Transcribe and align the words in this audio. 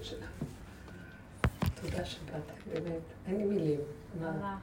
הגדלות 0.00 0.04
שלה. 0.04 0.26
תודה 1.74 2.04
שבאת, 2.04 2.42
באמת, 2.72 3.02
אין 3.26 3.36
לי 3.36 3.44
מילים. 3.44 3.80
מה? 4.20 4.58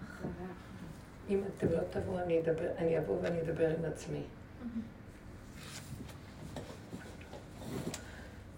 אם 1.30 1.42
אתם 1.48 1.68
לא 1.72 1.80
תבואו, 1.90 2.20
אני 2.20 2.40
אדבר, 2.40 2.72
אני 2.78 3.00
אבוא 3.00 3.18
ואני 3.22 3.42
אדבר 3.42 3.70
עם 3.70 3.86
עצמי. 3.86 4.24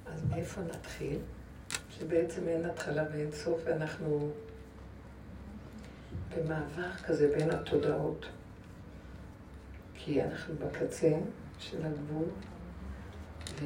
אז 0.05 0.23
מאיפה 0.29 0.61
נתחיל? 0.61 1.19
שבעצם 1.89 2.47
אין 2.47 2.65
התחלה 2.65 3.03
ואין 3.11 3.31
סוף, 3.31 3.61
ואנחנו 3.65 4.31
במעבר 6.35 6.93
כזה 7.05 7.35
בין 7.37 7.51
התודעות. 7.51 8.25
כי 9.93 10.23
אנחנו 10.23 10.55
בקצה 10.55 11.11
של 11.59 11.85
הגבול, 11.85 12.27
ו... 13.61 13.65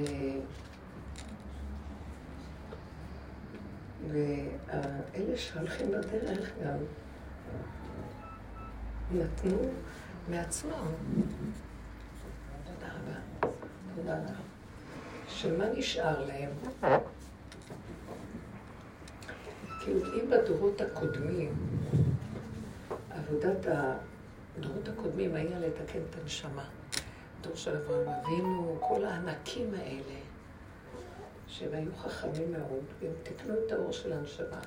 ואלה 4.12 5.38
שהולכים 5.38 5.92
בדרך 5.92 6.52
גם 6.64 6.78
נתנו 9.11 9.57
מעצמם. 10.30 10.71
תודה 12.64 12.94
רבה. 12.94 13.52
תודה 13.96 14.18
לך. 14.18 14.38
שמה 15.28 15.66
נשאר 15.75 16.25
להם? 16.25 16.50
כאילו, 19.80 20.14
אם 20.14 20.30
בדורות 20.30 20.82
הקודמים, 20.82 21.54
עבודת 23.11 23.66
הדורות 23.66 24.88
הקודמים 24.88 25.36
היה 25.36 25.60
לתקן 25.60 26.00
את 26.10 26.16
הנשמה. 26.22 26.66
דור 27.42 27.56
של 27.56 27.75
אברהם 27.78 28.08
אבינו, 28.10 28.78
כל 28.82 29.06
הענקים 29.06 29.74
האלה, 29.74 30.22
שהם 31.60 31.74
היו 31.74 31.92
חכמים 31.98 32.52
מאוד, 32.52 32.84
והם 33.02 33.12
תיקנו 33.23 33.53
את 33.66 33.72
האור 33.72 33.92
של 33.92 34.14
הנשמה. 34.14 34.59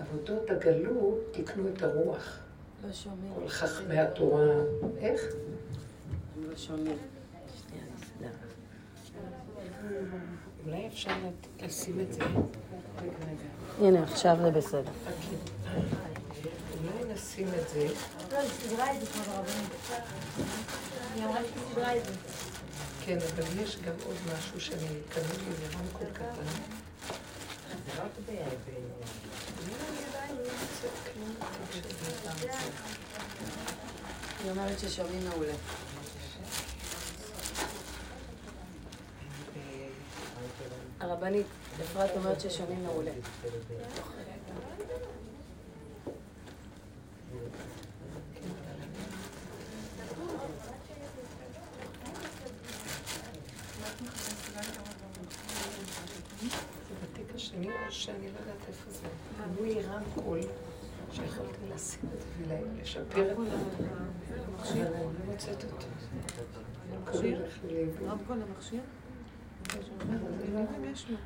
עבודות 0.00 0.50
הגלות 0.50 1.18
תיקנו 1.30 1.68
את 1.68 1.82
הרוח. 1.82 2.38
לא 2.86 2.92
שומעים. 2.92 3.34
כל 3.34 3.48
חכמי 3.48 3.98
התורה, 3.98 4.46
איך? 4.98 5.20
לא 6.48 6.56
שומעים. 6.56 6.98
אולי 10.66 10.86
אפשר 10.86 11.10
לשים 11.62 12.00
את 12.00 12.12
זה. 12.12 12.20
הנה, 13.80 14.02
עכשיו 14.02 14.36
זה 14.42 14.50
בסדר. 14.50 14.92
אולי 16.80 17.14
נשים 17.14 17.48
את 17.48 17.68
זה. 17.68 17.86
לא, 18.32 18.38
היא 18.38 18.50
סידרה 18.50 18.96
את 18.96 19.00
זה 19.00 19.06
כבר 19.06 19.22
ברבנות. 19.22 19.70
היא 21.14 21.24
אמרה 21.24 21.40
שהיא 21.40 21.64
סידרה 21.68 21.96
את 21.96 22.04
זה. 22.04 22.49
כן, 23.06 23.18
אבל 23.34 23.60
יש 23.62 23.76
גם 23.76 23.94
עוד 24.06 24.16
משהו 24.34 24.60
שאני 24.60 25.00
קנו 25.08 25.22
לי 25.38 25.52
לרמקול 25.62 26.06
קטן. 26.12 26.44
זה 27.86 28.02
רק 28.02 28.10
ב... 28.26 28.30
היא 34.42 34.50
אומרת 34.50 34.78
ששומעים 34.78 35.24
מעולה. 35.28 35.52
הרבנית, 41.00 41.46
אפרת 41.80 42.10
אומרת 42.16 42.40
ששומעים 42.40 42.82
מעולה. 42.82 43.12
בתיק 57.02 57.34
השני 57.34 57.66
או 57.66 57.92
שאני 57.92 58.18
לא 58.18 58.38
יודעת 58.40 58.68
איפה 58.68 58.90
זה. 58.90 59.06
לי 59.62 59.82
רמקול 59.82 60.40
שיכולתי 61.12 61.58
לשים 61.74 62.00
את 62.14 62.20
זה 62.20 62.56
ולשפר 62.56 63.32
את 63.32 63.36
זה. 63.36 63.42
אבל 63.42 64.70
אני 64.70 64.82
לא 64.82 65.32
מוצאת 65.32 65.64
אותו. 65.64 65.86
לי 67.22 67.36
לאיבוד. 67.74 68.08
רמקול 68.08 68.36
למכשיר? 68.36 68.80
יש 70.92 71.10
לו. 71.10 71.16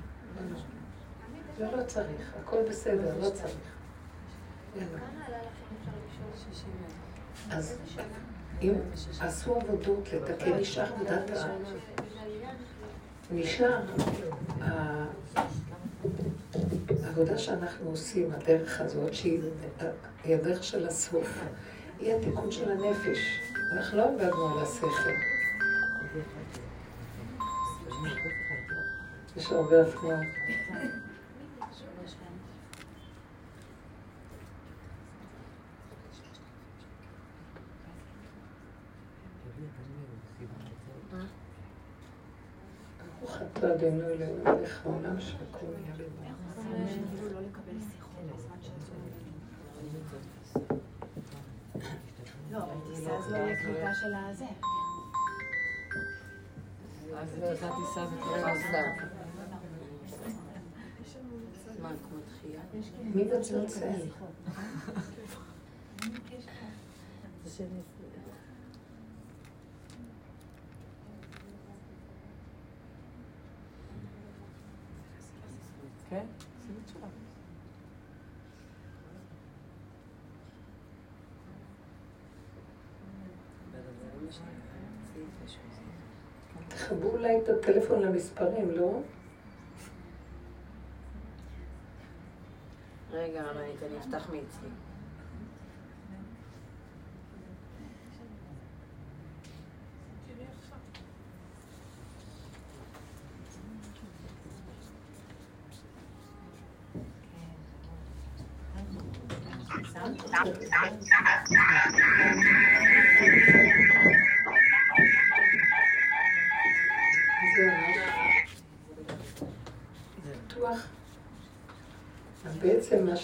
לא, 1.59 1.77
לא 1.77 1.83
צריך, 1.87 2.33
הכל 2.43 2.63
בסדר, 2.69 3.15
לא 3.21 3.31
צריך. 3.31 3.75
אז 7.51 7.79
אם 8.63 8.73
עשו 9.21 9.57
עבודות 9.57 10.13
לתקן, 10.13 10.53
נשאר 10.53 10.93
עבודת 10.95 11.31
ה... 11.31 11.49
ה- 14.61 15.05
העבודה 17.05 17.39
שאנחנו 17.39 17.91
עושים, 17.91 18.33
הדרך 18.33 18.81
הזאת, 18.81 19.15
שהיא 19.15 19.41
היא 20.25 20.35
הדרך 20.35 20.65
של 20.65 20.87
הסוף, 20.87 21.41
היא 22.01 22.15
התיקון 22.15 22.51
של 22.51 22.71
הנפש. 22.71 23.19
אנחנו 23.73 23.99
לא 23.99 24.05
עבדנו 24.05 24.49
על 24.49 24.63
השכל. 24.63 25.11
יש 29.37 29.53
הרבה 29.53 29.83
הפרעות. 29.83 30.19
ברוך 43.25 43.37
אתה 43.53 43.75
אדינו 43.75 44.09
אלינו 44.09 44.45
מלך 44.45 44.87
העולם 44.87 45.21
שהכל 45.21 45.67
נהיה 45.67 45.95
בדברו. 45.95 46.25
לא, 52.51 52.59
אבל 52.59 52.75
טיסה 52.91 53.21
זו 53.29 53.35
היא 53.35 53.53
הקליטה 53.53 53.95
של 53.95 54.15
הזה. 54.15 54.45
אז 57.17 57.29
באותה 57.41 57.71
טיסה 57.77 58.07
זה 58.11 58.17
כבר 58.23 58.53
מסדר. 58.53 59.07
מה, 61.83 61.89
כמו 61.89 62.19
דחייה? 62.27 62.61
מי 63.15 63.25
מצלצל? 63.25 64.01
כן? 76.15 76.27
שימי 76.67 76.81
תשובה. 76.85 77.07
תחברו 86.69 87.11
אולי 87.11 87.39
את 87.39 87.49
הטלפון 87.49 88.03
למספרים, 88.03 88.71
לא? 88.71 89.01
רגע, 93.11 93.43
רבנית, 93.43 93.83
אני 93.83 93.99
אפתח 93.99 94.31
מאצלי. 94.31 94.69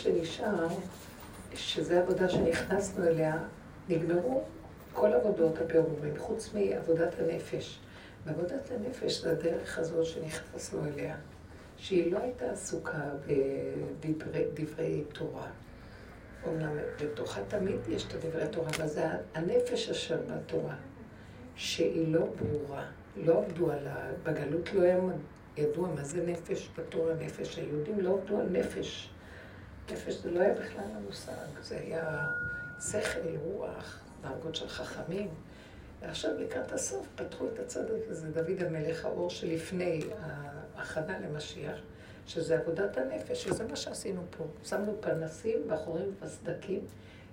שנשאר, 0.02 0.66
שזו 1.54 1.94
עבודה 1.94 2.28
שנכנסנו 2.28 3.06
אליה, 3.06 3.38
נגמרו 3.88 4.42
כל 4.92 5.12
עבודות 5.12 5.58
הבירורים, 5.58 6.14
חוץ 6.18 6.54
מעבודת 6.54 7.14
הנפש. 7.18 7.78
ועבודת 8.26 8.70
הנפש 8.70 9.22
זה 9.22 9.30
הדרך 9.30 9.78
הזאת 9.78 10.06
שנכנסנו 10.06 10.84
אליה, 10.84 11.16
שהיא 11.76 12.12
לא 12.12 12.18
הייתה 12.18 12.50
עסוקה 12.50 13.02
בדברי 14.00 14.44
דברי 14.54 15.04
תורה. 15.12 15.46
אומנם 16.46 16.76
בתוכה 17.02 17.40
תמיד 17.48 17.80
יש 17.88 18.06
את 18.06 18.14
הדברי 18.14 18.48
תורה, 18.48 18.68
אבל 18.76 18.86
זה 18.86 19.06
הנפש 19.34 19.90
אשר 19.90 20.20
בתורה, 20.26 20.74
שהיא 21.56 22.12
לא 22.12 22.26
ברורה. 22.38 22.84
לא 23.16 23.38
עבדו 23.38 23.70
על 23.70 23.86
ה... 23.86 24.10
בגלות 24.22 24.72
לא 24.72 24.82
היה 24.82 24.98
ידוע 25.56 25.88
מה 25.94 26.04
זה 26.04 26.22
נפש 26.26 26.70
בתור 26.78 27.10
הנפש. 27.10 27.58
היהודים 27.58 28.00
לא 28.00 28.18
עבדו 28.18 28.40
על 28.40 28.46
נפש. 28.50 29.10
נפש 29.92 30.14
זה 30.14 30.30
לא 30.30 30.40
היה 30.40 30.54
בכלל 30.54 30.84
המושג, 30.96 31.32
זה 31.62 31.78
היה 31.80 32.28
שכל, 32.90 33.36
רוח, 33.44 34.00
דרגות 34.22 34.54
של 34.54 34.68
חכמים. 34.68 35.28
ועכשיו 36.00 36.30
לקראת 36.38 36.72
הסוף 36.72 37.06
פתחו 37.14 37.46
את 37.54 37.58
הצד 37.58 37.84
הזה, 37.90 38.14
זה 38.14 38.30
דוד 38.30 38.62
המלך, 38.66 39.04
האור 39.04 39.30
שלפני 39.30 40.00
ההכנה 40.76 41.18
למשיח, 41.18 41.78
שזה 42.26 42.58
עבודת 42.58 42.96
הנפש, 42.96 43.44
שזה 43.44 43.66
מה 43.66 43.76
שעשינו 43.76 44.22
פה. 44.38 44.44
שמנו 44.64 44.96
פנסים 45.00 45.58
בחורים 45.68 46.14
וסדקים, 46.22 46.80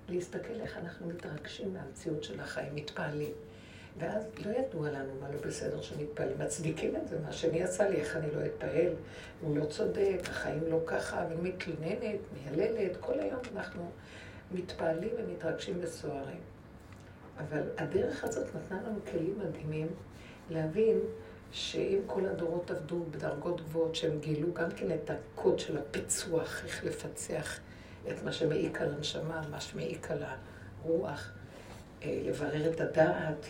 להסתכל 0.10 0.62
איך 0.62 0.78
אנחנו 0.78 1.08
מתרגשים 1.08 1.74
מהמציאות 1.74 2.24
של 2.24 2.40
החיים, 2.40 2.76
מתפעלים. 2.76 3.32
ואז 3.98 4.24
לא 4.46 4.52
ידוע 4.52 4.90
לנו 4.90 5.14
מה 5.22 5.32
לא 5.32 5.40
בסדר 5.48 5.82
שמתפעלים, 5.82 6.40
מצדיקים 6.40 6.96
את 6.96 7.08
זה, 7.08 7.20
מה 7.26 7.32
שאני 7.32 7.64
עשה 7.64 7.90
לי, 7.90 7.96
איך 7.96 8.16
אני 8.16 8.28
לא 8.32 8.46
אתפעל, 8.46 8.94
הוא 9.42 9.58
לא 9.58 9.66
צודק, 9.66 10.20
החיים 10.30 10.64
לא 10.70 10.80
ככה, 10.86 11.26
ומתלוננת, 11.30 12.20
מייללת, 12.34 12.98
כל 13.00 13.20
היום 13.20 13.42
אנחנו 13.56 13.92
מתפעלים 14.52 15.10
ומתרגשים 15.18 15.78
וסוערים. 15.82 16.40
אבל 17.38 17.62
הדרך 17.78 18.24
הזאת 18.24 18.48
נתנה 18.56 18.82
לנו 18.82 19.00
כלים 19.12 19.40
מדהימים 19.40 19.88
להבין 20.50 21.00
שאם 21.52 22.00
כל 22.08 22.26
הדורות 22.26 22.72
עבדו 22.72 23.04
בדרגות 23.12 23.62
גבוהות, 23.62 23.96
שהם 23.96 24.20
גילו 24.20 24.54
גם 24.54 24.72
כן 24.72 24.92
את 24.92 25.10
הקוד 25.10 25.60
של 25.60 25.78
הפיצוח, 25.78 26.64
איך 26.66 26.84
לפצח 26.84 27.60
את 28.10 28.24
מה 28.24 28.32
שמעיק 28.32 28.82
על 28.82 28.94
הנשמה, 28.94 29.42
מה 29.52 29.62
שמעיק 29.62 30.12
על 30.12 30.24
הרוח, 30.24 31.32
אה, 32.04 32.22
לברר 32.26 32.72
את 32.72 32.82
הדעת, 32.82 33.46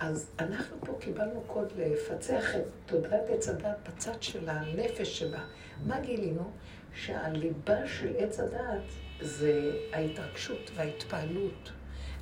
אז 0.00 0.30
אנחנו 0.38 0.76
פה 0.80 0.96
קיבלנו 1.00 1.40
קוד 1.46 1.72
לפצח 1.76 2.54
את 2.56 2.62
תודעת 2.86 3.22
עץ 3.28 3.48
הדעת 3.48 3.88
בצד 3.88 4.22
של 4.22 4.48
הנפש 4.48 5.18
שבה. 5.18 5.44
מה 5.86 6.00
גילינו? 6.00 6.50
שהליבה 6.94 7.86
של 7.86 8.12
עץ 8.18 8.40
הדעת 8.40 8.82
זה 9.20 9.72
ההתרגשות 9.92 10.70
וההתפעלות 10.74 11.70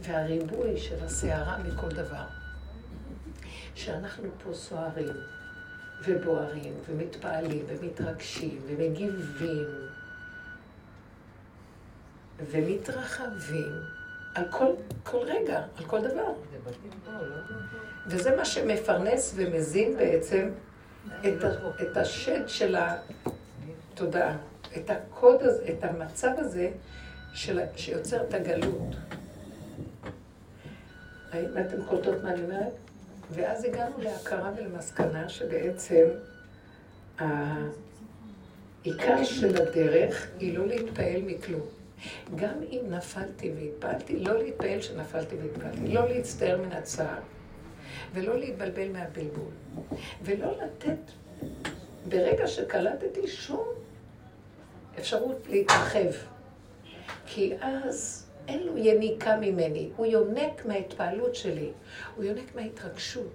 והריבוי 0.02 0.76
של 0.76 1.04
הסערה 1.04 1.58
מכל 1.58 1.88
דבר. 1.88 2.24
שאנחנו 3.74 4.28
פה 4.44 4.54
סוערים 4.54 5.16
ובוערים 6.04 6.74
ומתפעלים 6.88 7.66
ומתרגשים 7.68 8.60
ומגיבים 8.66 9.66
ומתרחבים 12.50 13.97
על 14.38 14.44
כל, 14.50 14.66
כל 15.02 15.18
רגע, 15.18 15.62
על 15.76 15.84
כל 15.84 16.00
דבר. 16.00 16.32
וזה 18.06 18.36
מה 18.36 18.44
שמפרנס 18.44 19.32
ומזין 19.36 19.96
בעצם 19.96 20.50
את, 21.06 21.44
את 21.82 21.96
השד 21.96 22.48
של 22.48 22.76
התודעה, 23.94 24.36
את 24.76 24.90
הקוד 24.90 25.42
הזה, 25.42 25.64
את 25.68 25.84
המצב 25.84 26.30
הזה 26.38 26.70
של, 27.32 27.60
שיוצר 27.76 28.22
את 28.22 28.34
הגלות. 28.34 28.94
האם 31.32 31.58
אתם 31.60 31.84
קולטות 31.84 32.22
מה 32.22 32.32
אני 32.32 32.42
אומרת? 32.42 32.72
ואז 33.30 33.64
הגענו 33.64 33.98
להכרה 33.98 34.52
ולמסקנה 34.56 35.28
שבעצם 35.28 36.04
העיקר 37.18 39.24
של 39.24 39.62
הדרך 39.62 40.28
היא 40.38 40.58
לא 40.58 40.66
להתפעל 40.66 41.22
מכלום. 41.26 41.77
גם 42.36 42.62
אם 42.70 42.80
נפלתי 42.88 43.52
והתפעלתי, 43.56 44.18
לא 44.18 44.38
להתפעל 44.42 44.80
שנפלתי 44.80 45.36
והתפעלתי, 45.36 45.88
לא 45.88 46.08
להצטער 46.08 46.60
מן 46.62 46.72
הצער, 46.72 47.20
ולא 48.14 48.38
להתבלבל 48.38 48.92
מהבלבול, 48.92 49.52
ולא 50.22 50.52
לתת, 50.62 51.12
ברגע 52.08 52.46
שקלטתי 52.46 53.28
שום 53.28 53.68
אפשרות 54.98 55.46
להתרחב, 55.50 56.10
כי 57.26 57.54
אז 57.60 58.26
אין 58.48 58.66
לו 58.66 58.78
יניקה 58.78 59.36
ממני, 59.36 59.90
הוא 59.96 60.06
יונק 60.06 60.66
מההתפעלות 60.66 61.34
שלי, 61.34 61.70
הוא 62.16 62.24
יונק 62.24 62.54
מההתרגשות. 62.54 63.32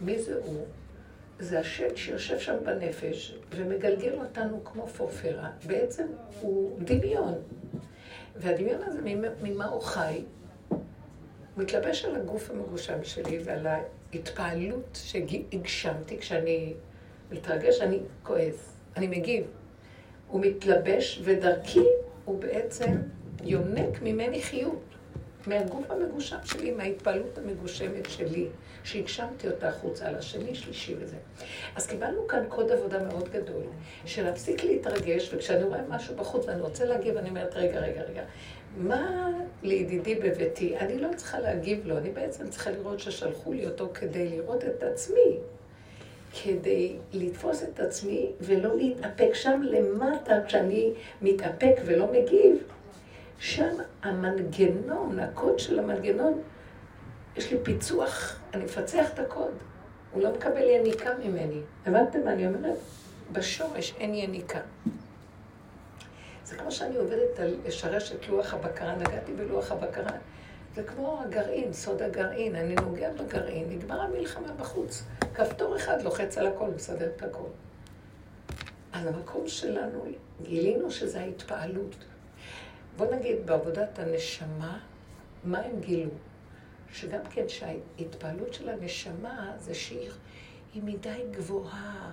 מי 0.00 0.22
זה 0.22 0.40
הוא? 0.44 0.66
זה 1.42 1.60
השד 1.60 1.96
שיושב 1.96 2.38
שם 2.38 2.56
בנפש 2.64 3.34
ומגלגל 3.50 4.14
אותנו 4.14 4.64
כמו 4.64 4.86
פורפרה. 4.86 5.50
בעצם 5.66 6.06
הוא 6.40 6.78
דמיון. 6.80 7.34
והדמיון 8.36 8.82
הזה, 8.82 9.00
ממה 9.42 9.66
הוא 9.66 9.82
חי? 9.82 10.24
הוא 10.68 10.78
מתלבש 11.56 12.04
על 12.04 12.16
הגוף 12.16 12.50
המגושם 12.50 13.04
שלי 13.04 13.38
ועל 13.44 13.66
ההתפעלות 13.66 14.98
שהגשמתי 15.04 16.18
כשאני 16.18 16.74
מתרגש, 17.30 17.80
אני 17.80 17.98
כועס, 18.22 18.72
אני 18.96 19.06
מגיב. 19.06 19.44
הוא 20.28 20.40
מתלבש 20.40 21.20
ודרכי 21.24 21.86
הוא 22.24 22.40
בעצם 22.40 22.90
יונק 23.44 24.02
ממני 24.02 24.42
חיות. 24.42 24.82
מהגוף 25.46 25.90
המגושם 25.90 26.36
שלי, 26.44 26.70
מההתפעלות 26.70 27.38
המגושמת 27.38 28.10
שלי, 28.10 28.48
שהגשמתי 28.84 29.48
אותה 29.48 29.68
החוצה 29.68 30.08
על 30.08 30.14
השני, 30.14 30.54
שלישי 30.54 30.94
וזה. 30.98 31.16
אז 31.76 31.86
קיבלנו 31.86 32.26
כאן 32.26 32.44
קוד 32.48 32.72
עבודה 32.72 33.02
מאוד 33.02 33.28
גדול, 33.28 33.62
של 34.04 34.24
להפסיק 34.24 34.64
להתרגש, 34.64 35.34
וכשאני 35.34 35.64
רואה 35.64 35.80
משהו 35.88 36.16
בחוץ 36.16 36.46
ואני 36.46 36.60
רוצה 36.60 36.84
להגיב, 36.84 37.16
אני 37.16 37.28
אומרת, 37.28 37.56
רגע, 37.56 37.80
רגע, 37.80 38.02
רגע, 38.02 38.22
מה 38.76 39.30
לידידי 39.62 40.14
בביתי? 40.14 40.78
אני 40.78 40.98
לא 40.98 41.08
צריכה 41.16 41.40
להגיב 41.40 41.86
לו, 41.86 41.98
אני 41.98 42.10
בעצם 42.10 42.48
צריכה 42.48 42.70
לראות 42.70 43.00
ששלחו 43.00 43.52
לי 43.52 43.66
אותו 43.66 43.88
כדי 43.94 44.28
לראות 44.28 44.64
את 44.64 44.82
עצמי. 44.82 45.38
כדי 46.44 46.96
לתפוס 47.12 47.62
את 47.62 47.80
עצמי 47.80 48.30
ולא 48.40 48.76
להתאפק 48.76 49.34
שם 49.34 49.62
למטה 49.64 50.34
כשאני 50.46 50.92
מתאפק 51.22 51.74
ולא 51.84 52.06
מגיב, 52.12 52.56
שם 53.38 53.74
המנגנון, 54.02 55.18
הקוד 55.18 55.58
של 55.58 55.78
המנגנון, 55.78 56.42
יש 57.36 57.52
לי 57.52 57.58
פיצוח, 57.62 58.36
אני 58.54 58.64
מפצח 58.64 59.10
את 59.14 59.18
הקוד. 59.18 59.54
הוא 60.12 60.22
לא 60.22 60.32
מקבל 60.32 60.62
יניקה 60.62 61.10
ממני. 61.24 61.60
הבנתם 61.86 62.24
מה 62.24 62.32
אני 62.32 62.46
אומרת? 62.46 62.78
בשורש 63.32 63.94
אין 63.98 64.14
יניקה. 64.14 64.60
זה 66.44 66.56
כמו 66.56 66.72
שאני 66.72 66.96
עובדת 66.96 67.38
על 67.38 67.56
לשרש 67.66 68.12
את 68.12 68.28
לוח 68.28 68.54
הבקרה, 68.54 68.96
נגעתי 68.96 69.32
בלוח 69.32 69.72
הבקרה. 69.72 70.10
זה 70.74 70.82
כמו 70.82 71.22
הגרעין, 71.24 71.72
סוד 71.72 72.02
הגרעין, 72.02 72.56
אני 72.56 72.74
נוגע 72.74 73.10
בגרעין, 73.12 73.70
נגמר 73.70 74.00
המלחמה 74.00 74.52
בחוץ. 74.52 75.02
כפתור 75.34 75.76
אחד 75.76 76.02
לוחץ 76.02 76.38
על 76.38 76.46
הכל, 76.46 76.70
מסדר 76.76 77.10
את 77.16 77.22
הכל. 77.22 77.48
אז 78.92 79.06
המקום 79.06 79.48
שלנו, 79.48 80.04
גילינו 80.42 80.90
שזה 80.90 81.20
ההתפעלות. 81.20 81.96
בוא 82.96 83.14
נגיד, 83.14 83.46
בעבודת 83.46 83.98
הנשמה, 83.98 84.78
מה 85.44 85.58
הם 85.58 85.80
גילו? 85.80 86.10
שגם 86.92 87.20
כן 87.30 87.48
שההתפעלות 87.48 88.54
של 88.54 88.68
הנשמה 88.68 89.52
זה 89.58 89.74
שהיא 89.74 90.10
מדי 90.74 91.22
גבוהה, 91.30 92.12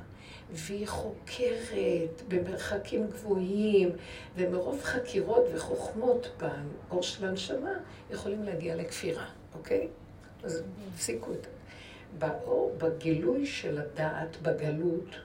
והיא 0.51 0.87
חוקרת 0.87 2.21
במרחקים 2.27 3.07
גבוהים, 3.07 3.89
ומרוב 4.35 4.81
חקירות 4.83 5.43
וחוכמות 5.53 6.27
באור 6.37 7.03
של 7.03 7.25
הנשמה, 7.25 7.73
יכולים 8.11 8.43
להגיע 8.43 8.75
לכפירה, 8.75 9.25
אוקיי? 9.53 9.87
אז 10.43 10.63
תפסיקו 10.95 11.33
את 11.33 11.43
זה. 11.43 11.49
באור, 12.19 12.75
בגילוי 12.77 13.45
של 13.45 13.77
הדעת, 13.77 14.41
בגלות, 14.41 15.15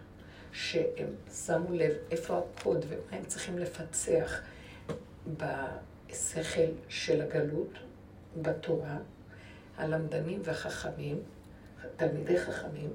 שהם 0.53 1.09
שמו 1.47 1.73
לב 1.73 1.93
איפה 2.11 2.39
הקוד 2.39 2.85
ומה 2.89 3.17
הם 3.17 3.25
צריכים 3.25 3.59
לפצח. 3.59 4.41
בשכל 5.27 6.71
של 6.89 7.21
הגלות, 7.23 7.79
בתורה, 8.43 8.99
הלמדנים 9.79 10.41
והחכמים, 10.45 11.19
תלמידי 11.97 12.41
חכמים, 12.41 12.91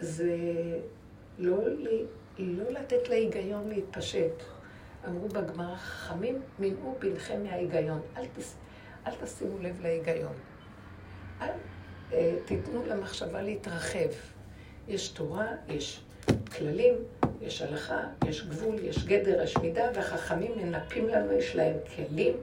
זה 0.00 0.36
לא, 1.38 1.56
לא 2.38 2.70
לתת 2.70 3.08
להיגיון 3.08 3.68
להתפשט. 3.68 4.42
אמרו 5.06 5.28
בגמרא, 5.28 5.76
חכמים 5.76 6.42
מילאו 6.58 6.94
בנכם 6.98 7.42
מההיגיון. 7.42 8.00
אל, 8.16 8.24
תס, 8.36 8.56
אל 9.06 9.12
תשימו 9.24 9.58
לב 9.58 9.80
להיגיון. 9.80 10.32
אל 11.40 11.48
אה, 12.12 12.34
תיתנו 12.44 12.86
למחשבה 12.86 13.42
להתרחב. 13.42 14.08
יש 14.88 15.08
תורה, 15.08 15.46
יש 15.68 16.04
כללים, 16.56 16.94
יש 17.40 17.62
הלכה, 17.62 18.00
יש 18.28 18.46
גבול, 18.46 18.78
יש 18.78 19.04
גדר, 19.04 19.42
יש 19.42 19.56
מידה, 19.56 19.84
והחכמים 19.94 20.52
מנפים 20.56 21.08
לנו, 21.08 21.32
יש 21.32 21.56
להם 21.56 21.76
כלים 21.96 22.36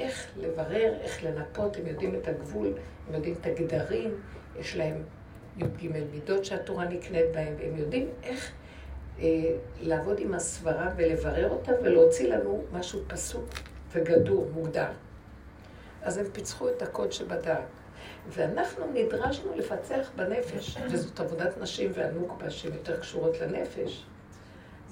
איך 0.00 0.26
לברר, 0.36 0.94
איך 1.00 1.24
לנפות, 1.24 1.76
הם 1.76 1.86
יודעים 1.86 2.14
את 2.14 2.28
הגבול, 2.28 2.72
הם 3.08 3.14
יודעים 3.14 3.34
את 3.40 3.46
הגדרים, 3.46 4.14
יש 4.58 4.76
להם 4.76 5.02
י"ג 5.56 5.88
מידות 6.12 6.44
שהתורה 6.44 6.84
נקנית 6.84 7.24
בהם, 7.34 7.54
והם 7.58 7.76
יודעים 7.76 8.08
איך 8.22 8.52
אה, 9.18 9.26
לעבוד 9.80 10.20
עם 10.20 10.34
הסברה 10.34 10.90
ולברר 10.96 11.50
אותה 11.50 11.72
ולהוציא 11.82 12.34
לנו 12.34 12.64
משהו 12.72 13.00
פסוק 13.08 13.48
וגדור, 13.92 14.50
מוגדר. 14.54 14.90
אז 16.02 16.18
הם 16.18 16.26
פיצחו 16.32 16.68
את 16.68 16.82
הקוד 16.82 17.12
שבדעת. 17.12 17.64
ואנחנו 18.28 18.84
נדרשנו 18.94 19.52
לפצח 19.56 20.10
בנפש, 20.16 20.76
וזאת 20.90 21.20
עבודת 21.20 21.58
נשים 21.60 21.90
והנוקבה 21.94 22.50
שהן 22.50 22.72
יותר 22.72 23.00
קשורות 23.00 23.40
לנפש. 23.40 24.04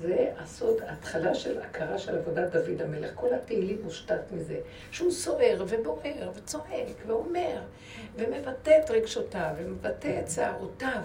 זה 0.00 0.33
הסוד, 0.38 0.76
ההתחלה 0.87 1.35
של 1.35 1.61
הכרה 1.62 1.99
של 1.99 2.19
עבודת 2.19 2.52
דוד 2.52 2.83
המלך. 2.83 3.11
כל 3.14 3.35
התהילים 3.35 3.78
מושתת 3.85 4.21
מזה, 4.33 4.61
שהוא 4.90 5.11
סוער 5.11 5.64
ובוער 5.69 6.31
וצועק 6.35 6.97
ואומר, 7.07 7.61
ומבטא 8.17 8.78
את 8.85 8.90
רגשותיו, 8.90 9.55
ומבטא 9.59 10.21
את 10.21 10.31
שערותיו. 10.31 11.02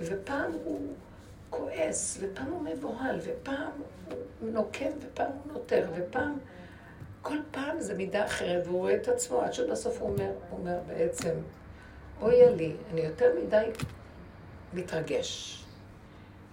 ופעם 0.00 0.52
הוא 0.64 0.80
כועס, 1.50 2.18
ופעם 2.20 2.50
הוא 2.52 2.62
מבוהל, 2.62 3.18
ופעם 3.22 3.70
הוא 4.40 4.50
נוקם, 4.50 4.90
ופעם 5.00 5.30
הוא 5.44 5.52
נותר, 5.52 5.86
ופעם... 5.96 6.38
כל 7.22 7.38
פעם 7.50 7.80
זה 7.80 7.94
מידה 7.94 8.26
אחרת, 8.26 8.66
והוא 8.66 8.78
רואה 8.78 8.94
את 8.94 9.08
עצמו, 9.08 9.40
עד 9.40 9.52
שבסוף 9.52 10.00
הוא 10.00 10.10
אומר, 10.10 10.30
הוא 10.50 10.58
אומר 10.58 10.78
בעצם, 10.86 11.30
אוי 12.20 12.56
לי, 12.56 12.72
אני 12.92 13.00
יותר 13.00 13.32
מדי 13.42 13.66
מתרגש. 14.72 15.63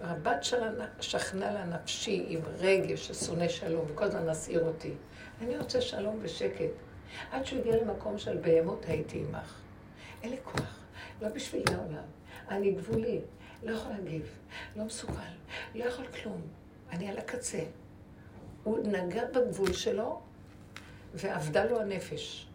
רבת 0.02 0.44
שכנה 1.00 1.52
לה 1.52 1.64
נפשי 1.64 2.24
עם 2.28 2.40
רגש 2.58 3.06
ששונא 3.08 3.48
שלום, 3.48 3.84
וכל 3.88 4.04
הזמן 4.04 4.26
נסעיר 4.26 4.64
אותי. 4.64 4.92
אני 5.42 5.58
רוצה 5.58 5.80
שלום 5.80 6.18
ושקט. 6.22 6.70
עד 7.30 7.46
שהוא 7.46 7.60
הגיע 7.60 7.76
למקום 7.76 8.18
של 8.18 8.36
בהמות 8.36 8.84
הייתי 8.88 9.18
עמך. 9.28 9.54
אין 10.22 10.30
לי 10.30 10.36
כוח, 10.44 10.78
לא 11.22 11.28
בשביל 11.28 11.62
העולם. 11.74 12.04
אני 12.48 12.72
גבולי, 12.72 13.20
לא 13.62 13.72
יכול 13.72 13.92
להגיב, 13.92 14.30
לא 14.76 14.84
מסוגל, 14.84 15.32
לא 15.74 15.84
יכול 15.84 16.06
כלום. 16.06 16.40
אני 16.92 17.08
על 17.08 17.18
הקצה. 17.18 17.64
הוא 18.64 18.78
נגע 18.84 19.22
בגבול 19.24 19.72
שלו, 19.72 20.20
ואבדה 21.14 21.64
לו 21.64 21.80
הנפש. 21.80 22.46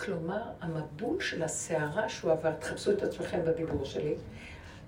כלומר, 0.00 0.42
המבול 0.60 1.20
של 1.20 1.42
הסערה 1.42 2.08
שהוא 2.08 2.32
עבר, 2.32 2.52
תחפשו 2.52 2.92
את 2.92 3.02
עצמכם 3.02 3.40
בדיבור 3.44 3.84
שלי, 3.84 4.14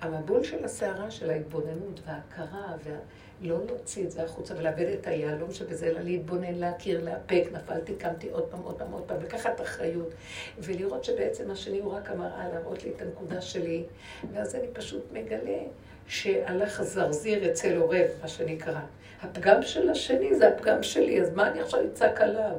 המבול 0.02 0.44
של 0.44 0.64
הסערה 0.64 1.10
של 1.10 1.30
ההתבוננות 1.30 2.00
וההכרה, 2.06 2.76
ולא 2.84 3.58
להוציא 3.66 4.04
את 4.04 4.10
זה 4.10 4.22
החוצה 4.22 4.54
ולאבד 4.58 4.86
את 5.00 5.06
היהלום 5.06 5.52
שבזה, 5.52 5.86
אלא 5.86 6.00
להתבונן, 6.00 6.54
להכיר, 6.54 7.04
לאפק, 7.04 7.44
נפלתי, 7.52 7.94
קמתי 7.94 8.30
עוד 8.30 8.44
פעם, 8.44 8.60
עוד 8.62 8.78
פעם, 8.78 8.92
עוד 8.92 9.02
פעם, 9.02 9.22
לקחת 9.22 9.60
אחריות, 9.60 10.08
ולראות 10.58 11.04
שבעצם 11.04 11.50
השני 11.50 11.80
הוא 11.80 11.92
רק 11.92 12.10
המראה 12.10 12.48
להראות 12.48 12.84
לי 12.84 12.90
את 12.96 13.02
הנקודה 13.02 13.40
שלי, 13.40 13.84
ואז 14.32 14.54
אני 14.54 14.66
פשוט 14.72 15.02
מגלה 15.12 15.58
שהלך 16.06 16.80
הזרזיר 16.80 17.50
אצל 17.50 17.76
עורב, 17.76 18.08
מה 18.22 18.28
שנקרא. 18.28 18.80
הפגם 19.22 19.62
של 19.62 19.90
השני 19.90 20.34
זה 20.34 20.48
הפגם 20.48 20.82
שלי, 20.82 21.22
אז 21.22 21.32
מה 21.34 21.50
אני 21.50 21.60
עכשיו 21.60 21.80
אצעק 21.92 22.20
עליו? 22.20 22.56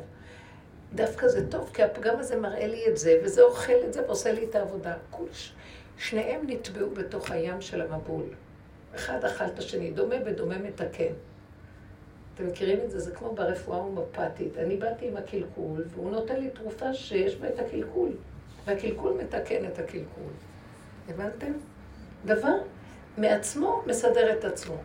דווקא 0.94 1.28
זה 1.28 1.52
טוב, 1.52 1.72
כי 1.74 1.84
הפגם 1.84 2.20
הזה 2.20 2.36
מראה 2.36 2.68
לי 2.68 2.88
את 2.88 2.98
זה, 2.98 3.20
וזה 3.24 3.42
אוכל 3.42 3.74
את 3.88 3.94
זה 3.94 4.06
ועושה 4.06 4.32
לי 4.32 4.46
את 4.46 4.56
העבודה. 4.56 4.94
כולש. 5.10 5.54
שניהם 5.98 6.42
נטבעו 6.48 6.90
בתוך 6.90 7.32
הים 7.32 7.62
של 7.62 7.82
המבול. 7.82 8.24
אחד 8.96 9.26
אכל 9.26 9.46
את 9.46 9.60
השני, 9.60 9.92
דומה 9.92 10.16
ודומה 10.26 10.58
מתקן. 10.58 11.14
אתם 12.36 12.48
מכירים 12.48 12.80
את 12.86 12.92
זה? 12.92 13.00
זה 13.00 13.12
כמו 13.12 13.36
ברפואה 13.36 13.78
הומופתית. 13.78 14.58
אני 14.58 14.78
באתי 14.78 15.08
עם 15.08 15.18
הקלקול, 15.18 15.86
והוא 15.90 16.12
נותן 16.12 16.40
לי 16.40 16.50
תרופה 16.50 16.94
שיש 16.94 17.36
בה 17.36 17.48
את 17.48 17.60
הקלקול, 17.60 18.10
והקלקול 18.66 19.14
מתקן 19.24 19.66
את 19.66 19.80
הקלקול. 19.80 20.32
הבנתם? 21.10 21.52
דבר 22.26 22.56
מעצמו 23.18 23.84
מסדר 23.86 24.38
את 24.38 24.46
עצמו. 24.46 24.76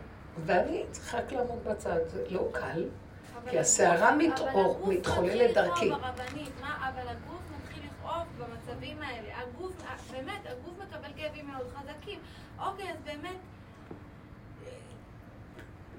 ואני 0.45 0.83
צריכה 0.91 1.17
רק 1.17 1.31
לעמוד 1.31 1.59
בצד, 1.63 1.99
זה 2.07 2.23
לא 2.29 2.47
קל, 2.51 2.85
כי 3.49 3.59
הסערה 3.59 4.17
מתחוללת 4.87 5.53
דרכי. 5.53 5.91
אבל 5.91 7.07
הגוף 7.07 7.38
לכאוב 8.09 8.27
במצבים 8.37 9.01
האלה. 9.01 9.39
הגוף, 9.41 9.73
באמת, 10.11 10.45
הגוף 10.45 10.77
מקבל 10.79 11.09
כאבים 11.15 11.47
מאוד 11.47 11.67
חזקים. 11.75 12.19
אוקיי, 12.59 12.91
אז 12.91 12.97
באמת... 13.03 13.37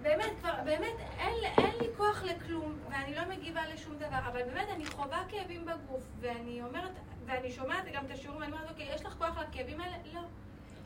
באמת, 0.02 0.30
כבר, 0.40 0.52
באמת, 0.64 0.94
אין, 1.18 1.34
אין 1.58 1.72
לי 1.80 1.86
כוח 1.96 2.22
לכלום, 2.24 2.78
ואני 2.90 3.14
לא 3.14 3.22
מגיבה 3.28 3.60
לשום 3.74 3.94
דבר, 3.96 4.18
אבל 4.28 4.42
באמת, 4.42 4.68
אני 4.74 4.86
חווה 4.86 5.22
כאבים 5.28 5.64
בגוף, 5.66 6.02
ואני 6.20 6.62
אומרת, 6.62 6.90
ואני 7.26 7.50
שומעת 7.50 7.84
גם 7.92 8.04
את 8.06 8.10
השיעורים, 8.10 8.40
ואני 8.42 8.52
אומרת, 8.52 8.70
אוקיי, 8.70 8.94
יש 8.94 9.06
לך 9.06 9.14
כוח 9.18 9.38
לכאבים 9.38 9.80
האלה? 9.80 9.96
לא. 10.14 10.20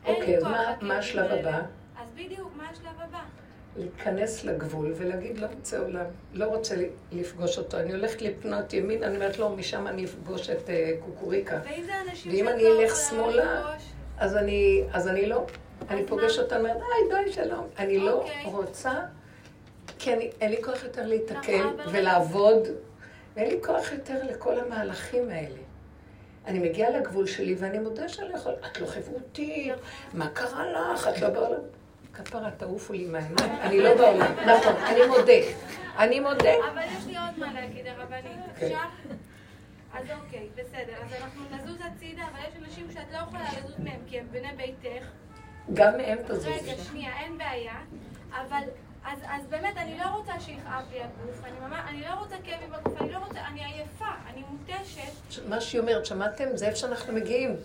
אוקיי, 0.05 0.37
אז 0.37 0.43
מה 0.81 0.97
השלב 0.97 1.31
הבא? 1.31 1.61
אז 1.97 2.11
בדיוק, 2.11 2.51
מה 2.55 2.69
השלב 2.69 3.01
הבא? 3.01 3.23
להיכנס 3.77 4.43
לגבול 4.43 4.93
ולהגיד, 4.95 5.37
לא 5.37 5.47
רוצה 5.59 5.79
עולם, 5.79 6.05
לא 6.33 6.45
רוצה 6.45 6.75
לפגוש 7.11 7.57
אותו. 7.57 7.79
אני 7.79 7.91
הולכת 7.93 8.21
לפנות 8.21 8.73
ימין, 8.73 9.03
אני 9.03 9.15
אומרת, 9.15 9.39
לא, 9.39 9.49
משם 9.49 9.87
אני 9.87 10.05
אפגוש 10.05 10.49
את 10.49 10.69
אה, 10.69 10.91
קוקוריקה. 11.05 11.59
ואם 12.25 12.47
אני 12.47 12.67
אלך 12.67 12.95
שמאלה, 12.95 13.73
אז 14.17 14.35
אני, 14.35 14.83
אז 14.93 15.07
אני 15.07 15.25
לא. 15.25 15.45
אני 15.89 16.05
פוגש 16.05 16.39
אותה, 16.39 16.57
אומרת, 16.57 16.77
די, 16.77 17.15
די, 17.25 17.31
שלום. 17.31 17.67
אני 17.79 17.97
לא 17.97 18.13
אוקיי. 18.13 18.43
רוצה, 18.45 18.93
כי 19.99 20.13
אני, 20.13 20.31
אין 20.41 20.51
לי 20.51 20.63
כוח 20.63 20.83
יותר 20.83 21.07
להתקל 21.07 21.57
נכון, 21.57 21.93
ולעבוד, 21.93 22.67
ואין 23.35 23.49
לי 23.49 23.59
כוח 23.63 23.91
יותר 23.91 24.23
לכל 24.23 24.59
המהלכים 24.59 25.29
האלה. 25.29 25.59
אני 26.45 26.59
מגיעה 26.59 26.89
לגבול 26.89 27.25
שלי 27.25 27.55
ואני 27.57 27.79
מודה 27.79 28.09
שאני 28.09 28.29
לא 28.29 28.35
יכולה, 28.35 28.55
את 28.71 28.81
לא 28.81 28.85
חברותית, 28.85 29.73
נכון. 29.73 30.19
מה 30.19 30.29
קרה 30.29 30.93
לך? 30.93 31.07
את 31.07 31.21
לא 31.21 31.29
בעולם. 31.29 31.61
כפרה, 32.15 32.51
תעופו 32.51 32.93
לי 32.93 33.05
מהעיניים, 33.05 33.61
אני 33.61 33.79
לא 33.79 33.95
בעולם. 33.97 34.31
נכון, 34.31 34.73
אני 34.75 35.07
מודה. 35.07 35.33
אני 35.97 36.19
מודה. 36.19 36.53
אבל 36.73 36.81
יש 36.97 37.05
לי 37.07 37.17
עוד 37.17 37.39
מה 37.39 37.53
להגיד, 37.53 37.87
הרבנית. 37.87 38.39
כן. 38.59 38.65
אפשר? 38.65 38.77
אז 39.93 40.05
אוקיי, 40.11 40.47
בסדר. 40.55 40.93
אז 41.05 41.13
אנחנו 41.21 41.41
נזוז 41.51 41.77
הצידה, 41.81 42.23
אבל 42.31 42.39
יש 42.47 42.55
אנשים 42.65 42.87
שאת 42.93 43.11
לא 43.13 43.17
יכולה 43.17 43.43
לזוז 43.57 43.79
מהם, 43.79 43.99
כי 44.07 44.19
הם 44.19 44.27
בני 44.31 44.47
ביתך. 44.57 45.05
גם 45.73 45.97
מהם 45.97 46.17
תזוז. 46.27 46.45
רגע, 46.45 46.73
שנייה, 46.83 47.11
אין 47.19 47.37
בעיה. 47.37 47.75
אבל, 48.31 48.63
אז, 49.05 49.19
אז 49.27 49.45
באמת, 49.49 49.77
אני 49.77 49.97
לא 49.97 50.05
רוצה 50.05 50.39
שיכאב 50.39 50.83
לי 50.91 50.99
הגוף. 51.01 51.43
אני 51.43 51.59
ממש, 51.67 51.79
אני 51.89 52.01
לא 52.01 52.13
רוצה 52.19 52.35
כאבים 52.43 52.69
בגוף, 52.69 53.01
אני 53.01 53.11
לא 53.11 53.17
רוצה, 53.17 53.39
אני 53.47 53.65
עייפה, 53.65 54.05
אני 54.29 54.41
מותשת. 54.49 55.41
מה 55.49 55.61
שהיא 55.61 55.81
אומרת, 55.81 56.05
שמעתם? 56.05 56.45
זה 56.57 56.65
איפה 56.65 56.77
שאנחנו 56.77 57.13
מגיעים. 57.13 57.55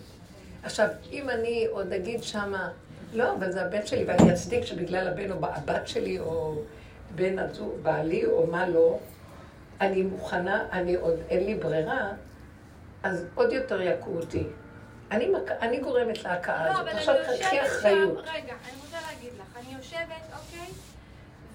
עכשיו, 0.63 0.87
אם 1.11 1.29
אני 1.29 1.67
עוד 1.71 1.93
אגיד 1.93 2.23
שמה... 2.23 2.69
לא, 3.13 3.33
אבל 3.33 3.51
זה 3.51 3.61
הבן 3.61 3.85
שלי, 3.85 4.05
ואני 4.05 4.33
אצדיק 4.33 4.65
שבגלל 4.65 5.07
הבן 5.07 5.31
או 5.31 5.37
הבת 5.41 5.87
שלי, 5.87 6.19
או 6.19 6.55
בן 7.15 7.39
הזוג, 7.39 7.73
בעלי, 7.81 8.25
או 8.25 8.47
מה 8.47 8.69
לא, 8.69 8.99
אני 9.81 10.01
מוכנה, 10.01 10.67
אני 10.71 10.95
עוד, 10.95 11.19
אין 11.29 11.45
לי 11.45 11.55
ברירה, 11.55 12.11
אז 13.03 13.25
עוד 13.35 13.51
יותר 13.51 13.81
יכו 13.81 14.11
אותי. 14.11 14.43
אני, 15.11 15.27
מק... 15.27 15.51
אני 15.51 15.79
גורמת 15.79 16.23
להכאה 16.23 16.65
לא, 16.67 16.73
הזאת. 16.73 16.87
עכשיו 16.87 17.15
קחי 17.39 17.61
אחריות. 17.61 18.25
שם, 18.25 18.31
רגע, 18.33 18.53
אני 18.53 18.77
רוצה 18.81 18.97
להגיד 19.07 19.29
לך, 19.39 19.57
אני 19.57 19.75
יושבת, 19.77 20.33
אוקיי? 20.33 20.73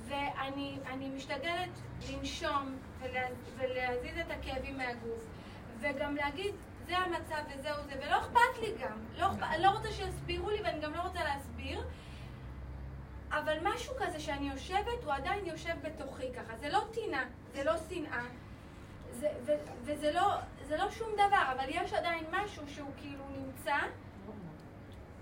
ואני 0.08 1.08
משתדלת 1.16 1.68
לנשום 2.10 2.76
ולה, 3.02 3.20
ולהזיז 3.58 4.18
את 4.26 4.30
הכאבים 4.30 4.78
מהגוף. 4.78 5.25
וגם 5.80 6.16
להגיד, 6.16 6.54
זה 6.87 6.99
המצב 6.99 7.43
וזהו 7.55 7.76
זה, 7.88 7.95
ולא 8.07 8.19
אכפת 8.21 8.61
לי 8.61 8.73
גם. 8.83 8.99
לא, 9.19 9.26
אכפת, 9.26 9.59
לא 9.59 9.69
רוצה 9.71 9.93
שיסבירו 9.93 10.50
לי 10.50 10.61
ואני 10.64 10.81
גם 10.81 10.95
לא 10.95 11.00
רוצה 11.00 11.25
להסביר. 11.25 11.85
אבל 13.31 13.57
משהו 13.62 13.95
כזה 13.99 14.21
שאני 14.21 14.50
יושבת, 14.50 15.05
הוא 15.05 15.12
עדיין 15.12 15.47
יושב 15.47 15.75
בתוכי 15.83 16.33
ככה. 16.33 16.57
זה 16.61 16.69
לא 16.69 16.81
טינה, 16.93 17.25
זה 17.55 17.64
לא 17.64 17.73
שנאה, 17.88 18.25
זה, 19.11 19.28
ו, 19.47 19.52
וזה 19.83 20.12
לא, 20.12 20.35
זה 20.69 20.76
לא 20.76 20.90
שום 20.90 21.09
דבר, 21.14 21.52
אבל 21.52 21.64
יש 21.69 21.93
עדיין 21.93 22.25
משהו 22.31 22.62
שהוא 22.69 22.90
כאילו 22.97 23.25
נמצא, 23.37 23.76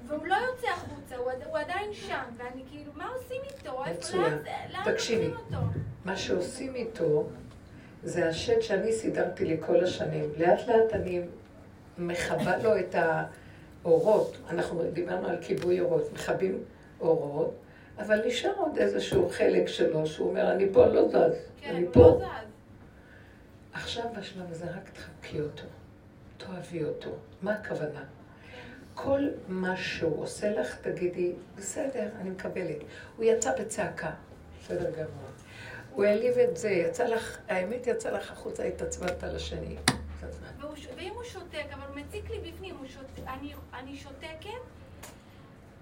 והוא 0.07 0.27
לא 0.27 0.35
יוצא 0.35 0.67
החוצה, 0.69 1.17
הוא, 1.17 1.31
הוא 1.47 1.59
עדיין 1.59 1.93
שם, 1.93 2.25
ואני 2.37 2.65
כאילו, 2.71 2.93
מה 2.95 3.09
עושים 3.09 3.43
איתו? 3.45 3.85
מצוין. 3.91 4.39
תקשיבי, 4.85 5.31
מה 6.05 6.17
שעושים 6.17 6.75
איתו 6.75 7.29
זה 8.03 8.29
השד 8.29 8.61
שאני 8.61 8.93
סידרתי 8.93 9.45
לי 9.45 9.57
כל 9.67 9.85
השנים. 9.85 10.25
לאט 10.39 10.69
לאט 10.69 10.93
אני 10.93 11.21
מכבה 11.99 12.57
לו 12.57 12.79
את 12.79 12.95
האורות, 12.95 14.37
אנחנו 14.51 14.83
דיברנו 14.93 15.29
על 15.29 15.37
כיבוי 15.41 15.81
אורות, 15.81 16.13
מכבים 16.13 16.63
אורות, 17.01 17.55
אבל 17.99 18.27
נשאר 18.27 18.53
עוד 18.57 18.79
איזשהו 18.79 19.29
חלק 19.31 19.69
שלו, 19.69 20.07
שהוא 20.07 20.29
אומר, 20.29 20.53
אני 20.53 20.67
פה, 20.73 20.87
לא 20.87 21.09
זז, 21.09 21.15
כן, 21.61 21.75
אני 21.75 21.87
פה. 21.93 22.01
לא 22.01 22.19
זז. 22.19 22.25
עכשיו 23.73 24.05
בשלב 24.19 24.51
הזה 24.51 24.65
רק 24.65 24.91
תחבקי 24.93 25.41
אותו, 25.41 25.65
תאהבי 26.37 26.85
אותו. 26.85 27.11
מה 27.43 27.53
הכוונה? 27.53 28.05
כל 28.95 29.29
מה 29.49 29.77
שהוא 29.77 30.23
עושה 30.23 30.51
לך, 30.51 30.77
תגידי, 30.81 31.33
בסדר, 31.57 32.09
אני 32.21 32.31
מקבלת. 32.31 32.77
הוא 33.17 33.25
יצא 33.25 33.61
בצעקה, 33.61 34.11
בסדר 34.61 34.91
גמור. 34.91 35.29
הוא 35.95 36.05
העליב 36.05 36.39
את 36.39 36.57
זה, 36.57 36.71
יצא 36.71 37.05
לך, 37.05 37.39
האמת 37.49 37.87
יצא 37.87 38.11
לך 38.11 38.33
החוצה, 38.33 38.65
התעצבנת 38.65 39.25
על 39.25 39.37
השני. 39.37 39.77
ואם 40.97 41.13
הוא 41.15 41.25
שותק, 41.25 41.67
אבל 41.75 41.87
הוא 41.89 41.97
מציק 41.97 42.31
לי 42.31 42.51
בפנים, 42.51 42.77
שות... 42.89 43.07
אני, 43.27 43.55
אני 43.75 43.97
שותקת, 43.97 44.51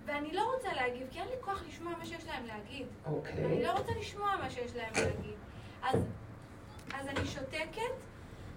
ואני 0.05 0.33
לא 0.33 0.55
רוצה 0.55 0.73
להגיב, 0.75 1.07
כי 1.11 1.19
אין 1.21 1.29
לי 1.29 1.35
כוח 1.41 1.63
לשמוע 1.69 1.93
מה 1.99 2.07
שיש 2.07 2.25
להם 2.27 2.47
להגיד. 2.47 2.87
אוקיי. 3.07 3.45
אני 3.45 3.63
לא 3.63 3.73
רוצה 3.73 3.93
לשמוע 4.01 4.37
מה 4.37 4.51
שיש 4.51 4.77
להם 4.77 4.93
להגיד. 4.95 5.35
אז, 5.83 6.01
אז 6.95 7.09
אני 7.09 7.27
שותקת, 7.27 7.95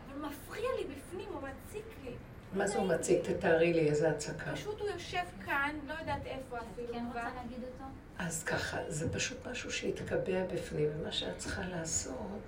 אבל 0.05 0.27
מפריע 0.27 0.69
לי 0.79 0.95
בפנים, 0.95 1.29
הוא 1.33 1.41
מציק 1.41 1.85
לי. 2.03 2.11
מה 2.53 2.67
זה 2.67 2.77
הוא 2.77 2.87
מציג? 2.87 3.19
תתארי 3.21 3.73
לי 3.73 3.89
איזה 3.89 4.09
הצקה. 4.09 4.51
פשוט 4.51 4.79
הוא 4.79 4.89
יושב 4.89 5.23
כאן, 5.45 5.75
לא 5.87 5.93
יודעת 5.93 6.25
איפה 6.25 6.57
אפילו. 6.57 6.93
כן 6.93 7.05
רוצה 7.07 7.29
להגיד 7.35 7.63
אותו? 7.63 7.83
אז 8.17 8.43
ככה, 8.43 8.77
זה 8.87 9.13
פשוט 9.13 9.47
משהו 9.47 9.71
שהתקבע 9.71 10.45
בפנים, 10.53 10.89
ומה 10.95 11.11
שאת 11.11 11.37
צריכה 11.37 11.61
לעשות 11.61 12.41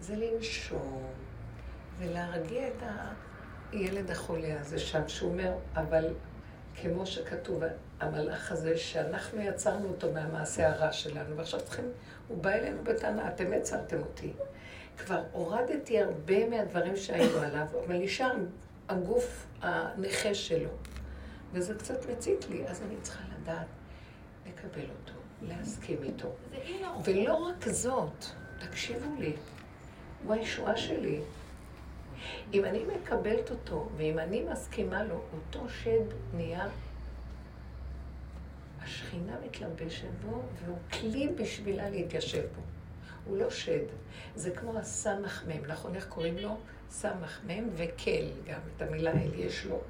זה 0.00 0.16
לנשום 0.16 1.12
ולהרגיע 1.98 2.68
את 2.68 2.82
הילד 3.72 4.10
החולה 4.10 4.60
הזה 4.60 4.78
שם, 4.78 5.08
שהוא 5.08 5.30
אומר, 5.32 5.52
אבל 5.74 6.14
כמו 6.82 7.06
שכתוב, 7.06 7.62
המלאך 8.00 8.52
הזה 8.52 8.76
שאנחנו 8.76 9.40
יצרנו 9.40 9.88
אותו 9.88 10.12
מהמעשה 10.12 10.68
הרע 10.68 10.92
שלנו, 10.92 11.36
ועכשיו 11.36 11.60
צריכים, 11.60 11.84
הוא 12.28 12.38
בא 12.42 12.50
אלינו 12.50 12.84
בטענה, 12.84 13.28
אתם 13.28 13.52
יצרתם 13.52 13.98
אותי. 13.98 14.32
כבר 14.98 15.22
הורדתי 15.32 16.00
הרבה 16.00 16.48
מהדברים 16.48 16.96
שהיו 16.96 17.38
עליו, 17.38 17.66
אבל 17.86 17.96
נשאר 17.96 18.32
הגוף 18.88 19.46
הנכה 19.62 20.34
שלו. 20.34 20.70
וזה 21.52 21.74
קצת 21.74 22.06
מצית 22.10 22.46
לי, 22.50 22.66
אז 22.68 22.82
אני 22.82 22.94
צריכה 23.02 23.24
לדעת 23.40 23.66
לקבל 24.46 24.80
אותו, 24.80 25.18
להסכים 25.42 26.02
איתו. 26.02 26.28
ולא 27.04 27.34
רק 27.34 27.68
זאת, 27.68 28.24
תקשיבו 28.58 29.20
לי, 29.20 29.32
הוא 30.24 30.34
הישועה 30.34 30.76
שלי. 30.76 31.20
אם 32.52 32.64
אני 32.64 32.84
מקבלת 32.84 33.50
אותו, 33.50 33.88
ואם 33.96 34.18
אני 34.18 34.44
מסכימה 34.52 35.04
לו, 35.04 35.20
אותו 35.34 35.68
שד 35.68 36.04
נהיה, 36.34 36.68
השכינה 38.82 39.36
מתלבשת 39.44 40.08
בו, 40.22 40.42
והוא 40.64 40.78
כלי 40.92 41.28
בשבילה 41.28 41.90
להתיישב 41.90 42.42
בו. 42.56 42.62
הוא 43.24 43.36
לא 43.36 43.50
שד, 43.50 43.84
זה 44.34 44.50
כמו 44.50 44.78
הסמ"ך 44.78 45.44
מ', 45.48 45.66
נכון? 45.66 45.94
איך 45.94 46.06
קוראים 46.08 46.38
לו? 46.38 46.56
סמ"ך 46.90 47.40
מ' 47.46 47.68
וקל, 47.76 48.26
גם 48.46 48.60
את 48.76 48.82
המילה 48.82 49.12
אל 49.12 49.34
יש 49.34 49.66
לו. 49.66 49.80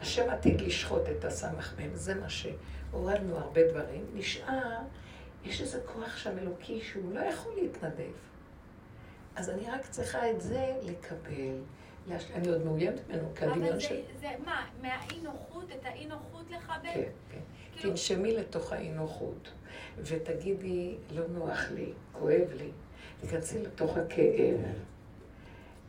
השם 0.00 0.30
עתיד 0.30 0.60
לשחוט 0.60 1.02
את 1.18 1.24
הסמ"ך 1.24 1.74
מ', 1.80 1.94
זה 1.94 2.14
מה 2.14 2.28
שהורדנו 2.28 3.36
הרבה 3.36 3.60
דברים. 3.70 4.04
נשאר, 4.14 4.78
יש 5.44 5.60
איזה 5.60 5.80
כוח 5.86 6.16
שם 6.16 6.38
אלוקי 6.38 6.80
שהוא 6.80 7.14
לא 7.14 7.20
יכול 7.20 7.52
להתנדב. 7.54 8.27
אז 9.38 9.50
אני 9.50 9.70
רק 9.70 9.86
צריכה 9.90 10.30
את 10.30 10.40
זה 10.40 10.76
לקבל. 10.82 11.60
אני 12.34 12.48
עוד 12.48 12.64
מאוימת 12.64 13.08
ממנו, 13.08 13.28
כי 13.34 13.44
הדמיון 13.44 13.80
של... 13.80 13.94
אבל 13.94 14.20
זה 14.20 14.28
מה, 14.44 14.66
מהאי 14.82 15.20
נוחות, 15.22 15.72
את 15.72 15.84
האי 15.84 16.06
נוחות 16.06 16.50
לכבד? 16.50 16.90
כן, 16.94 17.02
כן. 17.30 17.38
כאילו... 17.76 17.90
תנשמי 17.90 18.36
לתוך 18.36 18.72
האי 18.72 18.90
נוחות, 18.90 19.50
ותגידי, 19.98 20.96
לא 21.10 21.28
נוח 21.28 21.70
לי, 21.70 21.92
כואב 22.12 22.52
לי. 22.56 22.70
תיכנסי 23.20 23.62
לתוך 23.62 23.96
הכאב, 23.96 24.60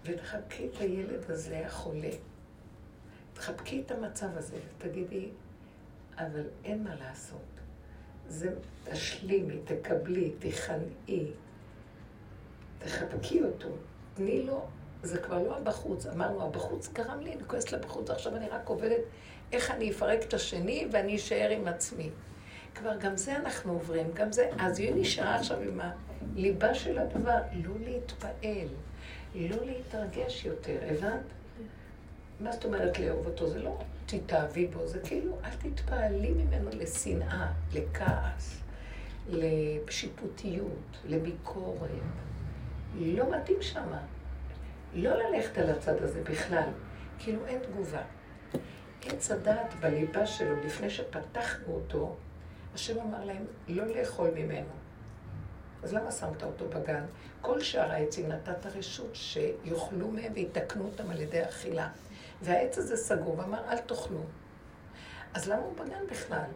ותחבקי 0.04 0.68
את 0.68 0.82
הילד 0.82 1.32
הזה 1.32 1.66
החולה. 1.66 2.12
תחבקי 3.34 3.84
את 3.86 3.92
המצב 3.92 4.38
הזה, 4.38 4.58
ותגידי, 4.78 5.30
אבל 6.18 6.44
אין 6.64 6.84
מה 6.84 6.96
לעשות. 6.96 7.42
זה, 8.28 8.54
תשלימי, 8.84 9.60
תקבלי, 9.66 10.32
תיכנעי, 10.40 11.32
תחבקי 12.80 13.44
אותו, 13.44 13.70
תני 14.14 14.44
לו, 14.44 14.62
זה 15.04 15.18
כבר 15.18 15.44
לא 15.44 15.58
הבחוץ. 15.58 16.06
אמרנו, 16.06 16.46
הבחוץ 16.46 16.90
גרם 16.94 17.20
לי, 17.20 17.34
אני 17.34 17.44
כועסת 17.48 17.72
לבחוץ, 17.72 18.10
עכשיו 18.10 18.36
אני 18.36 18.50
רק 18.50 18.68
עובדת 18.68 19.02
איך 19.52 19.72
אני 19.72 19.92
אפרק 19.92 20.24
את 20.24 20.34
השני 20.34 20.88
ואני 20.92 21.16
אשאר 21.16 21.50
עם 21.50 21.68
עצמי. 21.68 22.10
כבר 22.76 22.98
גם 22.98 23.18
זה 23.18 23.36
אנחנו 23.36 23.74
עוברים, 23.74 24.08
גם 24.14 24.32
זה, 24.32 24.50
אז 24.60 24.80
היא 24.80 24.94
נשארה 24.96 25.36
עכשיו 25.36 25.62
עם 25.62 25.80
הליבה 25.82 26.74
של 26.74 26.98
הדבר, 26.98 27.38
לא 27.64 27.74
להתפעל, 27.80 28.68
לא 29.36 29.66
להתרגש 29.66 30.46
יותר, 30.46 30.78
הבנת? 30.90 31.22
מה 32.40 32.52
זאת 32.52 32.66
אומרת 32.66 33.00
לאהוב 33.00 33.26
אותו? 33.26 33.50
זה 33.50 33.60
לא 33.60 33.78
תתאהבי 34.06 34.68
בו, 34.68 34.88
זה 34.88 35.00
כאילו, 35.00 35.38
אל 35.44 35.70
תתפעלי 35.70 36.30
ממנו 36.30 36.70
לשנאה, 36.74 37.52
לכעס, 37.74 38.62
לשיפוטיות, 39.30 40.98
לביקורת. 41.06 41.90
לא 42.96 43.32
מתאים 43.32 43.62
שמה. 43.62 44.00
לא 44.94 45.16
ללכת 45.16 45.58
על 45.58 45.70
הצד 45.70 46.04
הזה 46.04 46.24
בכלל. 46.24 46.70
כאילו 47.20 47.46
אין 47.46 47.60
תגובה. 47.60 48.02
עץ 49.06 49.32
הדעת 49.32 49.74
בליבה 49.80 50.26
שלו, 50.26 50.56
לפני 50.66 50.90
שפתחנו 50.90 51.74
אותו, 51.74 52.16
השם 52.74 53.00
אמר 53.00 53.26
להם 53.26 53.46
לא 53.68 53.86
לאכול 53.86 54.30
ממנו. 54.36 54.70
אז 55.84 55.94
למה 55.94 56.12
שמת 56.12 56.44
אותו 56.44 56.70
בגן? 56.70 57.06
כל 57.42 57.62
שאר 57.62 57.92
העצים 57.92 58.28
נתת 58.28 58.66
רשות 58.66 59.10
שיאכלו 59.14 60.12
מהם 60.12 60.32
ויתקנו 60.36 60.86
אותם 60.86 61.10
על 61.10 61.22
ידי 61.22 61.44
אכילה. 61.44 61.90
והעץ 62.42 62.78
הזה 62.78 62.98
סגור 62.98 63.40
ואמר 63.40 63.72
אל 63.72 63.78
תאכלו. 63.78 64.22
אז 65.34 65.50
למה 65.50 65.62
הוא 65.62 65.74
בגן 65.76 66.08
בכלל? 66.12 66.50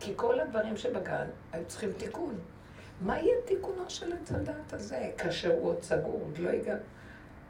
כי 0.00 0.12
כל 0.16 0.40
הדברים 0.40 0.76
שבגן 0.76 1.26
היו 1.52 1.64
צריכים 1.66 1.92
תיקון. 1.92 2.38
מה 3.00 3.18
יהיה 3.18 3.34
תיקונו 3.44 3.90
של 3.90 4.12
עץ 4.12 4.32
הדעת 4.32 4.72
הזה, 4.72 5.10
כאשר 5.18 5.52
הוא 5.52 5.68
עוד 5.68 5.82
סגור, 5.82 6.20
עוד 6.24 6.38
לא 6.38 6.48
הגע? 6.48 6.76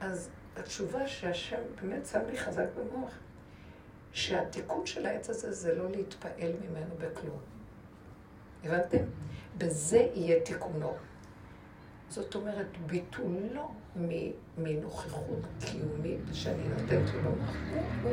אז 0.01 0.31
התשובה 0.57 1.09
שהשם 1.09 1.61
באמת 1.83 2.07
שם 2.07 2.21
לי 2.31 2.39
חזק 2.39 2.67
במוח, 2.77 3.19
שהתיקון 4.13 4.87
של 4.87 5.07
העץ 5.07 5.31
הזה 5.31 5.53
זה 5.53 5.75
לא 5.75 5.91
להתפעל 5.91 6.53
ממנו 6.63 6.95
בכלום. 6.99 7.39
הבנתם? 8.65 9.05
בזה 9.59 10.09
יהיה 10.15 10.41
תיקונו. 10.45 10.95
זאת 12.09 12.35
אומרת, 12.35 12.67
ביטולו 12.87 13.75
מנוכחות 14.59 15.47
קיומית 15.61 16.21
שאני 16.33 16.69
נותנת 16.69 17.15
לו 17.15 17.21
במוח, 17.23 17.57
הוא 18.03 18.13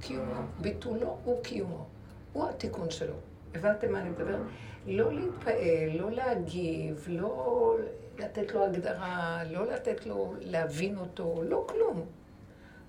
קיומו. 0.00 0.42
ביטולו 0.60 1.18
הוא 1.24 1.42
קיומו. 1.42 1.86
הוא 2.32 2.48
התיקון 2.48 2.90
שלו. 2.90 3.14
הבנתם 3.54 3.92
מה 3.92 4.00
אני 4.00 4.10
מדבר? 4.10 4.38
לא 4.86 5.12
להתפעל, 5.12 5.96
לא 5.98 6.10
להגיב, 6.10 7.06
לא 7.08 7.76
לתת 8.18 8.52
לו 8.52 8.64
הגדרה, 8.64 9.42
לא 9.50 9.66
לתת 9.66 10.06
לו 10.06 10.34
להבין 10.40 10.98
אותו, 10.98 11.42
לא 11.48 11.64
כלום. 11.68 12.06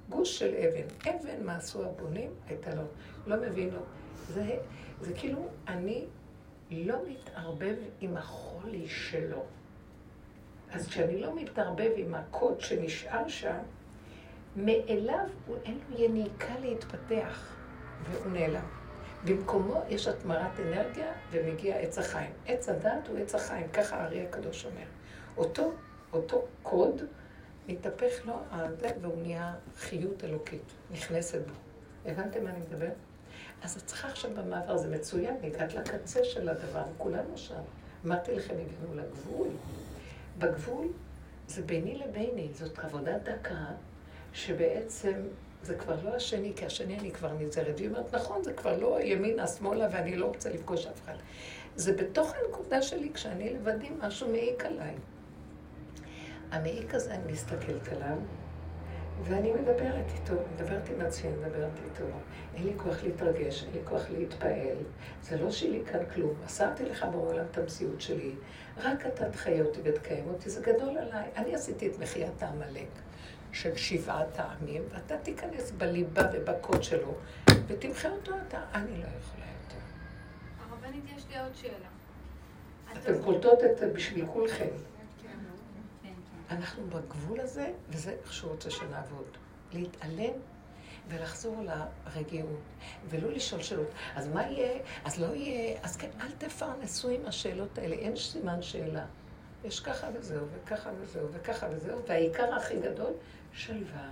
גוש 0.09 0.39
של 0.39 0.53
אבן. 0.55 1.15
אבן, 1.15 1.45
מה 1.45 1.55
עשו 1.55 1.85
הבונים? 1.85 2.31
הייתה 2.47 2.75
לו, 2.75 2.83
לא 3.27 3.41
מבין 3.41 3.69
לו. 3.69 3.79
זה, 4.27 4.57
זה 5.01 5.13
כאילו, 5.13 5.47
אני 5.67 6.05
לא 6.71 6.97
מתערבב 7.07 7.75
עם 8.01 8.17
החולי 8.17 8.87
שלו. 8.87 9.43
אז 10.71 10.87
כשאני 10.87 11.21
לא 11.21 11.35
מתערבב 11.35 11.91
עם 11.95 12.15
הקוד 12.15 12.61
שנשאר 12.61 13.27
שם, 13.27 13.59
מאליו 14.55 15.25
אין 15.65 15.79
לו 15.89 16.03
יניקה 16.03 16.53
להתפתח, 16.61 17.55
והוא 18.03 18.31
נעלם. 18.31 18.82
במקומו 19.25 19.81
יש 19.89 20.07
התמרת 20.07 20.59
אנרגיה 20.59 21.13
ומגיע 21.31 21.77
עץ 21.77 21.97
החיים. 21.97 22.31
עץ 22.45 22.69
הדת 22.69 23.07
הוא 23.07 23.17
עץ 23.17 23.35
החיים, 23.35 23.67
ככה 23.67 23.97
הארי 23.97 24.21
הקדוש 24.21 24.65
אומר. 24.65 24.85
אותו, 25.37 25.73
אותו 26.13 26.45
קוד 26.63 27.01
מתהפך 27.67 28.25
לו 28.25 28.33
על 28.51 28.75
זה 28.79 28.87
והוא 29.01 29.21
נהיה 29.21 29.55
חיות 29.77 30.23
אלוקית, 30.23 30.71
נכנסת 30.91 31.41
בו. 31.47 31.53
הבנתם 32.11 32.43
מה 32.43 32.49
אני 32.49 32.59
מדבר? 32.59 32.89
אז 33.61 33.77
את 33.77 33.85
צריכה 33.85 34.07
עכשיו 34.07 34.31
במעבר, 34.35 34.77
זה 34.77 34.87
מצוין, 34.87 35.35
הגעת 35.43 35.73
לקצה 35.73 36.23
של 36.23 36.49
הדבר, 36.49 36.83
כולנו 36.97 37.37
שם. 37.37 37.61
אמרתי 38.05 38.35
לכם, 38.35 38.53
הגענו 38.53 38.95
לגבול. 38.95 39.47
בגבול 40.37 40.87
זה 41.47 41.61
ביני 41.61 41.95
לביני, 41.95 42.49
זאת 42.53 42.79
עבודת 42.79 43.23
דקה, 43.23 43.65
שבעצם 44.33 45.13
זה 45.63 45.75
כבר 45.75 45.95
לא 46.03 46.15
השני, 46.15 46.53
כי 46.55 46.65
השני 46.65 46.99
אני 46.99 47.11
כבר 47.11 47.33
נזהרת. 47.33 47.75
והיא 47.77 47.87
אומרת, 47.87 48.15
נכון, 48.15 48.43
זה 48.43 48.53
כבר 48.53 48.77
לא 48.77 48.99
ימינה, 49.01 49.47
שמאלה, 49.47 49.87
ואני 49.91 50.15
לא 50.15 50.25
רוצה 50.25 50.49
לפגוש 50.49 50.85
אף 50.85 51.01
אחד. 51.03 51.15
זה 51.75 51.93
בתוך 51.93 52.33
הנקודה 52.33 52.81
שלי, 52.81 53.09
כשאני 53.13 53.53
לבדי, 53.53 53.89
משהו 53.99 54.31
מעיק 54.31 54.65
עליי. 54.65 54.95
המעיק 56.51 56.95
הזה, 56.95 57.13
אני 57.13 57.31
מסתכלת 57.31 57.87
עליו, 57.87 58.17
ואני 59.23 59.51
מדברת 59.51 60.05
איתו, 60.19 60.33
מדברת 60.53 60.89
עם 60.89 61.01
עצמי, 61.01 61.31
מדברת 61.31 61.71
איתו. 61.85 62.05
אין 62.55 62.63
לי 62.63 62.73
כוח 62.77 63.03
להתרגש, 63.03 63.63
אין 63.63 63.71
לי 63.73 63.79
כוח 63.85 64.01
להתפעל. 64.09 64.77
זה 65.21 65.37
לא 65.37 65.51
שלי 65.51 65.81
כאן 65.91 65.99
כלום. 66.13 66.33
מסרתי 66.45 66.85
לך 66.85 67.05
בעולם 67.11 67.45
את 67.51 67.57
המציאות 67.57 68.01
שלי. 68.01 68.31
רק 68.77 69.05
אתה 69.05 69.29
תחיה 69.29 69.63
אותי 69.63 69.79
ותקיים 69.83 70.27
אותי, 70.27 70.49
זה 70.49 70.61
גדול 70.61 70.97
עליי. 70.97 71.29
אני 71.35 71.55
עשיתי 71.55 71.87
את 71.87 71.99
מחיית 71.99 72.43
העמלק 72.43 72.89
של 73.53 73.75
שבעת 73.75 74.39
העמים, 74.39 74.81
ואתה 74.89 75.17
תיכנס 75.17 75.71
בליבה 75.71 76.23
ובקוד 76.33 76.83
שלו, 76.83 77.15
ותמחה 77.67 78.09
אותו 78.09 78.31
אתה. 78.47 78.61
אני 78.73 78.97
לא 78.97 79.07
יכולה 79.19 79.45
יותר. 79.63 79.83
הרבנית, 80.59 81.03
יש 81.17 81.23
לי 81.29 81.39
עוד 81.39 81.55
שאלה. 81.55 81.87
אתם 82.93 83.23
קולטות 83.23 83.59
את 83.63 83.77
זה 83.77 83.89
בשביל 83.93 84.25
כולכם. 84.25 84.67
אנחנו 86.49 86.83
בגבול 86.87 87.39
הזה, 87.39 87.71
וזה 87.89 88.15
איך 88.23 88.33
שהוא 88.33 88.51
רוצה 88.51 88.71
שנעבוד. 88.71 89.37
להתעלם 89.73 90.33
ולחזור 91.07 91.63
לרגיעות, 91.63 92.59
ולא 93.09 93.31
לשאול 93.31 93.61
שאלות. 93.61 93.87
אז 94.15 94.27
מה 94.27 94.43
יהיה? 94.43 94.79
אז 95.05 95.19
לא 95.19 95.35
יהיה? 95.35 95.79
אז 95.83 95.97
כן, 95.97 96.09
אל 96.21 96.31
תפרנסו 96.37 97.09
עם 97.09 97.25
השאלות 97.25 97.77
האלה, 97.77 97.95
אין 97.95 98.15
סימן 98.15 98.61
שאלה. 98.61 99.05
יש 99.63 99.79
ככה 99.79 100.07
וזהו, 100.13 100.45
וככה 100.53 100.89
וזהו, 100.99 101.27
וככה 101.31 101.67
וזהו, 101.71 101.99
והעיקר 102.07 102.55
הכי 102.55 102.79
גדול, 102.79 103.13
שלווה, 103.53 104.11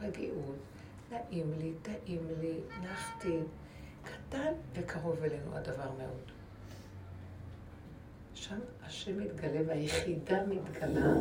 רגיעות, 0.00 0.58
נעים 1.10 1.52
לי, 1.58 1.72
טעים 1.82 2.28
לי, 2.40 2.54
נחתי. 2.82 3.38
קטן 4.04 4.52
וקרוב 4.74 5.22
אלינו 5.22 5.56
הדבר 5.56 5.90
מאוד. 5.98 6.32
שם 8.34 8.58
השם 8.82 9.18
מתגלה 9.18 9.60
והיחידה 9.66 10.46
מתגלה, 10.46 11.12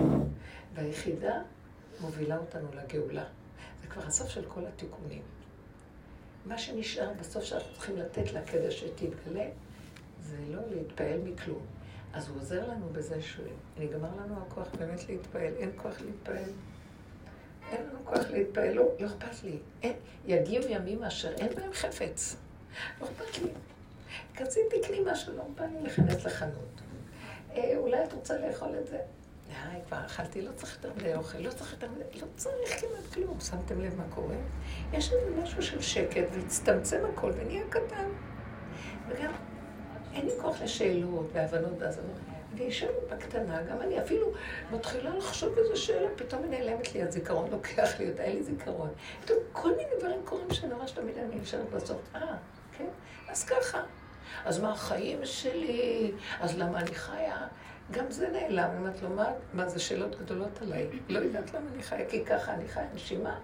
והיחידה 0.73 1.41
מובילה 2.01 2.37
אותנו 2.37 2.67
לגאולה. 2.73 3.25
זה 3.81 3.87
כבר 3.87 4.03
הסוף 4.03 4.29
של 4.29 4.45
כל 4.47 4.65
התיקונים. 4.65 5.21
מה 6.45 6.57
שנשאר 6.57 7.13
בסוף 7.19 7.43
שאנחנו 7.43 7.73
צריכים 7.73 7.97
לתת 7.97 8.33
לה 8.33 8.45
כדי 8.45 8.71
שתתגלה, 8.71 9.49
זה 10.21 10.37
לא 10.49 10.61
להתפעל 10.69 11.19
מכלום. 11.23 11.65
אז 12.13 12.29
הוא 12.29 12.37
עוזר 12.37 12.69
לנו 12.69 12.89
בזה 12.89 13.21
שנגמר 13.21 14.09
לנו 14.15 14.41
הכוח 14.41 14.67
באמת 14.79 15.09
להתפעל. 15.09 15.53
אין 15.57 15.71
כוח 15.75 16.01
להתפעל. 16.01 16.51
אין 17.71 17.81
לנו 17.87 17.99
כוח 18.05 18.29
להתפעל, 18.31 18.73
לא, 18.73 18.83
לא 18.99 19.07
אכפת 19.07 19.43
לי. 19.43 19.57
אין, 19.83 19.93
יגיעו 20.25 20.63
ימים 20.69 21.03
אשר 21.03 21.33
אין 21.33 21.55
בהם 21.55 21.73
חפץ. 21.73 22.35
לא 23.01 23.05
אכפת 23.05 23.37
לי. 23.41 23.49
קציתי 24.33 24.75
לי 24.89 24.99
משהו, 25.11 25.37
לא 25.37 25.43
בא 25.55 25.65
לי 25.65 25.81
להיכנס 25.81 26.25
לחנות. 26.25 26.81
אה, 27.55 27.77
אולי 27.77 28.03
את 28.03 28.13
רוצה 28.13 28.37
לאכול 28.37 28.69
את 28.81 28.87
זה? 28.87 28.97
די, 29.47 29.79
כבר 29.87 30.05
אכלתי, 30.05 30.41
לא 30.41 30.51
צריך 30.51 30.75
יותר 30.75 30.95
מדי 30.97 31.15
אוכל, 31.15 31.37
לא 31.37 31.51
צריך 31.51 31.71
יותר 31.71 31.87
מדי, 31.91 32.19
לא 32.21 32.27
צריך 32.35 32.81
כמעט 32.81 33.13
כלום. 33.13 33.39
שמתם 33.39 33.81
לב 33.81 33.97
מה 33.97 34.03
קורה? 34.15 34.35
יש 34.93 35.13
איזה 35.13 35.41
משהו 35.43 35.61
של 35.61 35.81
שקט, 35.81 36.23
והצטמצם 36.31 37.01
הכל 37.13 37.31
ונהיה 37.35 37.63
קטן. 37.69 38.09
וגם 39.09 39.31
אין 40.13 40.25
לי 40.25 40.31
כוח 40.41 40.61
לשאלות 40.61 41.29
והבנות 41.33 41.73
והזנות. 41.79 42.19
אני 42.53 42.63
יושבת 42.63 43.09
בקטנה, 43.11 43.61
גם 43.63 43.81
אני 43.81 44.01
אפילו 44.01 44.31
מתחילה 44.71 45.15
לחשוב 45.15 45.57
איזו 45.57 45.81
שאלה, 45.81 46.07
פתאום 46.15 46.43
היא 46.43 46.51
נעלמת 46.51 46.95
לי, 46.95 47.03
הזיכרון 47.03 47.51
לוקח 47.51 47.99
לי 47.99 48.09
אותה, 48.09 48.23
אין 48.23 48.35
לי 48.35 48.43
זיכרון. 48.43 48.89
פתאום 49.21 49.37
כל 49.51 49.69
מיני 49.69 49.91
דברים 49.99 50.21
קורים 50.25 50.47
רואה 50.75 50.87
שתמיד 50.87 51.17
אני 51.17 51.35
נשארת 51.35 51.69
בסוף, 51.69 52.01
אה, 52.15 52.35
כן? 52.77 52.87
אז 53.29 53.43
ככה. 53.43 53.81
אז 54.45 54.59
מה 54.59 54.71
החיים 54.71 55.19
שלי? 55.23 56.11
אז 56.39 56.57
למה 56.57 56.79
אני 56.79 56.95
חיה? 56.95 57.47
גם 57.91 58.11
זה 58.11 58.29
נעלם, 58.29 58.69
אם 58.77 58.87
את 58.87 59.01
לומד, 59.01 59.33
מה 59.53 59.69
זה 59.69 59.79
שאלות 59.79 60.19
גדולות 60.19 60.61
עליי. 60.61 60.87
לא 61.09 61.19
יודעת 61.19 61.53
למה 61.53 61.69
אני 61.73 61.83
חיה, 61.83 62.09
כי 62.09 62.25
ככה 62.25 62.53
אני 62.53 62.67
חיה 62.67 62.85
נשימה. 62.93 63.39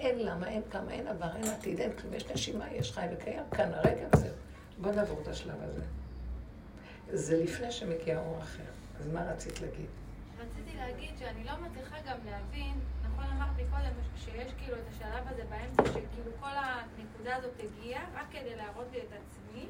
אין 0.00 0.18
למה, 0.18 0.48
אין 0.48 0.62
כמה, 0.70 0.92
אין 0.92 1.08
עבר, 1.08 1.36
אין 1.36 1.44
עתיד, 1.44 1.80
אין 1.80 1.92
כלום, 1.92 2.14
יש 2.14 2.26
נשימה, 2.30 2.72
יש 2.72 2.92
חי 2.92 3.06
וקיים, 3.12 3.42
כאן 3.50 3.70
הרגע 3.74 4.06
וזהו. 4.14 4.34
בואו 4.78 4.94
נעבור 4.94 5.20
את 5.22 5.28
השלב 5.28 5.54
הזה. 5.62 6.01
זה 7.12 7.42
לפני 7.42 7.72
שמגיע 7.72 8.18
אור 8.18 8.38
אחר. 8.38 8.62
אז 9.00 9.08
מה 9.08 9.32
רצית 9.32 9.60
להגיד? 9.60 9.86
רציתי 10.38 10.76
להגיד 10.76 11.10
שאני 11.18 11.44
לא 11.44 11.52
מצליחה 11.62 11.96
גם 12.06 12.16
להבין, 12.24 12.74
נכון 13.02 13.24
אמרת 13.24 13.56
לי 13.56 13.64
קודם 13.70 13.92
שיש 14.16 14.52
כאילו 14.58 14.76
את 14.76 14.82
השלב 14.88 15.24
הזה 15.28 15.42
באמצע, 15.50 15.82
שכאילו 15.90 16.30
כל 16.40 16.50
הנקודה 16.54 17.36
הזאת 17.36 17.52
הגיעה, 17.58 18.04
רק 18.14 18.26
כדי 18.30 18.56
להראות 18.56 18.86
לי 18.92 18.98
את 18.98 19.12
עצמי, 19.12 19.66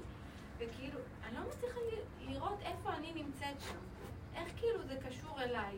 וכאילו, 0.59 0.99
אני 1.29 1.35
לא 1.35 1.41
מצליחה 1.49 1.81
לראות 2.21 2.59
איפה 2.65 2.91
אני 2.99 3.13
נמצאת 3.15 3.61
שם. 3.61 3.77
איך 4.37 4.49
כאילו 4.57 4.79
זה 4.87 4.95
קשור 5.09 5.43
אליי? 5.43 5.77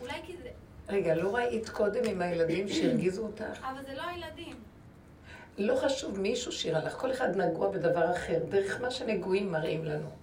אולי 0.00 0.20
כי 0.26 0.36
זה... 0.36 0.48
רגע, 0.88 1.14
לא 1.14 1.34
ראית 1.34 1.68
קודם 1.68 2.04
עם 2.08 2.22
הילדים 2.22 2.68
שהרגיזו 2.68 3.26
אותך? 3.26 3.60
אבל 3.60 3.84
זה 3.86 3.94
לא 3.94 4.02
הילדים. 4.02 4.56
לא 5.58 5.76
חשוב, 5.76 6.20
מישהו 6.20 6.52
שירה 6.52 6.84
לך, 6.84 6.92
כל 6.92 7.12
אחד 7.12 7.36
נגוע 7.36 7.70
בדבר 7.70 8.10
אחר, 8.12 8.38
דרך 8.48 8.80
מה 8.80 8.90
שנגועים 8.90 9.52
מראים 9.52 9.84
לנו. 9.84 10.21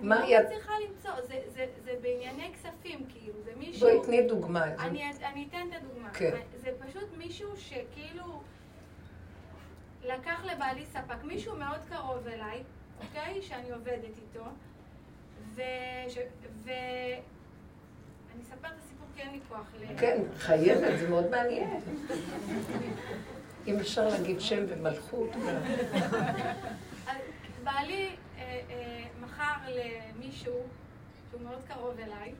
אני 0.00 0.08
מה 0.08 0.20
לא 0.20 0.26
יד- 0.26 0.44
מצליחה 0.46 0.72
למצוא, 0.88 1.10
זה, 1.28 1.40
זה, 1.54 1.66
זה 1.84 1.92
בענייני 2.02 2.50
כספים, 2.54 3.04
כאילו, 3.08 3.42
זה 3.44 3.50
מישהו... 3.56 3.80
בואי 3.88 4.06
תני 4.06 4.22
דוגמה. 4.28 4.64
אני, 4.64 5.10
אני 5.24 5.46
אתן 5.50 5.66
את 5.70 5.82
הדוגמה. 5.82 6.10
כן. 6.10 6.30
זה 6.56 6.70
פשוט 6.86 7.08
מישהו 7.18 7.56
שכאילו 7.56 8.42
לקח 10.04 10.44
לבעלי 10.44 10.86
ספק, 10.86 11.24
מישהו 11.24 11.56
מאוד 11.56 11.78
קרוב 11.88 12.26
אליי, 12.26 12.62
אוקיי? 13.00 13.42
שאני 13.42 13.70
עובדת 13.70 14.04
איתו, 14.22 14.44
ו... 15.54 15.62
ש... 16.08 16.18
ו... 16.64 16.70
אני 18.34 18.42
אספר 18.42 18.68
את 18.68 18.78
הסיפור 18.78 19.06
כי 19.16 19.22
אין 19.22 19.30
לי 19.32 19.40
כוח 19.48 19.66
ל... 19.80 19.98
כן, 19.98 20.22
חייבת, 20.36 20.98
זה 20.98 21.08
מאוד 21.08 21.30
מעניין. 21.30 21.80
אם 23.66 23.76
אפשר 23.78 24.08
להגיד 24.08 24.40
שם 24.40 24.64
ומלכות. 24.68 25.30
בעלי 27.64 28.08
מכר 29.20 29.54
למישהו 29.68 30.54
שהוא 31.30 31.40
מאוד 31.42 31.62
קרוב 31.68 31.98
אליי 31.98 32.34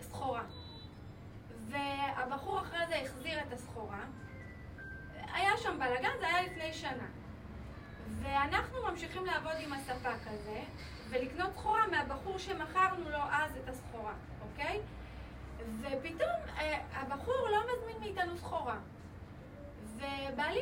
סחורה. 0.00 0.42
והבחור 1.68 2.60
אחרי 2.60 2.86
זה 2.88 2.96
החזיר 2.96 3.40
את 3.40 3.52
הסחורה. 3.52 4.04
היה 5.32 5.56
שם 5.56 5.78
בלאגן, 5.78 6.10
זה 6.20 6.26
היה 6.26 6.42
לפני 6.42 6.72
שנה. 6.72 7.06
ואנחנו 8.22 8.82
ממשיכים 8.82 9.26
לעבוד 9.26 9.52
עם 9.58 9.72
הספק 9.72 10.26
הזה, 10.26 10.62
ולקנות 11.10 11.52
סחורה 11.54 11.86
מהבחור 11.86 12.38
שמכרנו 12.38 13.10
לו 13.10 13.18
אז 13.30 13.56
את 13.56 13.68
הסחורה, 13.68 14.14
אוקיי? 14.42 14.80
ופתאום 15.80 16.30
אה, 16.58 16.80
הבחור 16.92 17.48
לא 17.50 17.58
מזמין 17.60 17.96
מאיתנו 18.00 18.38
סחורה. 18.38 18.76
ובעלי 20.32 20.60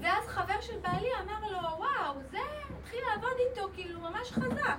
ואז 0.00 0.26
חבר 0.26 0.60
של 0.60 0.78
בעלי 0.78 1.08
אמר 1.22 1.50
לו, 1.50 1.58
וואו, 1.58 2.14
זה 2.30 2.38
התחיל 2.78 3.00
לעבוד 3.10 3.36
איתו 3.50 3.68
כאילו 3.74 4.00
ממש 4.00 4.32
חזק. 4.32 4.78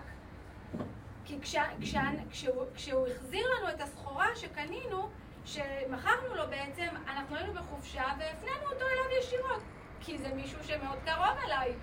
כי 1.25 1.41
כשה, 1.41 1.63
כשה, 1.81 2.01
כשהוא, 2.31 2.63
כשהוא 2.75 3.07
החזיר 3.07 3.47
לנו 3.47 3.69
את 3.69 3.81
הסחורה 3.81 4.35
שקנינו, 4.35 5.09
שמכרנו 5.45 6.35
לו 6.35 6.43
בעצם, 6.49 6.87
אנחנו 7.07 7.35
היינו 7.35 7.53
בחופשה 7.53 8.03
והפנינו 8.19 8.63
אותו 8.71 8.85
אליו 8.85 9.19
ישירות. 9.19 9.61
כי 9.99 10.17
זה 10.17 10.27
מישהו 10.35 10.63
שמאוד 10.63 10.97
קרוב 11.05 11.37
אליי. 11.45 11.73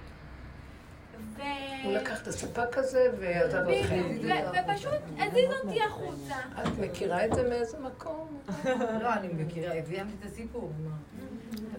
ו... 1.37 1.43
הוא 1.85 1.93
לקח 1.93 2.23
את 2.23 2.27
הספק 2.27 2.79
הזה 2.79 3.11
ועזב. 3.21 3.63
ו- 3.67 4.71
ופשוט 4.71 5.03
הזיז 5.19 5.51
אותי 5.65 5.83
החוצה. 5.83 6.35
את 6.63 6.79
מכירה 6.79 7.25
את 7.25 7.35
זה 7.35 7.49
מאיזה 7.49 7.79
מקום? 7.79 8.43
לא, 9.03 9.13
אני 9.13 9.29
מכירה, 9.29 9.75
הביימתי 9.75 10.15
את 10.21 10.25
הסיפור. 10.25 10.73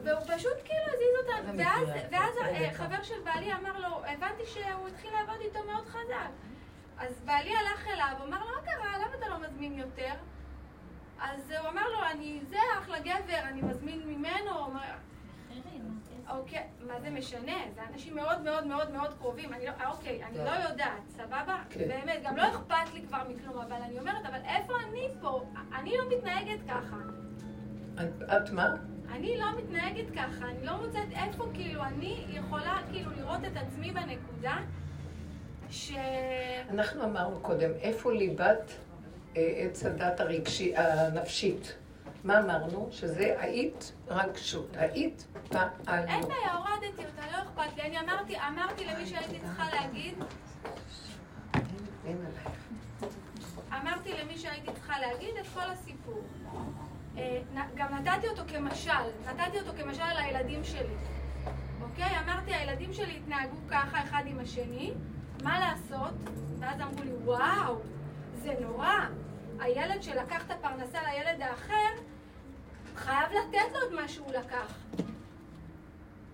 והוא 0.07 0.21
פשוט 0.37 0.53
כאילו 0.65 0.83
הזיז 0.87 1.15
אותה, 1.21 1.63
ואז. 1.63 1.87
ואז 2.11 2.35
בסדר. 2.35 2.45
אה, 2.65 2.73
חבר 2.73 3.03
של 3.03 3.15
בעלי 3.25 3.53
אמר 3.53 3.79
לו, 3.79 4.05
הבנתי 4.05 4.45
שהוא 4.45 4.87
התחיל 4.87 5.11
לעבוד 5.13 5.41
איתו 5.41 5.59
מאוד 5.71 5.85
חזק. 5.87 6.29
אז 6.99 7.21
בעלי 7.25 7.53
הלך 7.55 7.87
אליו, 7.87 8.13
אמר 8.27 8.39
לו, 8.39 8.55
מה 8.55 8.61
קרה? 8.65 8.97
למה 8.97 9.15
אתה 9.19 9.27
לא 9.27 9.37
מזמין 9.39 9.73
יותר? 9.79 10.13
אז 11.21 11.51
הוא 11.61 11.69
אמר 11.69 11.81
לו, 11.89 12.03
אני, 12.11 12.39
זה 12.49 12.57
אחלה 12.79 12.99
גבר, 12.99 13.39
אני 13.43 13.61
מזמין 13.61 14.01
ממנו. 14.07 14.49
הוא 14.51 14.59
אומר, 14.65 14.81
אוקיי, 16.29 16.63
מה 16.87 16.99
זה 17.01 17.09
משנה? 17.09 17.57
זה 17.75 17.81
אנשים 17.93 18.15
מאוד 18.15 18.41
מאוד 18.41 18.67
מאוד 18.67 18.91
מאוד 18.91 19.13
קרובים. 19.17 19.53
אני 19.53 19.65
לא, 19.65 19.71
אה, 19.71 19.89
אוקיי, 19.91 20.23
אני 20.23 20.37
לא 20.37 20.51
יודעת, 20.69 21.01
סבבה? 21.07 21.57
כן. 21.69 21.87
באמת, 21.87 22.19
גם 22.23 22.37
לא 22.37 22.47
אכפת 22.49 22.93
לי 22.93 23.01
כבר 23.07 23.21
מכלום, 23.29 23.57
אבל 23.57 23.75
אני 23.81 23.99
אומרת, 23.99 24.25
אבל 24.25 24.39
איפה 24.45 24.73
אני 24.87 25.07
פה? 25.21 25.43
אני 25.75 25.97
לא 25.97 26.03
מתנהגת 26.17 26.59
ככה. 26.67 26.97
את- 27.95 28.23
את 28.31 28.49
מה? 28.51 28.67
אני 29.17 29.37
לא 29.37 29.45
מתנהגת 29.57 30.11
ככה, 30.15 30.45
אני 30.45 30.65
לא 30.65 30.77
מוצאת 30.77 31.07
איפה 31.11 31.45
כאילו 31.53 31.83
אני 31.83 32.25
יכולה 32.29 32.81
כאילו 32.91 33.11
לראות 33.11 33.39
את 33.45 33.57
עצמי 33.57 33.91
בנקודה 33.91 34.57
ש... 35.69 35.91
אנחנו 36.69 37.03
אמרנו 37.03 37.39
קודם, 37.39 37.71
איפה 37.81 38.11
ליבת 38.13 38.71
אה, 39.37 39.53
עץ 39.57 39.85
הדת 39.85 40.19
הרגשי, 40.19 40.77
הנפשית? 40.77 41.75
מה 42.23 42.39
אמרנו? 42.39 42.87
שזה 42.91 43.35
היית 43.39 43.91
רגשות, 44.07 44.77
היית 44.77 45.27
אין 45.35 45.59
פעלנו. 45.85 46.27
בעיה, 46.27 46.53
הורדתי 46.53 47.05
אותה, 47.05 47.31
לא 47.31 47.37
אכפת 47.43 47.77
לי. 47.77 47.83
אני 47.83 47.99
אמרתי, 47.99 48.37
אמרתי 48.47 48.85
למי 48.85 49.05
שהייתי 49.05 49.39
צריכה 49.39 49.65
להגיד, 49.75 50.13
אין. 52.05 52.17
אמרתי 53.81 54.13
למי 54.13 54.37
שהייתי 54.37 54.71
צריכה 54.73 54.99
להגיד 54.99 55.35
את 55.41 55.45
כל 55.53 55.69
הסיפור. 55.71 56.21
אה, 57.17 57.41
גם 57.75 57.93
נתתי 57.93 58.27
אותו 58.27 58.41
כמשל, 58.47 58.91
נתתי 59.25 59.59
אותו 59.59 59.71
כמשל 59.77 60.01
על 60.01 60.17
הילדים 60.17 60.63
שלי. 60.63 60.95
אוקיי? 61.81 62.19
אמרתי, 62.19 62.53
הילדים 62.53 62.93
שלי 62.93 63.17
התנהגו 63.17 63.57
ככה 63.69 64.03
אחד 64.03 64.23
עם 64.25 64.39
השני, 64.39 64.93
מה 65.43 65.59
לעשות? 65.59 66.13
ואז 66.59 66.81
אמרו 66.81 67.03
לי, 67.03 67.11
וואו, 67.23 67.79
זה 68.33 68.53
נורא. 68.61 68.93
הילד 69.59 70.03
שלקח 70.03 70.45
את 70.45 70.51
הפרנסה 70.51 70.99
לילד 71.03 71.41
האחר, 71.41 72.01
חייב 72.95 73.31
לתת 73.31 73.73
לו 73.73 73.87
את 73.87 74.01
מה 74.01 74.07
שהוא 74.07 74.31
לקח. 74.33 74.73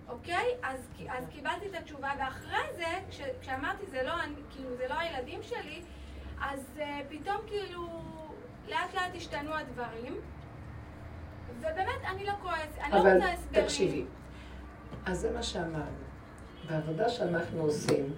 אוקיי? 0.08 0.54
אז, 0.62 0.88
אז 1.08 1.24
קיבלתי 1.28 1.66
את 1.66 1.74
התשובה, 1.74 2.10
ואחרי 2.18 2.76
זה, 2.76 2.98
כש, 3.10 3.20
כשאמרתי 3.40 3.86
זה 3.86 4.02
לא, 4.02 4.12
כאילו, 4.50 4.76
זה 4.76 4.86
לא 4.88 4.94
הילדים 4.98 5.42
שלי, 5.42 5.82
אז 6.40 6.60
uh, 6.76 6.80
פתאום 7.08 7.36
כאילו, 7.46 7.88
לאט 8.68 8.94
לאט 8.94 9.14
השתנו 9.16 9.54
הדברים. 9.54 10.16
ובאמת, 11.64 12.04
אני 12.10 12.24
לא 12.24 12.32
כועסת, 12.42 12.78
אני 12.82 12.92
לא 12.92 13.00
אבל 13.00 13.14
רוצה 13.14 13.32
הסברים. 13.32 13.64
תקשיבי, 13.64 14.04
אז 15.06 15.20
זה 15.20 15.30
מה 15.30 15.42
שאמרנו. 15.42 16.04
בעבודה 16.68 17.08
שאנחנו 17.08 17.62
עושים, 17.62 18.12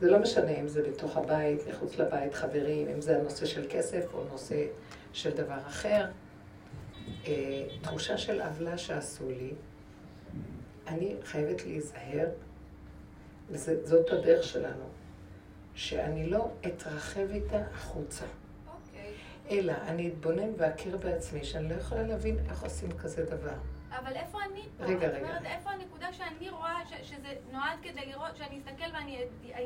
זה 0.00 0.10
לא 0.10 0.18
משנה 0.18 0.50
אם 0.50 0.68
זה 0.68 0.82
בתוך 0.82 1.16
הבית, 1.16 1.60
מחוץ 1.68 1.98
לבית, 1.98 2.34
חברים, 2.34 2.88
אם 2.88 3.00
זה 3.00 3.18
הנושא 3.18 3.46
של 3.46 3.66
כסף 3.70 4.14
או 4.14 4.24
נושא 4.30 4.66
של 5.12 5.30
דבר 5.30 5.58
אחר. 5.66 6.06
אה, 7.26 7.66
תחושה 7.82 8.18
של 8.18 8.40
עוולה 8.40 8.78
שעשו 8.78 9.28
לי, 9.30 9.52
אני 10.86 11.16
חייבת 11.24 11.64
להיזהר, 11.64 12.28
וזאת 13.50 14.10
הדרך 14.10 14.44
שלנו, 14.44 14.84
שאני 15.74 16.30
לא 16.30 16.50
אתרחב 16.66 17.30
איתה 17.30 17.58
החוצה. 17.74 18.24
אלא 19.50 19.72
אני 19.86 20.08
אתבונן 20.08 20.50
ואכיר 20.58 20.96
בעצמי 20.96 21.44
שאני 21.44 21.68
לא 21.68 21.74
יכולה 21.74 22.02
להבין 22.02 22.38
איך 22.50 22.62
עושים 22.62 22.92
כזה 22.92 23.24
דבר. 23.24 23.54
אבל 23.90 24.12
איפה 24.16 24.38
אני 24.50 24.62
פה? 24.78 24.84
רגע, 24.84 25.06
זאת 25.08 25.14
רגע. 25.16 25.28
אומרת, 25.28 25.42
איפה 25.44 25.70
הנקודה 25.70 26.12
שאני 26.12 26.50
רואה 26.50 26.86
ש- 26.86 27.08
שזה 27.10 27.28
נועד 27.52 27.78
כדי 27.82 28.06
לראות, 28.06 28.36
שאני 28.36 28.58
אסתכל 28.58 28.84
ואני 28.94 29.18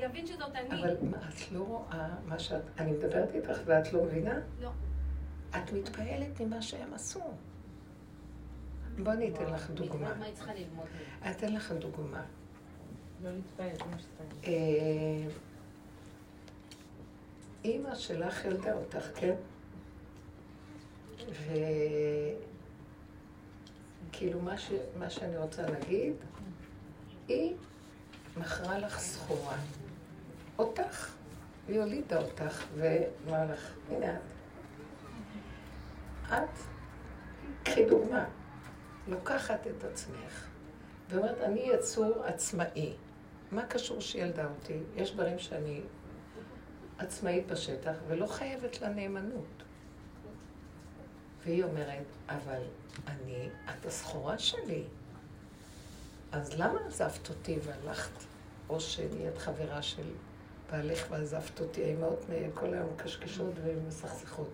אבין 0.06 0.26
שזאת 0.26 0.54
אני? 0.54 0.82
אבל 0.82 0.96
מה, 1.02 1.16
את 1.28 1.52
לא 1.52 1.60
רואה 1.62 2.08
מה 2.26 2.38
שאת... 2.38 2.62
אני 2.78 2.92
מדברת 2.92 3.34
איתך 3.34 3.58
ואת 3.64 3.92
לא 3.92 4.04
מבינה? 4.04 4.38
לא. 4.60 4.70
את 5.50 5.72
מתפעלת 5.72 6.40
ממה 6.40 6.62
שהם 6.62 6.94
עשו. 6.94 7.20
בואי 8.98 9.16
אני 9.16 9.30
אתן 9.34 9.44
לך 9.46 9.70
דוגמה. 9.70 10.14
מה 10.14 10.24
היא 10.24 10.34
צריכה? 10.34 10.52
אני 10.52 10.66
אתן 11.30 11.52
לך 11.52 11.72
דוגמה. 11.72 12.22
לא 13.22 13.30
להתפעל, 13.30 13.68
זה 13.76 13.84
מה 13.90 13.98
שצריך. 13.98 14.44
אה, 14.44 15.30
אימא 17.64 17.94
שלך 17.94 18.44
ילדה 18.44 18.72
אותך, 18.72 19.08
כן? 19.14 19.34
וכאילו 24.08 24.40
מה, 24.40 24.58
ש... 24.58 24.70
מה 24.98 25.10
שאני 25.10 25.36
רוצה 25.36 25.62
להגיד, 25.62 26.14
היא 27.28 27.54
מכרה 28.36 28.78
לך 28.78 28.98
סחורה. 28.98 29.56
אותך. 30.58 31.14
היא 31.68 31.80
הולידה 31.80 32.20
אותך 32.20 32.64
ואמרה 32.74 33.44
לך, 33.44 33.74
הנה 33.90 34.16
את. 34.16 34.20
את, 36.26 36.58
קחי 37.62 37.84
דוגמה, 37.84 38.24
לוקחת 39.08 39.66
את 39.66 39.84
עצמך 39.84 40.46
ואומרת, 41.08 41.40
אני 41.40 41.60
יצור 41.60 42.24
עצמאי. 42.24 42.92
מה 43.52 43.66
קשור 43.66 44.00
שהיא 44.00 44.22
ילדה 44.22 44.44
אותי? 44.44 44.78
יש 44.96 45.14
דברים 45.14 45.38
שאני 45.38 45.80
עצמאית 46.98 47.46
בשטח 47.46 47.94
ולא 48.08 48.26
חייבת 48.26 48.80
לה 48.80 48.88
נאמנות. 48.88 49.59
והיא 51.44 51.64
אומרת, 51.64 52.04
אבל 52.28 52.62
אני, 53.06 53.48
את 53.64 53.86
הסחורה 53.86 54.38
שלי. 54.38 54.84
אז 56.32 56.58
למה 56.58 56.80
עזבת 56.86 57.28
אותי 57.28 57.58
והלכת? 57.62 58.24
או 58.68 58.80
שנהיית 58.80 59.38
חברה 59.38 59.82
של 59.82 60.02
בעלך 60.72 61.06
ועזבת 61.10 61.60
אותי, 61.60 61.84
האמהות 61.84 62.24
כל 62.54 62.74
היום 62.74 62.88
מקשקשות 62.94 63.54
ומסכסכות. 63.64 64.50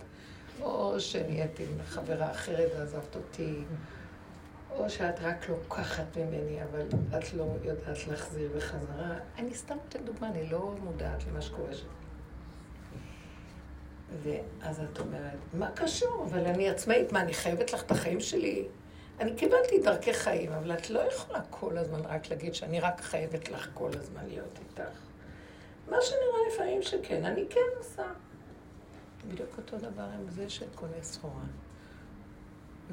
או 0.60 1.00
שנהיית 1.00 1.60
עם 1.60 1.82
חברה 1.84 2.30
אחרת 2.30 2.68
ועזבת 2.78 3.16
אותי, 3.16 3.64
או 4.70 4.90
שאת 4.90 5.20
רק 5.20 5.48
לוקחת 5.48 6.16
ממני, 6.16 6.62
אבל 6.62 6.86
את 7.18 7.34
לא 7.34 7.46
יודעת 7.62 8.06
להחזיר 8.08 8.50
בחזרה. 8.56 9.18
אני 9.38 9.54
סתם 9.54 9.74
נותן 9.74 10.04
דוגמה, 10.04 10.28
אני 10.28 10.50
לא 10.50 10.74
מודעת 10.82 11.24
למה 11.26 11.42
שקורה 11.42 11.74
שם. 11.74 11.86
ואז 14.22 14.80
את 14.92 15.00
אומרת, 15.00 15.38
מה 15.54 15.70
קשור? 15.70 16.26
אבל 16.30 16.46
אני 16.46 16.68
עצמאית, 16.68 17.12
מה, 17.12 17.20
אני 17.20 17.34
חייבת 17.34 17.72
לך 17.72 17.82
את 17.82 17.90
החיים 17.90 18.20
שלי? 18.20 18.68
אני 19.20 19.34
קיבלתי 19.34 19.78
דרכי 19.78 20.14
חיים, 20.14 20.52
אבל 20.52 20.72
את 20.72 20.90
לא 20.90 21.00
יכולה 21.00 21.40
כל 21.50 21.78
הזמן 21.78 22.00
רק 22.00 22.30
להגיד 22.30 22.54
שאני 22.54 22.80
רק 22.80 23.00
חייבת 23.00 23.48
לך 23.48 23.68
כל 23.74 23.90
הזמן 23.94 24.26
להיות 24.26 24.58
איתך. 24.58 24.98
מה 25.88 25.96
שנראה 26.00 26.52
לפעמים 26.52 26.82
שכן, 26.82 27.24
אני 27.24 27.44
כן 27.50 27.60
עושה. 27.78 28.06
בדיוק 29.28 29.58
אותו 29.58 29.78
דבר 29.78 30.02
עם 30.02 30.30
זה 30.30 30.50
שקונה 30.50 31.02
סחורה. 31.02 31.44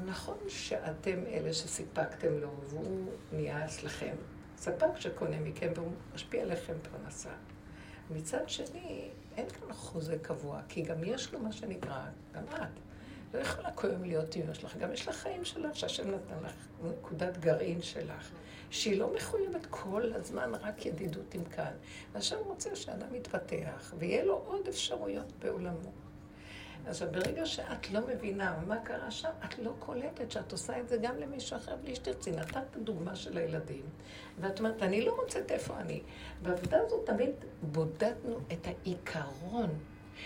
נכון 0.04 0.38
שאתם 0.48 1.26
אלה 1.26 1.52
שסיפקתם 1.52 2.38
לו, 2.38 2.50
והוא 2.68 3.12
נהיה 3.32 3.64
אצלכם. 3.64 4.14
ספק 4.56 4.96
שקונה 4.96 5.40
מכם 5.40 5.72
והוא 5.74 5.92
משפיע 6.14 6.42
עליכם 6.42 6.74
פרנסה. 6.82 7.30
מצד 8.10 8.48
שני, 8.48 9.10
אין 9.36 9.48
כאן 9.48 9.72
חוזה 9.72 10.18
קבוע, 10.22 10.60
כי 10.68 10.82
גם 10.82 11.04
יש 11.04 11.32
לו 11.32 11.40
מה 11.40 11.52
שנקרא, 11.52 12.04
גם 12.34 12.42
את. 12.54 12.80
לא 13.34 13.38
יכולה 13.38 13.72
כל 13.72 13.88
יום 13.90 14.04
להיות 14.04 14.36
אמא 14.36 14.54
שלך, 14.54 14.76
גם 14.76 14.92
יש 14.92 15.08
לך 15.08 15.16
חיים 15.16 15.44
שלך, 15.44 15.76
שהשם 15.76 16.10
נתן 16.10 16.44
לך 16.44 16.52
נקודת 16.84 17.38
גרעין 17.38 17.82
שלך, 17.82 18.30
שהיא 18.70 18.98
לא 18.98 19.14
מחויבת 19.14 19.66
כל 19.70 20.12
הזמן 20.14 20.52
רק 20.54 20.86
ידידות 20.86 21.34
עם 21.34 21.44
כאן. 21.44 21.72
והשם 22.12 22.36
רוצה 22.44 22.76
שאדם 22.76 23.14
יתפתח, 23.14 23.94
ויהיה 23.98 24.24
לו 24.24 24.42
עוד 24.46 24.68
אפשרויות 24.68 25.32
בעולמו. 25.38 26.03
עכשיו, 26.86 27.08
ברגע 27.12 27.46
שאת 27.46 27.90
לא 27.90 28.00
מבינה 28.08 28.56
מה 28.66 28.76
קרה 28.76 29.10
שם, 29.10 29.28
את 29.44 29.58
לא 29.58 29.72
קולטת 29.78 30.30
שאת 30.30 30.52
עושה 30.52 30.80
את 30.80 30.88
זה 30.88 30.96
גם 30.96 31.18
למישהו 31.18 31.56
אחר 31.56 31.76
בלי 31.76 31.94
שתרצי. 31.94 32.30
נתת 32.30 32.76
דוגמה 32.76 33.16
של 33.16 33.38
הילדים, 33.38 33.82
ואת 34.40 34.58
אומרת, 34.58 34.82
אני 34.82 35.04
לא 35.04 35.16
מוצאת 35.22 35.50
איפה 35.50 35.74
אני. 35.80 36.02
בעבודה 36.42 36.78
הזאת 36.86 37.06
תמיד 37.06 37.30
בודדנו 37.62 38.38
את 38.52 38.66
העיקרון 38.66 39.70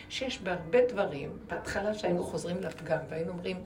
שיש 0.08 0.40
בהרבה 0.40 0.86
דברים, 0.88 1.38
בהתחלה 1.46 1.94
שהיינו 1.94 2.24
חוזרים 2.24 2.60
לפגם 2.60 2.98
והיינו 3.08 3.32
אומרים, 3.32 3.64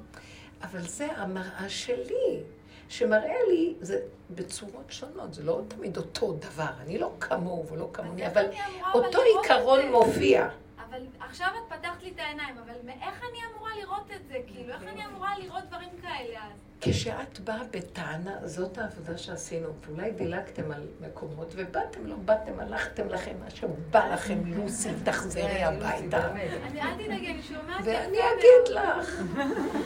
אבל 0.62 0.81
זה 0.81 1.07
המראה 1.16 1.68
שלי, 1.68 2.42
שמראה 2.88 3.37
לי, 3.48 3.74
זה 3.81 4.00
בצורות 4.31 4.85
שונות, 4.88 5.35
זה 5.35 5.42
לא 5.42 5.61
תמיד 5.68 5.96
אותו 5.96 6.33
דבר, 6.33 6.70
אני 6.81 6.98
לא 6.98 7.12
כמוהו 7.20 7.68
ולא 7.68 7.90
כמוני, 7.92 8.26
אבל 8.26 8.46
אותו 8.94 9.18
עיקרון. 9.20 9.81
מופיע. 9.90 10.48
אבל 10.92 11.00
עכשיו 11.20 11.48
את 11.59 11.72
פתחת 11.72 12.02
לי 12.02 12.11
את 12.11 12.18
העיניים, 12.18 12.55
אבל 12.59 12.74
מאיך 12.85 13.22
אני 13.31 13.38
אמורה 13.52 13.70
לראות 13.81 14.11
את 14.16 14.28
זה? 14.28 14.38
כאילו, 14.46 14.72
איך 14.74 14.83
אני 14.83 15.07
אמורה 15.07 15.38
לראות 15.38 15.64
דברים 15.68 15.88
כאלה 16.02 16.38
אז? 16.38 16.59
כשאת 16.81 17.40
באה 17.40 17.62
בטענה, 17.70 18.46
זאת 18.48 18.78
העבודה 18.78 19.18
שעשינו. 19.18 19.68
ואולי 19.87 20.11
דילגתם 20.11 20.72
על 20.72 20.87
מקומות, 21.00 21.52
ובאתם, 21.57 22.07
לא 22.07 22.16
באתם, 22.16 22.61
הלכתם 22.61 23.09
לכם, 23.09 23.33
מה 23.44 23.50
שבא 23.50 24.12
לכם, 24.12 24.38
לוסי, 24.46 24.88
תחזרי 25.05 25.62
הביתה. 25.62 26.31
אני, 26.31 26.83
אל 26.83 26.94
תדאגי, 26.94 27.31
אני 27.33 27.42
שומעת 27.42 27.81
ואני. 27.85 28.18
אגיד 28.18 28.68
לך 28.74 29.22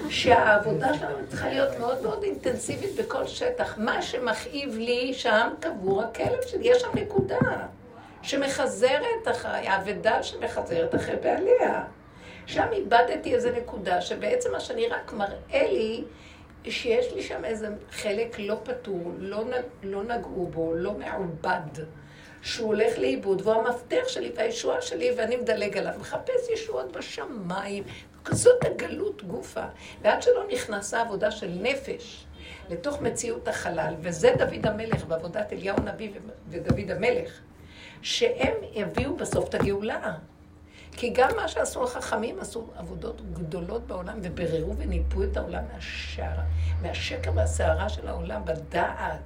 שהעבודה 0.09 0.95
שלנו 0.95 1.27
צריכה 1.29 1.49
להיות 1.49 1.79
מאוד 1.79 2.03
מאוד 2.03 2.23
אינטנסיבית 2.23 2.91
בכל 2.99 3.27
שטח. 3.27 3.79
מה 3.79 4.03
שמכאיב 4.03 4.75
לי, 4.75 5.15
שם 5.15 5.49
קבור 5.61 6.03
הכלב 6.03 6.43
שלי, 6.47 6.69
יש 6.69 6.83
שם 6.83 6.91
נקודה 6.95 7.39
שמחזרת 8.27 9.29
אחרי, 9.31 9.69
האבדה 9.69 10.23
שמחזרת 10.23 10.95
אחרי 10.95 11.17
בעליה. 11.17 11.85
שם 12.47 12.67
איבדתי 12.73 13.35
איזו 13.35 13.51
נקודה 13.51 14.01
שבעצם 14.01 14.53
מה 14.53 14.61
שאני 14.61 14.87
רק 14.89 15.13
מראה 15.13 15.73
לי, 15.73 16.05
שיש 16.65 17.13
לי 17.13 17.23
שם 17.23 17.45
איזה 17.45 17.69
חלק 17.91 18.39
לא 18.39 18.57
פתור, 18.63 19.13
לא, 19.19 19.45
לא 19.83 20.05
נגעו 20.05 20.47
בו, 20.47 20.75
לא 20.75 20.93
מעובד, 20.93 21.85
שהוא 22.43 22.67
הולך 22.67 22.99
לאיבוד, 22.99 23.43
והוא 23.45 23.55
המפתח 23.55 24.09
שלי 24.09 24.33
והישועה 24.37 24.81
שלי, 24.83 25.11
ואני 25.17 25.37
מדלג 25.37 25.79
עליו, 25.79 25.95
מחפש 26.01 26.49
ישועות 26.53 26.93
בשמיים. 26.93 27.85
זאת 28.31 28.65
הגלות 28.65 29.25
גופה. 29.25 29.65
ועד 30.03 30.23
שלא 30.23 30.45
נכנסה 30.53 31.01
עבודה 31.01 31.31
של 31.31 31.51
נפש 31.61 32.27
לתוך 32.71 33.03
מציאות 33.03 33.49
החלל, 33.49 33.95
וזה 34.01 34.35
דוד 34.39 34.67
המלך 34.67 35.05
בעבודת 35.05 35.53
אליהו 35.53 35.77
הנביא 35.77 36.11
ודוד 36.49 36.91
המלך, 36.91 37.41
שהם 38.03 38.55
יביאו 38.73 39.17
בסוף 39.17 39.49
את 39.49 39.55
הגאולה. 39.55 40.15
כי 40.93 41.11
גם 41.11 41.29
מה 41.37 41.49
שעשו 41.49 41.85
החכמים 41.85 42.41
עשו 42.41 42.71
עבודות 42.77 43.33
גדולות 43.33 43.87
בעולם 43.87 44.19
ובררו 44.23 44.77
וניפו 44.77 45.23
את 45.23 45.37
העולם 45.37 45.65
מהשער, 45.73 46.41
מהשקר 46.83 47.31
והסערה 47.35 47.89
של 47.89 48.09
העולם 48.09 48.45
בדעת 48.45 49.21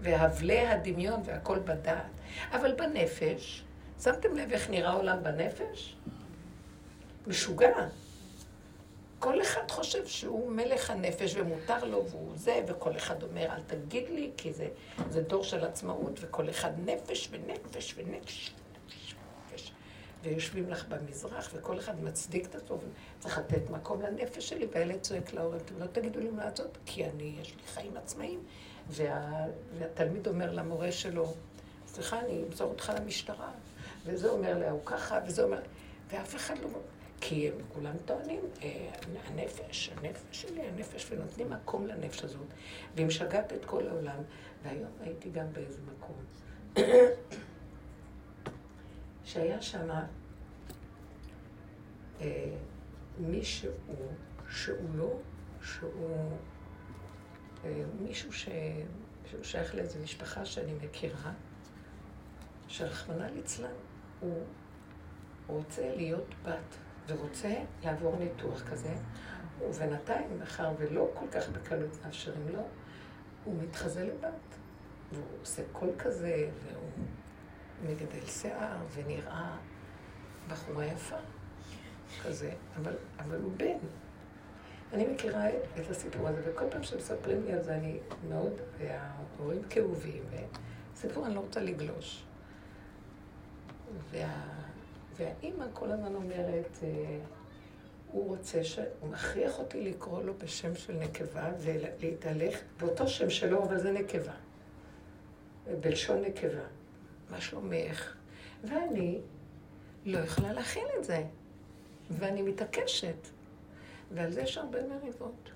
והבלי 0.00 0.66
הדמיון 0.66 1.20
והכל 1.24 1.58
בדעת. 1.58 2.06
אבל 2.52 2.72
בנפש, 2.72 3.64
שמתם 4.00 4.36
לב 4.36 4.52
איך 4.52 4.70
נראה 4.70 4.90
העולם 4.90 5.22
בנפש? 5.22 5.96
משוגע. 7.26 7.86
כל 9.22 9.42
אחד 9.42 9.70
חושב 9.70 10.06
שהוא 10.06 10.52
מלך 10.52 10.90
הנפש 10.90 11.36
ומותר 11.36 11.84
לו 11.84 12.06
והוא 12.08 12.32
זה, 12.34 12.60
וכל 12.66 12.96
אחד 12.96 13.22
אומר, 13.22 13.42
אל 13.42 13.62
תגיד 13.66 14.08
לי, 14.10 14.30
כי 14.36 14.52
זה, 14.52 14.68
זה 15.10 15.22
דור 15.22 15.44
של 15.44 15.64
עצמאות, 15.64 16.12
וכל 16.20 16.50
אחד 16.50 16.70
נפש 16.84 17.28
ונפש 17.30 17.94
ונפש. 17.96 18.54
נפש. 19.52 19.72
ויושבים 20.22 20.70
לך 20.70 20.84
במזרח, 20.88 21.50
וכל 21.54 21.78
אחד 21.78 22.04
מצדיק 22.04 22.46
את 22.46 22.54
עצמו, 22.54 22.78
וצריך 23.18 23.38
לתת 23.38 23.70
מקום 23.70 24.02
לנפש 24.02 24.48
שלי, 24.48 24.66
והילד 24.72 25.00
צועק 25.00 25.32
להורים, 25.32 25.60
אתם 25.60 25.78
לא 25.78 25.86
תגידו 25.86 26.20
לי 26.20 26.30
מה 26.30 26.44
לעשות, 26.44 26.78
כי 26.86 27.04
אני, 27.04 27.34
יש 27.40 27.56
לי 27.56 27.62
חיים 27.66 27.96
עצמאיים. 27.96 28.42
וה, 28.88 29.46
והתלמיד 29.78 30.26
אומר 30.26 30.52
למורה 30.52 30.92
שלו, 30.92 31.34
סליחה, 31.86 32.20
אני 32.20 32.42
אמסור 32.48 32.70
אותך 32.70 32.92
למשטרה. 33.00 33.50
וזה 34.04 34.30
אומר 34.30 34.58
לה, 34.58 34.70
הוא 34.70 34.80
ככה, 34.84 35.18
וזה 35.26 35.44
אומר... 35.44 35.60
ואף 36.10 36.36
אחד 36.36 36.58
לא... 36.58 36.68
כי 37.24 37.48
הם 37.48 37.54
כולם 37.74 37.94
טוענים, 38.04 38.40
אה, 38.62 38.90
הנפש, 39.26 39.90
הנפש 39.96 40.22
שלי, 40.42 40.62
הנפש, 40.62 41.06
ונותנים 41.10 41.50
מקום 41.50 41.86
לנפש 41.86 42.24
הזאת, 42.24 42.46
והיא 42.94 43.06
משגעת 43.06 43.52
את 43.52 43.64
כל 43.64 43.88
העולם. 43.88 44.22
והיום 44.62 44.90
הייתי 45.00 45.30
גם 45.30 45.52
באיזה 45.52 45.80
מקום, 45.82 46.16
שהיה 49.24 49.62
שם 49.62 49.90
אה, 52.20 52.54
מישהו 53.18 53.70
שהוא 54.50 54.88
לא, 54.94 55.12
שהוא 55.62 56.36
אה, 57.64 57.84
מישהו 58.00 58.32
ש... 58.32 58.48
שהוא 59.26 59.42
שייך 59.42 59.74
לאיזו 59.74 59.98
משפחה 60.02 60.44
שאני 60.44 60.72
מכירה, 60.84 61.32
שרחמנא 62.68 63.24
ליצלן, 63.24 63.74
הוא 64.20 64.42
רוצה 65.46 65.96
להיות 65.96 66.34
בת, 66.44 66.81
ורוצה 67.06 67.54
לעבור 67.84 68.16
ניתוח 68.16 68.62
כזה, 68.70 68.94
ובינתיים, 69.60 70.38
מאחר 70.38 70.72
ולא 70.78 71.08
כל 71.14 71.26
כך 71.32 71.48
בקלות 71.48 71.98
מאפשרים 72.04 72.48
לו, 72.48 72.62
הוא 73.44 73.54
מתחזה 73.62 74.04
לבת, 74.04 74.56
והוא 75.12 75.24
עושה 75.40 75.62
קול 75.72 75.90
כזה, 75.98 76.50
והוא 76.64 76.90
מגדל 77.82 78.26
שיער, 78.26 78.76
ונראה 78.94 79.56
בחורה 80.48 80.84
יפה 80.84 81.16
כזה, 82.22 82.52
אבל, 82.76 82.94
אבל 83.18 83.40
הוא 83.42 83.52
בן. 83.56 83.78
אני 84.92 85.06
מכירה 85.06 85.48
את 85.50 85.90
הסיפור 85.90 86.28
הזה, 86.28 86.40
וכל 86.44 86.64
פעם 86.70 86.82
שמספרים 86.82 87.44
לי 87.44 87.52
על 87.52 87.62
זה, 87.62 87.74
אני 87.74 87.98
מאוד, 88.28 88.52
וההורים 88.78 89.62
כאובים, 89.70 90.22
וסיפור 90.94 91.26
אני 91.26 91.34
לא 91.34 91.40
רוצה 91.40 91.60
לגלוש. 91.60 92.24
וה, 94.10 94.61
והאימא 95.16 95.64
כל 95.72 95.90
הזמן 95.90 96.14
אומרת, 96.14 96.78
אה, 96.82 97.18
הוא 98.12 98.28
רוצה 98.28 98.64
ש... 98.64 98.78
הוא 99.00 99.10
מכריח 99.10 99.58
אותי 99.58 99.80
לקרוא 99.80 100.22
לו 100.22 100.34
בשם 100.38 100.74
של 100.74 100.92
נקבה 100.92 101.50
ולהתהלך 101.58 102.60
באותו 102.80 103.08
שם 103.08 103.30
שלו, 103.30 103.64
אבל 103.64 103.78
זה 103.78 103.92
נקבה. 103.92 104.32
בלשון 105.80 106.20
נקבה. 106.20 106.64
מה 107.30 107.40
שלומך? 107.40 108.16
ואני 108.64 109.20
לא 110.04 110.18
יכולה 110.18 110.52
להכיל 110.52 110.86
את 110.98 111.04
זה. 111.04 111.24
ואני 112.10 112.42
מתעקשת. 112.42 113.28
ועל 114.10 114.30
זה 114.30 114.40
יש 114.42 114.58
הרבה 114.58 114.78
מריבות. 114.86 115.50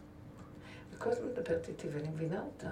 וכל 0.93 1.11
הזמן 1.11 1.27
מדברת 1.29 1.69
איתי 1.69 1.89
ואני 1.89 2.09
מבינה 2.09 2.43
אותה. 2.43 2.71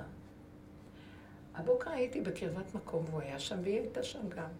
הבוקר 1.54 1.90
הייתי 1.90 2.20
בקרבת 2.20 2.74
מקום 2.74 3.04
והוא 3.04 3.20
היה 3.20 3.38
שם 3.38 3.58
והיא 3.62 3.80
הייתה 3.80 4.02
שם 4.02 4.28
גם. 4.28 4.50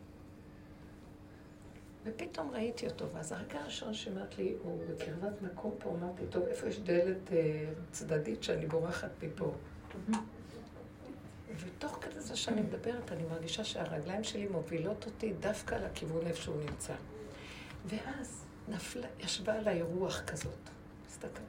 ופתאום 2.04 2.50
ראיתי 2.50 2.86
אותו, 2.86 3.04
ואז 3.14 3.32
הרגע 3.32 3.60
הראשון 3.60 3.94
שאמרת 3.94 4.38
לי, 4.38 4.56
הוא 4.62 4.80
בקרבת 4.88 5.42
מקום 5.42 5.74
פה, 5.78 5.90
אמרתי, 5.90 6.22
טוב, 6.30 6.42
איפה 6.42 6.66
יש 6.68 6.78
דלת 6.78 7.32
אה, 7.32 7.64
צדדית 7.92 8.42
שאני 8.42 8.66
בורחת 8.66 9.10
מפה? 9.22 9.54
ותוך 11.58 11.98
כדי 12.00 12.20
זה 12.20 12.36
שאני 12.36 12.60
מדברת, 12.60 13.12
אני 13.12 13.22
מרגישה 13.22 13.64
שהרגליים 13.64 14.24
שלי 14.24 14.46
מובילות 14.46 15.06
אותי 15.06 15.32
דווקא 15.32 15.74
לכיוון 15.74 16.26
איפה 16.26 16.42
שהוא 16.42 16.56
נמצא. 16.70 16.94
ואז 17.84 18.44
נפלה, 18.68 19.06
ישבה 19.20 19.54
עליי 19.54 19.82
רוח 19.82 20.22
כזאת. 20.26 20.70
הסתכלת. 21.06 21.40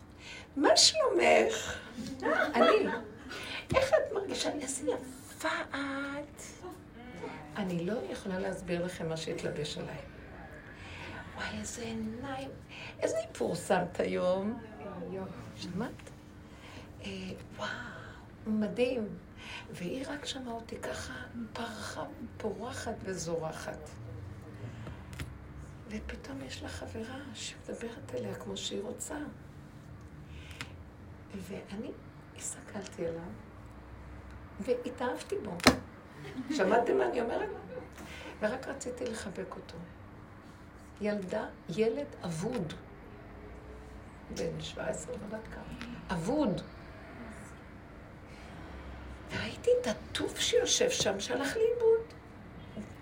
מה 0.55 0.77
שלומך? 0.77 1.79
אני. 2.55 2.87
איך 3.75 3.89
את 3.89 4.13
מרגישה? 4.13 4.51
איזה 4.51 4.91
יפה 4.91 5.49
את. 5.71 6.41
אני 7.57 7.85
לא 7.85 7.93
יכולה 8.11 8.39
להסביר 8.39 8.85
לכם 8.85 9.09
מה 9.09 9.17
שהתלבש 9.17 9.77
עליי. 9.77 10.14
וואי, 11.35 11.59
איזה 11.59 11.81
עיניים. 11.81 12.49
איזה 12.99 13.17
איפור 13.17 13.55
שמת 13.55 13.99
היום? 13.99 14.59
שמעת? 15.55 16.09
אה, 17.05 17.09
וואו, 17.57 17.69
מדהים. 18.47 19.07
והיא 19.71 20.05
רק 20.07 20.25
שמעה 20.25 20.53
אותי 20.53 20.77
ככה 20.77 21.13
פרחה, 21.53 22.03
פורחת 22.37 22.95
וזורחת. 23.03 23.89
ופתאום 25.89 26.41
יש 26.41 26.63
לה 26.63 26.69
חברה 26.69 27.19
שמדברת 27.33 28.15
אליה 28.15 28.35
כמו 28.35 28.57
שהיא 28.57 28.81
רוצה. 28.81 29.17
ואני 31.35 31.91
הסתכלתי 32.37 33.07
עליו 33.07 33.21
והתאהבתי 34.59 35.35
בו. 35.43 35.57
שמעתם 36.55 36.97
מה 36.97 37.05
אני 37.05 37.21
אומרת? 37.21 37.49
ורק 38.39 38.67
רציתי 38.67 39.05
לחבק 39.05 39.55
אותו. 39.55 39.77
ילדה, 41.01 41.45
ילד 41.69 42.07
אבוד. 42.25 42.73
בן 44.37 44.61
17, 44.61 45.15
לא 45.17 45.23
יודעת 45.25 45.47
כמה. 45.47 45.89
אבוד. 46.09 46.61
וראיתי 49.31 49.69
את 49.81 49.87
הטוף 49.87 50.39
שיושב 50.39 50.89
שם, 50.89 51.19
שהלך 51.19 51.57
לאיבוד. 51.57 52.13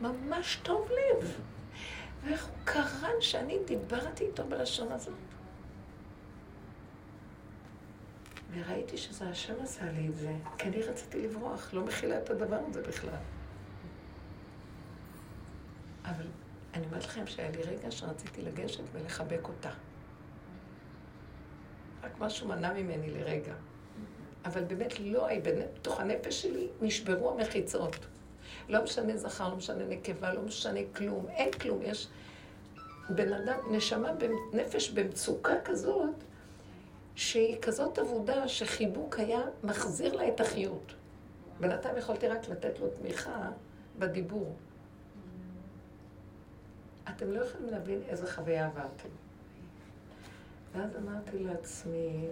ממש 0.01 0.59
טוב 0.63 0.89
לב. 0.91 1.41
ואיך 2.23 2.45
הוא 2.45 2.55
קרן 2.63 3.21
שאני 3.21 3.57
דיברתי 3.65 4.25
איתו 4.25 4.43
בלשון 4.43 4.91
הזאת. 4.91 5.13
וראיתי 8.53 8.97
שזה 8.97 9.29
השם 9.29 9.53
עשה 9.63 9.91
לי 9.91 10.07
את 10.07 10.15
זה, 10.15 10.33
כי 10.57 10.67
אני 10.67 10.81
רציתי 10.81 11.21
לברוח, 11.21 11.73
לא 11.73 11.83
מכילה 11.83 12.17
את 12.17 12.29
הדבר 12.29 12.59
הזה 12.69 12.81
בכלל. 12.81 13.19
אבל 16.05 16.25
אני 16.73 16.85
אומרת 16.85 17.05
לכם 17.05 17.27
שהיה 17.27 17.51
לי 17.51 17.61
רגע 17.61 17.91
שרציתי 17.91 18.41
לגשת 18.41 18.83
ולחבק 18.93 19.47
אותה. 19.47 19.69
רק 22.03 22.19
משהו 22.19 22.47
מנע 22.47 22.73
ממני 22.73 23.11
לרגע. 23.11 23.53
אבל 24.45 24.63
באמת 24.63 24.99
לא, 24.99 25.27
בתוך 25.43 25.99
הנפש 25.99 26.41
שלי 26.41 26.67
נשברו 26.81 27.31
המחיצות. 27.31 27.95
לא 28.69 28.83
משנה 28.83 29.17
זכר, 29.17 29.49
לא 29.49 29.55
משנה 29.55 29.85
נקבה, 29.85 30.33
לא 30.33 30.41
משנה 30.41 30.79
כלום, 30.95 31.25
אין 31.29 31.51
כלום. 31.51 31.79
יש 31.81 32.07
בן 33.09 33.33
אדם, 33.33 33.57
נשמה, 33.71 34.11
נפש 34.53 34.89
במצוקה 34.89 35.53
כזאת, 35.65 36.15
שהיא 37.15 37.57
כזאת 37.61 37.97
עבודה 37.97 38.47
שחיבוק 38.47 39.19
היה 39.19 39.41
מחזיר 39.63 40.15
לה 40.15 40.27
את 40.27 40.39
החיות. 40.41 40.93
בינתיים 41.59 41.97
יכולתי 41.97 42.27
רק 42.27 42.49
לתת 42.49 42.79
לו 42.79 42.87
תמיכה 42.87 43.49
בדיבור. 43.99 44.55
אתם 47.15 47.31
לא 47.31 47.45
יכולים 47.45 47.69
להבין 47.69 48.01
איזה 48.07 48.31
חוויה 48.31 48.65
עברתם. 48.65 49.09
ואז 50.73 50.97
אמרתי 50.97 51.39
לעצמי, 51.39 52.27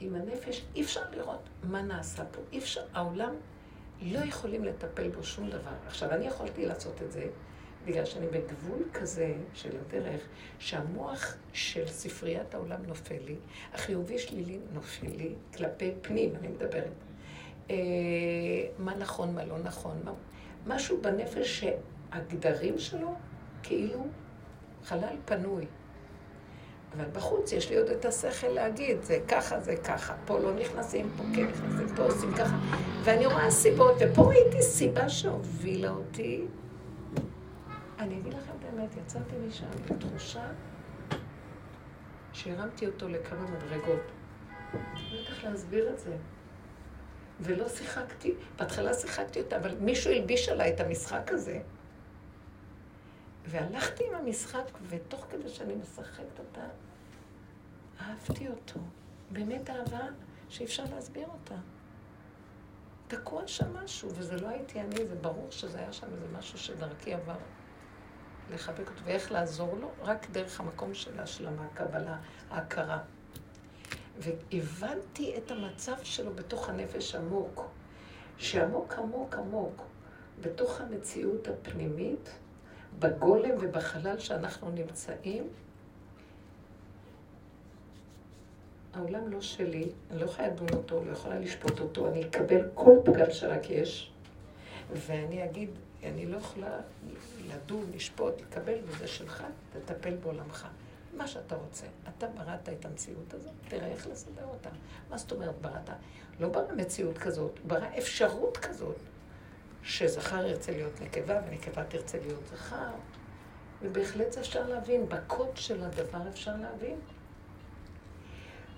עם 0.00 0.14
הנפש 0.14 0.64
אי 0.74 0.82
אפשר 0.82 1.00
לראות 1.16 1.48
מה 1.62 1.82
נעשה 1.82 2.24
פה. 2.24 2.40
אי 2.52 2.58
אפשר, 2.58 2.80
העולם 2.94 3.34
לא 4.02 4.18
יכולים 4.18 4.64
לטפל 4.64 5.08
בו 5.08 5.22
שום 5.22 5.50
דבר. 5.50 5.70
עכשיו, 5.86 6.10
אני 6.10 6.26
יכולתי 6.26 6.66
לעשות 6.66 7.02
את 7.02 7.12
זה 7.12 7.26
בגלל 7.84 8.04
שאני 8.04 8.26
בגבול 8.26 8.82
כזה 8.94 9.34
של 9.54 9.70
הדרך, 9.80 10.22
שהמוח 10.58 11.36
של 11.52 11.86
ספריית 11.86 12.54
העולם 12.54 12.82
נופל 12.86 13.18
לי, 13.24 13.36
החיובי 13.72 14.18
שלילי 14.18 14.58
נופל 14.72 15.06
לי, 15.06 15.34
כלפי 15.56 15.92
פנים, 16.02 16.36
אני 16.36 16.48
מדברת. 16.48 16.92
אה, 17.70 17.76
מה 18.78 18.94
נכון, 18.94 19.34
מה 19.34 19.44
לא 19.44 19.58
נכון, 19.58 20.00
מה, 20.04 20.12
משהו 20.66 21.02
בנפש 21.02 21.64
שהגדרים 22.12 22.78
שלו 22.78 23.14
כאילו 23.62 24.06
חלל 24.84 25.16
פנוי. 25.24 25.66
אבל 26.96 27.04
בחוץ 27.12 27.52
יש 27.52 27.70
לי 27.70 27.76
עוד 27.76 27.88
את 27.88 28.04
השכל 28.04 28.48
להגיד, 28.48 29.02
זה 29.02 29.18
ככה, 29.28 29.60
זה 29.60 29.76
ככה, 29.76 30.14
פה 30.24 30.38
לא 30.38 30.54
נכנסים, 30.54 31.10
פה 31.16 31.22
כן 31.34 31.46
נכנסים, 31.46 31.96
פה 31.96 32.02
עושים 32.02 32.34
ככה. 32.34 32.56
ואני 33.04 33.26
רואה 33.26 33.50
סיבות, 33.50 33.96
ופה 34.00 34.22
ראיתי 34.22 34.62
סיבה 34.62 35.08
שהובילה 35.08 35.90
אותי. 35.90 36.44
אני 37.98 38.18
אגיד 38.18 38.34
לכם 38.34 38.52
באמת, 38.62 38.96
יצאתי 38.96 39.34
משם 39.48 39.66
בתחושה 39.90 40.46
שהרמתי 42.32 42.86
אותו 42.86 43.08
לכמה 43.08 43.42
מדרגות. 43.42 44.00
לא 44.74 45.18
יודעת 45.18 45.44
להסביר 45.44 45.90
את 45.90 45.98
זה. 45.98 46.16
ולא 47.40 47.68
שיחקתי, 47.68 48.34
בהתחלה 48.58 48.94
שיחקתי 48.94 49.40
אותה, 49.40 49.56
אבל 49.56 49.74
מישהו 49.80 50.12
הלביש 50.12 50.48
עליי 50.48 50.74
את 50.74 50.80
המשחק 50.80 51.32
הזה. 51.32 51.60
והלכתי 53.46 54.04
עם 54.08 54.14
המשחק, 54.14 54.64
ותוך 54.88 55.26
כדי 55.30 55.48
שאני 55.48 55.74
משחקת 55.74 56.38
אותה, 56.38 56.66
אהבתי 58.00 58.48
אותו. 58.48 58.80
באמת 59.30 59.70
אהבה 59.70 60.06
שאי 60.48 60.64
אפשר 60.64 60.84
להסביר 60.94 61.28
אותה. 61.28 61.54
תקוע 63.08 63.46
שם 63.46 63.76
משהו, 63.76 64.08
וזה 64.14 64.36
לא 64.36 64.48
הייתי 64.48 64.80
אני, 64.80 65.06
זה 65.06 65.14
ברור 65.14 65.50
שזה 65.50 65.78
היה 65.78 65.92
שם 65.92 66.06
איזה 66.12 66.26
משהו 66.38 66.58
שדרכי 66.58 67.14
עבר. 67.14 67.36
לחבק 68.50 68.88
אותו, 68.90 69.04
ואיך 69.04 69.32
לעזור 69.32 69.76
לו? 69.76 69.90
רק 70.02 70.30
דרך 70.30 70.60
המקום 70.60 70.94
של 70.94 71.20
ההשלמה, 71.20 71.66
הקבלה, 71.66 72.18
ההכרה. 72.50 72.98
והבנתי 74.18 75.36
את 75.38 75.50
המצב 75.50 75.96
שלו 76.02 76.34
בתוך 76.34 76.68
הנפש 76.68 77.14
עמוק, 77.14 77.70
שעמוק 78.38 78.92
עמוק 78.92 79.34
עמוק, 79.34 79.82
בתוך 80.40 80.80
המציאות 80.80 81.48
הפנימית, 81.48 82.30
בגולם 82.98 83.50
ובחלל 83.60 84.18
שאנחנו 84.18 84.70
נמצאים, 84.70 85.48
העולם 88.94 89.28
לא 89.32 89.40
שלי, 89.40 89.88
אני 90.10 90.20
לא 90.20 90.24
יכולה 90.24 90.48
לדון 90.48 90.68
אותו, 90.72 91.04
לא 91.04 91.12
יכולה 91.12 91.38
לשפוט 91.38 91.80
אותו, 91.80 92.08
אני 92.08 92.24
אקבל 92.24 92.68
כל 92.74 92.96
פגל 93.04 93.30
שרק 93.30 93.70
יש, 93.70 94.12
ואני 94.92 95.44
אגיד, 95.44 95.70
אני 96.04 96.26
לא 96.26 96.36
יכולה 96.36 96.80
לדון, 97.54 97.90
לשפוט, 97.94 98.40
לקבל, 98.40 98.78
וזה 98.86 99.08
שלך, 99.08 99.44
תטפל 99.72 100.16
בעולמך. 100.16 100.66
מה 101.16 101.26
שאתה 101.26 101.56
רוצה. 101.56 101.86
אתה 102.08 102.26
בראת 102.26 102.68
את 102.68 102.84
המציאות 102.84 103.34
הזאת, 103.34 103.52
תראה 103.68 103.86
איך 103.86 104.06
לסדר 104.06 104.44
אותה. 104.44 104.68
מה 105.10 105.18
זאת 105.18 105.32
אומרת 105.32 105.54
בראת? 105.60 105.90
לא 106.40 106.48
ברא 106.48 106.72
מציאות 106.76 107.18
כזאת, 107.18 107.58
ברא 107.66 107.86
אפשרות 107.98 108.56
כזאת, 108.56 108.96
שזכר 109.82 110.46
ירצה 110.46 110.72
להיות 110.72 111.00
נקבה 111.00 111.40
ונקבה 111.48 111.84
תרצה 111.84 112.18
להיות 112.18 112.46
זכר, 112.52 112.90
ובהחלט 113.82 114.38
אפשר 114.38 114.68
להבין, 114.68 115.08
בקוד 115.08 115.56
של 115.56 115.84
הדבר 115.84 116.28
אפשר 116.28 116.56
להבין 116.56 116.96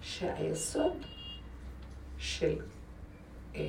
שהיסוד 0.03 1.07
של 2.19 2.57
אה, 3.55 3.61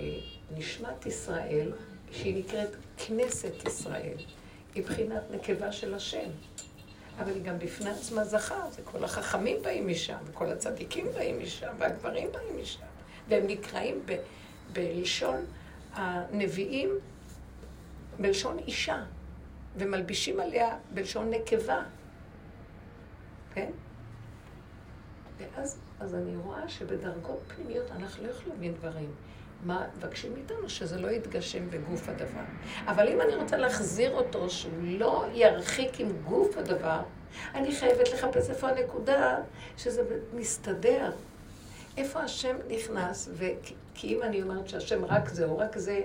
נשמת 0.57 1.05
ישראל, 1.05 1.71
שהיא 2.11 2.43
נקראת 2.45 2.69
כנסת 2.97 3.53
ישראל. 3.67 4.17
היא 4.75 4.83
בחינת 4.83 5.23
נקבה 5.31 5.71
של 5.71 5.93
השם. 5.93 6.29
אבל 7.19 7.31
היא 7.33 7.43
גם 7.43 7.59
בפני 7.59 7.89
עצמה 7.89 8.25
זכר, 8.25 8.69
זה 8.71 8.81
כל 8.83 9.03
החכמים 9.03 9.57
באים 9.61 9.87
משם, 9.87 10.17
וכל 10.25 10.45
הצדיקים 10.45 11.07
באים 11.13 11.39
משם, 11.39 11.67
והגברים 11.77 12.31
באים 12.31 12.61
משם. 12.61 12.85
והם 13.29 13.47
נקראים 13.47 14.01
ב, 14.05 14.15
בלשון 14.73 15.45
הנביאים, 15.93 16.89
בלשון 18.19 18.59
אישה, 18.59 19.03
ומלבישים 19.77 20.39
עליה 20.39 20.77
בלשון 20.93 21.29
נקבה. 21.29 21.83
כן? 23.53 23.71
ואז 25.37 25.79
אז 25.99 26.15
אני 26.15 26.37
רואה 26.37 26.69
שבדרגות 26.69 27.39
פנימיות 27.47 27.91
אנחנו 27.91 28.23
לא 28.23 28.29
יכולים 28.29 28.49
להבין 28.49 28.73
דברים. 28.73 29.11
מה 29.63 29.87
מבקשים 29.97 30.33
מאיתנו? 30.33 30.69
שזה 30.69 30.99
לא 30.99 31.07
יתגשם 31.07 31.69
בגוף 31.69 32.09
הדבר. 32.09 32.41
אבל 32.87 33.07
אם 33.09 33.21
אני 33.21 33.35
רוצה 33.35 33.57
להחזיר 33.57 34.11
אותו, 34.11 34.49
שהוא 34.49 34.73
לא 34.83 35.25
ירחיק 35.33 35.99
עם 35.99 36.09
גוף 36.23 36.57
הדבר, 36.57 37.01
אני 37.55 37.75
חייבת 37.75 38.09
לחפש 38.13 38.49
איפה 38.49 38.69
הנקודה 38.69 39.37
שזה 39.77 40.01
מסתדר. 40.33 41.11
איפה 41.97 42.19
השם 42.19 42.55
נכנס, 42.67 43.29
כי 43.93 44.15
אם 44.15 44.23
אני 44.23 44.41
אומרת 44.41 44.69
שהשם 44.69 45.05
רק 45.05 45.29
זה 45.29 45.45
או 45.45 45.57
רק 45.57 45.77
זה, 45.77 46.01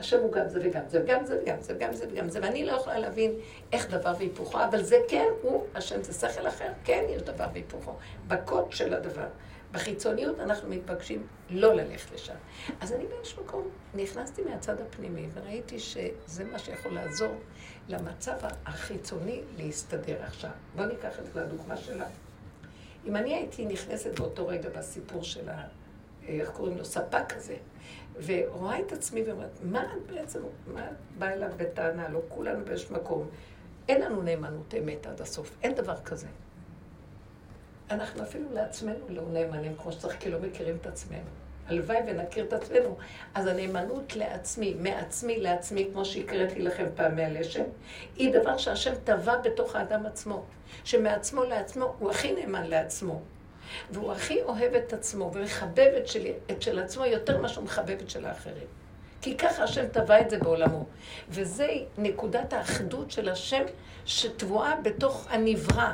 השם 0.00 0.20
הוא 0.20 0.32
גם 0.32 0.48
זה 0.48 0.60
וגם 0.62 0.82
זה 0.88 1.02
וגם 1.02 1.24
זה 1.24 1.38
וגם 1.42 1.62
זה 1.62 1.74
וגם 1.76 1.92
זה 1.92 2.06
וגם 2.12 2.28
זה, 2.28 2.40
ואני 2.42 2.64
לא 2.64 2.72
יכולה 2.72 2.98
להבין 2.98 3.34
איך 3.72 3.90
דבר 3.90 4.12
והיפוכו, 4.18 4.64
אבל 4.64 4.82
זה 4.82 4.96
כן, 5.08 5.26
הוא, 5.42 5.66
השם 5.74 6.02
זה 6.02 6.12
שכל 6.12 6.48
אחר, 6.48 6.68
כן 6.84 7.04
יש 7.08 7.22
דבר 7.22 7.46
והיפוכו, 7.52 7.92
בקוד 8.28 8.72
של 8.72 8.94
הדבר. 8.94 9.26
בחיצוניות 9.72 10.40
אנחנו 10.40 10.68
מתבקשים 10.68 11.26
לא 11.50 11.74
ללכת 11.74 12.12
לשם. 12.12 12.34
אז 12.80 12.92
אני 12.92 13.06
באיזשהו 13.06 13.44
מקום 13.44 13.68
נכנסתי 13.94 14.42
מהצד 14.42 14.80
הפנימי 14.80 15.26
וראיתי 15.34 15.78
שזה 15.78 16.44
מה 16.44 16.58
שיכול 16.58 16.92
לעזור 16.94 17.34
למצב 17.88 18.36
החיצוני 18.66 19.42
להסתדר 19.56 20.22
עכשיו. 20.22 20.50
בואו 20.76 20.86
ניקח 20.86 21.18
את 21.18 21.32
זה 21.32 21.40
לדוגמה 21.40 21.76
שלה. 21.76 22.06
אם 23.06 23.16
אני 23.16 23.34
הייתי 23.34 23.64
נכנסת 23.64 24.18
באותו 24.18 24.46
רגע 24.46 24.68
בסיפור 24.68 25.22
של 25.22 25.48
ה... 25.48 25.62
איך 26.28 26.50
קוראים 26.50 26.78
לו? 26.78 26.84
ספק 26.84 27.32
כזה, 27.32 27.56
ורואה 28.16 28.80
את 28.80 28.92
עצמי 28.92 29.22
ואומרת, 29.22 29.58
מה 29.62 29.82
את 29.82 30.12
בעצם, 30.12 30.40
מה 30.66 30.84
את 30.84 30.96
באה 31.18 31.32
אליו 31.32 31.50
בטענה? 31.56 32.08
לא 32.08 32.20
כולנו 32.28 32.64
באיזשהו 32.64 32.94
מקום. 32.94 33.28
אין 33.88 34.00
לנו 34.00 34.22
נאמנות 34.22 34.74
אמת 34.74 35.06
עד 35.06 35.20
הסוף, 35.20 35.56
אין 35.62 35.74
דבר 35.74 35.96
כזה. 35.96 36.26
אנחנו 37.90 38.22
אפילו 38.22 38.44
לעצמנו 38.52 38.98
לא 39.08 39.22
נאמנים 39.32 39.74
כמו 39.76 39.92
שצריך, 39.92 40.16
כי 40.20 40.30
לא 40.30 40.38
מכירים 40.40 40.76
את 40.80 40.86
עצמנו. 40.86 41.30
הלוואי 41.66 41.98
ונכיר 42.06 42.44
את 42.44 42.52
עצמנו. 42.52 42.96
אז 43.34 43.46
הנאמנות 43.46 44.16
לעצמי, 44.16 44.74
מעצמי 44.80 45.40
לעצמי, 45.40 45.88
כמו 45.92 46.04
שהקראתי 46.04 46.62
לכם 46.62 46.86
פעם 46.94 47.16
מהלשם, 47.16 47.64
היא 48.16 48.40
דבר 48.40 48.56
שהשם 48.56 48.92
טבע 49.04 49.36
בתוך 49.38 49.76
האדם 49.76 50.06
עצמו. 50.06 50.44
שמעצמו 50.84 51.44
לעצמו, 51.44 51.94
הוא 51.98 52.10
הכי 52.10 52.32
נאמן 52.32 52.66
לעצמו. 52.66 53.20
והוא 53.90 54.12
הכי 54.12 54.42
אוהב 54.42 54.74
את 54.74 54.92
עצמו 54.92 55.30
ומחבב 55.34 55.92
את, 55.98 56.08
של, 56.08 56.26
את 56.50 56.62
של 56.62 56.78
עצמו 56.78 57.04
יותר 57.04 57.38
ממה 57.38 57.48
שהוא 57.48 57.64
מחבב 57.64 57.96
את 58.02 58.10
של 58.10 58.26
האחרים. 58.26 58.66
כי 59.22 59.36
ככה 59.36 59.62
השם 59.62 59.88
טבע 59.88 60.20
את 60.20 60.30
זה 60.30 60.38
בעולמו. 60.38 60.86
וזה 61.28 61.68
נקודת 61.98 62.52
האחדות 62.52 63.10
של 63.10 63.28
השם 63.28 63.62
שטבועה 64.04 64.80
בתוך 64.80 65.26
הנברא. 65.30 65.92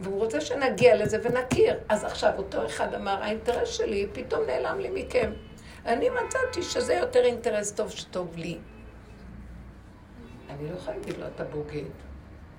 והוא 0.00 0.18
רוצה 0.18 0.40
שנגיע 0.40 0.96
לזה 0.96 1.18
ונכיר. 1.22 1.78
אז 1.88 2.04
עכשיו 2.04 2.32
אותו 2.36 2.66
אחד 2.66 2.94
אמר, 2.94 3.22
האינטרס 3.22 3.68
שלי 3.68 4.06
פתאום 4.12 4.46
נעלם 4.46 4.78
לי 4.80 4.90
מכם. 5.04 5.32
אני 5.86 6.08
מצאתי 6.10 6.62
שזה 6.62 6.94
יותר 6.94 7.24
אינטרס 7.24 7.72
טוב 7.72 7.90
שטוב 7.90 8.36
לי. 8.36 8.58
אני 10.50 10.70
לא 10.70 10.76
יכולה 10.76 10.96
להגיד 10.96 11.16
לו, 11.18 11.26
אתה 11.26 11.44
בוגד. 11.44 11.90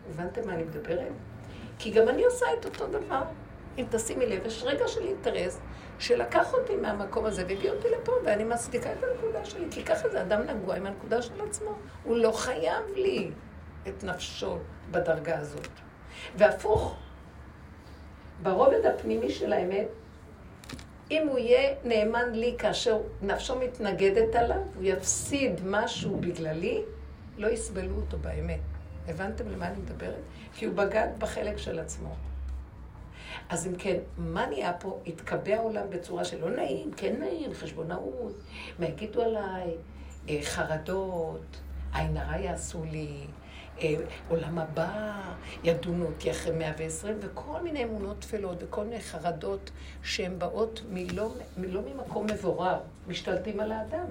הבנתם 0.10 0.48
מה 0.48 0.54
אני 0.54 0.64
מדברת? 0.64 1.12
כי 1.80 1.92
גם 1.92 2.10
אני 2.10 2.24
עושה 2.24 2.46
את 2.60 2.66
אותו 2.66 2.88
דבר. 2.88 3.24
אם 3.78 3.86
תשימי 3.90 4.26
לב, 4.26 4.46
יש 4.46 4.64
רגע 4.64 4.88
של 4.88 5.02
אינטרס 5.08 5.60
שלקח 6.00 6.54
אותי 6.54 6.76
מהמקום 6.76 7.26
הזה 7.26 7.44
והביא 7.48 7.72
אותי 7.72 7.88
לפה, 8.02 8.12
ואני 8.26 8.44
מצדיקה 8.44 8.92
את 8.92 9.04
הנקודה 9.04 9.46
שלי, 9.46 9.66
כי 9.72 9.84
ככה 9.84 10.10
זה 10.10 10.22
אדם 10.22 10.42
נגוע 10.42 10.76
עם 10.76 10.86
הנקודה 10.86 11.22
של 11.22 11.42
עצמו. 11.42 11.72
הוא 12.04 12.18
לא 12.18 12.32
חייב 12.32 12.84
לי 12.96 13.32
את 13.88 14.04
נפשו 14.04 14.58
בדרגה 14.92 15.40
הזאת. 15.40 15.68
והפוך, 16.38 16.96
ברובד 18.44 18.86
הפנימי 18.86 19.30
של 19.30 19.54
האמת, 19.54 19.88
אם 21.12 21.28
הוא 21.28 21.38
יהיה 21.38 21.76
נאמן 21.84 22.32
לי 22.32 22.56
כאשר 22.58 22.98
נפשו 23.22 23.60
מתנגדת 23.60 24.36
עליו, 24.36 24.62
הוא 24.76 24.84
יפסיד 24.84 25.62
משהו 25.66 26.18
בגללי, 26.18 26.84
לא 27.38 27.48
יסבלו 27.48 27.96
אותו 27.96 28.18
באמת. 28.18 28.60
הבנתם 29.08 29.50
למה 29.50 29.68
אני 29.68 29.78
מדברת? 29.78 30.22
כי 30.54 30.66
הוא 30.66 30.76
בגד 30.76 31.08
בחלק 31.20 31.58
של 31.58 31.80
עצמו. 31.80 32.16
אז 33.50 33.68
אם 33.68 33.76
כן, 33.76 33.98
מה 34.18 34.46
נהיה 34.46 34.74
פה? 34.74 35.00
התקבע 35.08 35.56
העולם 35.56 35.90
בצורה 35.90 36.26
שלא 36.26 36.50
נעים, 36.50 36.92
כן 36.92 37.16
נעים, 37.20 37.54
חשבונאות, 37.54 38.34
מה 38.80 38.86
יגידו 38.86 39.22
עליי, 39.22 39.76
אה, 40.30 40.40
חרדות, 40.44 41.58
עין 41.94 42.18
הרע 42.18 42.38
יעשו 42.38 42.84
לי, 42.92 43.28
אה, 43.82 43.96
עולם 44.30 44.60
הבא, 44.60 45.22
ידונו 45.64 46.06
אותי 46.06 46.32
אחרי 46.32 46.52
מאה 46.56 46.72
ועשרים, 46.78 47.18
וכל 47.22 47.62
מיני 47.64 47.84
אמונות 47.84 48.20
טפלות 48.20 48.58
וכל 48.64 48.84
מיני 48.84 49.02
חרדות 49.02 49.72
שהן 50.04 50.40
באות 50.40 50.82
מלא, 50.90 51.30
מלא 51.58 51.82
ממקום 51.82 52.26
מבורר, 52.26 52.80
משתלטים 53.08 53.60
על 53.60 53.72
האדם. 53.72 54.06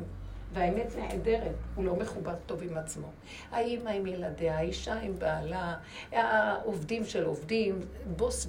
והאמת 0.56 0.96
נהדרת, 0.96 1.54
הוא 1.74 1.84
לא 1.84 1.96
מחובר 1.96 2.34
טוב 2.46 2.62
עם 2.62 2.78
עצמו. 2.78 3.06
האימא 3.50 3.90
עם 3.90 4.06
ילדיה, 4.06 4.58
האישה 4.58 4.94
עם 4.94 5.18
בעלה, 5.18 5.76
העובדים 6.12 7.04
של 7.04 7.24
עובדים, 7.24 7.80
בוס 8.16 8.46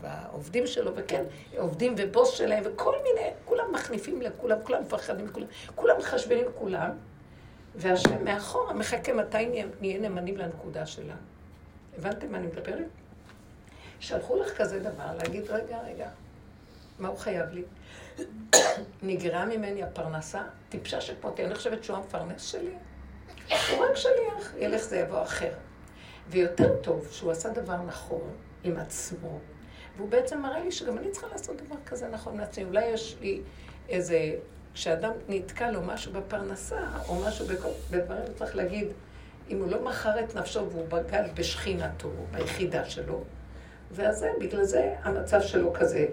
והעובדים 0.00 0.66
שלו, 0.66 0.96
וכן, 0.96 1.24
עובדים 1.58 1.94
ובוס 1.98 2.30
שלהם, 2.30 2.64
וכל 2.66 2.94
מיני, 3.02 3.30
כולם 3.44 3.72
מחניפים 3.72 4.22
לכולם, 4.22 4.58
כולם 4.62 4.82
מפחדים 4.82 5.26
לכולם, 5.26 5.46
כולם 5.74 5.98
מחשבנים 5.98 6.44
לכולם, 6.44 6.90
והשם 7.74 8.24
מאחורה 8.24 8.74
מחכה 8.74 9.12
מתי 9.12 9.48
נהיה 9.80 9.98
נאמנים 9.98 10.36
לנקודה 10.36 10.86
שלה. 10.86 11.14
הבנתם 11.98 12.32
מה 12.32 12.38
אני 12.38 12.46
מדברת? 12.46 12.86
שלחו 14.00 14.36
לך 14.36 14.56
כזה 14.56 14.80
דבר, 14.80 15.16
להגיד, 15.22 15.50
רגע, 15.50 15.78
רגע, 15.86 16.08
מה 16.98 17.08
הוא 17.08 17.18
חייב 17.18 17.46
לי? 17.50 17.62
נגרעה 19.02 19.46
ממני 19.46 19.82
הפרנסה, 19.82 20.42
טיפשה 20.68 21.00
שכמותי, 21.00 21.44
אני 21.44 21.54
חושבת 21.54 21.84
שהוא 21.84 21.96
המפרנס 21.96 22.42
שלי. 22.42 22.74
הוא 23.48 23.84
רק 23.84 23.96
שליח, 23.96 24.52
ילך 24.58 24.82
זה 24.82 24.98
יבוא 24.98 25.22
אחר. 25.22 25.52
ויותר 26.28 26.76
טוב 26.82 27.08
שהוא 27.10 27.30
עשה 27.30 27.48
דבר 27.48 27.76
נכון 27.86 28.30
עם 28.64 28.76
עצמו, 28.76 29.38
והוא 29.96 30.08
בעצם 30.08 30.42
מראה 30.42 30.60
לי 30.60 30.72
שגם 30.72 30.98
אני 30.98 31.10
צריכה 31.10 31.26
לעשות 31.26 31.56
דבר 31.56 31.76
כזה 31.86 32.08
נכון 32.08 32.36
מעצמי. 32.36 32.64
אולי 32.64 32.84
יש 32.84 33.16
לי 33.20 33.40
איזה, 33.88 34.34
כשאדם 34.74 35.10
נתקע 35.28 35.70
לו 35.70 35.82
משהו 35.82 36.12
בפרנסה, 36.12 36.80
או 37.08 37.14
משהו 37.14 37.46
בדברים, 37.90 38.22
צריך 38.34 38.56
להגיד, 38.56 38.88
אם 39.50 39.58
הוא 39.58 39.70
לא 39.70 39.84
מכר 39.84 40.20
את 40.20 40.34
נפשו 40.34 40.70
והוא 40.70 40.88
בגד 40.88 41.24
בשכינתו, 41.34 42.10
ביחידה 42.30 42.84
שלו, 42.84 43.24
ואז 43.92 44.26
בגלל 44.40 44.64
זה 44.64 44.94
המצב 45.02 45.40
שלו 45.40 45.72
כזה. 45.72 46.06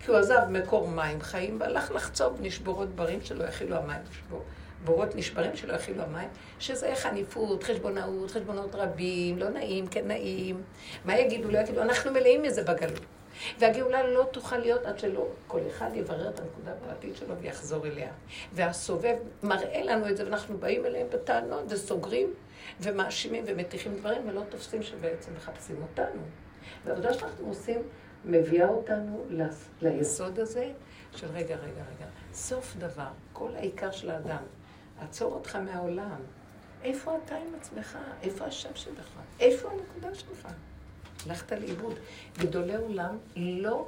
כי 0.00 0.10
הוא 0.10 0.18
עזב 0.18 0.40
מקור 0.50 0.88
מים 0.88 1.20
חיים 1.20 1.60
והלך 1.60 1.90
לחצוב 1.90 2.38
נשבורות 2.40 2.88
ברים 2.88 3.20
שלא 3.22 3.44
יכילו 3.44 3.76
המים. 3.76 4.00
נשבור. 4.10 4.42
בורות 4.84 5.16
נשברים 5.16 5.56
שלא 5.56 5.72
יכילו 5.72 6.02
המים, 6.02 6.28
שזה 6.58 6.92
חניפות, 6.96 7.64
חשבונאות, 7.64 8.30
חשבונות 8.30 8.74
רבים, 8.74 9.38
לא 9.38 9.48
נעים, 9.48 9.86
כן 9.86 10.08
נעים. 10.08 10.62
מה 11.04 11.18
יגידו? 11.18 11.50
לא 11.50 11.58
יגידו, 11.58 11.82
אנחנו 11.82 12.12
מלאים 12.12 12.42
מזה 12.42 12.62
בגלות. 12.62 13.00
והגאולה 13.58 14.06
לא 14.06 14.26
תוכל 14.32 14.58
להיות 14.58 14.86
עד 14.86 14.98
שלא 14.98 15.26
כל 15.46 15.60
אחד 15.68 15.90
יברר 15.94 16.28
את 16.28 16.40
הנקודה 16.40 16.72
הפרטית 16.72 17.16
שלו 17.16 17.36
ויחזור 17.40 17.86
אליה. 17.86 18.10
והסובב 18.52 19.16
מראה 19.42 19.82
לנו 19.84 20.08
את 20.08 20.16
זה, 20.16 20.24
ואנחנו 20.24 20.58
באים 20.58 20.86
אליהם 20.86 21.06
בטענות 21.12 21.64
וסוגרים 21.68 22.34
ומאשימים 22.80 23.44
ומטיחים 23.46 23.96
דברים 23.96 24.28
ולא 24.28 24.42
תופסים 24.48 24.82
שבעצם 24.82 25.30
מחפשים 25.36 25.76
אותנו. 25.82 26.22
והעבודה 26.84 27.14
שאנחנו 27.14 27.48
עושים 27.48 27.82
מביאה 28.28 28.68
אותנו 28.68 29.24
ליסוד 29.82 30.38
הזה 30.38 30.72
של 31.12 31.26
רגע, 31.26 31.56
רגע, 31.56 31.82
רגע. 31.96 32.06
סוף 32.32 32.76
דבר, 32.78 33.08
כל 33.32 33.50
העיקר 33.56 33.90
של 33.90 34.10
האדם, 34.10 34.42
עצור 35.00 35.34
אותך 35.34 35.56
מהעולם. 35.56 36.20
איפה 36.82 37.18
אתה 37.24 37.36
עם 37.36 37.54
עצמך? 37.60 37.98
איפה 38.22 38.44
השם 38.44 38.74
שלך? 38.74 39.08
איפה 39.40 39.70
הנקודה 39.70 40.14
שלך? 40.14 40.48
הלכת 41.26 41.52
לאיבוד. 41.52 41.94
גדולי 42.38 42.76
עולם 42.76 43.18
לא 43.36 43.86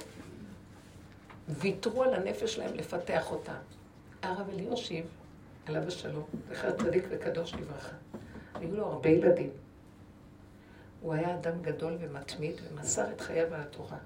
ויתרו 1.49 2.03
על 2.03 2.13
הנפש 2.13 2.53
שלהם 2.53 2.73
לפתח 2.73 3.31
אותה. 3.31 3.53
הרב 4.21 4.49
אליושיב, 4.49 5.05
עליו 5.65 5.87
השלום, 5.87 6.25
זכר 6.49 6.71
צדיק 6.77 7.03
וקדוש 7.09 7.53
לברכה. 7.53 7.95
היו 8.53 8.75
לו 8.75 8.85
הרבה 8.85 9.09
ילדים. 9.09 9.49
הוא 11.01 11.13
היה 11.13 11.35
אדם 11.35 11.61
גדול 11.61 11.97
ומתמיד 11.99 12.55
ומסר 12.63 13.11
את 13.11 13.21
חייו 13.21 13.53
על 13.53 13.61
התורה. 13.61 13.97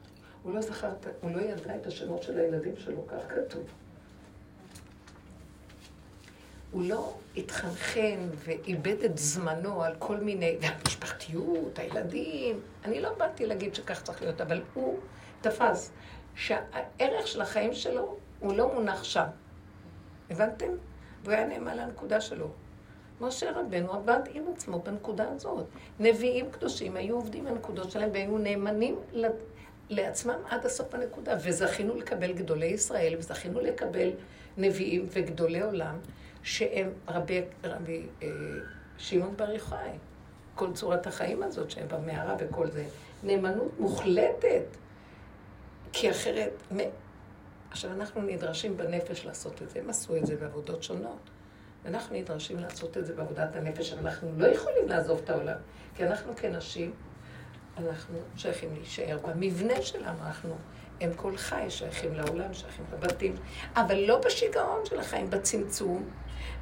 הוא 0.46 0.54
לא 0.54 0.62
זכר, 0.62 0.90
הוא 1.22 1.32
לא 1.32 1.42
ידע 1.42 1.76
את 1.76 1.88
השמות 1.88 2.24
של 2.24 2.40
הילדים 2.40 2.74
שלו, 2.78 3.08
כך 3.08 3.18
כתוב. 3.28 3.64
הוא 6.72 6.84
לא 6.86 7.14
התחנחן 7.38 8.20
ואיבד 8.34 9.04
את 9.06 9.18
זמנו 9.18 9.84
על 9.84 9.96
כל 10.00 10.18
מיני, 10.18 10.58
והמשפחתיות, 10.62 11.80
הילדים. 11.80 12.60
אני 12.86 13.02
לא 13.02 13.14
באתי 13.14 13.46
להגיד 13.46 13.76
שכך 13.76 14.02
צריך 14.04 14.22
להיות, 14.22 14.42
אבל 14.42 14.62
הוא 14.74 15.00
תפס 15.42 15.92
שהערך 16.36 17.28
של 17.28 17.42
החיים 17.42 17.74
שלו 17.74 18.18
הוא 18.40 18.54
לא 18.54 18.74
מונח 18.74 19.04
שם. 19.04 19.26
הבנתם? 20.30 20.70
והוא 21.24 21.34
היה 21.34 21.46
נאמן 21.48 21.78
לנקודה 21.78 22.22
שלו. 22.22 22.48
משה 23.22 23.52
רבנו 23.52 23.94
עבד 23.94 24.20
עם 24.34 24.44
עצמו 24.54 24.80
בנקודה 24.80 25.30
הזאת. 25.30 25.66
נביאים 26.00 26.52
קדושים 26.52 26.96
היו 26.96 27.16
עובדים 27.16 27.46
בנקודות 27.46 27.92
שלהם 27.92 28.10
והיו 28.14 28.38
נאמנים 28.38 28.96
לעצמם 29.90 30.40
עד 30.50 30.66
הסוף 30.66 30.94
הנקודה. 30.94 31.36
וזכינו 31.44 31.96
לקבל 31.96 32.34
גדולי 32.34 32.66
ישראל, 32.66 33.16
וזכינו 33.18 33.60
לקבל 33.60 34.12
נביאים 34.58 35.06
וגדולי 35.12 35.62
עולם, 35.62 36.00
שהם 36.44 36.90
רבי, 37.08 37.42
רבי 37.64 38.06
אה, 38.24 38.28
שמעון 38.98 39.38
בר 39.38 39.52
יוחאי. 39.52 39.92
כל 40.56 40.74
צורת 40.74 41.08
החיים 41.08 41.44
הזאת 41.44 41.72
שהם 41.72 41.88
במערה 41.88 42.36
וכל 42.40 42.72
זה. 42.72 42.86
נאמנות 43.24 43.80
מוחלטת. 43.80 44.64
כי 45.92 46.12
אחרת... 46.12 46.52
עכשיו, 47.72 47.92
אנחנו 47.92 48.22
נדרשים 48.22 48.78
בנפש 48.78 49.26
לעשות 49.26 49.62
את 49.62 49.70
זה. 49.70 49.80
הם 49.80 49.90
עשו 49.90 50.16
את 50.16 50.26
זה 50.26 50.36
בעבודות 50.36 50.84
שונות. 50.84 51.30
ואנחנו 51.86 52.16
נדרשים 52.16 52.60
לעשות 52.60 52.98
את 52.98 53.06
זה 53.06 53.14
בעבודת 53.14 53.56
הנפש, 53.56 53.94
אבל 53.94 54.08
אנחנו 54.08 54.32
לא 54.38 54.48
יכולים 54.48 54.88
לעזוב 54.88 55.22
את 55.24 55.30
העולם. 55.30 55.58
כי 55.96 56.06
אנחנו 56.06 56.34
כנשים, 56.36 56.94
אנחנו 57.78 58.20
שייכים 58.36 58.74
להישאר 58.74 59.18
במבנה 59.28 59.82
שלנו, 59.82 60.20
אנחנו 60.28 60.56
הם 61.02 61.14
כל 61.16 61.38
חי, 61.38 61.66
שייכים 61.70 62.14
לעולם, 62.14 62.54
שייכים 62.54 62.86
לבתים, 62.94 63.36
אבל 63.76 63.96
לא 63.96 64.20
בשיגעון 64.20 64.86
של 64.86 65.00
החיים, 65.00 65.30
בצמצום, 65.30 66.10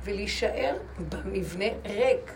ולהישאר 0.03 0.78
במבנה 1.09 1.66
ריק. 1.86 2.34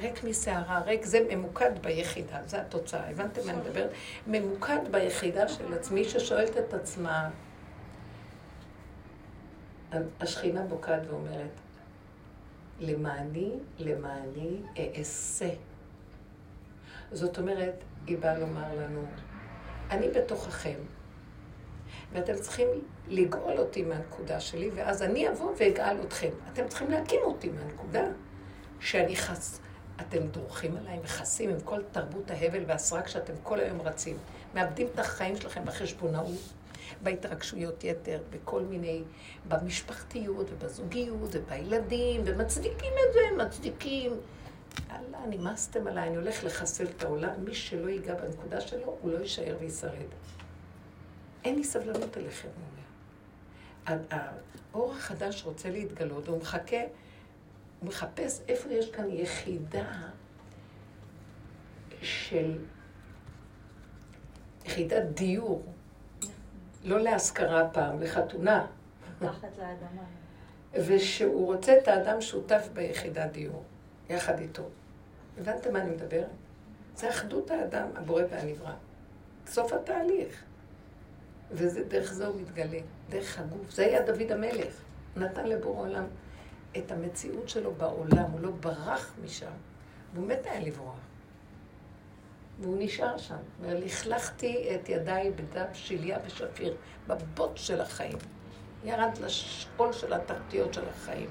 ריק 0.00 0.24
מסערה, 0.24 0.80
ריק 0.80 1.04
זה 1.04 1.26
ממוקד 1.30 1.70
ביחידה, 1.82 2.38
זו 2.46 2.56
התוצאה. 2.56 3.10
הבנתם 3.10 3.40
מה 3.46 3.52
אני 3.52 3.60
מדברת? 3.60 3.90
ממוקד 4.26 4.78
ביחידה 4.90 5.48
של 5.48 5.74
עצמי 5.74 6.04
ששואלת 6.04 6.56
את 6.56 6.74
עצמה, 6.74 7.30
השכינה 10.20 10.62
בוקעת 10.62 11.02
ואומרת, 11.06 11.60
למעני, 12.80 13.52
למעני 13.78 14.62
אעשה. 14.98 15.48
זאת 17.12 17.38
אומרת, 17.38 17.84
היא 18.06 18.18
באה 18.18 18.38
לומר 18.38 18.74
לנו, 18.76 19.04
אני 19.90 20.08
בתוככם, 20.08 20.78
ואתם 22.12 22.34
צריכים 22.34 22.68
לגאול 23.08 23.58
אותי 23.58 23.82
מהנקודה 23.82 24.40
שלי, 24.40 24.70
ואז 24.74 25.02
אני 25.02 25.28
אבוא 25.28 25.52
ואגאל 25.58 25.96
אתכם. 26.04 26.30
אתם 26.52 26.68
צריכים 26.68 26.90
להקים 26.90 27.20
אותי 27.22 27.48
מהנקודה 27.48 28.04
שאני 28.80 29.16
חס... 29.16 29.60
אתם 30.00 30.26
דורכים 30.26 30.76
עליי, 30.76 30.98
מכסים 30.98 31.50
עם 31.50 31.60
כל 31.64 31.80
תרבות 31.92 32.30
ההבל 32.30 32.62
והסרק 32.66 33.08
שאתם 33.08 33.32
כל 33.42 33.60
היום 33.60 33.80
רצים. 33.80 34.16
מאבדים 34.54 34.86
את 34.94 34.98
החיים 34.98 35.36
שלכם 35.36 35.64
בחשבונאות, 35.64 36.52
בהתרגשויות 37.02 37.84
יתר, 37.84 38.18
בכל 38.30 38.62
מיני, 38.62 39.02
במשפחתיות 39.48 40.46
ובזוגיות 40.50 41.30
ובילדים, 41.32 42.22
ומצדיקים 42.24 42.92
את 43.08 43.14
זה, 43.14 43.44
מצדיקים. 43.44 44.12
יאללה, 44.90 45.18
נמאסתם 45.30 45.86
עליי, 45.86 46.08
אני 46.08 46.16
הולך 46.16 46.44
לחסל 46.44 46.86
את 46.86 47.02
העולם. 47.04 47.44
מי 47.44 47.54
שלא 47.54 47.88
ייגע 47.88 48.14
בנקודה 48.14 48.60
שלו, 48.60 48.96
הוא 49.00 49.12
לא 49.12 49.18
יישאר 49.18 49.56
וישרד. 49.60 50.08
אין 51.44 51.56
לי 51.56 51.64
סבלנות 51.64 52.16
אליכם, 52.16 52.48
הוא 52.48 52.64
אומר. 52.70 52.80
האור 54.72 54.92
החדש 54.92 55.44
רוצה 55.44 55.70
להתגלות, 55.70 56.28
הוא 56.28 56.38
מחכה, 56.38 56.80
הוא 57.80 57.88
מחפש 57.88 58.40
איפה 58.48 58.68
יש 58.72 58.90
כאן 58.90 59.10
יחידה 59.10 59.92
של 62.02 62.58
יחידת 64.64 65.02
דיור, 65.14 65.64
לא 66.84 67.00
להשכרה 67.00 67.68
פעם, 67.68 68.02
לחתונה. 68.02 68.66
מתחת 69.20 69.58
לאדמה. 69.58 70.02
ושהוא 70.72 71.46
רוצה 71.46 71.78
את 71.78 71.88
האדם 71.88 72.20
שותף 72.20 72.68
ביחידת 72.72 73.30
דיור, 73.30 73.64
יחד 74.10 74.38
איתו. 74.38 74.62
הבנתם 75.38 75.72
מה 75.72 75.80
אני 75.80 75.90
מדברת? 75.90 76.26
זה 76.96 77.10
אחדות 77.10 77.50
האדם, 77.50 77.86
הבורא 77.94 78.22
והנברא. 78.30 78.72
סוף 79.46 79.72
התהליך. 79.72 80.42
ודרך 81.50 82.12
זה 82.12 82.26
הוא 82.26 82.40
מתגלה, 82.40 82.78
דרך 83.08 83.38
הגוף. 83.38 83.70
זה 83.70 83.86
היה 83.86 84.02
דוד 84.02 84.32
המלך. 84.32 84.74
נתן 85.16 85.46
לבורא 85.46 85.80
עולם 85.80 86.04
את 86.78 86.92
המציאות 86.92 87.48
שלו 87.48 87.74
בעולם, 87.74 88.30
הוא 88.30 88.40
לא 88.40 88.50
ברח 88.50 89.14
משם. 89.24 89.52
והוא 90.14 90.26
מת 90.26 90.46
היה 90.46 90.60
לברוח. 90.60 90.98
והוא 92.60 92.76
נשאר 92.78 93.18
שם. 93.18 93.38
ולכלכתי 93.60 94.74
את 94.74 94.88
ידיי 94.88 95.30
בדם 95.30 95.66
שליה 95.72 96.18
ושפיר, 96.26 96.76
בבוט 97.06 97.56
של 97.56 97.80
החיים. 97.80 98.18
ירד 98.84 99.18
לשאול 99.18 99.92
של 99.92 100.12
התחתיות 100.12 100.74
של 100.74 100.88
החיים. 100.88 101.30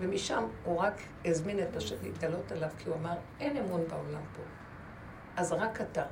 ומשם 0.00 0.44
הוא 0.64 0.78
רק 0.78 0.94
הזמין 1.24 1.62
את 1.62 1.76
השם 1.76 1.96
להתגלות 2.02 2.52
עליו, 2.52 2.68
כי 2.78 2.88
הוא 2.88 2.96
אמר, 2.96 3.14
אין 3.40 3.56
אמון 3.56 3.80
בעולם 3.88 4.22
פה. 4.36 4.42
אז 5.36 5.52
רק 5.52 5.80
אתה. 5.80 6.04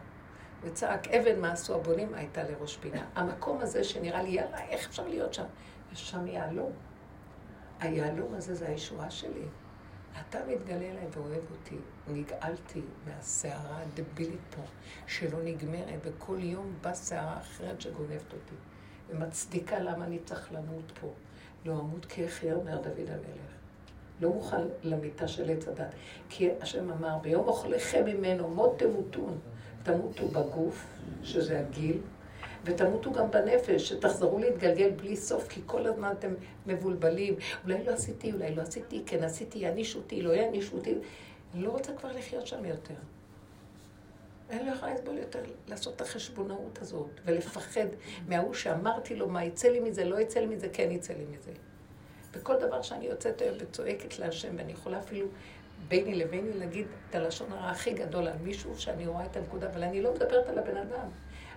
וצעק, 0.63 1.09
אבן 1.09 1.41
מה 1.41 1.53
עשו 1.53 1.75
הבונים 1.75 2.15
הייתה 2.15 2.43
לראש 2.43 2.77
פינה. 2.77 3.05
המקום 3.15 3.61
הזה 3.61 3.85
שנראה 3.85 4.23
לי, 4.23 4.31
יאללה, 4.31 4.65
איך 4.69 4.89
אפשר 4.89 5.09
להיות 5.09 5.35
שם? 5.35 5.45
יש 5.93 6.11
שם 6.11 6.27
יהלום. 6.27 6.73
היהלום 7.81 8.35
הזה 8.35 8.55
זה 8.55 8.69
הישועה 8.69 9.11
שלי. 9.11 9.45
אתה 10.21 10.39
מתגלה 10.49 10.91
אליי 10.91 11.07
ואוהב 11.11 11.51
אותי. 11.51 11.77
נגאלתי 12.09 12.83
מהסערה 13.07 13.83
הדבילית 13.83 14.41
פה, 14.57 14.63
שלא 15.07 15.39
נגמרת, 15.45 15.99
וכל 16.03 16.39
יום 16.41 16.75
באה 16.81 16.95
סערה 16.95 17.39
אחרת 17.39 17.81
שגונבת 17.81 18.33
אותי, 18.33 18.55
ומצדיקה 19.09 19.79
למה 19.79 20.05
אני 20.05 20.19
צריך 20.19 20.53
למות 20.53 20.93
פה. 21.01 21.13
לא 21.65 21.73
אמות 21.73 22.05
כי 22.05 22.27
אחיה, 22.27 22.55
אומר 22.55 22.77
דוד 22.77 23.09
המלך. 23.09 23.58
לא 24.21 24.29
מוכן 24.29 24.63
למיטה 24.83 25.29
של 25.29 25.51
עץ 25.51 25.69
הדת. 25.69 25.95
כי 26.29 26.49
השם 26.61 26.91
אמר, 26.91 27.19
ביום 27.23 27.49
אוכליכם 27.49 28.05
ממנו 28.05 28.49
מות 28.49 28.79
תמותון. 28.79 29.39
תמותו 29.83 30.29
בגוף, 30.29 30.87
שזה 31.23 31.61
הגיל, 31.61 32.01
ותמותו 32.65 33.13
גם 33.13 33.31
בנפש, 33.31 33.89
שתחזרו 33.89 34.39
להתגלגל 34.39 34.91
בלי 34.91 35.17
סוף, 35.17 35.49
כי 35.49 35.61
כל 35.67 35.87
הזמן 35.87 36.13
אתם 36.19 36.35
מבולבלים. 36.67 37.35
אולי 37.65 37.85
לא 37.85 37.93
עשיתי, 37.93 38.33
אולי 38.33 38.55
לא 38.55 38.63
עשיתי, 38.63 39.03
כן 39.07 39.25
עשיתי, 39.25 39.59
יענישו 39.59 39.99
אותי, 39.99 40.23
לא 40.23 40.31
יענישו 40.31 40.77
אותי. 40.77 40.95
אני 41.55 41.63
לא 41.63 41.71
רוצה 41.71 41.93
כבר 41.93 42.13
לחיות 42.13 42.47
שם 42.47 42.65
יותר. 42.65 42.95
אני 44.51 44.67
לא 44.67 44.73
יכולה 44.73 44.95
לסבול 44.95 45.19
יותר 45.19 45.39
לעשות 45.69 45.97
את 45.97 46.01
החשבונאות 46.01 46.79
הזאת, 46.83 47.11
ולפחד 47.25 47.87
מההוא 48.29 48.55
שאמרתי 48.55 49.17
לו 49.17 49.29
מה 49.29 49.45
יצא 49.45 49.69
לי 49.69 49.81
מזה, 49.81 50.05
לא 50.05 50.21
יצא 50.21 50.41
לי 50.41 50.47
מזה, 50.47 50.69
כן 50.73 50.91
יצא 50.91 51.13
לי 51.15 51.25
מזה. 51.25 51.53
וכל 52.39 52.57
דבר 52.61 52.83
שאני 52.83 53.07
יוצאת 53.07 53.41
היום 53.41 53.57
וצועקת 53.61 54.19
להשם, 54.19 54.55
ואני 54.59 54.73
יכולה 54.73 54.99
אפילו 54.99 55.27
ביני 55.89 56.15
לביני 56.15 56.53
להגיד 56.53 56.87
את 57.11 57.15
הלשון 57.15 57.53
הרע 57.53 57.71
הכי 57.71 57.93
גדול 57.93 58.29
על 58.29 58.37
מישהו 58.43 58.79
שאני 58.79 59.07
רואה 59.07 59.27
את 59.27 59.37
הנקודה, 59.37 59.71
אבל 59.71 59.83
אני 59.83 60.03
לא 60.03 60.15
מדברת 60.15 60.49
על 60.49 60.59
הבן 60.59 60.77
אדם. 60.77 61.09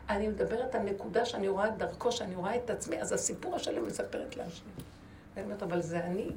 אני 0.09 0.27
מדברת 0.27 0.75
על 0.75 0.81
נקודה 0.81 1.25
שאני 1.25 1.47
רואה 1.47 1.67
את 1.67 1.77
דרכו, 1.77 2.11
שאני 2.11 2.35
רואה 2.35 2.55
את 2.55 2.69
עצמי, 2.69 3.01
אז 3.01 3.11
הסיפור 3.11 3.55
השלם 3.55 3.87
מספרת 3.87 4.37
להשם. 4.37 4.65
ואני 5.33 5.45
אומרת, 5.45 5.63
אבל 5.63 5.81
זה 5.81 5.99
אני. 5.99 6.29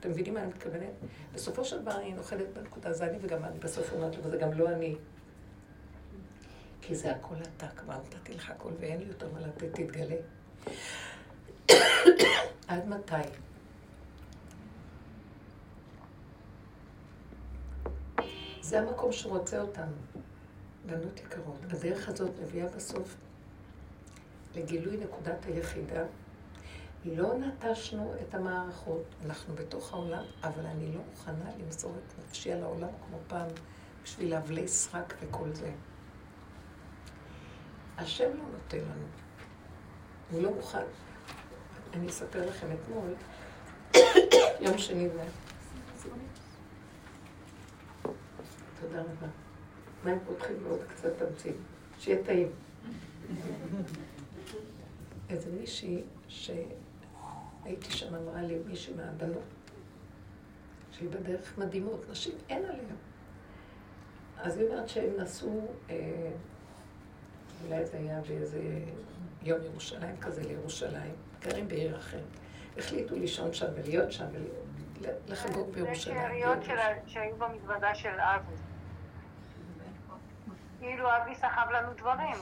אתם 0.00 0.10
מבינים 0.10 0.34
מה 0.34 0.40
אני 0.40 0.48
מתכוונת? 0.48 0.92
בסופו 1.34 1.64
של 1.64 1.82
דבר 1.82 1.96
אני 2.00 2.12
נוחלת 2.12 2.52
בנקודה, 2.52 2.92
זה 2.92 3.04
אני 3.04 3.18
וגם 3.20 3.44
אני 3.44 3.58
בסוף 3.58 3.92
אומרת 3.92 4.16
לו, 4.16 4.24
וזה 4.24 4.36
גם 4.36 4.52
לא 4.52 4.68
אני. 4.68 4.96
כי 6.82 6.94
זה 6.94 7.10
הכל 7.10 7.34
אתה, 7.56 7.66
כבר 7.68 7.94
נתתי 7.94 8.34
לך 8.34 8.50
הכל 8.50 8.70
ואין 8.80 8.98
לי 8.98 9.04
יותר 9.06 9.28
מה 9.32 9.40
לתת, 9.40 9.72
תתגלה. 9.72 10.16
עד 12.68 12.88
מתי? 12.88 13.14
זה 18.64 18.80
המקום 18.80 19.12
שרוצה 19.12 19.60
אותנו, 19.60 19.92
בנות 20.86 21.20
יקרות. 21.20 21.58
הדרך 21.70 22.08
הזאת 22.08 22.30
מביאה 22.42 22.68
בסוף 22.68 23.16
לגילוי 24.54 24.96
נקודת 24.96 25.44
היחידה. 25.44 26.02
לא 27.04 27.34
נטשנו 27.38 28.14
את 28.22 28.34
המערכות, 28.34 29.02
אנחנו 29.26 29.54
בתוך 29.54 29.92
העולם, 29.92 30.24
אבל 30.42 30.66
אני 30.66 30.92
לא 30.92 31.00
מוכנה 31.10 31.50
למסור 31.58 31.92
את 31.98 32.14
נפשי 32.18 32.52
על 32.52 32.62
העולם 32.62 32.88
כמו 33.08 33.18
פעם 33.28 33.48
בשביל 34.04 34.30
להבלי 34.30 34.68
סרק 34.68 35.14
וכל 35.20 35.52
זה. 35.52 35.72
השם 37.98 38.28
לא 38.36 38.44
נותן 38.52 38.78
לנו. 38.78 39.06
הוא 40.30 40.42
לא 40.42 40.54
מוכן. 40.54 40.86
אני 41.94 42.08
אספר 42.08 42.46
לכם 42.46 42.66
אתמול, 42.72 43.14
יום 44.66 44.78
שני 44.78 45.08
זה. 45.08 45.43
תודה 48.88 49.00
רבה. 49.00 49.26
מה 50.04 50.10
הם 50.10 50.18
פותחים 50.26 50.56
ועוד 50.62 50.80
קצת 50.88 51.18
תמצית? 51.18 51.56
שיהיה 51.98 52.24
טעים. 52.24 52.48
איזה 55.30 55.50
מישהי 55.60 56.02
שהייתי 56.28 57.90
שם 57.90 58.14
אמרה 58.14 58.42
לי, 58.42 58.58
מישהי 58.66 58.94
מהבנות, 58.94 59.42
שהיא 60.90 61.10
בדרך 61.10 61.58
מדהימות, 61.58 62.06
נשים 62.10 62.34
אין 62.48 62.64
עליהן. 62.64 62.96
אז 64.36 64.58
היא 64.58 64.68
אומרת 64.68 64.88
שהם 64.88 65.20
נסעו, 65.20 65.68
אה, 65.90 66.30
אולי 67.64 67.86
זה 67.86 67.96
היה 67.96 68.20
באיזה 68.28 68.60
יום 69.42 69.62
ירושלים 69.62 70.16
כזה 70.20 70.42
לירושלים, 70.42 71.14
גרים 71.40 71.68
בעיר 71.68 71.98
אחרת. 71.98 72.22
החליטו 72.78 73.14
לישון 73.14 73.52
שם 73.52 73.66
ולהיות 73.74 74.12
שם 74.12 74.26
ולחגוג 75.00 75.70
בירושלים. 75.70 76.16
זה 76.16 76.22
שאריות 76.22 76.58
שהיו 77.06 77.36
במזוודה 77.36 77.94
של 77.94 78.20
אבי. 78.20 78.63
כאילו 80.84 81.16
אבי 81.16 81.34
סחב 81.34 81.66
לנו 81.74 81.92
דברים. 81.94 82.36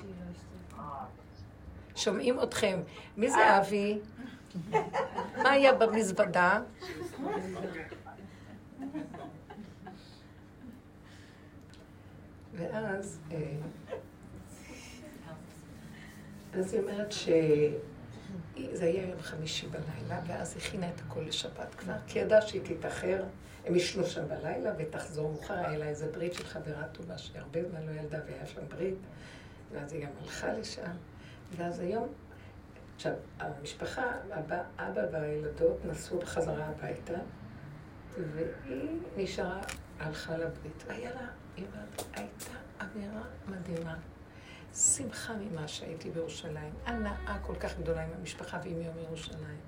שומעים 1.97 2.43
אתכם. 2.43 2.80
מי 3.16 3.30
זה 3.30 3.59
אבי? 3.59 3.99
מה 5.36 5.51
היה 5.51 5.72
במזוודה? 5.72 6.61
ואז, 12.55 13.20
אה, 13.32 13.55
אז 16.55 16.72
היא 16.72 16.82
אומרת 16.82 17.12
שזה 17.12 18.84
היה 18.84 19.09
יום 19.09 19.22
חמישי 19.22 19.66
בלילה, 19.66 20.20
ואז 20.26 20.57
הכינה 20.57 20.88
את 20.88 21.01
הכל 21.01 21.20
לשבת 21.20 21.74
כבר, 21.74 21.95
כי 22.07 22.18
ידעה 22.18 22.43
שהיא 22.43 22.62
תתאחר, 22.64 23.24
הם 23.65 23.75
ישנו 23.75 24.07
שם 24.07 24.29
בלילה 24.29 24.73
ותחזור 24.79 25.31
מאוחר, 25.31 25.55
היה 25.55 25.79
לה 25.79 25.89
איזה 25.89 26.13
ברית 26.13 26.35
של 26.35 26.45
חברה 26.45 26.85
טובה 26.93 27.19
שהרבה 27.19 27.65
זמן 27.65 27.87
לא 27.87 28.01
ילדה 28.01 28.19
והיה 28.27 28.47
שם 28.47 28.61
ברית, 28.69 28.99
ואז 29.73 29.93
היא 29.93 30.07
גם 30.07 30.11
הלכה 30.23 30.53
לשם, 30.53 30.93
ואז 31.57 31.81
היום, 31.81 32.09
עכשיו, 32.97 33.13
המשפחה, 33.39 34.05
אבא, 34.39 34.63
אבא 34.79 35.01
והילדות 35.13 35.85
נסעו 35.85 36.19
בחזרה 36.19 36.67
הביתה, 36.67 37.19
והיא 38.35 38.99
נשארה, 39.17 39.61
הלכה 39.99 40.37
לברית, 40.37 40.85
והיה 40.87 41.15
לה 41.15 41.27
היא 41.57 41.67
אומרת, 41.67 42.03
הייתה 42.15 42.55
אווירה 42.81 43.23
מדהימה. 43.49 43.97
שמחה 44.75 45.33
ממה 45.37 45.69
שהייתי 45.69 46.11
בירושלים. 46.11 46.75
הנאה 46.87 47.39
כל 47.43 47.55
כך 47.55 47.79
גדולה 47.79 48.03
עם 48.03 48.11
המשפחה 48.19 48.59
ועם 48.65 48.83
יום 48.83 48.99
ירושלים. 48.99 49.61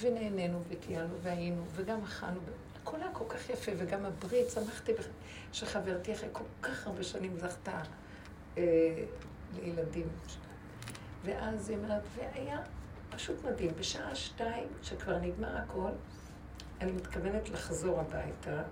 ונהנינו 0.00 0.62
וטיילנו 0.68 1.14
והיינו, 1.22 1.64
וגם 1.74 2.02
אכלנו. 2.02 2.40
הכל 2.88 3.02
היה 3.02 3.10
כל 3.12 3.24
כך 3.28 3.50
יפה, 3.50 3.72
וגם 3.76 4.04
הברית, 4.04 4.50
שמחתי 4.50 4.92
שחברתי 5.52 6.12
אחרי 6.12 6.28
כל 6.32 6.44
כך 6.62 6.86
הרבה 6.86 7.02
שנים 7.02 7.38
זכתה 7.38 7.82
אה, 8.58 9.04
לילדים. 9.54 10.08
ואז 11.24 11.68
היא 11.68 11.78
אומרת, 11.78 12.02
והיה 12.16 12.62
פשוט 13.10 13.44
מדהים. 13.44 13.70
בשעה 13.78 14.14
שתיים, 14.14 14.68
שכבר 14.82 15.18
נגמר 15.18 15.56
הכל, 15.56 15.90
אני 16.80 16.92
מתכוונת 16.92 17.48
לחזור 17.50 18.00
הביתה. 18.00 18.62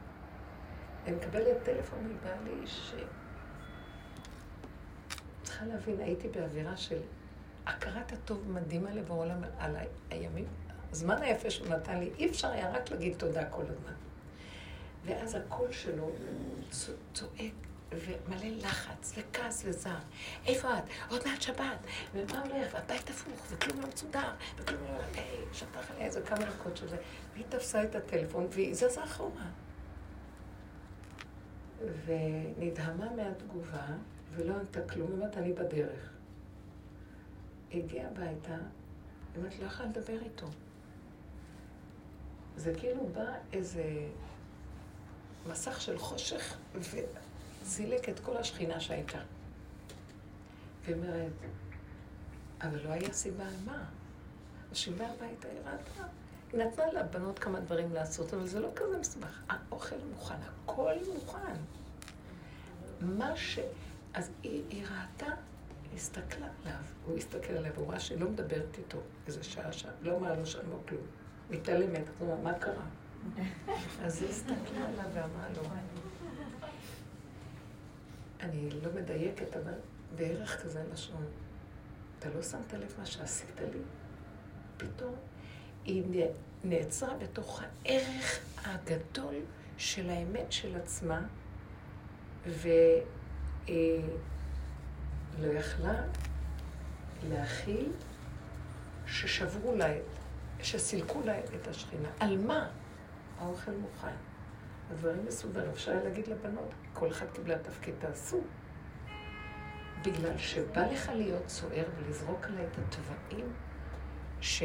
אני 1.07 1.17
מקבלת 1.17 1.57
טלפון 1.63 1.99
מבעלי 2.05 2.67
ש... 2.67 2.95
צריכה 5.43 5.65
להבין, 5.65 6.01
הייתי 6.01 6.29
באווירה 6.29 6.77
של 6.77 6.99
הכרת 7.67 8.13
הטוב 8.13 8.51
מדהימה 8.51 8.91
עולם 9.09 9.45
על 9.59 9.77
הימים, 10.11 10.47
הזמן 10.93 11.23
היפה 11.23 11.51
שהוא 11.51 11.69
נתן 11.69 11.99
לי, 11.99 12.11
אי 12.19 12.31
אפשר 12.31 12.49
היה 12.49 12.71
רק 12.71 12.91
להגיד 12.91 13.15
תודה 13.19 13.45
כל 13.51 13.63
הזמן. 13.63 14.06
ואז 15.07 15.35
הקול 15.35 15.73
שלו 15.73 16.11
צועק 17.13 17.53
ומלא 17.93 18.57
לחץ 18.57 19.15
וכעס 19.17 19.63
וזעם. 19.67 20.03
איפה 20.47 20.79
את? 20.79 20.85
עוד 21.11 21.21
מעט 21.27 21.43
שבת. 21.43 21.79
ומה 22.15 22.43
הולך? 22.43 22.75
והבית 22.75 23.11
הפוך, 23.11 23.47
וכלום 23.51 23.81
לא 23.81 23.89
מסודר, 23.89 24.31
וכלום 24.57 24.83
לא... 24.83 24.99
היי, 25.15 25.45
שפך 25.53 25.91
עליה 25.91 26.07
איזה 26.07 26.23
כמה 26.23 26.45
דקות 26.45 26.77
של 26.77 26.89
זה. 26.89 26.97
והיא 27.33 27.45
תפסה 27.49 27.85
את 27.85 27.95
הטלפון 27.95 28.47
והיא 28.51 28.75
זזה 28.75 29.05
אחורה. 29.05 29.47
ונדהמה 32.07 33.11
מהתגובה, 33.17 33.87
ולא 34.35 34.55
ענתה 34.55 34.89
כלום, 34.89 35.09
היא 35.09 35.17
אומרת, 35.17 35.37
אני 35.37 35.53
בדרך. 35.53 36.13
הגיעה 37.75 38.09
הביתה, 38.09 38.55
היא 38.55 39.37
אומרת, 39.37 39.59
לא 39.59 39.67
יכולה 39.67 39.89
לדבר 39.89 40.23
איתו. 40.23 40.47
זה 42.57 42.75
כאילו 42.75 43.07
בא 43.07 43.33
איזה 43.53 43.85
מסך 45.51 45.81
של 45.81 45.99
חושך 45.99 46.57
וזילק 46.75 48.09
את 48.09 48.21
כל 48.21 48.37
השכינה 48.37 48.81
שהייתה. 48.81 49.19
והיא 50.85 50.97
אומרת, 50.97 51.33
אבל 52.61 52.79
לא 52.85 52.91
היה 52.93 53.13
סיבה 53.13 53.45
על 53.45 53.55
מה. 53.65 53.85
באה 54.99 55.13
הביתה, 55.13 55.49
היא 55.49 55.59
ראתה. 55.59 56.03
היא 56.53 56.61
נתנה 56.61 56.93
לבנות 56.93 57.39
כמה 57.39 57.61
דברים 57.61 57.93
לעשות, 57.93 58.35
אבל 58.35 58.47
זה 58.47 58.61
לא 58.61 58.69
כזה 58.77 58.99
מסובך. 58.99 59.41
האוכל 59.49 59.97
מוכן, 60.11 60.35
הכל 60.65 60.95
מוכן. 61.15 61.57
מה 63.01 63.37
ש... 63.37 63.59
אז 64.15 64.31
היא, 64.43 64.63
היא 64.71 64.85
ראתה, 64.85 65.35
הסתכלה 65.95 66.47
עליו, 66.65 66.81
הוא 67.05 67.19
הסתכל 67.19 67.53
עליה, 67.53 67.73
והוא 67.75 67.91
ראה 67.91 68.01
שהיא 68.01 68.21
לא 68.21 68.29
מדברת 68.29 68.79
איתו 68.79 68.99
איזה 69.27 69.45
שעה 69.45 69.73
שם, 69.73 69.89
לא 70.03 70.17
אמרה 70.17 70.35
לו 70.35 70.47
שם 70.47 70.71
לא 70.71 70.79
כלום. 70.89 71.07
מתעלמת, 71.51 72.09
אז 72.09 72.15
הוא 72.19 72.43
מה 72.43 72.55
קרה? 72.55 72.85
אז 74.03 74.23
היא 74.23 74.31
הסתכלה 74.31 74.89
עליו 74.89 75.05
ואמרה 75.15 75.49
לו, 75.57 75.63
אני 78.41 78.71
לא 78.71 78.91
מדייקת, 78.95 79.57
אבל 79.57 79.75
בערך 80.17 80.63
כזה 80.63 80.85
לשון. 80.93 81.25
אתה 82.19 82.29
לא 82.35 82.43
שמת 82.43 82.73
לב 82.73 82.95
מה 82.99 83.07
שעשית 83.07 83.61
לי? 83.61 83.81
פתאום 84.77 85.15
היא 85.85 86.27
נעצרה 86.65 87.15
בתוך 87.15 87.63
הערך 87.63 88.39
הגדול 88.65 89.35
של 89.79 90.11
האמת 90.11 90.53
של 90.53 90.77
עצמה, 90.77 91.21
ולא 92.47 92.69
יכלה 95.43 96.03
להכיל 97.29 97.93
ששברו 99.07 99.75
לה, 99.77 99.95
שסילקו 100.63 101.21
לה 101.25 101.39
את 101.39 101.69
השכינה. 101.69 102.09
על 102.21 102.39
מה? 102.39 102.69
האוכל 103.39 103.73
מוכן. 103.73 104.17
הדברים 104.91 105.25
מסודרים. 105.27 105.71
אפשר 105.71 106.05
להגיד 106.05 106.27
לבנות, 106.29 106.75
כל 106.93 107.11
אחת 107.11 107.33
קיבלה 107.33 107.59
תפקיד, 107.59 107.95
תעשו. 107.99 108.41
בגלל 110.03 110.39
שבא 110.39 110.87
לך 110.87 111.11
להיות 111.15 111.49
סוער 111.49 111.85
ולזרוק 111.97 112.45
עליה 112.45 112.65
את 112.65 112.79
התוואים 112.79 113.53
ש... 114.41 114.63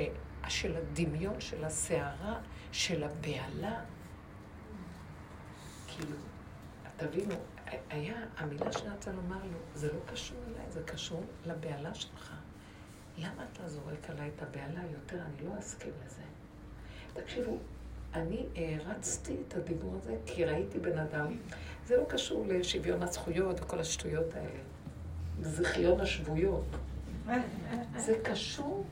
של 0.47 0.77
הדמיון, 0.77 1.41
של 1.41 1.63
הסערה, 1.63 2.39
של 2.71 3.03
הבהלה. 3.03 3.81
כאילו, 5.87 6.17
תבינו, 6.97 7.35
היה, 7.89 8.15
המילה 8.37 8.71
שאני 8.71 8.93
רוצה 8.93 9.11
לומר 9.11 9.43
לו, 9.43 9.57
זה 9.73 9.93
לא 9.93 9.99
קשור 10.05 10.37
אליי, 10.47 10.71
זה 10.71 10.83
קשור 10.83 11.23
לבהלה 11.45 11.95
שלך. 11.95 12.33
למה 13.17 13.45
אתה 13.51 13.67
זורק 13.67 14.09
עליי 14.09 14.31
את 14.35 14.41
הבהלה 14.41 14.81
יותר? 14.91 15.21
אני 15.21 15.47
לא 15.47 15.59
אסכים 15.59 15.93
לזה. 16.05 16.21
תקשיבו, 17.13 17.57
אני 18.13 18.45
הערצתי 18.55 19.35
את 19.47 19.55
הדיבור 19.55 19.95
הזה 19.95 20.15
כי 20.25 20.45
ראיתי 20.45 20.79
בן 20.79 20.97
אדם. 20.97 21.37
זה 21.85 21.97
לא 21.97 22.03
קשור 22.07 22.45
לשוויון 22.47 23.03
הזכויות 23.03 23.61
וכל 23.61 23.79
השטויות 23.79 24.33
האלה. 24.33 24.59
זכיון 25.41 25.99
השבויות. 25.99 26.65
זה 27.97 28.19
קשור 28.23 28.85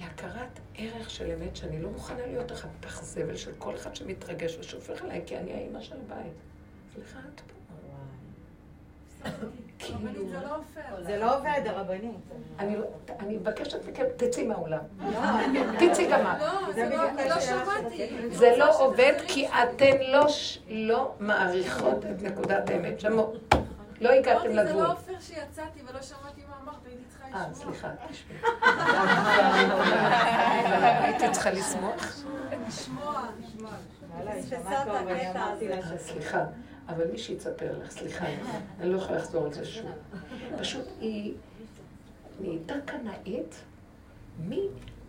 להכרת 0.00 0.60
ערך 0.74 1.10
של 1.10 1.30
אמת, 1.30 1.56
שאני 1.56 1.82
לא 1.82 1.90
מוכנה 1.90 2.26
להיות 2.26 2.52
אחת 2.52 2.68
פח 2.80 3.02
זבל 3.02 3.36
של 3.36 3.52
כל 3.58 3.76
אחד 3.76 3.96
שמתרגש 3.96 4.56
ושופך 4.60 5.02
עליי, 5.02 5.22
כי 5.26 5.38
אני 5.38 5.52
האימא 5.52 5.80
של 5.80 5.96
הבית. 6.06 6.32
סליחה, 6.94 7.18
את 7.18 7.40
פה. 7.40 7.51
כאילו- 9.78 9.98
זה 11.02 11.16
לא 11.18 11.36
עובד, 11.38 11.60
הרבנית. 11.66 12.16
לא- 12.60 12.84
אני 13.20 13.36
מבקשת 13.36 13.88
מכם, 13.88 14.04
תצאי 14.16 14.46
מהאולם. 14.46 14.78
תצאי 15.78 16.06
גם 16.10 16.20
את. 16.26 16.40
לא, 16.40 16.72
זה 16.72 16.88
לא 17.28 17.40
שמעתי. 17.40 18.28
זה 18.30 18.54
לא 18.56 18.78
עובד 18.80 19.12
כי 19.28 19.48
אתן 19.48 19.96
לא 20.70 21.14
מעריכות 21.20 22.04
את 22.04 22.22
נקודת 22.22 22.70
האמת. 22.70 23.00
שמעו. 23.00 23.32
לא 24.00 24.10
הגעתם 24.10 24.48
זה 24.48 24.62
לגבול. 24.62 24.82
לא 24.82 24.94
פייר 24.94 25.20
שיצאתי 25.20 25.80
ולא 25.90 26.02
שמעתי 26.02 26.42
מה 26.50 26.56
אמרת, 26.62 26.86
הייתי 26.86 27.04
צריכה 27.08 27.28
לשמוע. 27.28 27.42
אה, 27.48 27.54
סליחה, 27.54 27.88
תשמעי. 28.08 28.38
הייתי 31.04 31.30
צריכה 31.32 31.50
לשמוח? 31.50 31.94
לשמוע. 32.68 33.22
אה, 34.26 34.42
סליחה, 35.98 36.44
אבל 36.88 37.10
מי 37.10 37.18
שיצפר 37.18 37.78
לך, 37.78 37.90
סליחה, 37.90 38.26
אני 38.80 38.90
לא 38.92 38.96
יכולה 38.96 39.18
לחזור 39.18 39.44
על 39.44 39.52
זה 39.52 39.64
שוב. 39.64 39.90
פשוט 40.58 40.84
היא 41.00 41.34
נהייתה 42.40 42.74
קנאית, 42.86 43.62
מי 44.38 44.60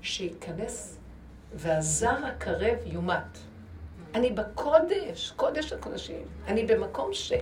שייכנס 0.01 0.97
והזר 1.53 2.25
הקרב 2.25 2.77
יומת. 2.85 3.37
אני 4.15 4.31
בקודש, 4.31 5.33
קודש 5.35 5.73
הקודשים. 5.73 6.27
אני 6.47 6.65
במקום 6.65 7.13
ש... 7.13 7.33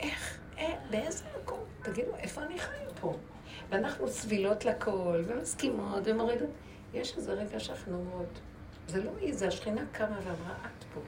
איך, 0.00 0.38
אה, 0.58 0.74
באיזה 0.90 1.24
מקום? 1.42 1.58
תגידו, 1.82 2.14
איפה 2.16 2.42
אני 2.42 2.58
חיה 2.58 2.88
פה? 3.00 3.16
ואנחנו 3.70 4.08
סבילות 4.08 4.64
לכל, 4.64 5.22
ומסכימות, 5.26 6.02
ומורידות. 6.04 6.50
יש 6.94 7.16
איזה 7.16 7.32
רגע 7.32 7.60
שאנחנו 7.60 7.96
אומרות, 7.96 8.40
זה 8.88 9.04
לא 9.04 9.10
היא, 9.20 9.34
זה 9.34 9.48
השכינה 9.48 9.82
קמה 9.92 10.18
ואמרה, 10.24 10.54
את 10.64 10.84
פה. 10.94 11.00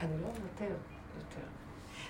אני 0.00 0.22
לא 0.22 0.26
אוותר 0.26 0.74
יותר. 1.18 1.46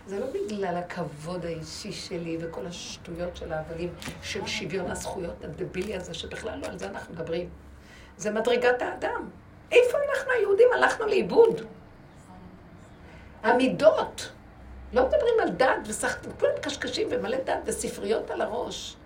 זה 0.07 0.20
לא 0.20 0.26
בגלל 0.26 0.76
הכבוד 0.76 1.45
האישי 1.45 1.93
שלי 1.93 2.39
וכל 2.41 2.66
השטויות 2.66 3.37
של 3.37 3.53
ההבלים 3.53 3.93
של 4.22 4.47
שוויון 4.47 4.91
הזכויות 4.91 5.45
הדבילי 5.45 5.97
הזה, 5.97 6.14
שבכלל 6.14 6.59
לא 6.59 6.66
על 6.66 6.78
זה 6.78 6.89
אנחנו 6.89 7.14
מדברים. 7.14 7.49
זה 8.16 8.30
מדרגת 8.30 8.82
האדם. 8.82 9.28
איפה 9.72 9.99
אנחנו 10.11 10.30
היהודים 10.32 10.68
הלכנו 10.74 11.07
לאיבוד? 11.07 11.61
המידות. 13.43 14.32
לא 14.93 15.03
מדברים 15.03 15.35
על 15.43 15.49
דת 15.51 15.87
וסחטים, 15.87 16.32
כולם 16.41 16.53
קשקשים 16.62 17.09
ומלא 17.11 17.37
דת 17.45 17.59
וספריות 17.64 18.30
על 18.30 18.41
הראש. 18.41 18.97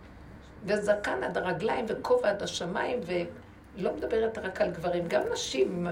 וזקן 0.65 1.23
עד 1.23 1.39
הרגליים 1.39 1.85
וכובע 1.89 2.31
עד 2.31 2.43
השמיים, 2.43 3.01
ולא 3.07 3.93
מדברת 3.93 4.39
רק 4.39 4.61
על 4.61 4.71
גברים, 4.71 5.09
גם 5.09 5.23
נשים 5.33 5.87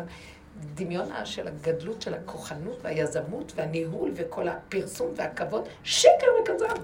הדמיון 0.63 1.09
של 1.25 1.49
הגדלות 1.49 2.03
של 2.03 2.15
הכוחנות 2.15 2.79
והיזמות 2.83 3.53
והניהול 3.57 4.13
וכל 4.15 4.49
הפרסום 4.49 5.13
והכבוד, 5.17 5.69
שקר 5.85 6.27
וכזב. 6.43 6.83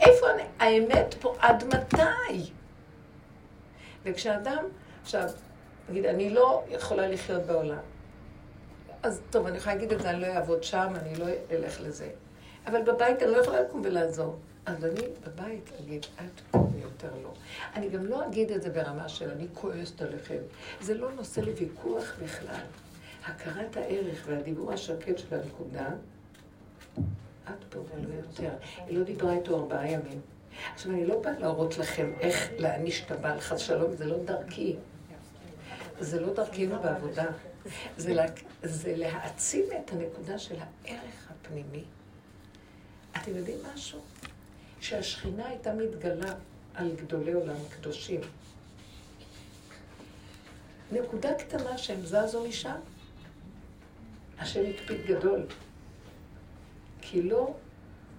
איפה 0.00 0.30
אני, 0.30 0.42
האמת 0.58 1.14
פה 1.20 1.34
עד 1.38 1.64
מתי? 1.64 2.50
וכשאדם, 4.04 4.64
עכשיו, 5.02 5.28
נגיד, 5.88 6.06
אני 6.06 6.30
לא 6.30 6.64
יכולה 6.68 7.08
לחיות 7.08 7.42
בעולם. 7.42 7.78
אז 9.02 9.20
טוב, 9.30 9.46
אני 9.46 9.56
יכולה 9.56 9.74
להגיד 9.74 9.92
את 9.92 10.02
זה, 10.02 10.10
אני 10.10 10.20
לא 10.20 10.26
אעבוד 10.26 10.62
שם, 10.62 10.92
אני 11.02 11.14
לא 11.14 11.26
אלך 11.50 11.80
לזה. 11.80 12.10
אבל 12.66 12.82
בבית 12.82 13.22
אני 13.22 13.30
לא 13.32 13.36
יכולה 13.36 13.60
לקום 13.60 13.80
ולעזור. 13.84 14.36
אז 14.66 14.84
אני 14.84 15.00
בבית 15.26 15.70
אגיד, 15.80 16.06
את 16.16 16.40
פה 16.50 16.58
ויותר 16.74 17.10
לא. 17.22 17.32
אני 17.74 17.88
גם 17.88 18.06
לא 18.06 18.26
אגיד 18.26 18.50
את 18.50 18.62
זה 18.62 18.70
ברמה 18.70 19.08
של 19.08 19.30
אני 19.30 19.46
כועסת 19.54 20.02
עליכם. 20.02 20.38
זה 20.80 20.94
לא 20.94 21.12
נושא 21.12 21.40
לוויכוח 21.40 22.12
בכלל. 22.22 22.64
הכרת 23.24 23.76
הערך 23.76 24.24
והדיבור 24.26 24.72
השקט 24.72 25.18
של 25.18 25.34
הנקודה, 25.34 25.88
את 27.44 27.64
פה 27.68 27.78
ולא 27.78 28.14
יותר. 28.14 28.52
היא 28.86 28.98
לא 28.98 29.04
דיברה 29.04 29.32
איתו 29.32 29.56
ארבעה 29.56 29.90
ימים. 29.90 30.20
עכשיו, 30.74 30.92
אני 30.92 31.06
לא 31.06 31.20
באה 31.20 31.38
להראות 31.38 31.78
לכם 31.78 32.12
איך 32.20 32.50
להעניש 32.58 33.02
את 33.06 33.10
הבעל, 33.10 33.40
חס 33.40 33.58
שלום, 33.58 33.96
זה 33.96 34.04
לא 34.06 34.24
דרכי. 34.24 34.76
זה 36.00 36.20
לא 36.20 36.34
דרכנו 36.34 36.82
בעבודה. 36.82 37.26
זה, 37.96 38.14
לה, 38.14 38.24
זה 38.62 38.96
להעצים 38.96 39.64
את 39.78 39.92
הנקודה 39.92 40.38
של 40.38 40.56
הערך 40.58 41.30
הפנימי. 41.30 41.84
אתם 43.16 43.36
יודעים 43.36 43.58
משהו? 43.74 43.98
שהשכינה 44.80 45.46
הייתה 45.46 45.74
מתגלה 45.74 46.34
על 46.74 46.96
גדולי 46.96 47.32
עולם 47.32 47.56
קדושים. 47.68 48.20
נקודה 50.92 51.34
קטנה 51.34 51.78
שהם 51.78 52.00
זזו 52.00 52.48
משם, 52.48 52.80
השם 54.38 54.60
הקפיד 54.70 55.06
גדול. 55.06 55.46
כי 57.00 57.22
לא 57.22 57.54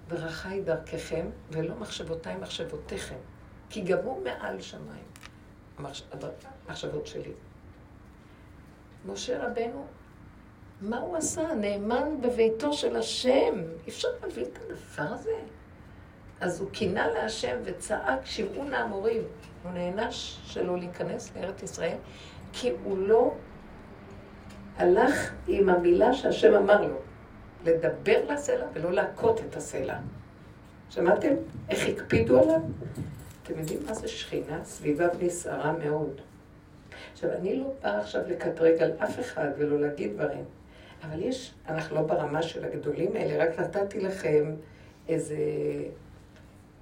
דרכי 0.08 0.62
דרככם 0.62 1.30
ולא 1.52 1.76
מחשבותיי 1.76 2.38
מחשבותיכם, 2.38 3.18
כי 3.70 3.82
גם 3.82 3.98
הוא 4.04 4.24
מעל 4.24 4.62
שמיים, 4.62 5.06
המחשבות 6.68 7.08
שלי. 7.08 7.32
משה 9.06 9.48
רבנו, 9.48 9.86
מה 10.82 11.00
הוא 11.00 11.18
עשה? 11.18 11.54
נאמן 11.54 12.22
בביתו 12.22 12.74
של 12.74 12.96
השם. 12.96 13.64
אי 13.86 13.90
אפשר 13.90 14.08
להבין 14.22 14.44
את 14.44 14.58
הדבר 14.58 15.14
הזה. 15.14 15.40
אז 16.42 16.60
הוא 16.60 16.70
קינה 16.72 17.08
להשם 17.08 17.58
וצעק, 17.64 18.26
שמעו 18.26 18.64
נא 18.64 18.76
המורים. 18.76 19.22
הוא 19.64 19.72
נענש 19.72 20.40
שלא 20.46 20.78
להיכנס 20.78 21.32
לארץ 21.36 21.64
ישראל, 21.64 21.98
כי 22.54 22.72
הוא 22.84 22.98
לא 22.98 23.34
הלך 24.78 25.34
עם 25.48 25.70
המילה 25.70 26.14
שהשם 26.14 26.54
אמר 26.54 26.88
לו, 26.88 26.98
לדבר 27.66 28.34
לסלע 28.34 28.66
ולא 28.74 28.92
להכות 28.92 29.42
את 29.50 29.56
הסלע. 29.56 29.98
שמעתם 30.90 31.34
איך 31.70 31.88
הקפידו 31.88 32.40
עליו? 32.40 32.62
אתם 33.44 33.60
יודעים 33.60 33.80
מה 33.86 33.94
זה 33.94 34.08
שכינה? 34.08 34.64
סביבה 34.64 35.08
נסערה 35.20 35.74
מאוד. 35.74 36.22
עכשיו, 37.14 37.32
אני 37.32 37.56
לא 37.56 37.74
באה 37.84 38.00
עכשיו 38.00 38.22
לקטרג 38.28 38.82
על 38.82 38.92
אף 38.98 39.20
אחד 39.20 39.48
ולא 39.58 39.80
להגיד 39.80 40.14
דברים, 40.14 40.44
אבל 41.04 41.22
יש, 41.22 41.54
אנחנו 41.68 41.96
לא 41.96 42.02
ברמה 42.02 42.42
של 42.42 42.66
הגדולים 42.66 43.16
האלה, 43.16 43.46
רק 43.46 43.60
נתתי 43.60 44.00
לכם 44.00 44.56
איזה, 45.08 45.36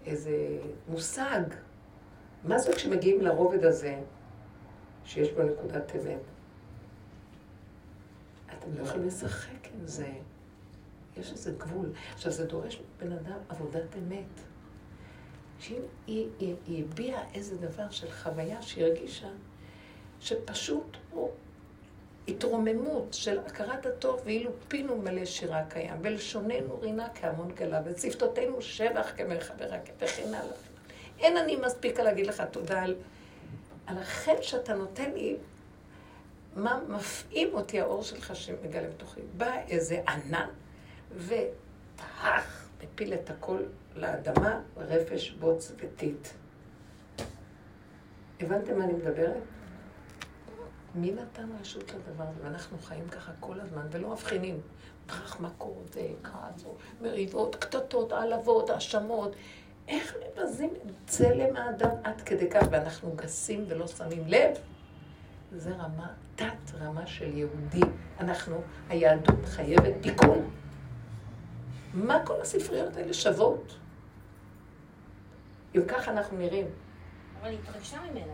איזה 0.06 0.60
מושג. 0.88 1.42
מה 2.44 2.60
זה 2.60 2.74
כשמגיעים 2.74 3.22
לרובד 3.22 3.66
הזה, 3.66 4.00
שיש 5.06 5.32
בו 5.32 5.44
נקודת 5.44 5.96
אמת? 5.96 6.22
אתם 8.58 8.74
לא 8.78 8.84
יכולים 8.84 9.08
לשחק 9.08 9.68
עם 9.74 9.88
זה. 9.88 10.10
יש 11.18 11.32
איזה 11.32 11.52
גבול. 11.58 11.92
עכשיו, 12.14 12.32
זה 12.32 12.46
דורש 12.46 12.82
מבן 12.98 13.12
אדם 13.12 13.38
עבודת 13.50 13.96
אמת. 13.98 14.42
שאם 15.60 15.82
היא, 16.08 16.28
היא, 16.40 16.56
היא 16.68 16.84
הביעה 16.84 17.22
איזה 17.34 17.58
דבר 17.58 17.90
של 17.90 18.12
חוויה 18.12 18.62
שהיא 18.62 18.86
הרגישה, 18.86 19.30
שפשוט 20.20 20.98
הוא 21.12 21.32
התרוממות 22.30 23.14
של 23.14 23.40
הכרת 23.40 23.86
הטוב, 23.86 24.22
ואילו 24.26 24.52
פינו 24.68 24.98
מלא 24.98 25.26
שירה 25.26 25.64
קיים, 25.70 26.02
בלשוננו 26.02 26.80
רינה 26.82 27.08
כהמון 27.16 27.52
גלה, 27.56 27.82
ושפתותינו 27.86 28.62
שבח 28.62 29.12
כמרחבי 29.18 29.66
רקב, 29.66 29.92
וכן 30.00 30.28
הלאה. 30.28 30.56
אין 31.20 31.38
אני 31.38 31.56
מספיקה 31.56 32.04
להגיד 32.04 32.28
לך 32.28 32.44
תודה 32.52 32.84
על, 32.84 32.96
על 33.86 33.98
החן 33.98 34.42
שאתה 34.42 34.74
נותן 34.74 35.12
לי, 35.12 35.36
מה 36.56 36.82
מפעים 36.88 37.54
אותי 37.54 37.80
האור 37.80 38.04
שלך 38.04 38.36
שמגלה 38.36 38.88
בתוכי. 38.88 39.22
בא 39.38 39.56
איזה 39.68 40.02
ענן, 40.08 40.48
וטהח, 41.16 42.70
מפיל 42.84 43.14
את 43.14 43.30
הכל 43.30 43.60
לאדמה, 43.96 44.62
רפש, 44.78 45.32
בוץ 45.32 45.72
וטיט. 45.78 46.28
הבנתם 48.40 48.78
מה 48.78 48.84
אני 48.84 48.94
מדברת? 48.94 49.44
מי 51.02 51.12
נתן 51.12 51.50
רשות 51.62 51.94
לדבר 51.94 52.24
הזה? 52.24 52.44
ואנחנו 52.44 52.78
חיים 52.80 53.10
ככה 53.10 53.32
כל 53.40 53.60
הזמן 53.60 53.88
ולא 53.92 54.10
מבחינים. 54.10 54.62
ברח 55.08 55.40
מכות, 55.40 55.96
כעס, 56.24 56.66
מריבות, 57.02 57.56
קטטות, 57.56 58.12
העלבות, 58.12 58.70
האשמות. 58.70 59.36
איך 59.88 60.16
מבזים 60.16 60.70
צלם 61.06 61.56
האדם 61.56 61.90
עד 62.04 62.22
כדי 62.22 62.50
כך, 62.50 62.68
ואנחנו 62.72 63.12
גסים 63.16 63.66
ולא 63.68 63.88
שמים 63.88 64.28
לב? 64.28 64.58
זה 65.52 65.76
רמה, 65.76 66.14
תת 66.36 66.76
רמה 66.80 67.08
של 67.08 67.38
יהודי. 67.38 67.82
אנחנו, 68.20 68.62
היהדות 68.90 69.46
חייבת 69.46 69.94
תיקון. 70.02 70.50
מה 71.94 72.26
כל 72.26 72.42
הספריות 72.42 72.98
האלה 72.98 73.14
שוות? 73.14 73.76
אם 75.76 75.82
ככה 75.88 76.12
אנחנו 76.12 76.38
נראים. 76.38 76.68
אבל 77.42 77.50
היא 77.50 77.60
התרגשה 77.64 77.98
ממנה. 78.12 78.34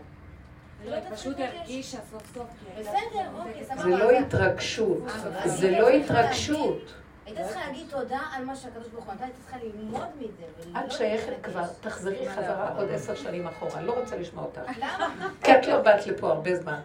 לא, 0.84 0.96
פשוט 1.14 1.36
הרגישה 1.38 1.98
סוף 2.10 2.22
סוף. 2.34 2.46
בסדר, 2.78 3.28
אוקיי, 3.38 3.64
סבבה. 3.64 3.82
זה 3.82 3.88
לא 3.88 4.10
התרגשות, 4.10 5.02
זה 5.44 5.70
לא 5.70 5.88
התרגשות. 5.88 6.92
היית 7.26 7.38
צריכה 7.40 7.66
להגיד 7.66 7.86
תודה 7.90 8.18
על 8.32 8.44
מה 8.44 8.56
שהקדוש 8.56 8.88
ברוך 8.88 9.04
הוא 9.04 9.14
נתן, 9.14 9.24
היית 9.24 9.34
צריכה 9.44 9.56
ללמוד 9.64 10.06
מזה. 10.18 10.78
את 10.80 10.92
שייכת. 10.92 11.32
כבר, 11.42 11.64
תחזרי 11.80 12.28
חזרה 12.28 12.70
עוד 12.78 12.90
עשר 12.90 13.14
שנים 13.14 13.46
אחורה, 13.46 13.82
לא 13.82 14.00
רוצה 14.00 14.16
לשמוע 14.16 14.44
אותך. 14.44 14.60
למה? 14.78 15.28
כי 15.42 15.52
את 15.58 15.66
לא 15.66 15.82
באת 15.82 16.06
לפה 16.06 16.28
הרבה 16.28 16.56
זמן. 16.56 16.80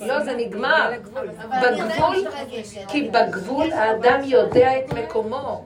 לא, 0.00 0.24
זה 0.24 0.36
נגמר. 0.36 0.90
בגבול. 0.96 1.28
כי 2.88 3.10
בגבול 3.10 3.72
האדם 3.72 4.20
יודע 4.24 4.78
את 4.78 4.92
מקומו. 4.92 5.64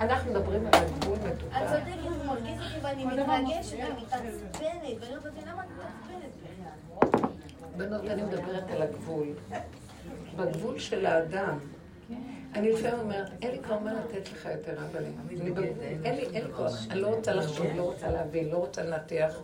אנחנו 0.00 0.30
מדברים 0.30 0.66
על 0.66 0.74
הגבול 0.74 1.16
את 1.16 1.24
מתוקן. 1.24 1.66
צודקת, 1.68 2.02
הוא 2.02 2.26
מרגיז 2.26 2.60
אותי 2.62 2.74
ואני 2.82 3.04
מתרגשת 3.04 3.76
ואני 3.78 4.02
מתעצבנת, 4.02 4.96
ואני 5.00 5.14
לא 5.14 5.20
מבינה 5.30 5.52
למה 5.52 5.62
את. 5.62 5.63
בנות, 7.76 8.04
אני 8.04 8.22
מדברת 8.22 8.70
על 8.70 8.82
הגבול. 8.82 9.26
בגבול 10.36 10.78
של 10.78 11.06
האדם. 11.06 11.58
אני 12.54 12.72
לפעמים 12.72 13.00
אומרת, 13.00 13.30
אין 13.42 13.50
לי 13.50 13.58
כבר 13.62 13.78
מה 13.78 13.92
לתת 13.94 14.32
לך 14.32 14.48
יותר, 14.52 14.76
אבל. 14.90 15.04
אין 16.04 16.16
לי, 16.16 16.52
כוח. 16.56 16.86
אני 16.90 17.00
לא 17.00 17.06
רוצה 17.06 17.34
לחשוב, 17.34 17.66
לא 17.76 17.82
רוצה 17.82 18.10
להבין, 18.10 18.48
לא 18.48 18.56
רוצה 18.56 18.82
לנתח, 18.82 19.34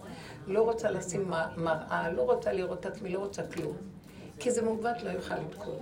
לא 0.46 0.62
רוצה 0.62 0.90
לשים 0.90 1.30
מראה, 1.56 2.10
לא 2.12 2.22
רוצה 2.22 2.52
לראות 2.52 2.80
את 2.80 2.86
עצמי, 2.86 3.08
לא 3.08 3.18
רוצה 3.18 3.42
כלום. 3.42 3.76
כי 4.38 4.50
זה 4.50 4.62
מעוות, 4.62 5.02
לא 5.02 5.10
יוכל 5.10 5.34
לתקוע. 5.34 5.74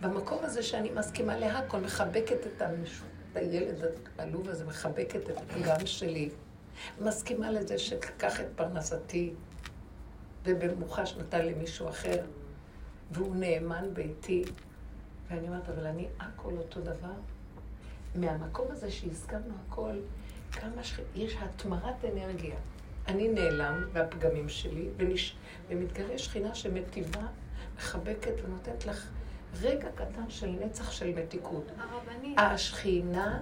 במקום 0.00 0.38
הזה 0.42 0.62
שאני 0.62 0.90
מסכימה 0.90 1.38
להכל, 1.38 1.78
מחבקת 1.80 2.46
את 2.46 2.62
הילד 3.34 3.84
העלוב 4.18 4.48
הזה, 4.48 4.64
מחבקת 4.64 5.30
את 5.30 5.38
הגן 5.50 5.86
שלי. 5.86 6.30
מסכימה 7.00 7.50
לזה 7.50 7.78
שתקח 7.78 8.40
את 8.40 8.46
פרנסתי, 8.56 9.32
ובמוחש 10.44 11.16
נתן 11.16 11.46
למישהו 11.46 11.88
אחר, 11.88 12.24
והוא 13.10 13.36
נאמן 13.36 13.84
ביתי. 13.92 14.44
ואני 15.28 15.48
אומרת, 15.48 15.68
אבל 15.68 15.86
אני 15.86 16.06
הכל 16.20 16.52
אותו 16.58 16.80
דבר. 16.80 17.14
מהמקום 18.14 18.66
הזה 18.70 18.90
שהזכרנו 18.90 19.54
הכל, 19.66 19.96
כמה 20.52 20.84
ש... 20.84 21.00
יש 21.14 21.36
התמרת 21.40 22.04
אנרגיה. 22.04 22.56
אני 23.08 23.28
נעלם 23.28 23.84
והפגמים 23.92 24.48
שלי, 24.48 24.88
ונש... 24.96 25.36
ומתגלה 25.68 26.18
שכינה 26.18 26.54
שמטיבה, 26.54 27.26
מחבקת 27.76 28.32
ונותנת 28.44 28.86
לך 28.86 29.10
רגע 29.60 29.88
קטן 29.94 30.30
של 30.30 30.50
נצח 30.50 30.90
של 30.90 31.14
מתיקות. 31.18 31.70
הרבנית. 31.78 32.38
השכינה 32.38 33.40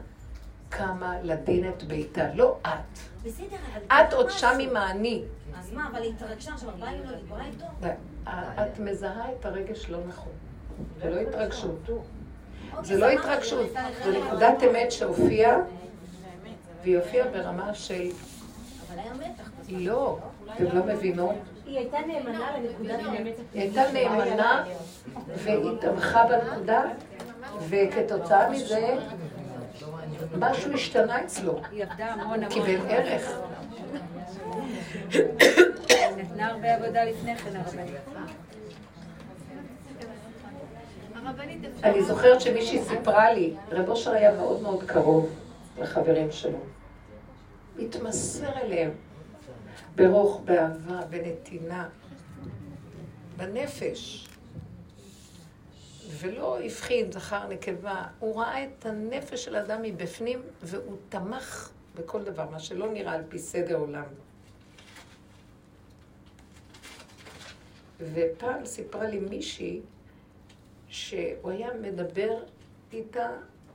קמה 0.73 1.17
לדין 1.23 1.69
את 1.69 1.83
ביתה, 1.83 2.35
לא 2.35 2.57
את. 2.63 2.99
בסדר. 3.25 3.57
את 3.87 4.13
עוד 4.13 4.31
שם 4.31 4.57
עם 4.61 4.77
האני. 4.77 5.23
אז 5.59 5.73
מה, 5.73 5.89
אבל 5.93 6.03
היא 6.03 6.13
התרגשה 6.17 6.53
עכשיו, 6.55 6.71
ארבעה 6.71 6.93
ימים 6.95 7.11
לא 7.11 7.17
דיברה 7.17 7.45
איתו? 7.47 7.65
את 8.63 8.79
מזהה 8.79 9.33
את 9.41 9.47
הרגש 9.47 9.91
לא 9.91 9.99
נכון. 10.09 10.33
זה 11.03 11.11
לא 11.11 11.21
התרגשות. 11.21 11.89
אוקיי, 11.89 12.85
זה 12.85 12.99
לא 12.99 13.11
התרגשות, 13.11 13.67
זה 14.05 14.19
נקודת 14.19 14.63
אמת 14.71 14.93
שהופיעה, 14.93 15.57
והיא 16.83 16.99
הופיעה 16.99 17.29
ברמה 17.29 17.75
של 17.75 18.09
אבל 18.89 18.99
היה 18.99 19.13
מתח. 19.15 19.51
לא, 19.69 20.19
אתם 20.55 20.65
לא 20.65 20.87
מבינות? 20.87 21.35
היא 21.67 21.79
הייתה 21.79 21.99
נאמנה 22.07 22.59
לנקודת 22.59 23.01
האמת. 23.07 23.35
היא 23.55 23.63
הייתה 23.63 23.83
נאמנה 23.93 24.65
והיא 25.37 25.79
תמכה 25.81 26.25
בנקודה, 26.27 26.83
וכתוצאה 27.69 28.51
מזה 28.51 28.99
משהו 30.39 30.73
השתנה 30.75 31.25
אצלו. 31.25 31.61
היא 31.71 31.85
עבדה 31.85 32.07
המון 32.07 32.43
המון. 32.43 32.49
קיבל 32.49 32.87
ערך. 32.89 33.31
נתנה 36.17 36.49
הרבה 36.49 36.75
עבודה 36.75 37.05
לפני 37.05 37.37
כן, 37.37 37.57
הרבנית. 37.57 37.97
אני 41.85 42.03
זוכרת 42.03 42.41
שמישהי 42.41 42.83
סיפרה 42.83 43.33
לי, 43.33 43.55
רב 43.71 43.89
אושר 43.89 44.11
היה 44.11 44.35
מאוד 44.37 44.63
מאוד 44.63 44.85
קרוב 44.87 45.31
לחברים 45.79 46.33
שלו. 46.33 46.59
התמסר 47.79 48.59
אליהם 48.63 48.91
ברוך, 49.97 50.41
באהבה, 50.45 51.01
בנתינה, 51.11 51.89
בנפש. 53.37 54.29
ולא 56.19 56.61
הבחין 56.61 57.13
זכר 57.13 57.49
נקבה, 57.49 58.05
הוא 58.19 58.41
ראה 58.41 58.65
את 58.65 58.87
הנפש 58.87 59.45
של 59.45 59.55
האדם 59.55 59.83
מבפנים 59.83 60.43
והוא 60.63 60.97
תמך 61.09 61.71
בכל 61.95 62.25
דבר, 62.25 62.51
מה 62.51 62.59
שלא 62.59 62.93
נראה 62.93 63.13
על 63.13 63.23
פי 63.29 63.39
סדר 63.39 63.77
עולם. 63.77 64.05
ופעם 68.01 68.65
סיפרה 68.65 69.05
לי 69.05 69.19
מישהי 69.19 69.81
שהוא 70.89 71.51
היה 71.51 71.69
מדבר 71.81 72.43
איתה, 72.93 73.29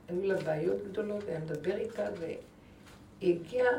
היו 0.07 0.23
לה 0.23 0.41
בעיות 0.41 0.83
גדולות, 0.83 1.23
היה 1.27 1.39
מדבר 1.39 1.75
איתה, 1.75 2.05
והיא 2.19 2.37
הגיעה, 3.21 3.73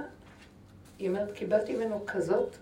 היא 0.98 1.08
אומרת, 1.08 1.32
קיבלתי 1.34 1.76
ממנו 1.76 2.04
כזאת, 2.06 2.56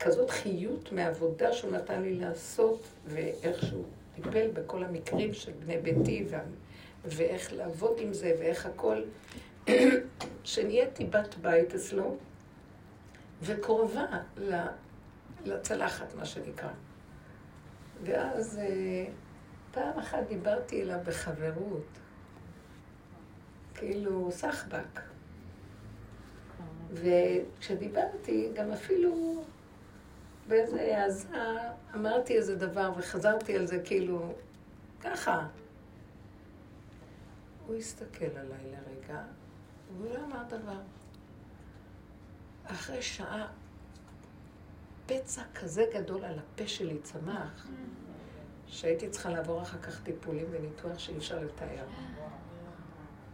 כזאת 0.00 0.30
חיות 0.30 0.92
מעבודה 0.92 1.52
שהוא 1.52 1.72
נתן 1.72 2.02
לי 2.02 2.14
לעשות, 2.14 2.82
ואיך 3.06 3.66
שהוא 3.66 3.84
טיפל 4.22 4.50
בכל 4.52 4.84
המקרים 4.84 5.34
של 5.34 5.52
בני 5.52 5.78
ביתי, 5.78 6.26
וה, 6.30 6.40
ואיך 7.04 7.52
לעבוד 7.52 7.96
עם 7.98 8.12
זה, 8.12 8.34
ואיך 8.38 8.66
הכל, 8.66 9.02
שנהייתי 10.44 11.04
בת 11.04 11.34
בית 11.34 11.74
אצלו, 11.74 12.16
וקרובה 13.42 14.04
לצלחת, 15.44 16.14
מה 16.14 16.24
שנקרא. 16.24 16.70
ואז 18.02 18.58
אה, 18.58 19.12
פעם 19.70 19.98
אחת 19.98 20.28
דיברתי 20.28 20.82
אליו 20.82 20.98
בחברות, 21.04 21.98
כאילו 23.74 24.28
סחבק. 24.32 25.00
וכשדיברתי, 26.92 28.50
גם 28.54 28.72
אפילו 28.72 29.42
באיזה 30.48 30.96
העזה, 30.96 31.28
אמרתי 31.94 32.36
איזה 32.36 32.56
דבר 32.56 32.92
וחזרתי 32.96 33.56
על 33.56 33.66
זה 33.66 33.82
כאילו, 33.84 34.34
ככה. 35.00 35.46
הוא 37.66 37.76
הסתכל 37.76 38.24
עליי 38.24 38.64
לרגע, 38.64 39.22
והוא 39.96 40.14
לא 40.14 40.24
אמר 40.24 40.42
דבר. 40.48 40.80
אחרי 42.64 43.02
שעה, 43.02 43.46
פצע 45.06 45.42
כזה 45.54 45.84
גדול 45.94 46.24
על 46.24 46.38
הפה 46.38 46.68
שלי 46.68 46.98
צמח, 46.98 47.66
שהייתי 48.66 49.08
צריכה 49.10 49.30
לעבור 49.30 49.62
אחר 49.62 49.78
כך 49.78 50.02
טיפולים 50.02 50.46
וניתוח 50.50 50.98
שאי 50.98 51.16
אפשר 51.16 51.40
לתאר. 51.40 51.86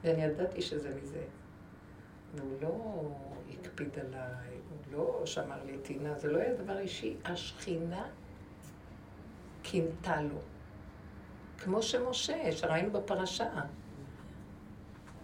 ואני 0.03 0.23
ידעתי 0.25 0.63
שזה 0.63 0.95
מזה. 1.03 1.25
והוא 2.35 2.63
לא 2.63 3.03
הקפיד 3.53 3.99
עליי, 3.99 4.54
לא 4.93 5.23
שמר 5.25 5.65
לי 5.67 5.79
טינה, 5.79 6.19
זה 6.19 6.33
לא 6.33 6.39
היה 6.39 6.55
דבר 6.55 6.79
אישי. 6.79 7.17
השכינה 7.25 8.07
קינתה 9.63 10.21
לו. 10.21 10.39
כמו 11.59 11.83
שמשה, 11.83 12.53
שראינו 12.53 12.91
בפרשה. 12.91 13.51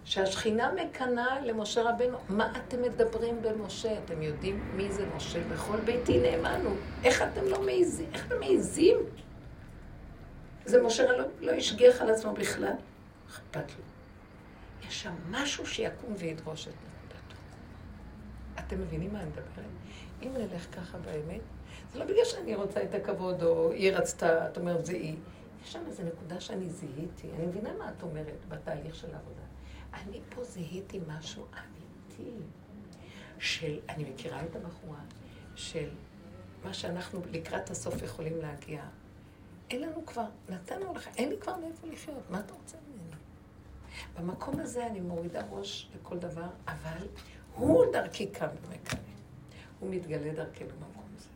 שהשכינה 0.04 0.72
מקנה 0.72 1.40
למשה 1.40 1.82
רבנו, 1.82 2.18
מה 2.28 2.52
אתם 2.56 2.82
מדברים 2.82 3.42
במשה? 3.42 3.98
אתם 4.04 4.22
יודעים 4.22 4.76
מי 4.76 4.92
זה 4.92 5.06
משה? 5.16 5.40
בכל 5.48 5.80
ביתי 5.80 6.18
נאמן 6.18 6.60
הוא. 6.64 6.76
איך 7.04 7.22
אתם 7.22 7.44
לא 7.44 7.62
מעיזים? 7.62 8.08
איך 8.14 8.26
אתם 8.26 8.38
מעיזים? 8.38 8.96
זה 10.64 10.82
משה 10.82 11.12
לא, 11.12 11.24
לא 11.40 11.52
השגיח 11.52 12.00
על 12.00 12.10
עצמו 12.10 12.32
בכלל. 12.32 12.72
אכפת 13.28 13.70
לו. 13.78 13.84
יש 14.88 15.02
שם 15.02 15.14
משהו 15.30 15.66
שיקום 15.66 16.14
וידרוש 16.18 16.68
את 16.68 16.72
נקודתו. 16.72 16.89
אתם 18.58 18.80
מבינים 18.80 19.12
מה 19.12 19.20
אני 19.20 19.28
מדברת? 19.28 19.70
אם 20.22 20.32
נלך 20.32 20.74
ככה 20.74 20.98
באמת, 20.98 21.40
זה 21.92 21.98
לא 21.98 22.04
בגלל 22.04 22.24
שאני 22.24 22.54
רוצה 22.54 22.82
את 22.82 22.94
הכבוד, 22.94 23.42
או 23.42 23.72
היא 23.72 23.92
רצתה, 23.92 24.48
את 24.48 24.56
אומרת, 24.56 24.86
זה 24.86 24.92
היא. 24.92 25.16
יש 25.64 25.72
שם 25.72 25.82
איזו 25.86 26.02
נקודה 26.02 26.40
שאני 26.40 26.70
זיהיתי. 26.70 27.28
אני 27.36 27.46
מבינה 27.46 27.72
מה 27.78 27.90
את 27.98 28.02
אומרת 28.02 28.44
בתהליך 28.48 28.94
של 28.94 29.14
העבודה. 29.14 29.42
אני 29.94 30.20
פה 30.28 30.44
זיהיתי 30.44 31.00
משהו 31.08 31.44
אמיתי 31.52 32.30
של, 33.38 33.78
אני 33.88 34.04
מכירה 34.04 34.44
את 34.44 34.56
הבחורה, 34.56 35.00
של 35.54 35.88
מה 36.64 36.74
שאנחנו 36.74 37.20
לקראת 37.30 37.70
הסוף 37.70 38.02
יכולים 38.02 38.38
להגיע. 38.38 38.82
אין 39.70 39.82
לנו 39.82 40.06
כבר, 40.06 40.26
נתנו 40.48 40.94
לך, 40.94 41.08
אין 41.16 41.28
לי 41.28 41.36
כבר 41.40 41.56
מאיפה 41.56 41.86
לחיות, 41.86 42.30
מה 42.30 42.40
אתה 42.40 42.54
רוצה 42.54 42.76
ממני? 42.88 43.16
במקום 44.18 44.60
הזה 44.60 44.86
אני 44.86 45.00
מורידה 45.00 45.42
ראש 45.50 45.90
לכל 45.94 46.18
דבר, 46.18 46.48
אבל 46.68 47.06
הוא 47.54 47.84
דרכי 47.92 48.26
קם 48.26 48.46
ומקנא. 48.62 49.00
הוא 49.80 49.90
מתגלה 49.90 50.32
דרכנו 50.32 50.68
במקום 50.68 51.04
הזה. 51.16 51.28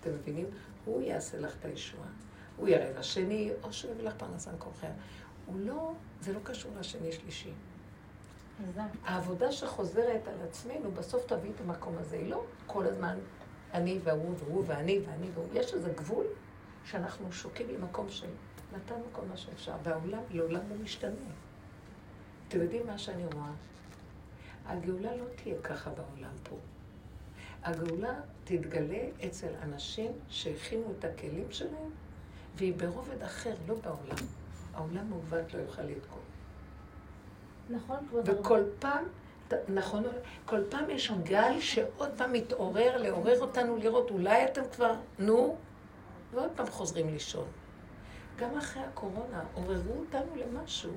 אתם 0.00 0.10
מבינים? 0.10 0.46
הוא 0.84 1.02
יעשה 1.02 1.38
לך 1.38 1.56
את 1.60 1.64
הישועה. 1.64 2.08
הוא 2.56 2.68
יראה 2.68 2.98
לשני, 2.98 3.50
או 3.62 3.72
שהוא 3.72 3.92
יביא 3.92 4.04
לך 4.04 4.14
פרנסה 4.16 4.50
במקום 4.50 4.72
אחר. 4.78 4.90
הוא 5.46 5.60
לא, 5.60 5.92
זה 6.20 6.32
לא 6.32 6.40
קשור 6.42 6.72
לשני 6.78 7.12
שלישי. 7.12 7.50
העבודה 9.04 9.52
שחוזרת 9.52 10.28
על 10.28 10.42
עצמנו, 10.48 10.92
בסוף 10.92 11.26
תביא 11.26 11.50
את 11.50 11.60
המקום 11.60 11.98
הזה. 11.98 12.16
היא 12.16 12.30
לא 12.30 12.44
כל 12.66 12.86
הזמן 12.86 13.18
אני 13.72 13.98
והוא 14.04 14.34
והוא 14.38 14.64
ואני 14.66 15.00
ואני 15.06 15.30
והוא. 15.34 15.48
יש 15.52 15.74
איזה 15.74 15.90
גבול 15.90 16.26
שאנחנו 16.84 17.32
שוקים 17.32 17.66
ממקום 17.68 18.08
של 18.08 18.28
נתנו 18.72 19.04
כל 19.12 19.22
מה 19.30 19.36
שאפשר, 19.36 19.72
והעולם 19.82 20.22
לעולם 20.30 20.70
לא 20.70 20.76
משתנה. 20.82 21.30
אתם 22.48 22.60
יודעים 22.60 22.86
מה 22.86 22.98
שאני 22.98 23.26
רואה? 23.26 23.50
הגאולה 24.66 25.16
לא 25.16 25.24
תהיה 25.36 25.54
ככה 25.62 25.90
בעולם 25.90 26.34
פה. 26.42 26.56
הגאולה 27.62 28.20
תתגלה 28.44 29.08
אצל 29.26 29.48
אנשים 29.62 30.12
שהכינו 30.28 30.92
את 30.98 31.04
הכלים 31.04 31.46
שלהם, 31.50 31.90
והיא 32.56 32.74
ברובד 32.74 33.22
אחר, 33.22 33.54
לא 33.68 33.74
בעולם. 33.74 34.26
העולם 34.74 35.10
מעוות 35.10 35.54
לא 35.54 35.58
יוכל 35.58 35.82
לתקוע. 35.82 36.18
נכון, 37.70 37.96
כבוד 38.08 38.28
הרב. 38.28 38.40
וכל 38.40 38.62
פעם, 38.78 39.04
נכון, 39.68 40.04
כל 40.44 40.60
פעם 40.70 40.90
יש 40.90 41.12
גל 41.22 41.60
שעוד 41.60 42.10
פעם 42.16 42.32
מתעורר, 42.32 42.96
לעורר 42.96 43.40
אותנו 43.40 43.76
לראות, 43.76 44.10
אולי 44.10 44.44
אתם 44.44 44.62
כבר, 44.72 44.94
נו, 45.18 45.56
ועוד 46.32 46.50
פעם 46.56 46.66
חוזרים 46.66 47.08
לישון. 47.08 47.46
גם 48.38 48.58
אחרי 48.58 48.82
הקורונה, 48.82 49.44
עוררו 49.54 49.98
אותנו 49.98 50.36
למשהו. 50.36 50.92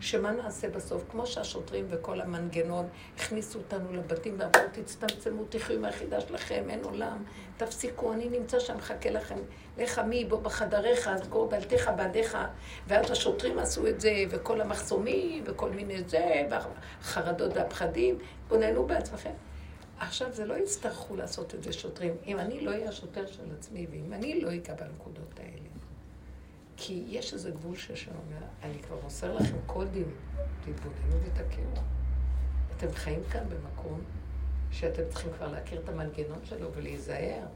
שמה 0.00 0.30
נעשה 0.30 0.68
בסוף? 0.68 1.04
כמו 1.10 1.26
שהשוטרים 1.26 1.86
וכל 1.88 2.20
המנגנון 2.20 2.88
הכניסו 3.16 3.58
אותנו 3.58 3.92
לבתים 3.92 4.34
ואמרו, 4.38 4.68
תצטמצמו, 4.72 5.44
תחיו 5.48 5.76
עם 5.76 5.84
היחידה 5.84 6.20
שלכם, 6.20 6.64
אין 6.70 6.84
עולם, 6.84 7.24
תפסיקו, 7.56 8.12
אני 8.12 8.28
נמצא 8.28 8.60
שם, 8.60 8.76
מחכה 8.76 9.10
לכם. 9.10 9.38
לך 9.78 9.98
מי, 9.98 10.24
בוא 10.24 10.40
בחדריך, 10.40 11.10
סגור 11.24 11.48
דלתיך 11.48 11.90
בעדיך. 11.96 12.38
ואז 12.86 13.10
השוטרים 13.10 13.58
עשו 13.58 13.86
את 13.86 14.00
זה, 14.00 14.24
וכל 14.30 14.60
המחסומים, 14.60 15.44
וכל 15.46 15.70
מיני 15.70 16.02
זה, 16.06 16.46
והחרדות 16.50 17.56
והפחדים, 17.56 18.18
בוננו 18.48 18.86
בעצמכם. 18.86 19.32
עכשיו, 19.98 20.32
זה 20.32 20.44
לא 20.44 20.54
יצטרכו 20.54 21.16
לעשות 21.16 21.54
את 21.54 21.62
זה 21.62 21.72
שוטרים. 21.72 22.16
אם 22.26 22.38
אני 22.38 22.60
לא 22.60 22.70
אהיה 22.70 22.88
השוטר 22.88 23.26
של 23.26 23.52
עצמי, 23.58 23.86
ואם 23.90 24.12
אני 24.12 24.40
לא 24.40 24.54
אגע 24.54 24.74
בנקודות 24.74 25.40
האלה, 25.40 25.68
כי 26.80 27.04
יש 27.08 27.32
איזה 27.32 27.50
גבול 27.50 27.76
שיש 27.76 28.08
לנו, 28.08 28.18
אני 28.62 28.82
כבר 28.82 28.96
מוסר 29.02 29.34
לכם 29.34 29.56
כל 29.66 29.86
דיון, 29.86 30.12
תתבוננו 30.60 31.16
ותכירו. 31.24 31.82
אתם 32.76 32.92
חיים 32.92 33.20
כאן 33.30 33.44
במקום 33.48 34.00
שאתם 34.70 35.02
צריכים 35.08 35.32
כבר 35.32 35.52
להכיר 35.52 35.80
את 35.80 35.88
המנגנון 35.88 36.38
שלו 36.44 36.72
ולהיזהר. 36.74 37.46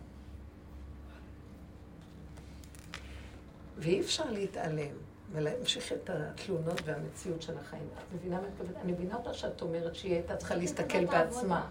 ואי 3.79 4.01
אפשר 4.01 4.31
להתעלם 4.31 4.95
ולהמשיך 5.33 5.93
את 5.93 6.11
התלונות 6.11 6.81
והמציאות 6.85 7.43
של 7.43 7.59
החיים. 7.59 7.89
את 7.99 8.15
מבינה 8.15 8.41
מה 8.41 8.47
את 8.71 8.85
מבינה 8.85 9.17
אותה 9.17 9.35
שאת 9.35 9.63
אומרת 9.63 9.95
שהיא 9.95 10.13
הייתה 10.13 10.37
צריכה 10.37 10.55
להסתכל 10.55 11.05
בעצמה. 11.05 11.71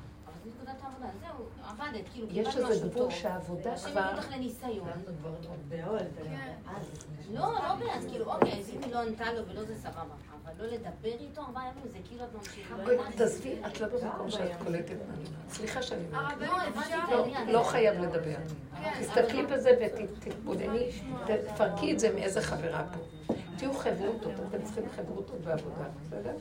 עבדת, 1.69 2.09
כאילו, 2.13 2.27
יש 2.31 2.57
איזה 2.57 2.87
גבול 2.87 3.11
שהעבודה 3.11 3.75
כבר... 3.77 3.99
השם 3.99 4.17
אותך 4.17 4.31
לניסיון. 4.31 4.89
לא, 7.31 7.53
לא 7.53 7.75
בעד, 7.75 8.09
כאילו, 8.09 8.33
אוקיי, 8.33 8.59
אז 8.59 8.69
אם 8.69 8.83
היא 8.83 8.93
לא 8.93 8.99
ענתה 8.99 9.33
לו 9.33 9.47
ולא 9.47 9.63
זה 9.63 9.75
סבבה. 9.75 10.15
אבל 10.43 10.65
לא 10.65 10.71
לדבר 10.71 11.19
איתו 11.19 11.41
ארבעה 11.41 11.63
ימים, 11.63 11.83
זה 11.91 11.97
כאילו 12.07 12.23
את 12.23 12.29
ממשיכה. 12.33 12.75
תעזבי, 13.15 13.55
את 13.67 13.81
לא 13.81 13.87
במקום 13.87 14.29
שאת 14.31 14.51
קולטת 14.63 14.91
מה 15.07 15.13
אני 15.13 15.25
אומרת. 15.25 15.49
סליחה 15.49 15.81
שאני 15.81 16.05
אומרת. 16.05 16.37
לא. 17.47 17.53
לא 17.53 17.63
חייב 17.63 18.01
לדבר. 18.01 18.35
תסתכלי 18.99 19.45
בזה 19.45 19.69
ותתבונני, 19.81 20.89
תפרקי 21.25 21.93
את 21.93 21.99
זה 21.99 22.13
מאיזה 22.13 22.41
חברה 22.41 22.83
פה. 22.93 23.33
תהיו 23.62 23.74
חברותות, 23.74 24.34
אתם 24.49 24.64
צריכים 24.64 24.84
חברותות 24.95 25.41
בעבודה, 25.41 25.84
בסדר? 26.01 26.36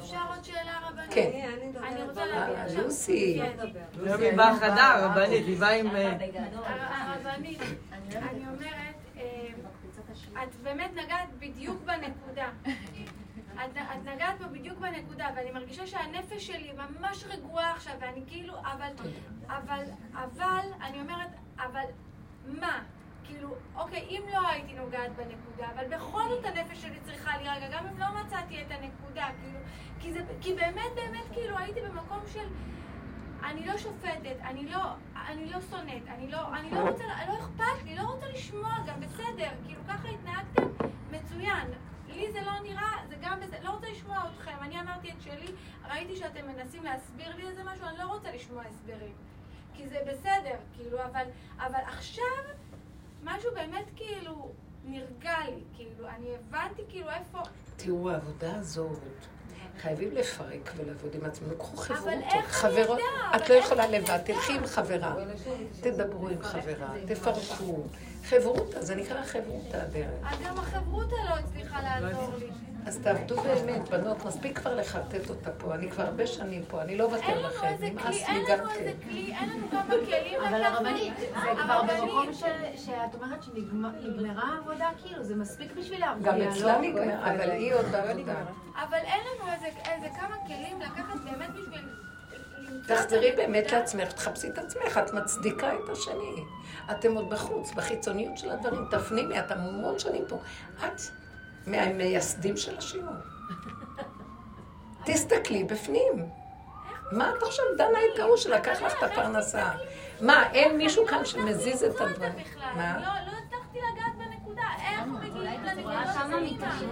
אפשר 0.00 0.20
עוד 0.28 0.44
שאלה 0.44 0.80
רבנית? 0.88 1.14
כן. 1.14 1.48
אני 1.82 2.02
רוצה 2.02 2.26
להגיד 2.26 2.56
עכשיו. 2.58 2.82
לוסי. 2.82 3.40
יומי 4.06 4.30
בחדר, 4.32 5.06
רבנית, 5.06 5.46
היא 5.46 5.58
באה 5.58 5.70
עם... 5.70 5.86
הרבנית, 6.66 7.60
אני 8.12 8.44
אומרת, 8.48 8.94
אה, 9.16 10.42
את 10.42 10.54
באמת 10.62 10.90
נגעת 10.92 11.28
בדיוק 11.38 11.82
בנקודה. 11.82 12.48
את, 13.54 13.76
את 13.76 14.08
נגעת 14.14 14.38
פה 14.38 14.44
בדיוק 14.44 14.78
בנקודה, 14.78 15.26
ואני 15.36 15.50
מרגישה 15.50 15.86
שהנפש 15.86 16.46
שלי 16.46 16.72
ממש 16.72 17.24
רגועה 17.28 17.72
עכשיו, 17.72 17.94
ואני 18.00 18.22
כאילו, 18.26 18.54
אבל, 18.58 18.92
אבל, 19.46 19.84
אבל, 20.14 20.66
אני 20.82 21.00
אומרת, 21.00 21.30
אבל 21.58 21.84
מה? 22.60 22.82
כאילו, 23.24 23.54
אוקיי, 23.76 24.06
אם 24.10 24.22
לא 24.32 24.48
הייתי 24.48 24.74
נוגעת 24.74 25.10
בנקודה, 25.16 25.66
אבל 25.74 25.96
בכל 25.96 26.22
זאת 26.28 26.44
הנפש 26.44 26.82
שלי 26.82 27.00
צריכה 27.04 27.30
להירגע, 27.36 27.68
גם 27.78 27.86
אם 27.86 27.98
לא 27.98 28.06
מצאתי 28.20 28.62
את 28.62 28.70
הנקודה, 28.70 29.28
כאילו, 29.40 29.58
כי, 30.00 30.12
זה, 30.12 30.20
כי 30.40 30.54
באמת, 30.54 30.94
באמת, 30.94 31.24
כאילו, 31.32 31.58
הייתי 31.58 31.80
במקום 31.80 32.20
של... 32.32 32.46
אני 33.44 33.66
לא 33.66 33.78
שופטת, 33.78 34.36
אני 34.42 34.68
לא, 34.68 34.80
אני 35.28 35.50
לא 35.50 35.60
שונאת, 35.60 36.08
אני 36.08 36.30
לא, 36.30 36.54
אני 36.54 36.70
לא 36.70 36.80
רוצה, 36.80 37.04
לא 37.28 37.34
אכפת 37.34 37.84
לי, 37.84 37.96
לא 37.96 38.02
רוצה 38.02 38.28
לשמוע 38.28 38.76
גם, 38.86 39.00
בסדר, 39.00 39.48
כאילו 39.66 39.80
ככה 39.88 40.08
התנהגתם, 40.08 40.68
מצוין. 41.10 41.68
לי 42.08 42.32
זה 42.32 42.40
לא 42.40 42.52
נראה, 42.62 42.92
זה 43.08 43.16
גם 43.20 43.40
בסדר, 43.40 43.58
לא 43.62 43.70
רוצה 43.70 43.86
לשמוע 43.90 44.24
אתכם, 44.34 44.56
אני 44.60 44.80
אמרתי 44.80 45.12
את 45.12 45.22
שלי, 45.22 45.52
ראיתי 45.88 46.16
שאתם 46.16 46.46
מנסים 46.46 46.84
להסביר 46.84 47.36
לי 47.36 47.48
איזה 47.48 47.64
משהו, 47.64 47.86
אני 47.86 47.98
לא 47.98 48.04
רוצה 48.04 48.34
לשמוע 48.34 48.62
הסברים. 48.62 49.12
כי 49.74 49.88
זה 49.88 49.98
בסדר, 50.06 50.56
כאילו, 50.76 51.04
אבל, 51.04 51.24
אבל 51.58 51.80
עכשיו, 51.86 52.24
משהו 53.24 53.50
באמת 53.54 53.84
כאילו 53.96 54.52
נרגע 54.84 55.34
לי, 55.46 55.62
כאילו, 55.74 56.08
אני 56.08 56.26
הבנתי 56.36 56.82
כאילו 56.88 57.10
איפה... 57.10 57.38
תראו, 57.76 58.10
העבודה 58.10 58.56
הזאת, 58.56 58.98
חייבים 59.80 60.12
לפרק 60.12 60.72
ולעבוד 60.76 61.14
עם 61.14 61.24
עצמנו. 61.24 61.58
קחו 61.58 61.76
חברות. 61.76 62.02
אבל 62.02 62.22
איך 62.22 62.52
חברות? 62.52 62.98
את 63.36 63.48
לא 63.48 63.54
יכולה 63.54 63.86
לבד, 63.86 64.18
תלכי 64.24 64.52
עם 64.52 64.66
חברה. 64.66 65.14
תדברו 65.80 66.28
עם 66.28 66.42
חברה, 66.42 66.94
תפרקו. 67.06 67.82
חברותה, 68.24 68.82
זה 68.82 68.94
נקרא 68.94 69.22
חברותה 69.22 69.82
הדרך. 69.82 70.10
אז 70.24 70.38
גם 70.44 70.58
החברותה 70.58 71.16
לא 71.28 71.34
הצליחה 71.34 71.82
לעזור 71.82 72.34
לי. 72.38 72.50
אז 72.86 72.98
תעבדו 72.98 73.36
באמת, 73.36 73.88
בנות, 73.88 74.24
מספיק 74.24 74.58
כבר 74.58 74.74
לחרטט 74.74 75.30
אותה 75.30 75.50
פה. 75.50 75.74
אני 75.74 75.90
כבר 75.90 76.04
הרבה 76.04 76.26
שנים 76.26 76.64
פה, 76.68 76.82
אני 76.82 76.96
לא 76.96 77.04
אין 77.04 77.14
אוותר 77.14 77.38
לנו 77.38 77.48
לכם. 77.48 77.66
נמאס 77.80 78.06
לי 78.06 78.24
אין 78.24 78.44
גם 78.48 78.58
לנו 78.58 78.68
כן. 78.68 78.74
איזה 78.74 78.92
כלי, 79.02 79.34
אין 79.40 79.48
לנו 79.50 79.70
כמה 79.70 79.94
כלים 80.06 80.40
אבל 80.40 80.60
לקחת. 80.60 80.74
הרבנית, 80.74 81.12
זה 81.18 81.26
כבר. 81.62 81.82
במקום 81.82 82.32
שאת 82.76 83.14
אומרת 83.14 83.42
שנגמרה 83.42 84.42
העבודה, 84.54 84.90
כאילו, 85.02 85.24
זה 85.24 85.36
מספיק 85.36 85.72
בשביל 85.76 86.00
להרגיע, 86.00 86.32
גם 86.32 86.38
לא? 86.38 86.50
אצלה 86.50 86.78
נגמר, 86.80 87.34
אבל 87.34 87.50
היא 87.50 87.74
עוד 87.74 87.86
בעבודה. 87.86 88.34
אבל 88.74 88.98
אין 88.98 89.20
לנו 89.20 89.52
איזה, 89.52 90.08
כמה 90.20 90.36
כלים 90.46 90.80
לקחת 90.80 91.20
באמת 91.24 91.50
בשביל... 91.50 91.88
תחזרי 92.86 93.30
את 93.30 93.36
באמת. 93.36 93.72
לעצמך, 93.72 94.12
תחפשי 94.12 94.48
את 94.48 94.58
עצמך, 94.58 95.00
את 95.06 95.12
מצדיקה 95.12 95.74
את 95.74 95.88
השני. 95.88 96.44
אתם 96.90 97.14
עוד 97.14 97.30
בחוץ, 97.30 97.72
בחיצוניות 97.72 98.38
של 98.38 98.50
הדברים, 98.50 98.84
תפנימי, 98.90 99.38
את 99.38 99.50
המון 99.50 99.98
שנים 99.98 100.24
פה. 100.28 100.38
את 100.78 101.00
מהמייסדים 101.66 102.56
של 102.56 102.78
השיעור. 102.78 103.14
תסתכלי 105.04 105.64
בפנים. 105.64 106.26
מה 107.12 107.30
את 107.30 107.42
עכשיו 107.42 107.64
דנה 107.76 107.98
את 108.14 108.18
ההוא 108.18 108.36
שלקח 108.36 108.82
לך 108.82 108.92
את 108.98 109.02
הפרנסה? 109.02 109.70
מה, 110.20 110.44
אין 110.52 110.76
מישהו 110.76 111.06
כאן 111.06 111.24
שמזיז 111.24 111.82
את 111.84 112.00
הדברים? 112.00 112.32
מה? 112.76 112.96
לא, 112.98 113.06
לא 113.06 113.38
הצלחתי 113.46 113.78
לגעת 113.78 114.14
בנקודה, 114.18 114.62
איך 114.90 115.00
מגיעים 115.06 115.64
לנקודה. 115.64 116.02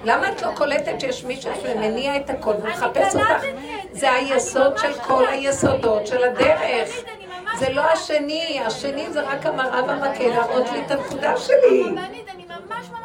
למה 0.05 0.33
את 0.33 0.43
לא 0.43 0.51
קולטת 0.57 1.01
שיש 1.01 1.25
מישהו 1.25 1.53
שמניע 1.63 2.17
את 2.17 2.31
הכל 2.31 2.55
ומחפש 2.63 3.17
אותך? 3.17 3.45
זה. 3.93 4.13
היסוד 4.13 4.79
של 4.79 4.93
כל. 5.01 5.27
היסודות 5.27 6.07
של 6.07 6.25
הדרך. 6.25 6.91
זה 7.59 7.73
לא 7.73 7.81
השני, 7.81 8.61
השני 8.67 9.13
זה 9.13 9.21
רק 9.21 9.47
המראה 9.47 9.85
והמקל 9.85 10.29
להראות 10.29 10.71
לי 10.73 10.87
את 10.87 10.91
הנקודה 10.91 11.37
שלי. 11.37 11.85
אני 11.85 12.45
ממש 12.49 12.89
ממש 12.91 13.02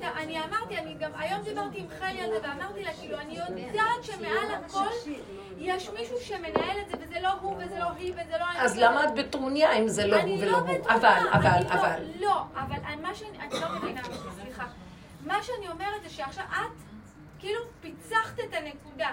קלטתי, 0.00 0.22
אני, 0.22 0.38
אני 0.38 0.44
אמרתי, 0.44 0.78
אני 0.78 0.94
גם 0.94 1.10
היום 1.18 1.42
דיברתי 1.42 1.80
עם 1.80 1.86
חלי 1.98 2.20
על 2.20 2.30
זה 2.30 2.48
ואמרתי 2.48 2.82
לה, 2.82 2.90
כאילו, 3.00 3.18
אני 3.18 3.38
יודעת 3.38 4.02
שמעל 4.04 4.54
הכל 4.64 4.84
יש 5.58 5.90
מישהו 5.90 6.16
שמנהל 6.20 6.80
את 6.80 6.90
זה, 6.90 6.96
וזה 7.00 7.20
לא 7.20 7.28
הוא, 7.40 7.56
וזה 7.58 7.78
לא 7.78 7.90
היא, 7.96 8.12
וזה 8.12 8.38
לא 8.40 8.44
אני. 8.50 8.60
אז 8.60 8.78
למה 8.78 9.04
את 9.04 9.14
בטרוניה 9.14 9.72
אם 9.78 9.88
זה 9.88 10.06
לא 10.06 10.16
הוא 10.16 10.38
ולא 10.42 10.52
לא 10.52 10.56
הוא? 10.58 10.78
אבל, 10.88 11.18
אבל, 11.32 11.50
לא- 11.62 11.72
אבל. 11.74 12.02
לא, 12.20 12.42
אבל 12.54 12.76
אני- 12.86 13.02
מה 13.02 13.14
שאני, 13.14 13.38
את 13.48 13.52
לא 13.54 13.68
מבינה, 13.78 14.00
סליחה. 14.42 14.64
מה 15.26 15.42
שאני 15.42 15.68
אומרת 15.68 16.02
זה 16.02 16.08
שעכשיו 16.10 16.44
את, 16.50 16.82
כאילו, 17.38 17.60
פיצחת 17.80 18.40
את 18.40 18.54
הנקודה. 18.54 19.08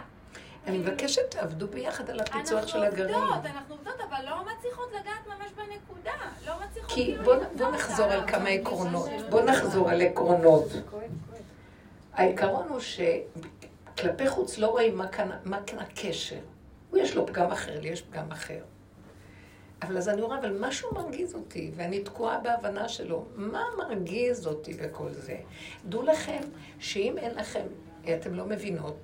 אני 0.68 0.78
מבקשת 0.78 1.22
תעבדו 1.30 1.68
ביחד 1.68 2.10
על 2.10 2.20
הפיצוח 2.20 2.68
של 2.68 2.84
הגרעין. 2.84 3.16
אנחנו 3.16 3.34
עובדות, 3.34 3.46
אנחנו 3.46 3.76
עובדות, 3.76 3.96
אבל 4.10 4.26
לא 4.26 4.46
מצליחות 4.46 4.90
לגעת 4.92 5.28
ממש 5.28 5.52
בנקודה. 5.52 6.12
לא 6.48 6.54
מצליחות 6.66 6.92
כי 6.92 7.16
בוא. 7.24 7.68
נחזור 7.72 8.06
על 8.06 8.28
כמה 8.28 8.50
עקרונות. 8.50 9.10
בוא 9.30 9.42
נחזור 9.42 9.90
על 9.90 10.02
עקרונות. 10.02 10.68
העיקרון 12.14 12.68
הוא 12.70 12.80
שכלפי 12.80 14.30
חוץ 14.30 14.58
לא 14.58 14.68
רואים 14.68 14.98
מה 14.98 15.08
כאן, 15.08 15.30
מה 15.46 15.62
כאן 15.68 15.80
הקשר. 15.80 16.40
הוא 16.90 17.00
יש 17.00 17.16
לו 17.16 17.28
פגם 17.28 17.52
אחר, 17.52 17.80
לי 17.80 17.90
יש 17.90 18.02
פגם 18.02 18.32
אחר. 18.32 18.60
אבל 19.82 19.98
אז 19.98 20.10
אני 20.10 20.22
רואה, 20.22 20.40
אבל 20.40 20.58
משהו 20.60 20.94
מרגיז 20.94 21.36
אותי, 21.36 21.72
ואני 21.76 22.00
תקועה 22.00 22.40
בהבנה 22.40 22.90
שלו. 22.90 23.26
מה 23.36 23.64
מרגיז 23.78 24.48
אותי 24.48 24.74
בכל 24.74 25.12
זה? 25.12 25.38
דעו 25.86 26.04
לכם 26.04 26.40
שאם 26.80 27.18
אין 27.18 27.36
לכם, 27.36 27.66
אתם 28.16 28.34
לא 28.34 28.46
מבינות, 28.46 28.98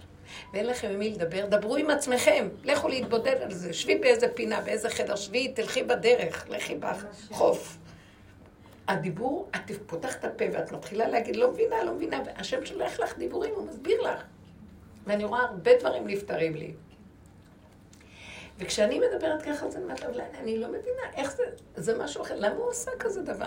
ואין 0.54 0.66
לכם 0.66 0.88
עם 0.88 1.00
מי 1.00 1.10
לדבר, 1.10 1.46
דברו 1.46 1.76
עם 1.76 1.90
עצמכם. 1.90 2.48
לכו 2.64 2.88
להתבודד 2.88 3.36
על 3.42 3.52
זה. 3.52 3.74
שבי 3.74 3.96
באיזה 3.96 4.28
פינה, 4.28 4.62
באיזה 4.62 4.90
חדר, 4.90 5.16
שבי, 5.16 5.48
תלכי 5.48 5.84
בדרך, 5.84 6.50
לכי 6.50 6.76
בחוף. 6.76 7.78
הדיבור, 8.88 9.50
את 9.56 9.72
פותחת 9.86 10.20
את 10.20 10.26
הפה 10.26 10.46
ואת 10.54 10.72
מתחילה 10.72 11.08
להגיד, 11.08 11.36
לא 11.36 11.52
מבינה, 11.52 11.84
לא 11.84 11.94
מבינה, 11.94 12.20
והשם 12.26 12.66
שולח 12.66 13.00
לך 13.00 13.18
דיבורים, 13.18 13.54
הוא 13.56 13.68
מסביר 13.68 14.02
לך. 14.02 14.24
ואני 15.08 15.24
רואה 15.24 15.42
הרבה 15.42 15.72
דברים 15.80 16.08
נפתרים 16.08 16.56
לי. 16.56 16.74
וכשאני 18.60 18.99
מדברת 18.99 19.41
ככה, 19.41 19.66
אז 19.66 19.76
אני 19.76 19.84
אומרת, 19.84 20.04
אבל 20.04 20.22
אני 20.39 20.58
לא 20.58 20.68
מבינה, 20.68 21.01
איך 21.16 21.36
זה, 21.36 21.43
זה 21.76 21.97
משהו 22.04 22.22
אחר, 22.22 22.36
למה 22.38 22.56
הוא 22.56 22.70
עושה 22.70 22.91
כזה 22.99 23.22
דבר? 23.22 23.45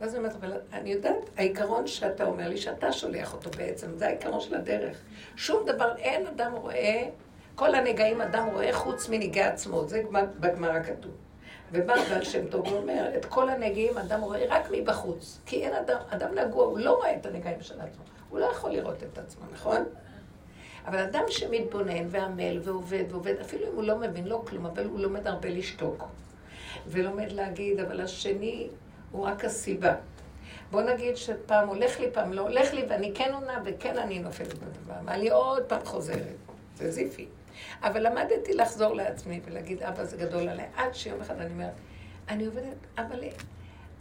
ואז 0.00 0.14
אני 0.14 0.18
אומרת, 0.18 0.36
אבל 0.36 0.52
אני 0.72 0.92
יודעת, 0.92 1.30
העיקרון 1.36 1.86
שאתה 1.86 2.24
אומר 2.24 2.48
לי, 2.48 2.56
שאתה 2.56 2.92
שולח 2.92 3.34
אותו 3.34 3.50
בעצם, 3.50 3.98
זה 3.98 4.06
העיקרון 4.06 4.40
של 4.40 4.54
הדרך. 4.54 5.02
שום 5.36 5.66
דבר, 5.66 5.96
אין 5.96 6.26
אדם 6.26 6.52
רואה, 6.52 7.08
כל 7.54 7.74
הנגעים 7.74 8.20
אדם 8.20 8.48
רואה 8.52 8.72
חוץ 8.72 9.08
מנגעי 9.08 9.44
עצמו, 9.44 9.88
זה 9.88 10.02
בגמרא 10.40 10.82
כתוב. 10.82 11.12
ובא 11.72 11.94
בעל 12.08 12.24
שם 12.24 12.46
טוב 12.46 12.72
ואומר, 12.72 13.16
את 13.16 13.24
כל 13.24 13.48
הנגעים 13.48 13.98
אדם 13.98 14.20
רואה 14.20 14.44
רק 14.48 14.68
מבחוץ. 14.70 15.40
כי 15.46 15.64
אין 15.64 15.74
אדם, 15.74 15.98
אדם 16.10 16.34
נגוע, 16.34 16.64
הוא 16.66 16.78
לא 16.78 16.90
רואה 16.90 17.16
את 17.16 17.26
הנגעים 17.26 17.60
של 17.60 17.80
עצמו. 17.80 18.04
הוא 18.30 18.38
לא 18.38 18.44
יכול 18.44 18.70
לראות 18.70 19.02
את 19.02 19.18
עצמו, 19.18 19.42
נכון? 19.52 19.84
אבל 20.88 20.98
אדם 20.98 21.22
שמתבונן 21.28 22.06
ועמל 22.10 22.60
ועובד 22.62 23.04
ועובד, 23.10 23.34
אפילו 23.40 23.68
אם 23.68 23.74
הוא 23.74 23.84
לא 23.84 23.98
מבין 23.98 24.26
לא 24.26 24.42
כלום, 24.46 24.66
אבל 24.66 24.84
הוא 24.84 25.00
לומד 25.00 25.26
הרבה 25.26 25.48
לשתוק. 25.48 26.08
ולומד 26.86 27.32
להגיד, 27.32 27.80
אבל 27.80 28.00
השני 28.00 28.68
הוא 29.10 29.26
רק 29.26 29.44
הסיבה. 29.44 29.94
בוא 30.70 30.82
נגיד 30.82 31.16
שפעם 31.16 31.68
הולך 31.68 32.00
לי, 32.00 32.10
פעם 32.12 32.32
לא 32.32 32.42
הולך 32.42 32.74
לי, 32.74 32.86
ואני 32.88 33.12
כן 33.14 33.30
עונה 33.34 33.62
וכן 33.64 33.98
אני 33.98 34.18
נופלת 34.18 34.54
בדבר. 34.54 34.94
ואני 35.04 35.30
עוד 35.30 35.62
פעם 35.62 35.84
חוזרת. 35.84 36.36
זה 36.76 36.90
זיפי. 36.90 37.26
אבל 37.82 38.06
למדתי 38.06 38.54
לחזור 38.54 38.94
לעצמי 38.94 39.40
ולהגיד, 39.44 39.82
אבא 39.82 40.04
זה 40.04 40.16
גדול 40.16 40.48
עליי. 40.48 40.66
עד 40.76 40.94
שיום 40.94 41.20
אחד 41.20 41.40
אני 41.40 41.50
אומרת, 41.50 41.72
אני 42.28 42.46
עובדת, 42.46 42.76
אבל 42.98 43.22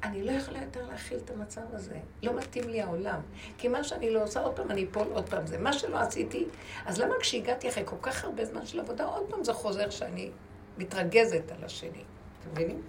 אני 0.03 0.23
לא 0.23 0.31
יכולה 0.31 0.61
יותר 0.61 0.85
להכיל 0.85 1.17
את 1.17 1.29
המצב 1.29 1.61
הזה. 1.73 1.99
לא 2.23 2.33
מתאים 2.33 2.69
לי 2.69 2.81
העולם. 2.81 3.21
כי 3.57 3.67
מה 3.67 3.83
שאני 3.83 4.09
לא 4.09 4.23
עושה, 4.23 4.39
עוד 4.39 4.55
פעם 4.55 4.71
אני 4.71 4.85
אפול, 4.91 5.07
עוד 5.13 5.29
פעם 5.29 5.47
זה. 5.47 5.57
מה 5.57 5.73
שלא 5.73 5.97
עשיתי, 5.97 6.45
אז 6.85 6.99
למה 6.99 7.15
כשהגעתי 7.19 7.69
אחרי 7.69 7.83
כל 7.85 7.95
כך 8.01 8.23
הרבה 8.23 8.45
זמן 8.45 8.65
של 8.65 8.79
עבודה, 8.79 9.05
עוד 9.05 9.29
פעם 9.29 9.43
זה 9.43 9.53
חוזר 9.53 9.89
שאני 9.89 10.31
מתרגזת 10.77 11.51
על 11.51 11.63
השני. 11.63 12.03
אתם 12.41 12.51
מבינים? 12.51 12.81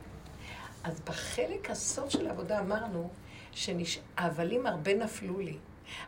אז 0.85 1.01
בחלק 1.01 1.71
הסוף 1.71 2.11
של 2.11 2.27
העבודה 2.27 2.61
אמרנו 2.61 3.11
שהבלים 3.53 4.67
הרבה 4.67 4.95
נפלו 4.95 5.39
לי, 5.39 5.57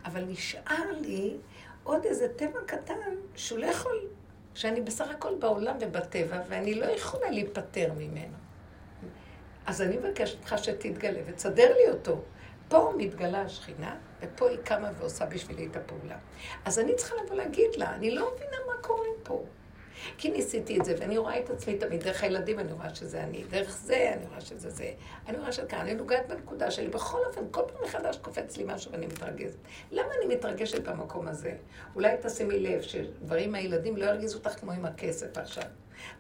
אבל 0.04 0.24
נשאר 0.24 0.92
לי 1.00 1.36
עוד 1.84 2.04
איזה 2.04 2.28
טבע 2.36 2.60
קטן 2.66 2.94
שהוא 3.36 3.58
לא 3.58 3.66
יכול, 3.66 4.00
שאני 4.54 4.80
בסך 4.80 5.08
הכל 5.10 5.34
בעולם 5.38 5.76
ובטבע, 5.80 6.40
ואני 6.48 6.74
לא 6.74 6.84
יכולה 6.84 7.30
להיפטר 7.30 7.92
ממנו. 7.98 8.36
אז 9.66 9.82
אני 9.82 9.96
מבקשת 9.96 10.38
ממך 10.40 10.54
שתתגלה 10.58 11.20
ותסדר 11.26 11.74
לי 11.76 11.90
אותו. 11.90 12.20
פה 12.68 12.92
מתגלה 12.96 13.40
השכינה, 13.42 13.96
ופה 14.20 14.48
היא 14.48 14.58
קמה 14.64 14.90
ועושה 14.98 15.26
בשבילי 15.26 15.66
את 15.66 15.76
הפעולה. 15.76 16.16
אז 16.64 16.78
אני 16.78 16.94
צריכה 16.94 17.14
לבוא 17.24 17.36
להגיד 17.36 17.76
לה, 17.76 17.94
אני 17.94 18.10
לא 18.10 18.30
מבינה 18.34 18.56
מה 18.66 18.82
קורה 18.82 19.08
פה. 19.22 19.44
כי 20.18 20.30
ניסיתי 20.30 20.80
את 20.80 20.84
זה, 20.84 20.94
ואני 20.98 21.18
רואה 21.18 21.38
את 21.38 21.50
עצמי 21.50 21.78
תמיד, 21.78 22.02
דרך 22.02 22.22
הילדים 22.22 22.58
אני 22.58 22.72
רואה 22.72 22.94
שזה 22.94 23.22
אני, 23.24 23.44
דרך 23.50 23.70
זה 23.70 24.12
אני 24.16 24.26
רואה 24.26 24.40
שזה 24.40 24.70
זה. 24.70 24.92
אני 25.28 25.38
רואה 25.38 25.52
שכאן, 25.52 25.78
אני 25.78 25.94
נוגעת 25.94 26.28
בנקודה 26.28 26.70
שלי. 26.70 26.88
בכל 26.88 27.18
אופן, 27.26 27.42
כל 27.50 27.62
פעם 27.66 27.84
מחדש 27.84 28.16
קופץ 28.16 28.56
לי 28.56 28.64
משהו 28.66 28.92
ואני 28.92 29.06
מתרגזת. 29.06 29.58
למה 29.90 30.08
אני 30.18 30.34
מתרגשת 30.34 30.88
במקום 30.88 31.28
הזה? 31.28 31.56
אולי 31.94 32.16
תשימי 32.22 32.60
לב 32.60 32.82
שדברים 32.82 33.52
מהילדים 33.52 33.96
לא 33.96 34.04
ירגיזו 34.04 34.38
אותך 34.38 34.60
כמו 34.60 34.72
עם 34.72 34.84
הכסף 34.84 35.38
עכשיו. 35.38 35.64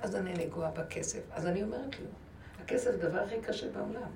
אז 0.00 0.16
אני 0.16 0.32
נגועה 0.32 0.70
בכסף. 0.70 1.20
אז 1.32 1.46
אני 1.46 1.62
אומרת 1.62 2.00
לו, 2.00 2.06
הכסף 2.70 2.90
זה 2.90 3.06
הדבר 3.06 3.18
הכי 3.18 3.40
קשה 3.40 3.66
בעולם. 3.68 4.10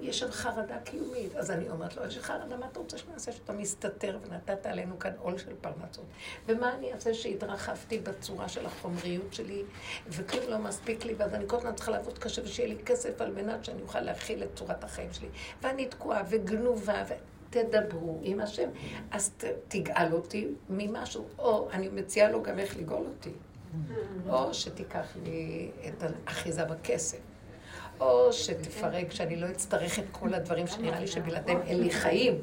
יש 0.00 0.18
שם 0.18 0.30
חרדה 0.30 0.78
קיומית. 0.84 1.36
אז 1.36 1.50
אני 1.50 1.70
אומרת 1.70 1.96
לו, 1.96 2.06
יש 2.06 2.18
חרדה, 2.18 2.56
מה 2.56 2.66
אתה 2.66 2.78
רוצה 2.78 2.98
שנעשה 2.98 3.32
שאתה 3.32 3.52
מסתתר 3.52 4.18
ונתת 4.22 4.66
עלינו 4.66 4.98
כאן 4.98 5.12
עול 5.18 5.38
של 5.38 5.52
פרנסות? 5.60 6.04
ומה 6.46 6.74
אני 6.74 6.92
אעשה 6.92 7.14
שהתרחבתי 7.14 7.98
בצורה 7.98 8.48
של 8.48 8.66
החומריות 8.66 9.34
שלי, 9.34 9.62
וכלום 10.08 10.50
לא 10.50 10.58
מספיק 10.58 11.04
לי, 11.04 11.14
ואז 11.14 11.34
אני 11.34 11.44
כל 11.46 11.56
הזמן 11.56 11.74
צריכה 11.74 11.90
לעבוד 11.90 12.18
קשה 12.18 12.42
ושיהיה 12.42 12.68
לי 12.68 12.76
כסף 12.86 13.20
על 13.20 13.32
מנת 13.32 13.64
שאני 13.64 13.82
אוכל 13.82 14.00
להכיל 14.00 14.42
את 14.42 14.48
צורת 14.54 14.84
החיים 14.84 15.12
שלי. 15.12 15.28
ואני 15.62 15.86
תקועה 15.86 16.22
וגנובה, 16.28 17.04
ו... 17.08 17.12
תדברו 17.50 18.20
עם 18.22 18.40
השם, 18.40 18.68
אז 19.10 19.30
תגאל 19.68 20.12
אותי 20.12 20.48
ממשהו, 20.70 21.24
או 21.38 21.70
אני 21.70 21.88
מציעה 21.88 22.30
לו 22.30 22.42
גם 22.42 22.58
איך 22.58 22.76
לגאול 22.76 23.06
אותי, 23.06 23.32
או 24.28 24.54
שתיקח 24.54 25.06
לי 25.22 25.70
את 25.88 26.02
האחיזה 26.02 26.64
בכסף. 26.64 27.18
או 28.00 28.32
שתפרק, 28.32 29.12
שאני 29.12 29.36
לא 29.36 29.50
אצטרך 29.50 29.98
את 29.98 30.04
כל 30.12 30.34
הדברים 30.34 30.66
שנראה 30.66 31.00
לי 31.00 31.06
שבלעדיהם 31.06 31.60
אין 31.62 31.80
לי 31.80 31.90
חיים. 31.90 32.42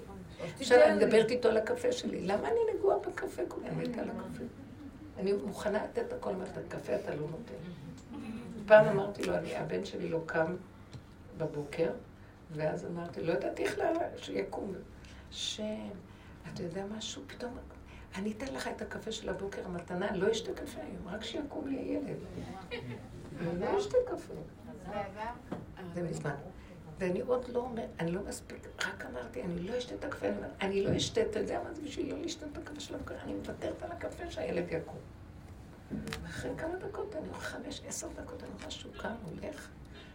עכשיו 0.60 0.78
אני 0.82 1.06
מדברת 1.06 1.32
איתו 1.32 1.50
על 1.50 1.58
הקפה 1.58 1.92
שלי. 1.92 2.22
למה 2.22 2.48
אני 2.48 2.60
נגועה 2.76 2.98
בקפה 3.00 3.42
כל 3.48 3.62
הזמן 3.66 4.00
על 4.00 4.10
הקפה? 4.10 4.44
אני 5.20 5.34
מוכנה 5.34 5.84
לתת 5.84 6.14
הכל, 6.14 6.30
אומרת, 6.30 6.58
הקפה 6.58 6.96
אתה 6.96 7.16
לא 7.16 7.22
נותן. 7.22 7.54
פעם 8.66 8.88
אמרתי 8.88 9.24
לו, 9.24 9.34
הבן 9.56 9.86
שלי 9.86 10.10
לא 10.10 10.20
קם 10.26 10.56
בבוקר, 11.38 11.90
ואז 12.52 12.86
אמרתי, 12.86 13.22
לא 13.22 13.34
ידעתי 13.34 13.64
איך 13.64 13.80
שיקום. 14.18 14.74
שם, 15.32 15.90
אתה 16.54 16.64
יודע 16.64 16.86
משהו? 16.98 17.22
פתאום, 17.28 17.58
אני 18.16 18.32
אתן 18.32 18.54
לך 18.54 18.68
את 18.68 18.82
הקפה 18.82 19.12
של 19.12 19.30
הבוקר, 19.30 19.66
המתנה, 19.66 20.16
לא 20.16 20.32
אשתה 20.32 20.54
קפה 20.54 20.82
היום, 20.82 21.08
רק 21.08 21.24
שיקום 21.24 21.68
לי 21.68 21.78
הילד. 21.78 22.18
לא 23.60 23.80
אשתה 23.80 23.98
קפה. 24.06 24.34
זה 25.94 26.04
מזמן. 26.04 26.36
ואני 27.00 27.22
עוד 27.22 27.50
לא 27.50 27.60
אומרת, 27.60 27.90
אני 28.00 28.12
לא 28.12 28.22
מספיק, 28.28 28.68
רק 28.86 29.06
אמרתי, 29.06 29.44
אני 29.44 29.60
לא 29.60 29.78
אשתה 29.78 29.96
את 29.96 30.04
הקפה, 30.04 30.28
אני 30.62 30.84
לא 30.84 30.98
אשתה, 30.98 31.22
אתה 31.22 31.40
יודע 31.40 31.60
מה 31.64 31.74
זה 31.74 31.82
בשביל 31.82 32.14
לא 32.14 32.22
לשתות 32.22 32.50
את 32.54 32.58
הקפה 32.58 32.80
של 32.80 32.96
הבקר, 32.96 33.16
אני 33.24 33.34
מוותרת 33.34 33.84
על 33.84 33.92
הקפה 33.92 34.32
שהילד 34.32 34.66
יקום. 34.72 34.98
אחרי 36.26 36.52
כמה 36.58 36.76
דקות, 36.76 37.16
אני 37.16 37.30
אוכל 37.30 37.42
חמש, 37.42 37.82
עשר 37.88 38.08
דקות, 38.08 38.44
אני 38.44 38.52
רואה 38.60 38.72
שהוא 38.72 38.94
קם, 38.98 39.14
הולך. 39.24 39.68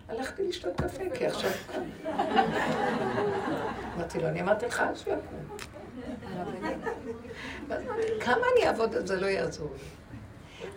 הלכתי 0.09 0.49
לשתות 0.49 0.77
קפה, 0.81 1.05
כי 1.15 1.27
עכשיו. 1.27 1.51
אמרתי 3.95 4.21
לו, 4.21 4.29
אני 4.29 4.41
אמרתי 4.41 4.67
לך, 4.67 4.83
שהוא 4.95 5.15
יקום. 5.15 5.67
כמה 8.21 8.47
אני 8.57 8.67
אעבוד 8.67 8.95
על 8.95 9.07
זה, 9.07 9.21
לא 9.21 9.27
יעזור 9.27 9.71
לי. 9.73 9.79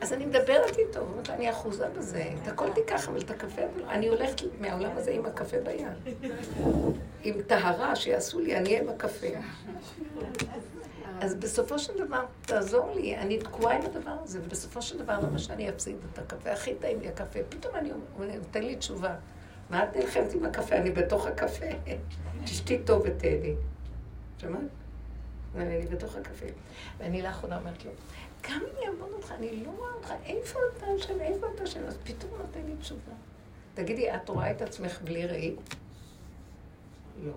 אז 0.01 0.13
אני 0.13 0.25
מדברת 0.25 0.77
איתו, 0.77 1.05
אני 1.29 1.49
אחוזה 1.49 1.89
בזה, 1.97 2.23
את 2.43 2.47
הכל 2.47 2.73
תיקח, 2.73 3.09
אבל 3.09 3.21
את 3.21 3.31
הקפה, 3.31 3.61
אני 3.89 4.07
הולכת 4.07 4.41
מהעולם 4.59 4.97
הזה 4.97 5.11
עם 5.11 5.25
הקפה 5.25 5.57
ביד. 5.59 6.15
עם 7.23 7.41
טהרה 7.41 7.95
שיעשו 7.95 8.39
לי, 8.39 8.57
אני 8.57 8.69
אהיה 8.69 8.81
עם 8.81 8.89
הקפה. 8.89 9.27
אז 11.21 11.35
בסופו 11.35 11.79
של 11.79 11.93
דבר, 11.97 12.25
תעזור 12.41 12.91
לי, 12.95 13.17
אני 13.17 13.37
תקועה 13.37 13.75
עם 13.75 13.81
הדבר 13.81 14.15
הזה, 14.23 14.39
ובסופו 14.43 14.81
של 14.81 14.97
דבר, 14.97 15.19
למה 15.19 15.39
שאני 15.39 15.69
אפסיד 15.69 15.95
את 16.13 16.19
הקפה? 16.19 16.51
הכי 16.51 16.75
טעים 16.75 16.99
לי 16.99 17.07
הקפה. 17.07 17.39
פתאום 17.49 17.75
אני 17.75 17.91
נותן 18.37 18.63
לי 18.63 18.75
תשובה. 18.75 19.15
מה 19.69 19.83
את 19.83 19.95
נלחמת 19.95 20.33
עם 20.33 20.45
הקפה? 20.45 20.75
אני 20.75 20.91
בתוך 20.91 21.27
הקפה. 21.27 21.65
תשתי 22.45 22.79
טוב 22.79 23.01
ותהני. 23.05 23.55
שמעת? 24.37 24.61
אני 25.55 25.85
בתוך 25.85 26.15
הקפה. 26.15 26.45
ואני 26.97 27.21
לאחרונה 27.21 27.57
אומרת 27.57 27.85
לו, 27.85 27.91
גם 28.49 28.61
אם 28.61 28.83
יעבוד 28.85 29.09
אותך, 29.13 29.31
אני 29.31 29.63
לא 29.63 29.71
רואה 29.71 29.93
אותך, 29.93 30.13
איפה 30.25 30.59
אתה 30.77 30.85
שם, 30.97 31.21
איפה 31.21 31.47
אתה 31.55 31.67
שם? 31.67 31.85
אז 31.87 31.97
פתאום 32.03 32.31
נותן 32.41 32.65
לי 32.65 32.75
תשובה. 32.75 33.13
תגידי, 33.73 34.15
את 34.15 34.29
רואה 34.29 34.51
את 34.51 34.61
עצמך 34.61 35.01
בלי 35.03 35.25
ראי? 35.25 35.55
לא. 37.23 37.33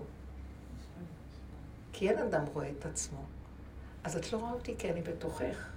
כי 1.93 2.09
אין 2.09 2.17
אדם 2.17 2.45
רואה 2.53 2.69
את 2.79 2.85
עצמו. 2.85 3.19
אז 4.03 4.17
את 4.17 4.33
לא 4.33 4.37
רואה 4.37 4.51
אותי 4.51 4.75
כי 4.77 4.91
אני 4.91 5.01
בתוכך. 5.01 5.72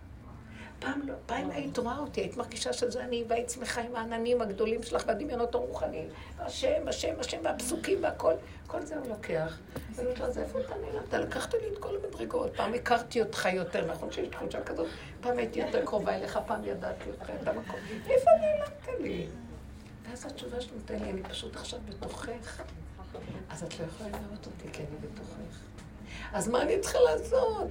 פעם 0.79 1.09
לא, 1.09 1.15
פעם 1.27 1.51
היית 1.51 1.79
רואה 1.79 1.99
אותי, 1.99 2.21
היית 2.21 2.37
מרגישה 2.37 2.73
שזה 2.73 3.05
אני, 3.05 3.25
והיית 3.29 3.51
שמחה 3.51 3.81
עם 3.81 3.97
העננים 3.97 4.41
הגדולים 4.41 4.83
שלך 4.83 5.03
והדמיונות 5.07 5.55
הרוחניים, 5.55 6.09
והשם, 6.39 6.89
השם, 6.89 7.15
השם, 7.21 7.39
והפסוקים 7.45 7.99
והכל, 8.03 8.33
כל 8.67 8.83
זה 8.83 8.97
הוא 8.97 9.07
לוקח. 9.09 9.59
ואני 9.95 10.07
אומרת 10.07 10.19
לו, 10.19 10.27
אז 10.27 10.39
איפה 10.39 10.61
אתה 10.61 10.75
נעלמת? 10.75 11.15
לקחת 11.15 11.55
לי 11.55 11.69
את 11.73 11.79
כל 11.79 11.97
המדרגות. 12.05 12.57
פעם 12.57 12.75
הכרתי 12.75 13.23
אותך 13.23 13.49
יותר, 13.53 13.87
נכון 13.87 14.13
שיש 14.13 14.29
תחושה 14.29 14.65
כזאת? 14.65 14.87
פעם 15.21 15.39
הייתי 15.39 15.61
יותר 15.61 15.85
קרובה 15.85 16.17
אליך, 16.17 16.39
פעם 16.47 16.65
ידעתי 16.65 17.11
אותך, 17.11 17.31
את 17.43 17.49
המקום. 17.49 17.81
איפה 18.11 18.31
נעלמת 18.41 19.01
לי? 19.01 19.27
ואז 20.11 20.27
התשובה 20.27 20.61
שאתה 20.61 20.75
נותן 20.75 20.99
לי, 20.99 21.11
אני 21.11 21.23
פשוט 21.23 21.57
עכשיו 21.57 21.81
בתוכך. 21.89 22.63
אז 23.51 23.63
את 23.63 23.81
לא 23.81 23.85
יכולה 23.85 24.09
לראות 24.09 24.47
אותי, 24.47 24.69
כי 24.73 24.83
אני 24.83 24.97
בתוכך. 25.01 25.59
אז 26.33 26.49
מה 26.49 26.63
אני 26.63 26.81
צריכה 26.81 26.99
לעשות? 27.01 27.69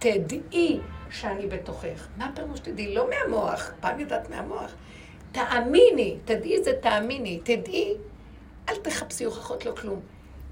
תדעי 0.00 0.80
שאני 1.10 1.46
בתוכך. 1.46 2.08
מה 2.16 2.26
הפירוש 2.26 2.60
תדעי? 2.60 2.94
לא 2.94 3.06
מהמוח, 3.10 3.72
פעם 3.80 4.00
ידעת 4.00 4.30
מהמוח. 4.30 4.74
תאמיני, 5.32 6.16
תדעי 6.24 6.64
זה 6.64 6.72
תאמיני, 6.82 7.40
תדעי, 7.44 7.94
אל 8.68 8.76
תחפשי 8.76 9.24
הוכחות, 9.24 9.64
לא 9.64 9.72
כלום. 9.72 10.00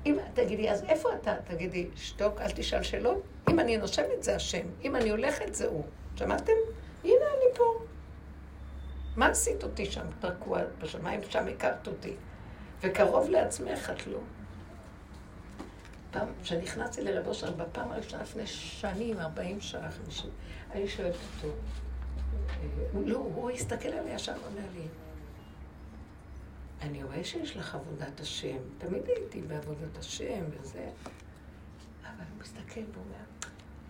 אם 0.07 0.17
תגידי, 0.35 0.71
אז 0.71 0.85
איפה 0.85 1.09
אתה? 1.15 1.35
תגידי, 1.45 1.87
שתוק, 1.97 2.41
אל 2.41 2.51
תשאל 2.51 2.83
שאלות. 2.83 3.23
אם 3.51 3.61
אני 3.61 3.77
נושמת 3.77 4.23
זה 4.23 4.37
השם, 4.37 4.67
אם 4.85 4.97
אני 4.97 5.11
הולכת 5.11 5.55
זה 5.55 5.67
הוא. 5.67 5.85
שמעתם? 6.17 6.53
הנה 7.05 7.15
אני 7.15 7.55
פה. 7.55 7.79
מה 9.17 9.27
עשית 9.27 9.63
אותי 9.65 9.87
שם, 9.87 10.07
תקוע 10.21 10.61
בשמיים, 10.79 11.21
שם 11.29 11.47
הכרת 11.49 11.87
אותי. 11.87 12.15
וקרוב 12.83 13.31
לעצמך 13.31 13.91
את 13.91 14.07
לא. 14.07 14.19
פעם, 16.11 16.29
כשנכנסתי 16.43 17.03
לרב 17.03 17.27
אושר, 17.27 17.53
בפעם 17.53 17.93
הראשונה 17.93 18.23
לפני 18.23 18.47
שנים, 18.47 19.19
40 19.19 19.61
שעה, 19.61 19.91
50, 19.91 20.31
אני 20.73 20.89
שואלת 20.89 21.15
אותו, 21.15 21.55
אה, 22.95 23.01
לא, 23.07 23.17
הוא 23.17 23.51
הסתכל 23.51 23.89
עליה 23.89 24.15
ישר 24.15 24.33
ואומר 24.43 24.67
לי, 24.75 24.87
אני 26.83 27.05
רואה 27.05 27.25
שיש 27.25 27.57
לך 27.57 27.75
עבודת 27.75 28.21
השם, 28.21 28.57
תמיד 28.79 29.03
הייתי 29.07 29.43
בעבודת 29.43 29.99
השם 29.99 30.45
וזה, 30.51 30.91
אבל 32.03 32.25
הוא 32.31 32.41
מסתכל 32.41 32.81
ואומר, 32.95 33.25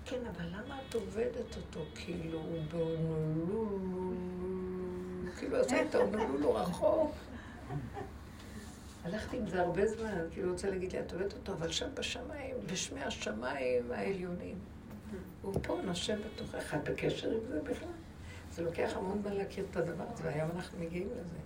כן, 0.05 0.27
אבל 0.37 0.47
למה 0.47 0.79
את 0.89 0.95
עובדת 0.95 1.57
אותו? 1.57 1.81
כאילו, 1.95 2.43
באונולולו, 2.73 3.79
כאילו 5.39 5.59
עושה 5.59 5.83
את 5.83 5.95
האונולולו 5.95 6.55
רחוק. 6.55 7.15
הלכתי 9.05 9.37
עם 9.37 9.47
זה 9.47 9.61
הרבה 9.63 9.87
זמן, 9.87 10.19
כאילו 10.31 10.53
רוצה 10.53 10.71
להגיד 10.71 10.93
לי, 10.93 11.01
את 11.01 11.13
אוהבת 11.15 11.33
אותו, 11.33 11.53
אבל 11.53 11.71
שם 11.71 11.89
בשמיים, 11.95 12.57
בשמי 12.73 13.03
השמיים 13.03 13.93
העליונים. 13.93 14.59
הוא 15.43 15.55
פה 15.63 15.79
נושם 15.85 16.17
בתוכך, 16.23 16.75
את 16.75 16.89
בקשר 16.89 17.31
עם 17.31 17.41
זה 17.49 17.61
בכלל. 17.63 17.89
זה 18.51 18.63
לוקח 18.63 18.93
המון 18.97 19.23
זמן 19.23 19.33
להכיר 19.33 19.67
את 19.71 19.77
הדבר 19.77 20.05
הזה, 20.13 20.25
והיום 20.25 20.51
אנחנו 20.57 20.79
מגיעים 20.79 21.09
לזה. 21.21 21.37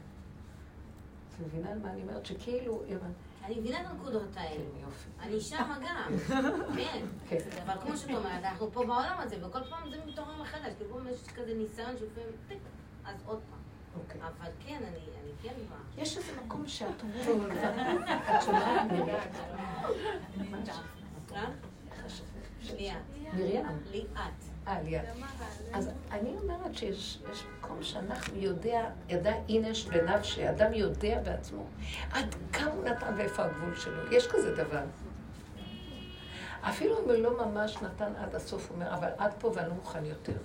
את 1.30 1.40
מבינה 1.40 1.70
על 1.70 1.78
מה 1.78 1.90
אני 1.90 2.02
אומרת? 2.02 2.26
שכאילו. 2.26 2.82
אני 3.44 3.60
מבינה 3.60 3.80
את 3.80 3.86
הנקודות 3.86 4.36
האלה. 4.36 4.64
כן. 4.64 5.20
אני 5.20 5.40
שמה 5.40 5.78
גם, 5.82 6.12
כן. 6.76 7.06
כן. 7.28 7.38
אבל 7.66 7.80
כמו 7.80 7.96
שאת 7.96 8.10
אומרת, 8.10 8.44
אנחנו 8.44 8.72
פה 8.72 8.86
בעולם 8.86 9.16
הזה, 9.18 9.46
וכל 9.46 9.64
פעם 9.70 9.90
זה 9.90 9.96
מתעורר 10.06 10.42
מחדש, 10.42 10.72
כאילו 10.78 11.08
יש 11.08 11.28
כזה 11.28 11.54
ניסיון 11.54 11.98
שלפעמים, 11.98 12.30
טיק, 12.48 12.58
אז 13.04 13.16
עוד 13.26 13.40
פעם. 13.50 13.61
אוקיי. 13.96 14.20
אבל 14.20 14.50
כן, 14.66 14.80
אני 14.88 14.98
אני 15.22 15.32
כן 15.42 15.54
באה. 15.70 16.02
יש 16.02 16.16
איזה 16.16 16.32
מקום 16.44 16.66
שאת 16.66 17.02
אומרת, 17.02 17.52
את 18.36 18.42
שומעת 18.42 18.92
מרים? 18.92 19.14
אה? 21.32 21.44
ליאת. 22.76 22.96
מרים? 23.34 23.66
ליאת. 23.90 24.08
אה, 24.68 24.82
ליאת. 24.82 25.04
אז 25.72 25.90
אני 26.10 26.36
אומרת 26.42 26.74
שיש 26.74 27.18
יש 27.32 27.44
מקום 27.58 27.82
שאנחנו 27.82 28.36
יודע, 28.36 28.90
ידע 29.08 29.32
אינש 29.48 29.84
בנפשי, 29.84 30.50
אדם 30.50 30.72
יודע 30.72 31.20
בעצמו 31.24 31.66
עד 32.12 32.34
כמה 32.52 32.70
הוא 32.70 32.84
נתן 32.84 33.14
ואיפה 33.16 33.44
הגבול 33.44 33.74
שלו. 33.76 34.12
יש 34.12 34.26
כזה 34.26 34.54
דבר. 34.56 34.82
אפילו 36.62 36.98
אם 36.98 37.04
הוא 37.04 37.12
לא 37.12 37.46
ממש 37.46 37.76
נתן 37.82 38.12
עד 38.16 38.34
הסוף, 38.34 38.68
הוא 38.68 38.74
אומר, 38.74 38.94
אבל 38.94 39.08
עד 39.18 39.32
פה 39.38 39.52
ואני 39.54 39.68
לא 39.68 39.74
מוכן 39.74 40.04
יותר. 40.04 40.36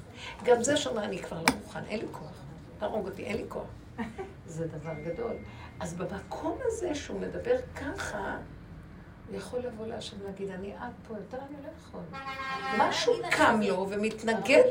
גם 0.43 0.63
זה 0.63 0.77
שאומר, 0.77 1.03
אני 1.03 1.23
כבר 1.23 1.37
לא 1.37 1.55
מוכן, 1.63 1.83
אין 1.85 1.99
לי 1.99 2.07
כוח. 2.11 2.46
תהרוג 2.77 3.07
אותי, 3.07 3.23
אין 3.23 3.37
לי 3.37 3.45
כוח. 3.47 3.67
זה 4.45 4.67
דבר 4.67 4.93
גדול. 5.05 5.33
אז 5.79 5.93
במקום 5.93 6.57
הזה 6.61 6.95
שהוא 6.95 7.19
מדבר 7.19 7.55
ככה, 7.75 8.37
הוא 9.29 9.37
יכול 9.37 9.59
לבוא 9.59 9.87
להשם 9.87 10.17
ולהגיד, 10.21 10.49
אני 10.49 10.73
עד 10.77 10.93
פה, 11.07 11.13
יותר 11.13 11.37
אני 11.37 11.55
לא 11.63 11.69
יכול. 11.79 12.01
משהו 12.79 13.13
קם 13.31 13.59
לו 13.63 13.87
ומתנגד 13.89 14.63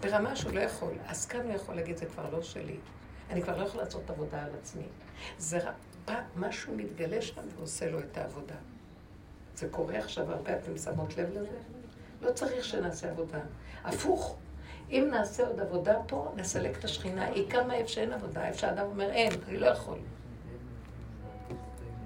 ברמה 0.00 0.36
שהוא 0.36 0.52
לא 0.52 0.60
יכול. 0.60 0.92
אז 1.06 1.26
כאן 1.26 1.40
הוא 1.40 1.52
יכול 1.52 1.74
להגיד, 1.74 1.96
זה 1.96 2.06
כבר 2.06 2.30
לא 2.30 2.42
שלי. 2.42 2.76
אני 3.30 3.42
כבר 3.42 3.56
לא 3.56 3.64
יכול 3.64 3.80
לעשות 3.80 4.10
עבודה 4.10 4.42
על 4.42 4.50
עצמי. 4.60 4.86
זה 5.38 5.58
משהו 6.36 6.74
מתגלה 6.76 7.22
שם 7.22 7.42
ועושה 7.56 7.90
לו 7.90 7.98
את 7.98 8.18
העבודה. 8.18 8.54
זה 9.54 9.68
קורה 9.70 9.98
עכשיו 9.98 10.32
הרבה, 10.32 10.58
אתם 10.58 10.78
שמות 10.78 11.16
לב 11.16 11.30
לזה? 11.30 11.58
לא 12.22 12.32
צריך 12.32 12.64
שנעשה 12.64 13.10
עבודה. 13.10 13.38
הפוך, 13.84 14.36
אם 14.90 15.08
נעשה 15.10 15.46
עוד 15.46 15.60
עבודה 15.60 15.98
פה, 16.08 16.32
נסלק 16.36 16.78
את 16.78 16.84
השכינה. 16.84 17.24
היא 17.24 17.50
קמה 17.50 17.74
איפה 17.74 17.88
שאין 17.88 18.12
עבודה, 18.12 18.48
איפה 18.48 18.58
שאדם 18.58 18.86
אומר, 18.86 19.10
אין, 19.10 19.32
אני 19.48 19.58
לא 19.58 19.66
יכול. 19.66 19.98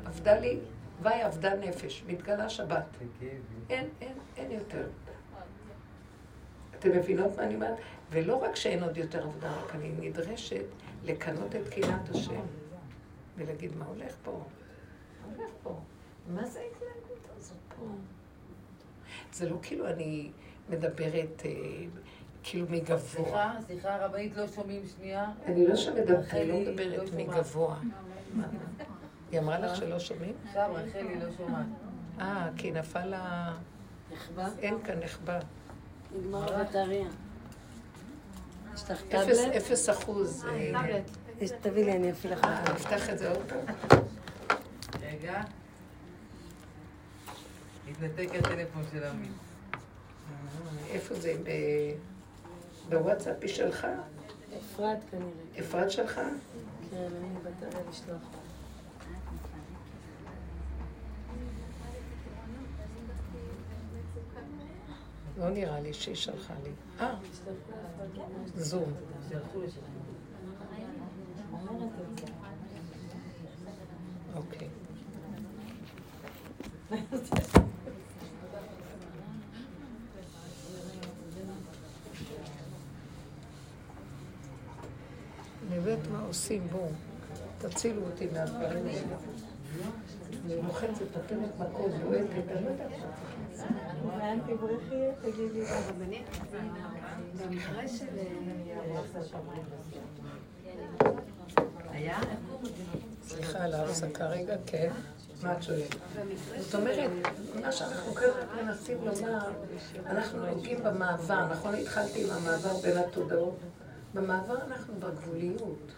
עבדה 0.05 0.39
לי, 0.39 0.59
ויהי 1.03 1.23
עבדה 1.23 1.55
נפש, 1.55 2.05
מתגלה 2.07 2.49
שבת. 2.49 2.85
אין, 3.71 3.89
אין, 4.01 4.13
אין 4.37 4.51
יותר. 4.51 4.87
אתם 6.79 6.91
מבינות 6.91 7.37
מה 7.37 7.43
אני 7.43 7.55
אומרת? 7.55 7.79
ולא 8.11 8.37
רק 8.37 8.57
שאין 8.57 8.83
עוד 8.83 8.97
יותר 8.97 9.23
עבודה, 9.23 9.53
רק 9.53 9.75
אני 9.75 9.93
נדרשת 10.01 10.65
לקנות 11.05 11.57
את 11.57 11.69
קהילת 11.69 12.11
השם 12.11 12.41
ולהגיד 13.37 13.77
מה 13.77 13.85
הולך 13.85 14.15
פה. 14.23 14.31
מה 14.31 15.37
הולך 15.37 15.51
פה? 15.63 15.81
מה 16.29 16.47
זה 16.47 16.61
ההתנהגות 16.61 17.29
הזאת 17.37 17.57
פה? 17.69 17.85
זה 19.33 19.49
לא 19.49 19.57
כאילו 19.63 19.89
אני 19.89 20.31
מדברת 20.69 21.43
אה, 21.45 21.51
כאילו 22.43 22.67
מגבוה. 22.71 22.99
סליחה, 22.99 23.53
סליחה, 23.67 23.95
הרבנית, 23.95 24.37
לא 24.37 24.49
שומעים 24.49 24.83
שנייה? 24.97 25.31
אני 25.47 25.67
לא 25.67 25.77
שמדברת, 25.77 26.35
אני 26.35 26.49
לא 26.49 26.59
מדברת 26.61 26.99
לא 26.99 27.07
שומעת. 27.07 27.29
מגבוה. 27.29 27.77
היא 29.33 29.41
אמרה 29.41 29.59
לך 29.59 29.77
שלא 29.77 29.99
שומעים? 29.99 30.35
עכשיו 30.45 30.71
רחלי 30.75 31.21
לא 31.21 31.27
שומעת. 31.37 31.67
אה, 32.21 32.49
כי 32.57 32.71
נפל 32.71 33.15
ה... 33.15 33.53
נחבא? 34.13 34.49
אין 34.59 34.83
כאן 34.85 34.99
נחבא. 35.01 35.39
נגמר 36.17 36.61
הבטריה. 36.61 37.09
יש 38.75 38.83
לך 38.83 38.91
אפס, 38.91 39.09
טאבלט? 39.09 39.57
אפס 39.57 39.91
אחוז. 39.91 40.45
אה, 40.45 41.01
יש, 41.41 41.51
תביא 41.61 41.85
לי, 41.85 41.93
אני 41.93 42.11
אפעיל 42.11 42.33
לך. 42.33 42.45
אה, 42.45 42.63
נפתח 42.75 43.11
את 43.11 43.19
זה 43.19 43.31
עוד 43.31 43.43
פעם. 43.49 43.99
רגע. 45.03 45.43
התנתק 47.91 48.29
הטלפון 48.39 48.83
של 48.93 49.05
עמית. 49.05 49.31
אה, 49.75 49.79
איפה 50.91 51.15
זה? 51.15 51.35
בוואטסאפ 52.91 53.37
היא 53.41 53.49
שלך? 53.49 53.87
אפרת 54.59 54.99
כנראה. 55.11 55.29
אפרת 55.61 55.91
שלך? 55.91 56.21
כן, 56.91 56.97
אני 56.97 57.35
בטריה 57.43 57.83
לשלוח. 57.91 58.23
לא 65.39 65.51
נראה 65.51 65.81
לי 65.81 65.95
שהיא 65.95 66.15
שלחה 66.15 66.55
לי. 66.65 66.71
אה, 67.01 67.15
זום. 68.57 68.93
אוקיי. 74.35 74.69
אני 85.71 85.79
יודעת 85.79 86.07
מה 86.13 86.21
עושים, 86.27 86.69
בואו, 86.73 86.89
תצילו 87.59 88.03
אותי 88.03 88.27
מהדברים 88.33 88.87
האלה. 88.87 89.17
אני 90.45 90.63
לוחצת, 90.63 91.17
נותנת 91.17 91.49
מכות, 91.59 91.91
לוהטת, 92.03 92.51
אני 92.57 92.65
לא 92.65 92.71
יודעת 92.71 92.91
מה. 94.05 94.33
תגידי. 95.23 95.67
הרבנית, 95.67 96.27
במקרה 97.37 97.89
של... 97.89 98.07
היה? 101.91 102.19
סליחה 103.23 103.59
על 103.59 103.75
ההפסקה 103.75 104.27
רגע, 104.27 104.57
כן. 104.67 104.91
מה 105.43 105.53
את 105.53 105.63
שואלת? 105.63 105.95
זאת 106.59 106.75
אומרת, 106.75 107.11
מה 107.63 107.73
שאנחנו 107.73 108.15
כאן 108.15 108.29
מנסים 108.65 108.99
לומר, 109.05 109.39
אנחנו 110.07 110.47
נוגעים 110.47 110.83
במעבר, 110.83 111.47
נכון? 111.53 111.75
התחלתי 111.75 112.25
עם 112.25 112.31
המעבר 112.31 112.77
בין 112.77 112.99
התודעות. 112.99 113.59
במעבר 114.15 114.65
אנחנו 114.65 114.95
בגבוליות. 115.01 115.93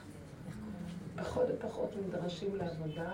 פחות 1.17 1.47
ופחות 1.55 1.91
נדרשים 2.07 2.57
לעבודה, 2.57 3.13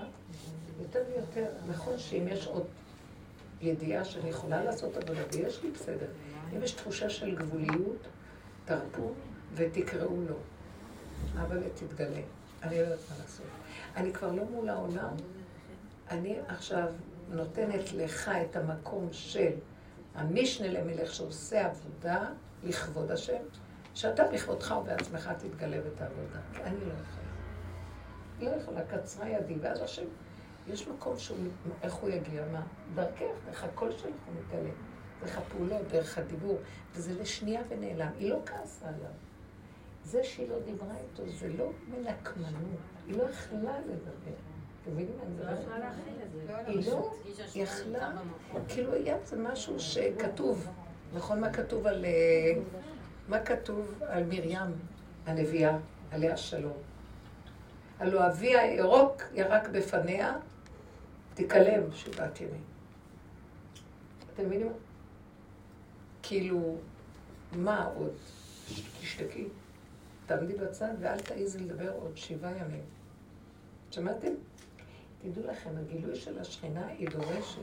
יותר 0.81 1.03
ויותר. 1.09 1.47
נכון 1.69 1.99
שאם 1.99 2.29
יש 2.29 2.47
עוד 2.47 2.67
ידיעה 3.61 4.05
שאני 4.05 4.29
יכולה 4.29 4.65
לעשות 4.65 4.97
עבודה, 4.97 5.21
ויש 5.33 5.63
לי 5.63 5.71
בסדר. 5.71 6.07
אם 6.57 6.63
יש 6.63 6.73
תחושה 6.73 7.11
של 7.11 7.35
גבוליות, 7.35 8.07
תרפו 8.65 9.13
ותקראו 9.55 10.17
לו. 10.29 10.37
אבל 11.35 11.63
תתגלה. 11.75 12.21
אני 12.63 12.77
לא 12.79 12.81
יודעת 12.81 12.99
מה 13.11 13.17
לעשות. 13.23 13.47
אני 13.97 14.13
כבר 14.13 14.33
לא 14.33 14.45
מול 14.45 14.69
העולם. 14.69 15.15
אני 16.11 16.37
עכשיו 16.49 16.89
נותנת 17.29 17.93
לך 17.93 18.29
את 18.29 18.57
המקום 18.57 19.09
של 19.13 19.51
המשנה 20.15 20.69
למלך 20.69 21.15
שעושה 21.15 21.67
עבודה 21.67 22.31
לכבוד 22.65 23.11
השם, 23.11 23.43
שאתה 23.99 24.25
בכבודך 24.25 24.75
ובעצמך 24.81 25.31
תתגלה 25.39 25.77
ותעבודה. 25.85 26.39
כי 26.55 26.63
אני 26.63 26.81
לא 26.81 26.93
יכולה. 26.93 27.29
לא 28.41 28.51
יכולה, 28.57 28.81
קצרה 28.85 29.29
ידי, 29.29 29.55
ואז 29.61 29.83
השם, 29.83 30.05
יש 30.69 30.89
מקום 30.89 31.19
שהוא, 31.19 31.39
איך 31.83 31.95
הוא 31.95 32.11
יגיע? 32.11 32.45
מה? 32.53 32.63
דרכך, 32.95 33.25
דרך 33.47 33.65
הקול 33.65 33.93
שלך 33.93 34.03
הוא 34.03 34.35
מתגלה. 34.41 34.71
דרך 35.21 35.39
הפעולות, 35.39 35.89
דרך 35.91 36.19
הדיבור, 36.19 36.59
וזה 36.95 37.21
לשנייה 37.21 37.61
ונעלם. 37.69 38.11
היא 38.19 38.31
לא 38.31 38.39
כעסה 38.47 38.89
עליו. 38.89 39.11
זה 40.05 40.25
שהיא 40.25 40.49
לא 40.49 40.57
דיברה 40.65 40.97
איתו, 40.97 41.23
זה 41.29 41.49
לא 41.49 41.71
מנקמנות. 41.89 42.81
היא 43.07 43.17
לא 43.17 43.23
יכלה 43.23 43.79
לדבר. 43.79 44.37
אתם 44.83 44.93
מבינים 44.93 45.17
מה 45.17 45.23
אני 45.23 45.33
מדברת? 45.35 46.67
היא 46.67 46.93
לא 46.93 47.13
יכלה, 47.63 48.13
כאילו 48.69 48.93
היה 48.93 49.17
זה 49.25 49.37
משהו 49.37 49.81
שכתוב, 49.81 50.69
נכון 51.15 51.41
מה 51.41 51.53
כתוב 51.53 51.87
על, 51.87 52.05
אה, 52.05 52.53
מה 53.29 53.41
כתוב 53.41 54.03
על 54.07 54.25
מרים 54.25 54.73
הנביאה, 55.27 55.79
עליה 56.11 56.37
שלום. 56.37 56.77
הלא 57.99 58.27
אביה 58.27 58.75
ירוק 58.75 59.23
ירק 59.35 59.69
בפניה, 59.69 60.37
תיכלם 61.35 61.93
שבעת 61.93 62.41
ימים. 62.41 62.65
אתם 64.35 64.47
מבינים? 64.47 64.73
כאילו, 66.23 66.77
מה 67.53 67.85
עוד? 67.85 68.13
תשתקי. 69.01 69.49
תעמדי 70.27 70.55
בצד 70.55 70.93
ואל 71.01 71.21
תעיזי 71.21 71.59
לדבר 71.59 71.93
עוד 71.93 72.17
שבעה 72.17 72.57
ימים. 72.57 72.85
שמעתם? 73.91 74.33
תדעו 75.23 75.51
לכם, 75.51 75.71
הגילוי 75.77 76.17
של 76.17 76.39
השכינה 76.39 76.87
היא 76.87 77.09
דורשת, 77.09 77.61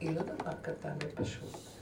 היא 0.00 0.16
לא 0.16 0.22
דבר 0.22 0.52
קטן 0.62 0.96
ופשוט. 1.04 1.73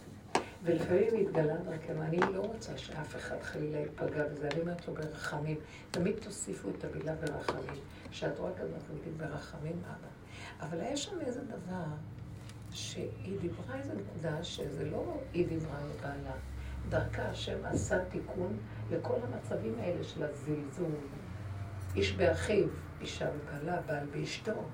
ולפעמים 0.65 1.09
מתגלה 1.15 1.57
דרכנו. 1.57 2.03
אני 2.03 2.21
לא 2.35 2.41
רוצה 2.41 2.79
שאף 2.79 3.17
אחד 3.17 3.43
חלילה 3.43 3.79
ייפגע 3.79 4.29
בזה, 4.29 4.49
אני 4.53 4.61
אומרת 4.61 4.89
לו 4.89 4.95
ברחמים. 4.95 5.57
תמיד 5.91 6.17
תוסיפו 6.21 6.69
את 6.69 6.85
המילה 6.85 7.15
ברחמים. 7.15 7.83
כשאת 8.11 8.39
רואה 8.39 8.53
כזאת, 8.55 8.79
תמיד 8.87 9.19
ברחמים, 9.19 9.83
אבא. 9.87 10.09
אבל 10.61 10.81
היה 10.81 10.97
שם 10.97 11.21
איזה 11.21 11.41
דבר, 11.45 11.85
שהיא 12.71 13.41
דיברה 13.41 13.79
איזו 13.79 13.93
נקודה 13.93 14.45
שזה 14.45 14.91
לא 14.91 15.21
היא 15.33 15.49
דיברה 15.49 15.79
לבעלה. 15.85 16.35
דרכה 16.89 17.23
השם 17.23 17.65
עשה 17.65 18.05
תיקון 18.05 18.59
לכל 18.91 19.17
המצבים 19.23 19.75
האלה 19.79 20.05
של 20.05 20.23
הזלזול. 20.23 20.93
איש 21.97 22.13
באחיו, 22.13 22.69
אישה 23.01 23.31
בבעלה, 23.31 23.81
בעל 23.87 24.07
באשתו. 24.07 24.65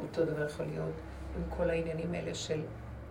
אותו 0.00 0.24
דבר 0.24 0.46
יכול 0.46 0.66
להיות 0.66 0.94
עם 1.36 1.42
כל 1.48 1.70
העניינים 1.70 2.14
האלה 2.14 2.34
של 2.34 2.60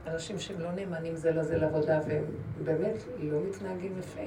אנשים 0.07 0.39
שהם 0.39 0.59
לא 0.59 0.71
נאמנים 0.71 1.15
זה 1.15 1.31
לזה 1.31 1.57
לעבודה 1.57 1.99
והם 2.07 2.23
באמת 2.63 2.95
לא 3.19 3.39
מתנהגים 3.49 3.99
יפה. 3.99 4.21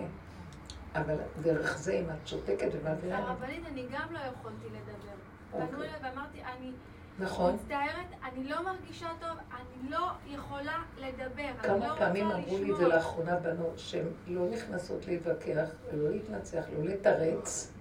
אבל 0.94 1.14
דרך 1.42 1.78
זה, 1.78 1.92
אם 1.92 2.10
את 2.10 2.28
שותקת 2.28 2.68
ומעבירה... 2.80 3.18
הרבנית, 3.18 3.66
אני 3.66 3.86
גם 3.92 4.12
לא 4.12 4.18
יכולתי 4.18 4.66
לדבר. 4.66 5.12
אוקיי. 5.52 5.68
פנו 5.68 5.78
אליי 5.82 5.94
ואמרתי, 6.02 6.38
אני 6.42 6.72
נכון. 7.18 7.54
מצטערת, 7.54 8.06
אני 8.32 8.44
לא 8.44 8.64
מרגישה 8.64 9.08
טוב, 9.20 9.38
אני 9.52 9.90
לא 9.90 10.06
יכולה 10.26 10.82
לדבר, 10.98 11.42
לא 11.58 11.62
כמה 11.62 11.74
רוצה 11.90 11.96
פעמים 12.06 12.30
אמרו 12.30 12.58
לי 12.58 12.72
את 12.72 12.76
זה. 12.76 12.88
לאחרונה 12.88 13.36
בנות, 13.36 13.78
שהן 13.78 14.06
לא 14.26 14.46
נכנסות 14.50 15.06
להתווכח, 15.06 15.68
לא 15.92 16.10
להתנצח, 16.10 16.64
לא 16.78 16.84
לתרץ, 16.84 17.72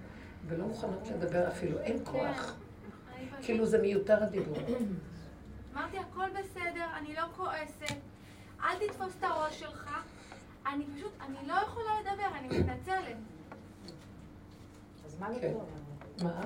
ולא 0.46 0.64
מוכנות 0.66 1.08
לדבר 1.14 1.48
אפילו, 1.48 1.78
אין 1.78 1.98
כוח. 2.04 2.56
אני 3.16 3.26
פשוט- 3.30 3.44
כאילו 3.44 3.66
זה 3.66 3.78
מיותר 3.82 4.22
הדיבור. 4.22 4.56
אמרתי, 5.72 5.98
הכל 5.98 6.28
בסדר, 6.30 6.86
אני 6.96 7.14
לא 7.14 7.22
כועסת, 7.36 7.94
אל 8.62 8.86
תתפוס 8.86 9.12
את 9.18 9.24
הראש 9.24 9.60
שלך. 9.60 9.90
אני 10.66 10.84
פשוט, 10.96 11.12
אני 11.20 11.48
לא 11.48 11.54
יכולה 11.54 12.00
לדבר, 12.00 12.38
אני 12.38 12.48
מתנצלת. 12.48 13.16
אז 15.06 15.20
מה 15.20 15.28
לא? 15.30 15.64
מה? 16.22 16.40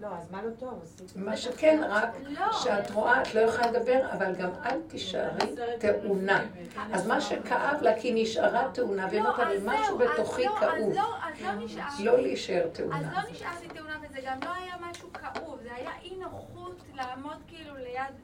לא, 0.00 0.08
אז 0.08 0.30
מה 0.30 0.42
לא 0.42 0.50
טוב? 0.58 0.82
מה 1.16 1.36
שכן, 1.36 1.80
רק 1.88 2.08
לא. 2.28 2.52
שאת 2.52 2.90
רואה, 2.90 3.22
את 3.22 3.34
לא 3.34 3.40
יכולה 3.40 3.66
לדבר, 3.70 4.12
אבל 4.12 4.34
גם 4.34 4.50
אל 4.64 4.80
תישארי 4.88 5.54
טעונה. 5.80 6.44
אז 6.92 7.06
מה 7.06 7.20
שכאב 7.20 7.82
לה, 7.82 8.00
כי 8.00 8.08
היא 8.08 8.22
נשארה 8.22 8.70
טעונה, 8.74 9.06
והיא 9.10 9.20
אומרת, 9.20 9.38
לא, 9.38 9.44
אז 9.44 9.62
משהו 9.64 10.02
אז 10.02 10.08
בתוכי 10.12 10.44
לא, 10.44 10.58
אז 10.58 10.60
כאוב. 10.60 10.94
לא, 10.94 11.16
אז 11.22 12.00
לא. 12.00 12.12
לא 12.12 12.20
להישאר 12.22 12.64
אז 12.64 12.76
טעונה. 12.76 13.12
לא 13.24 13.30
נשארתי 13.30 13.68
טעונה, 13.68 13.98
וזה 14.02 14.18
גם 14.26 14.38
לא 14.44 14.50
היה 14.54 14.74
משהו 14.90 15.08
כאוב, 15.12 15.58
זה 15.62 15.74
היה 15.74 15.90
אי 16.02 16.16
נוחות 16.16 16.82
לעמוד 16.94 17.36
כאילו 17.48 17.74
ליד 17.76 18.14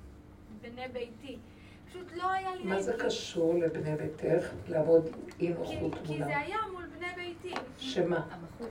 בני 0.60 0.88
ביתי. 0.92 1.38
פשוט 1.88 2.12
לא 2.14 2.30
היה 2.30 2.54
לי... 2.54 2.64
מה 2.64 2.82
זה. 2.82 2.92
קשור 2.98 3.54
לבני 3.54 3.96
ביתך, 3.96 4.46
לעבוד 4.68 5.06
אי 5.06 5.12
כי- 5.38 5.48
נוחות 5.48 5.94
כי 6.04 6.12
מולה? 6.12 6.24
זה 6.26 6.36
היה 6.38 6.56
מול 6.72 6.84
בני 6.98 7.06
ביתי, 7.16 7.54
שמה? 7.78 8.20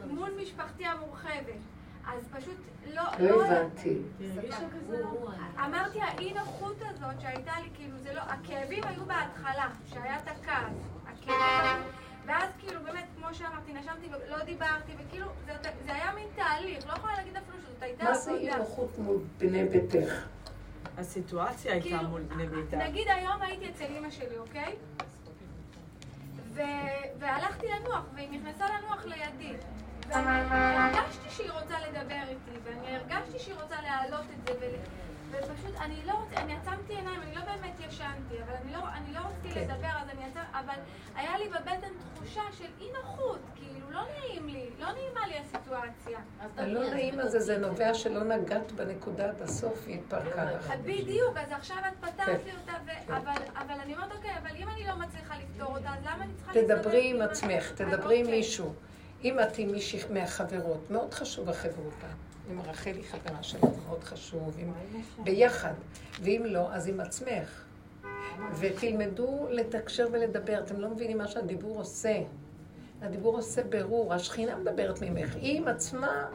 מול 0.08 0.30
משפחתי 0.42 0.86
המורחבת. 0.86 1.75
אז 2.08 2.28
פשוט 2.32 2.58
לא... 2.94 3.04
לא 3.20 3.46
הבנתי. 3.46 3.98
אמרתי, 5.66 6.02
האי 6.02 6.34
נוחות 6.34 6.76
הזאת 6.82 7.22
שהייתה 7.22 7.52
לי, 7.64 7.70
כאילו 7.74 7.98
זה 7.98 8.14
לא, 8.14 8.22
הכאבים 8.22 8.84
היו 8.84 9.06
בהתחלה, 9.06 9.68
שהיה 9.86 10.18
את 10.18 10.28
הכעס, 10.28 10.74
הכאבים, 11.08 11.84
ואז 12.26 12.50
כאילו 12.60 12.84
באמת, 12.84 13.06
כמו 13.18 13.34
שאמרתי, 13.34 13.74
נשמתי 13.74 14.08
ולא 14.28 14.44
דיברתי, 14.44 14.92
וכאילו, 14.98 15.28
זה, 15.46 15.54
זה 15.86 15.94
היה 15.94 16.12
מין 16.16 16.28
תהליך, 16.36 16.88
לא 16.88 16.94
יכולה 16.94 17.14
להגיד 17.14 17.38
אפילו 17.38 17.58
שזאת 17.62 17.82
הייתה 17.84 18.04
מה 18.04 18.14
זה 18.14 18.32
אי 18.32 18.50
עבודה. 18.50 18.58
נוחות 18.58 18.98
מול 18.98 19.18
בני 19.38 19.66
ביתך? 19.66 20.26
הסיטואציה 20.98 21.72
הייתה 21.74 21.88
כאילו, 21.88 22.10
מול 22.10 22.22
בני 22.22 22.48
ביתה. 22.48 22.78
נגיד 22.78 23.08
היום 23.08 23.42
הייתי 23.42 23.70
אצל 23.70 23.84
אימא 23.84 24.10
שלי, 24.10 24.38
אוקיי? 24.38 24.76
והלכתי 27.20 27.68
לנוח, 27.68 28.04
והיא 28.16 28.30
נכנסה 28.40 28.66
לנוח 28.66 29.06
לידי. 29.06 29.54
והרגשתי 30.10 31.30
שהיא 31.30 31.52
רוצה 31.52 31.76
לדבר 31.88 32.24
איתי, 32.30 32.60
ואני 32.64 32.96
הרגשתי 32.96 33.40
שהיא 33.40 33.56
רוצה 33.62 33.76
להעלות 33.82 34.26
את 34.34 34.48
זה, 34.48 34.54
ול... 34.60 34.76
ופשוט 35.32 35.76
אני 35.82 35.96
לא 36.06 36.14
רוצה, 36.14 36.42
אני 36.42 36.54
עצמתי 36.54 36.96
עיניים, 36.96 37.22
אני 37.22 37.36
לא 37.36 37.42
באמת 37.42 37.80
ישנתי, 37.80 38.36
אבל 38.44 38.54
אני 38.64 38.74
לא, 38.74 38.80
אני 38.94 39.14
לא 39.14 39.20
רציתי 39.20 39.54
כן. 39.54 39.62
לדבר, 39.62 39.88
אז 40.02 40.10
אני 40.10 40.26
עצמתי, 40.26 40.48
אבל 40.54 40.76
היה 41.16 41.38
לי 41.38 41.48
בבטן 41.50 41.88
תחושה 42.16 42.42
של 42.58 42.66
אי 42.82 42.88
נוחות, 43.02 43.40
כאילו, 43.56 43.92
לא 43.92 44.02
נעים 44.02 44.48
לי, 44.48 44.70
לא 44.80 44.88
נעימה 44.92 45.28
לי 45.28 45.38
הסיטואציה. 45.38 46.20
הלא 46.58 46.90
נעים 46.90 47.20
הזה 47.20 47.40
זה 47.40 47.58
נובע 47.58 47.94
שלא 47.94 48.24
נגעת 48.24 48.72
בנקודה 48.72 49.30
עד 49.30 49.42
הסוף, 49.42 49.88
היא 49.88 49.96
התפרקה 49.96 50.52
לך. 50.52 50.74
בדיוק, 50.84 51.38
אז 51.38 51.52
עכשיו 51.52 51.78
את 51.88 52.06
פתרת 52.06 52.26
כן. 52.26 52.38
לי 52.46 52.52
אותה, 52.62 52.74
ו... 52.86 53.16
אבל, 53.18 53.42
אבל 53.56 53.80
אני 53.84 53.94
אומרת, 53.94 54.12
אוקיי, 54.12 54.32
אבל 54.42 54.56
אם 54.56 54.70
אני 54.70 54.88
לא 54.88 54.96
מצליחה 54.96 55.36
לפתור 55.38 55.78
אותה, 55.78 55.90
אז 55.90 56.06
למה 56.06 56.24
אני 56.24 56.34
צריכה 56.36 56.54
להסתובב 56.54 56.82
תדברי 56.82 57.10
עם 57.10 57.22
עצמך, 57.22 57.72
תדברי 57.72 58.20
עם. 58.20 58.26
מישהו. 58.26 58.74
אם 59.26 59.40
את 59.40 59.58
עם 59.58 59.72
מישהי 59.72 60.00
מהחברות, 60.10 60.92
מאוד 60.92 61.14
חשוב 61.14 61.50
החברותה. 61.50 62.08
עם 62.50 62.62
רחלי 62.62 63.04
חברה 63.04 63.44
שלך, 63.44 63.64
מאוד 63.88 64.04
חשוב, 64.04 64.56
עם... 64.58 64.74
ביחד. 65.24 65.74
ואם 66.22 66.42
לא, 66.46 66.74
אז 66.74 66.88
עם 66.88 67.00
עצמך. 67.00 67.66
ותלמדו 68.60 69.48
לתקשר 69.50 70.08
ולדבר. 70.12 70.60
אתם 70.60 70.80
לא 70.80 70.90
מבינים 70.90 71.18
מה 71.18 71.28
שהדיבור 71.28 71.78
עושה. 71.78 72.22
הדיבור 73.02 73.36
עושה 73.36 73.64
ברור, 73.64 74.14
השכינה 74.14 74.56
מדברת 74.56 75.02
ממך, 75.02 75.36
היא 75.36 75.58
עם 75.58 75.68
עצמה 75.68 76.26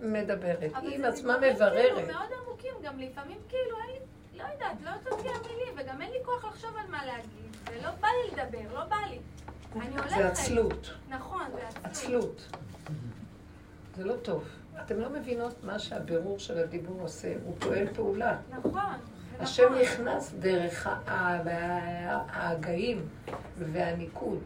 מדברת, 0.00 0.72
אבל 0.74 0.86
היא 0.86 0.94
עם 0.94 1.02
זה 1.02 1.08
עצמה 1.08 1.32
דיבורים 1.32 1.54
מבררת. 1.54 1.94
כאילו 1.94 2.06
מאוד 2.06 2.28
עמוקים, 2.46 2.72
גם 2.82 2.98
לפעמים 2.98 3.38
כאילו 3.48 3.76
אין 3.78 3.90
לי, 3.90 3.98
לא 4.38 4.44
יודעת, 4.52 4.76
לא 4.84 4.90
יוצאות 4.90 5.22
לי 5.22 5.30
המילים, 5.30 5.74
וגם 5.76 6.02
אין 6.02 6.10
לי 6.10 6.18
כוח 6.24 6.44
לחשוב 6.44 6.70
על 6.76 6.90
מה 6.90 7.06
להגיד, 7.06 7.56
ולא 7.66 7.90
בא 8.00 8.08
לי 8.08 8.42
לדבר, 8.42 8.74
לא 8.74 8.84
בא 8.84 8.96
לי. 9.10 9.18
זה 10.08 10.28
עצלות, 10.28 10.90
נכון, 11.08 11.42
זה 11.52 11.78
עצלות. 11.84 12.48
זה 13.96 14.04
לא 14.04 14.16
טוב. 14.16 14.44
אתם 14.84 15.00
לא 15.00 15.10
מבינות 15.10 15.64
מה 15.64 15.78
שהבירור 15.78 16.38
של 16.38 16.58
הדיבור 16.58 17.00
עושה, 17.00 17.34
הוא 17.44 17.54
פועל 17.58 17.86
פעולה. 17.94 18.36
נכון. 18.50 18.72
זה 19.38 19.42
השם 19.42 19.64
נכון. 19.64 19.78
נכנס 19.82 20.34
דרך 20.38 20.88
ההגאים 21.06 23.08
והניקוד. 23.58 24.40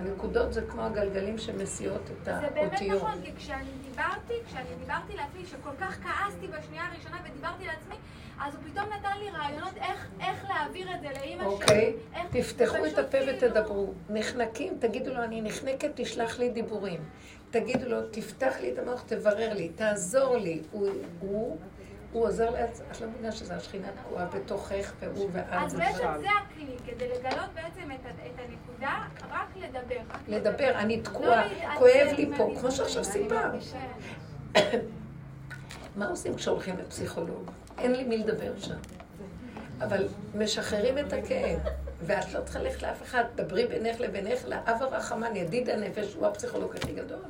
הנקודות 0.00 0.52
זה 0.52 0.62
כמו 0.62 0.82
הגלגלים 0.82 1.38
שמסיעות 1.38 2.02
את 2.02 2.24
זה 2.24 2.32
באמת 2.54 2.72
האותיות. 2.72 3.02
נכון, 3.02 3.20
כי 3.24 3.32
כשאני 3.36 3.70
דיברתי, 3.94 4.34
כשאני 4.46 4.68
דיברתי 4.78 5.16
לעצמי, 5.16 5.46
שכל 5.46 5.70
כך 5.80 5.98
כעסתי 6.02 6.46
בשנייה 6.46 6.84
הראשונה 6.86 7.16
ודיברתי 7.24 7.66
לעצמי, 7.66 7.94
אז 8.40 8.54
הוא 8.54 8.62
פתאום 8.72 8.86
נתן 8.86 9.18
לי 9.18 9.30
רעיונות 9.30 9.76
איך, 9.76 10.08
איך 10.20 10.44
להעביר 10.48 10.94
את 10.94 11.00
זה 11.00 11.08
לאימא 11.20 11.42
שלי. 11.42 11.52
אוקיי? 11.52 11.94
תפתחו 12.30 12.86
את 12.86 12.98
הפה 12.98 13.18
כאילו- 13.18 13.32
ותדברו. 13.36 13.92
נחנקים, 14.08 14.76
תגידו 14.78 15.14
לו, 15.14 15.22
אני 15.22 15.40
נחנקת, 15.40 15.90
תשלח 15.94 16.38
לי 16.38 16.50
דיבורים. 16.50 17.00
תגידו 17.50 17.88
לו, 17.88 18.08
תפתח 18.10 18.54
לי 18.60 18.72
את 18.72 18.78
המוח, 18.78 19.02
תברר 19.06 19.54
לי, 19.54 19.68
תעזור 19.68 20.36
לי. 20.36 20.62
הוא, 20.70 20.88
הוא, 21.20 21.58
הוא 22.14 22.26
עוזר 22.26 22.50
לעצ... 22.50 22.80
את 22.90 23.00
לא 23.00 23.06
מבינה 23.08 23.32
שזו 23.32 23.54
השכינה 23.54 23.86
תקועה 24.02 24.26
בתוכך, 24.26 24.92
והוא 25.00 25.30
ואת. 25.32 25.44
אז 25.50 25.74
בעצם 25.74 26.08
זה 26.20 26.26
הכלי, 26.42 26.76
כדי 26.86 27.08
לגלות 27.08 27.50
בעצם 27.54 27.92
את, 27.92 28.00
הנקודה, 28.38 29.06
רק 29.30 29.48
לדבר. 29.56 30.00
לדבר, 30.28 30.70
אני 30.74 30.96
לא 30.96 31.02
תקועה, 31.02 31.48
כואב 31.78 32.08
לי 32.16 32.30
פה. 32.36 32.50
כמו 32.60 32.70
שעכשיו 32.70 33.04
סיפרת. 33.04 33.52
מה 35.96 36.08
עושים 36.08 36.34
כשהולכים 36.34 36.78
לפסיכולוג? 36.78 37.50
אין 37.78 37.92
לי 37.92 38.04
מי 38.04 38.18
לדבר 38.18 38.58
שם. 38.58 38.78
אבל 39.80 40.08
משחררים 40.34 40.98
את 40.98 41.12
הכאב, 41.12 41.58
ואת 42.02 42.32
לא 42.32 42.40
צריכה 42.40 42.58
ללכת 42.58 42.82
לאף 42.82 43.02
אחד, 43.02 43.24
דברי 43.34 43.66
בינך 43.66 44.00
לבינך, 44.00 44.44
לאב 44.48 44.82
הרחמן, 44.82 45.36
ידיד 45.36 45.70
הנפש, 45.70 46.14
הוא 46.14 46.26
הפסיכולוג 46.26 46.76
הכי 46.76 46.92
גדול. 46.92 47.22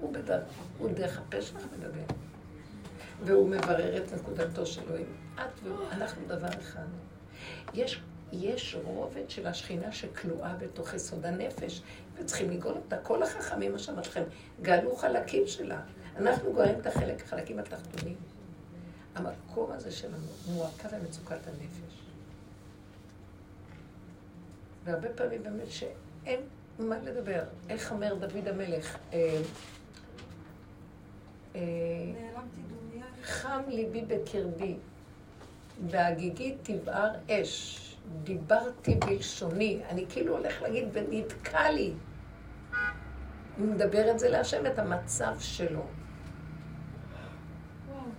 הוא, 0.00 0.12
בדרך, 0.12 0.42
הוא 0.78 0.90
דרך 0.90 1.18
הפה 1.18 1.42
שלך 1.42 1.62
מדבר. 1.78 2.14
והוא 3.24 3.48
מברר 3.48 3.96
את 3.96 4.12
נקודתו 4.12 4.66
שלו. 4.66 4.96
אם 4.96 5.04
את 5.34 5.62
והוא, 5.62 5.78
אנחנו 5.92 6.22
דבר 6.26 6.48
אחד. 6.60 6.86
יש, 7.74 8.02
יש 8.32 8.76
רובד 8.84 9.30
של 9.30 9.46
השכינה 9.46 9.92
שכלואה 9.92 10.54
בתוך 10.54 10.94
יסוד 10.94 11.26
הנפש, 11.26 11.82
וצריכים 12.14 12.50
לגאול 12.50 12.74
אותה. 12.74 12.96
כל 12.98 13.22
החכמים, 13.22 13.78
שאמרתי 13.78 14.08
לכם, 14.08 14.22
גאלו 14.62 14.96
חלקים 14.96 15.46
שלה. 15.46 15.80
אנחנו 16.16 16.52
גואלים 16.52 16.80
את 16.80 16.86
החלק, 16.86 17.22
החלקים 17.22 17.58
התחתונים. 17.58 18.16
המקום 19.14 19.72
הזה 19.72 19.90
שלנו 19.90 20.26
מועקה 20.48 20.88
במצוקת 20.88 21.46
הנפש. 21.46 22.04
והרבה 24.84 25.08
פעמים 25.08 25.42
באמת 25.42 25.70
שאין 25.70 26.40
מה 26.78 26.98
לדבר. 26.98 27.42
איך 27.68 27.92
אומר 27.92 28.14
דוד 28.14 28.48
המלך? 28.48 28.98
אה, 29.12 29.40
אה, 31.54 31.60
חם 33.24 33.62
ליבי 33.68 34.02
בקרבי, 34.02 34.76
בהגיגי 35.90 36.56
תבער 36.62 37.10
אש. 37.30 37.80
דיברתי 38.24 38.94
בלשוני. 38.94 39.80
אני 39.88 40.04
כאילו 40.08 40.36
הולך 40.36 40.62
להגיד, 40.62 40.88
ונתקע 40.92 41.70
לי. 41.70 41.92
הוא 43.58 43.66
מדבר 43.66 44.10
את 44.10 44.18
זה 44.18 44.28
להשם, 44.28 44.66
את 44.66 44.78
המצב 44.78 45.34
שלו. 45.38 45.82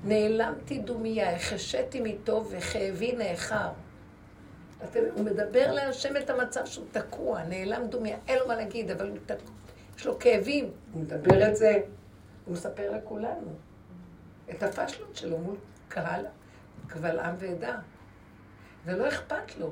נעלמתי 0.04 0.80
דומיה, 0.80 1.36
החשיתי 1.36 2.02
מטוב 2.04 2.54
וכאבי 2.58 3.16
נאחר. 3.16 3.70
הוא 4.94 5.26
מדבר 5.26 5.72
להשם 5.72 6.18
את 6.18 6.30
המצב 6.30 6.66
שהוא 6.66 6.86
תקוע, 6.92 7.44
נעלם 7.44 7.88
דומיה, 7.88 8.18
אין 8.28 8.40
לו 8.40 8.48
מה 8.48 8.56
להגיד, 8.56 8.92
אבל 8.92 9.10
הוא 9.10 9.18
תקוע, 9.26 9.54
יש 9.98 10.06
לו 10.06 10.20
כאבים. 10.20 10.72
הוא 10.94 11.02
מדבר 11.02 11.50
את 11.50 11.56
זה, 11.56 11.80
הוא 12.46 12.54
מספר 12.54 12.92
לכולנו. 12.92 13.56
את 14.58 14.64
הפשלות 14.64 15.16
שלו 15.16 15.38
מול 15.38 15.56
קהל, 15.90 16.26
קבל 16.88 17.20
עם 17.20 17.36
ועדה. 17.40 17.78
זה 18.86 18.96
לא 18.98 19.08
אכפת 19.08 19.58
לו. 19.60 19.72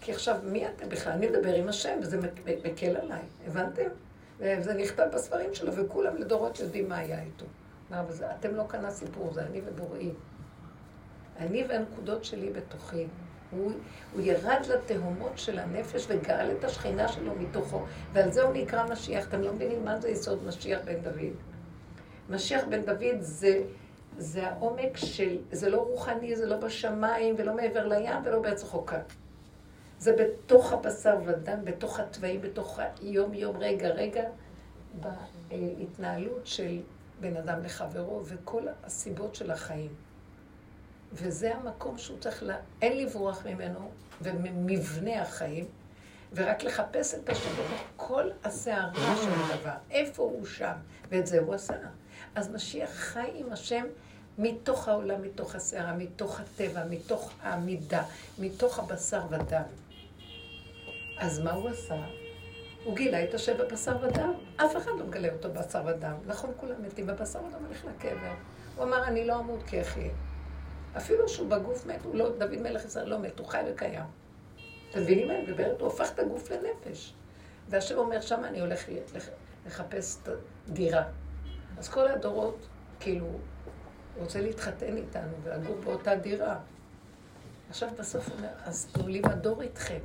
כי 0.00 0.12
עכשיו, 0.12 0.36
מי 0.44 0.68
אתם 0.68 0.88
בכלל? 0.88 1.12
אני 1.12 1.28
מדבר 1.28 1.54
עם 1.54 1.68
השם, 1.68 1.98
וזה 2.02 2.20
מק- 2.20 2.66
מקל 2.66 2.96
עליי, 2.96 3.22
הבנתם? 3.46 3.88
וזה 4.38 4.74
נכתב 4.74 5.06
בספרים 5.14 5.54
שלו, 5.54 5.72
וכולם 5.74 6.16
לדורות 6.16 6.60
יודעים 6.60 6.88
מה 6.88 6.96
היה 6.96 7.22
איתו. 7.22 7.46
מה, 7.90 8.00
אבל 8.00 8.12
זה, 8.12 8.26
אתם 8.30 8.54
לא 8.54 8.64
כאן 8.68 8.84
הסיפור, 8.84 9.32
זה 9.34 9.42
אני 9.42 9.60
ובוראי. 9.66 10.10
אני 11.38 11.64
והנקודות 11.68 12.24
שלי 12.24 12.50
בתוכי. 12.50 13.06
הוא, 13.50 13.72
הוא 14.12 14.20
ירד 14.22 14.60
לתהומות 14.68 15.32
של 15.38 15.58
הנפש 15.58 16.06
וגאל 16.08 16.50
את 16.58 16.64
השכינה 16.64 17.08
שלו 17.08 17.34
מתוכו, 17.34 17.84
ועל 18.12 18.32
זה 18.32 18.42
הוא 18.42 18.52
נקרא 18.54 18.86
משיח. 18.92 19.28
אתם 19.28 19.40
לא 19.42 19.52
מבינים 19.52 19.84
מה 19.84 20.00
זה 20.00 20.08
יסוד 20.08 20.44
משיח 20.46 20.80
בן 20.84 21.00
דוד. 21.02 21.34
משיח 22.28 22.64
בן 22.68 22.82
דוד 22.82 23.20
זה, 23.20 23.62
זה 24.18 24.48
העומק 24.48 24.96
של, 24.96 25.38
זה 25.52 25.70
לא 25.70 25.80
רוחני, 25.80 26.36
זה 26.36 26.46
לא 26.46 26.56
בשמיים 26.56 27.34
ולא 27.38 27.56
מעבר 27.56 27.86
לים 27.86 28.16
ולא 28.24 28.40
בארץ 28.40 28.64
רחוקה. 28.64 28.98
זה 29.98 30.16
בתוך 30.16 30.72
הבשר 30.72 31.16
ודם, 31.24 31.64
בתוך 31.64 32.00
התוואים, 32.00 32.40
בתוך 32.40 32.80
היום-יום, 33.02 33.56
רגע-רגע, 33.56 34.24
בהתנהלות 35.00 36.46
של 36.46 36.80
בן 37.20 37.36
אדם 37.36 37.62
לחברו 37.64 38.22
וכל 38.24 38.62
הסיבות 38.84 39.34
של 39.34 39.50
החיים. 39.50 39.94
וזה 41.12 41.54
המקום 41.54 41.98
שהוא 41.98 42.18
צריך, 42.18 42.42
לה... 42.42 42.56
אין 42.82 42.98
לברוח 42.98 43.46
ממנו 43.46 43.90
וממבנה 44.22 45.22
החיים, 45.22 45.64
ורק 46.32 46.62
לחפש 46.64 47.14
את 47.14 47.28
השם 47.28 47.50
כל 47.96 48.30
הסערה 48.44 49.16
של 49.16 49.30
הדבר. 49.30 49.76
איפה 49.90 50.22
הוא 50.22 50.46
שם? 50.46 50.74
ואת 51.10 51.26
זה 51.26 51.40
הוא 51.40 51.54
עשה. 51.54 51.74
אז 52.34 52.54
משיח 52.54 52.90
חי 52.90 53.30
עם 53.34 53.52
השם 53.52 53.84
מתוך 54.38 54.88
העולם, 54.88 55.22
מתוך 55.22 55.54
הסערה, 55.54 55.92
מתוך 55.92 56.40
הטבע, 56.40 56.84
מתוך 56.90 57.32
העמידה, 57.42 58.02
מתוך 58.38 58.78
הבשר 58.78 59.20
ודם. 59.30 59.62
אז 61.18 61.38
מה 61.38 61.52
הוא 61.52 61.68
עשה? 61.68 61.96
הוא 62.84 62.96
גילה 62.96 63.24
את 63.24 63.34
השם 63.34 63.52
בבשר 63.58 63.96
ודם. 64.02 64.32
אף 64.56 64.76
אחד 64.76 64.90
לא 64.98 65.06
מגלה 65.06 65.32
אותו 65.32 65.48
בבשר 65.48 65.82
ודם. 65.86 66.14
נכון, 66.26 66.50
כולם 66.56 66.82
מתים 66.82 67.06
בבשר 67.06 67.38
ודם, 67.38 67.64
הולך 67.66 67.84
לקבר. 67.84 68.34
הוא 68.76 68.84
אמר, 68.84 69.04
אני 69.04 69.26
לא 69.26 69.38
אמות 69.38 69.62
כי 69.66 69.80
אחיה. 69.80 70.10
אפילו 70.96 71.28
שהוא 71.28 71.48
בגוף 71.50 71.86
מת, 71.86 72.04
הוא 72.04 72.14
לא, 72.14 72.28
דוד 72.38 72.56
מלך 72.56 72.84
ישראל 72.84 73.08
לא 73.08 73.18
מת, 73.18 73.38
הוא 73.38 73.46
חי 73.46 73.60
וקיים. 73.72 74.04
אתם 74.90 75.00
מבינים 75.00 75.28
מה 75.28 75.34
אני 75.34 75.42
מדברת? 75.42 75.80
הוא 75.80 75.88
הפך 75.88 76.10
את 76.14 76.18
הגוף 76.18 76.50
לנפש. 76.50 77.14
והשם 77.68 77.98
אומר, 77.98 78.20
שם 78.20 78.44
אני 78.44 78.60
הולך 78.60 78.84
לחפש 79.66 80.16
את 80.22 80.28
הדירה. 80.68 81.02
אז 81.78 81.88
כל 81.88 82.08
הדורות, 82.08 82.68
כאילו, 83.00 83.38
רוצה 84.16 84.40
להתחתן 84.40 84.96
איתנו 84.96 85.32
ולגור 85.42 85.76
באותה 85.84 86.16
דירה. 86.16 86.58
עכשיו 87.68 87.88
בסוף 87.98 88.28
הוא 88.28 88.36
אומר, 88.36 88.48
אז 88.64 88.86
תנו 88.92 89.08
לי 89.08 89.20
מדור 89.20 89.62
איתכם. 89.62 89.98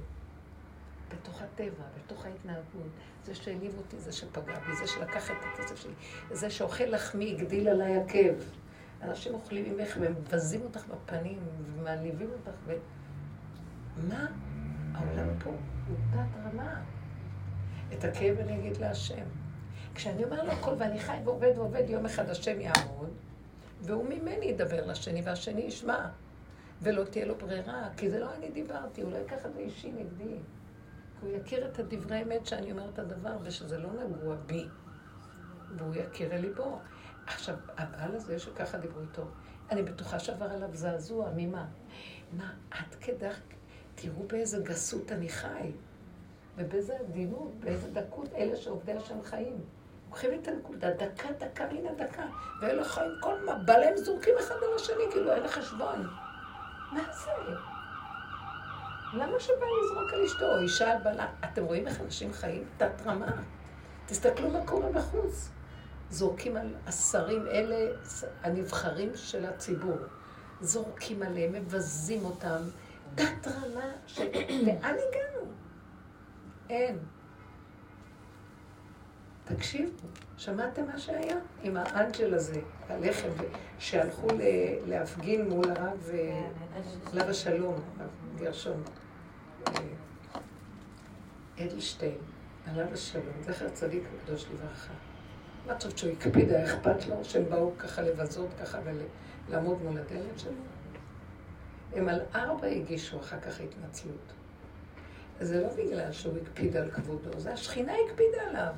בתוך 1.10 1.42
הטבע, 1.42 1.84
בתוך 1.98 2.26
ההתנהגות. 2.26 2.92
זה 3.26 3.36
שהניב 3.36 3.78
אותי, 3.78 4.00
זה 4.00 4.12
שפגע 4.12 4.60
בי, 4.60 4.76
זה 4.76 4.88
שלקח 4.88 5.32
את 5.32 5.38
הכסף 5.54 5.76
שלי, 5.76 5.94
זה 6.32 6.50
שאוכל 6.50 6.84
לחמי, 6.84 7.32
הגדיל 7.32 7.68
עליי 7.68 7.98
עקב. 7.98 8.44
אנשים 9.02 9.34
אוכלים 9.34 9.78
ממך 9.78 9.98
ומבזים 10.00 10.62
אותך 10.62 10.86
בפנים 10.88 11.40
ומעליבים 11.78 12.30
אותך 12.32 12.58
ו... 12.66 12.74
מה? 14.10 14.28
העולם 14.94 15.28
פה 15.44 15.50
הוא 15.88 15.98
תת 16.12 16.38
רמה. 16.46 16.82
את 17.94 18.04
הכאב 18.04 18.38
אני 18.40 18.60
אגיד 18.60 18.78
להשם. 18.78 19.43
כשאני 19.96 20.24
אומר 20.24 20.44
לו 20.44 20.52
הכל 20.52 20.74
ואני 20.78 21.00
חי 21.00 21.18
ועובד 21.24 21.52
ועובד, 21.56 21.84
יום 21.90 22.06
אחד 22.06 22.30
השם 22.30 22.62
יעמוד, 22.62 23.10
והוא 23.82 24.06
ממני 24.10 24.46
ידבר 24.46 24.86
לשני 24.86 25.22
והשני 25.22 25.62
ישמע. 25.62 26.08
ולא 26.82 27.04
תהיה 27.04 27.26
לו 27.26 27.36
ברירה, 27.36 27.90
כי 27.98 28.10
זה 28.10 28.20
לא 28.20 28.34
אני 28.36 28.52
דיברתי, 28.52 29.02
הוא 29.02 29.12
לא 29.12 29.18
ייקח 29.18 29.46
את 29.46 29.54
זה 29.54 29.60
אישי 29.60 29.92
נגדי. 29.92 30.38
הוא 31.22 31.30
יכיר 31.30 31.68
את 31.68 31.80
הדברי 31.80 32.24
אמת 32.24 32.46
שאני 32.46 32.72
אומרת 32.72 32.94
את 32.94 33.00
הדבר, 33.00 33.38
ושזה 33.44 33.78
לא 33.78 33.90
נגוע 33.94 34.36
בי. 34.36 34.66
והוא 35.78 35.96
יכיר 35.96 36.34
אל 36.34 36.40
ליבו. 36.40 36.80
עכשיו, 37.26 37.56
הבעל 37.78 38.16
הזה 38.16 38.40
שככה 38.40 38.78
דיברו 38.78 39.02
איתו, 39.02 39.24
אני 39.72 39.84
בטוחה 39.84 40.20
שעבר 40.20 40.46
עליו 40.46 40.70
זעזוע, 40.74 41.30
ממה? 41.36 41.66
מה, 42.38 42.54
עד 42.72 42.96
כדי, 43.02 43.30
תראו 43.96 44.28
באיזה 44.28 44.60
גסות 44.64 45.12
אני 45.12 45.30
חי, 45.30 45.72
ובאיזה 46.56 46.98
עדינות, 47.00 47.52
באיזה 47.60 47.92
דקות 47.92 48.34
אלה 48.34 48.56
שעובדי 48.56 48.94
השם 48.94 49.24
חיים. 49.24 49.58
לוקחים 50.14 50.40
את 50.42 50.48
הנקודה, 50.48 50.92
דקה, 50.92 51.30
דקה, 51.40 51.64
הנה 51.64 51.90
דקה, 51.94 52.24
ואלה 52.62 52.84
חיים, 52.84 53.12
כל 53.20 53.46
מה, 53.46 53.56
בא 53.56 53.78
להם 53.78 53.98
זורקים 53.98 54.34
אחד 54.40 54.56
על 54.56 54.76
השני, 54.76 55.04
כאילו 55.12 55.34
אין 55.34 55.44
לחשבון. 55.44 56.08
מה 56.92 57.04
זה? 57.14 57.32
למה 59.14 59.40
שבא 59.40 59.56
לזרוק 59.56 60.14
על 60.14 60.24
אשתו, 60.26 60.46
או 60.46 60.60
אישה 60.62 60.92
על 60.92 60.98
בעלה? 61.04 61.28
אתם 61.46 61.64
רואים 61.64 61.88
איך 61.88 62.02
אנשים 62.02 62.34
חיים? 62.34 62.66
תת 62.78 63.02
רמה. 63.06 63.32
תסתכלו 64.06 64.50
מה 64.50 64.66
קורה 64.66 64.92
בחוץ. 64.92 65.50
זורקים 66.10 66.58
על 66.58 66.76
השרים, 66.88 67.48
אלה 67.48 67.94
הנבחרים 68.44 69.12
של 69.16 69.46
הציבור. 69.46 69.98
זורקים 70.62 71.24
עליהם, 71.24 71.54
מבזים 71.54 72.26
אותם. 72.26 72.62
תת 73.16 73.48
רמה 73.48 73.92
של... 74.08 74.28
לאן 74.66 74.96
הגענו? 75.10 75.52
אין. 76.70 77.00
תקשיבו, 79.46 80.08
שמעתם 80.38 80.86
מה 80.86 81.00
שהיה 81.00 81.38
עם 81.64 81.78
האנג'ל 81.78 82.34
הזה, 82.34 82.62
הלחם, 82.90 83.30
שהלכו 83.80 84.28
להפגין 84.86 85.50
מול 85.50 85.66
הרב 85.70 86.12
עליו 87.12 87.30
השלום, 87.30 87.76
גרשון. 88.36 88.84
אדלשטיין, 91.60 92.18
עליו 92.66 92.94
השלום, 92.94 93.34
זכר 93.42 93.70
צדיק 93.70 94.04
וקדוש 94.14 94.46
לברכה. 94.54 94.94
מה 95.68 95.76
טוב 95.76 95.98
שהוא 95.98 96.12
הקפיד, 96.12 96.52
היה 96.52 96.66
אכפת 96.66 97.08
לו 97.08 97.24
שהם 97.24 97.50
באו 97.50 97.72
ככה 97.78 98.02
לבזות 98.02 98.50
ככה 98.62 98.80
ולעמוד 99.50 99.82
מול 99.82 99.98
הדלת 99.98 100.40
שלו? 100.40 100.52
הם 101.94 102.10
על 102.10 102.22
ארבע 102.36 102.68
הגישו 102.68 103.20
אחר 103.20 103.40
כך 103.40 103.60
התנצלות. 103.60 104.34
זה 105.40 105.62
לא 105.62 105.68
בגלל 105.68 106.12
שהוא 106.12 106.38
הקפיד 106.42 106.78
על 106.78 106.92
כבודו, 106.92 107.40
זה 107.40 107.54
השכינה 107.54 107.94
הקפידה 108.06 108.42
עליו. 108.50 108.74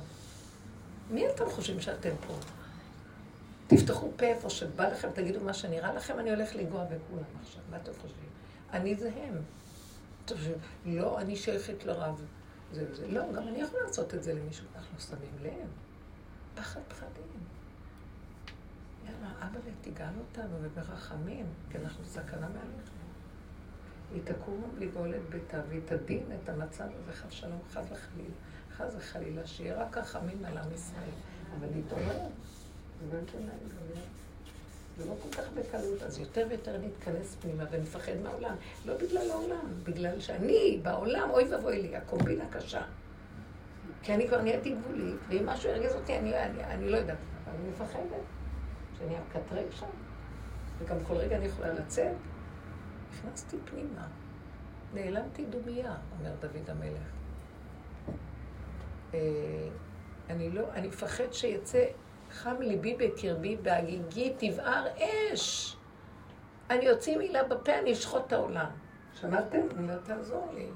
מי 1.10 1.30
אתם 1.30 1.44
חושבים 1.50 1.80
שאתם 1.80 2.10
פה? 2.26 2.34
תפתחו 3.66 4.10
פה 4.16 4.26
איפה 4.26 4.50
שבא 4.50 4.88
לכם, 4.88 5.08
תגידו 5.14 5.40
מה 5.40 5.54
שנראה 5.54 5.94
לכם, 5.94 6.18
אני 6.18 6.30
הולך 6.30 6.56
לנגוע 6.56 6.84
בכולם 6.84 7.24
עכשיו. 7.42 7.62
מה 7.70 7.76
אתם 7.76 7.92
חושבים? 8.02 8.28
אני 8.72 8.94
זה 8.94 9.10
הם. 9.16 9.42
טוב, 10.24 10.38
לא, 10.86 11.20
אני 11.20 11.36
שייכת 11.36 11.84
לרב. 11.84 12.24
זה 12.72 12.84
וזה. 12.90 13.08
לא, 13.08 13.32
גם 13.32 13.48
אני 13.48 13.60
יכול 13.60 13.80
לעשות 13.86 14.14
את 14.14 14.22
זה 14.22 14.34
למישהו. 14.34 14.66
אנחנו 14.76 15.00
שמים 15.00 15.36
לב. 15.42 15.68
פחד 16.54 16.80
פחדים. 16.88 17.40
יאללה, 19.04 19.28
אבא 19.38 19.58
תגאל 19.80 20.12
אותנו 20.18 20.56
וברחמים, 20.62 21.46
כי 21.70 21.78
אנחנו 21.78 22.04
סכנה 22.04 22.48
מעליך. 22.48 22.90
היא 24.14 24.22
תקום 24.24 24.62
לגאול 24.78 25.14
את 25.14 25.30
ביתה, 25.30 25.60
והיא 25.68 25.80
תדין 25.84 26.24
את 26.42 26.48
המצב 26.48 26.84
הזה, 26.84 27.12
חס 27.12 27.32
שלום, 27.32 27.58
חס 27.70 27.84
וחלילה. 27.84 28.34
חס 28.76 28.94
וחלילה, 28.96 29.46
שיהיה 29.46 29.82
רק 29.82 29.98
רחמים 29.98 30.44
על 30.44 30.58
עם 30.58 30.72
ישראל. 30.74 31.10
אבל 31.58 31.66
להתעורר. 31.74 32.18
זה 34.96 35.04
לא 35.06 35.14
כל 35.22 35.28
כך 35.28 35.44
בקלות, 35.54 36.02
אז 36.02 36.18
יותר 36.18 36.46
ויותר 36.48 36.78
נתכנס 36.78 37.36
פנימה 37.40 37.64
ונפחד 37.70 38.12
מהעולם. 38.22 38.54
לא 38.86 38.94
בגלל 38.96 39.30
העולם, 39.30 39.66
בגלל 39.84 40.20
שאני 40.20 40.80
בעולם, 40.82 41.30
אוי 41.30 41.44
ואבוי 41.44 41.82
לי, 41.82 41.96
הקומבינה 41.96 42.44
קשה. 42.50 42.82
כי 44.02 44.14
אני 44.14 44.28
כבר 44.28 44.42
נהייתי 44.42 44.74
גבולית, 44.74 45.20
ואם 45.28 45.46
משהו 45.46 45.70
ירגיז 45.70 45.94
אותי, 45.94 46.18
אני, 46.18 46.44
אני, 46.44 46.64
אני 46.64 46.90
לא 46.90 46.96
יודעת, 46.96 47.18
אבל 47.44 47.54
אני 47.56 47.68
מפחדת 47.70 48.24
שאני 48.98 49.14
אקטרג 49.18 49.70
שם, 49.70 49.86
וגם 50.78 50.96
כל 51.06 51.14
רגע 51.14 51.36
אני 51.36 51.46
יכולה 51.46 51.72
לצאת. 51.72 52.16
נכנסתי 53.10 53.56
פנימה, 53.64 54.06
נעלמתי 54.94 55.44
דומייה, 55.46 55.94
אומר 56.18 56.30
דוד 56.40 56.70
המלך. 56.70 57.15
אה, 59.14 59.20
אני 60.30 60.50
לא, 60.50 60.62
אני 60.74 60.88
מפחד 60.88 61.32
שיצא 61.32 61.84
חם 62.30 62.56
ליבי 62.60 62.96
בקרבי, 62.96 63.56
בהגיגי 63.56 64.34
תבער 64.38 64.86
אש. 64.98 65.76
אני 66.70 66.90
אוציא 66.90 67.18
מילה 67.18 67.44
בפה, 67.44 67.78
אני 67.78 67.92
אשחוט 67.92 68.26
את 68.26 68.32
העולם. 68.32 68.70
שמעתם? 69.20 69.58
אני 69.58 69.78
אומרת, 69.78 70.04
תעזור 70.04 70.52
לי. 70.54 70.66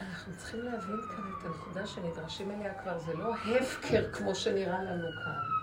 אנחנו 0.00 0.32
צריכים 0.36 0.60
להבין 0.60 1.00
כאן 1.16 1.24
את 1.38 1.44
הנקודה 1.44 1.86
שנדרשים 1.86 2.50
אליה 2.50 2.74
כבר, 2.74 2.98
זה 2.98 3.14
לא 3.14 3.34
הפקר 3.34 4.12
כמו 4.12 4.34
שנראה 4.34 4.82
לנו 4.82 5.08
כאן. 5.24 5.59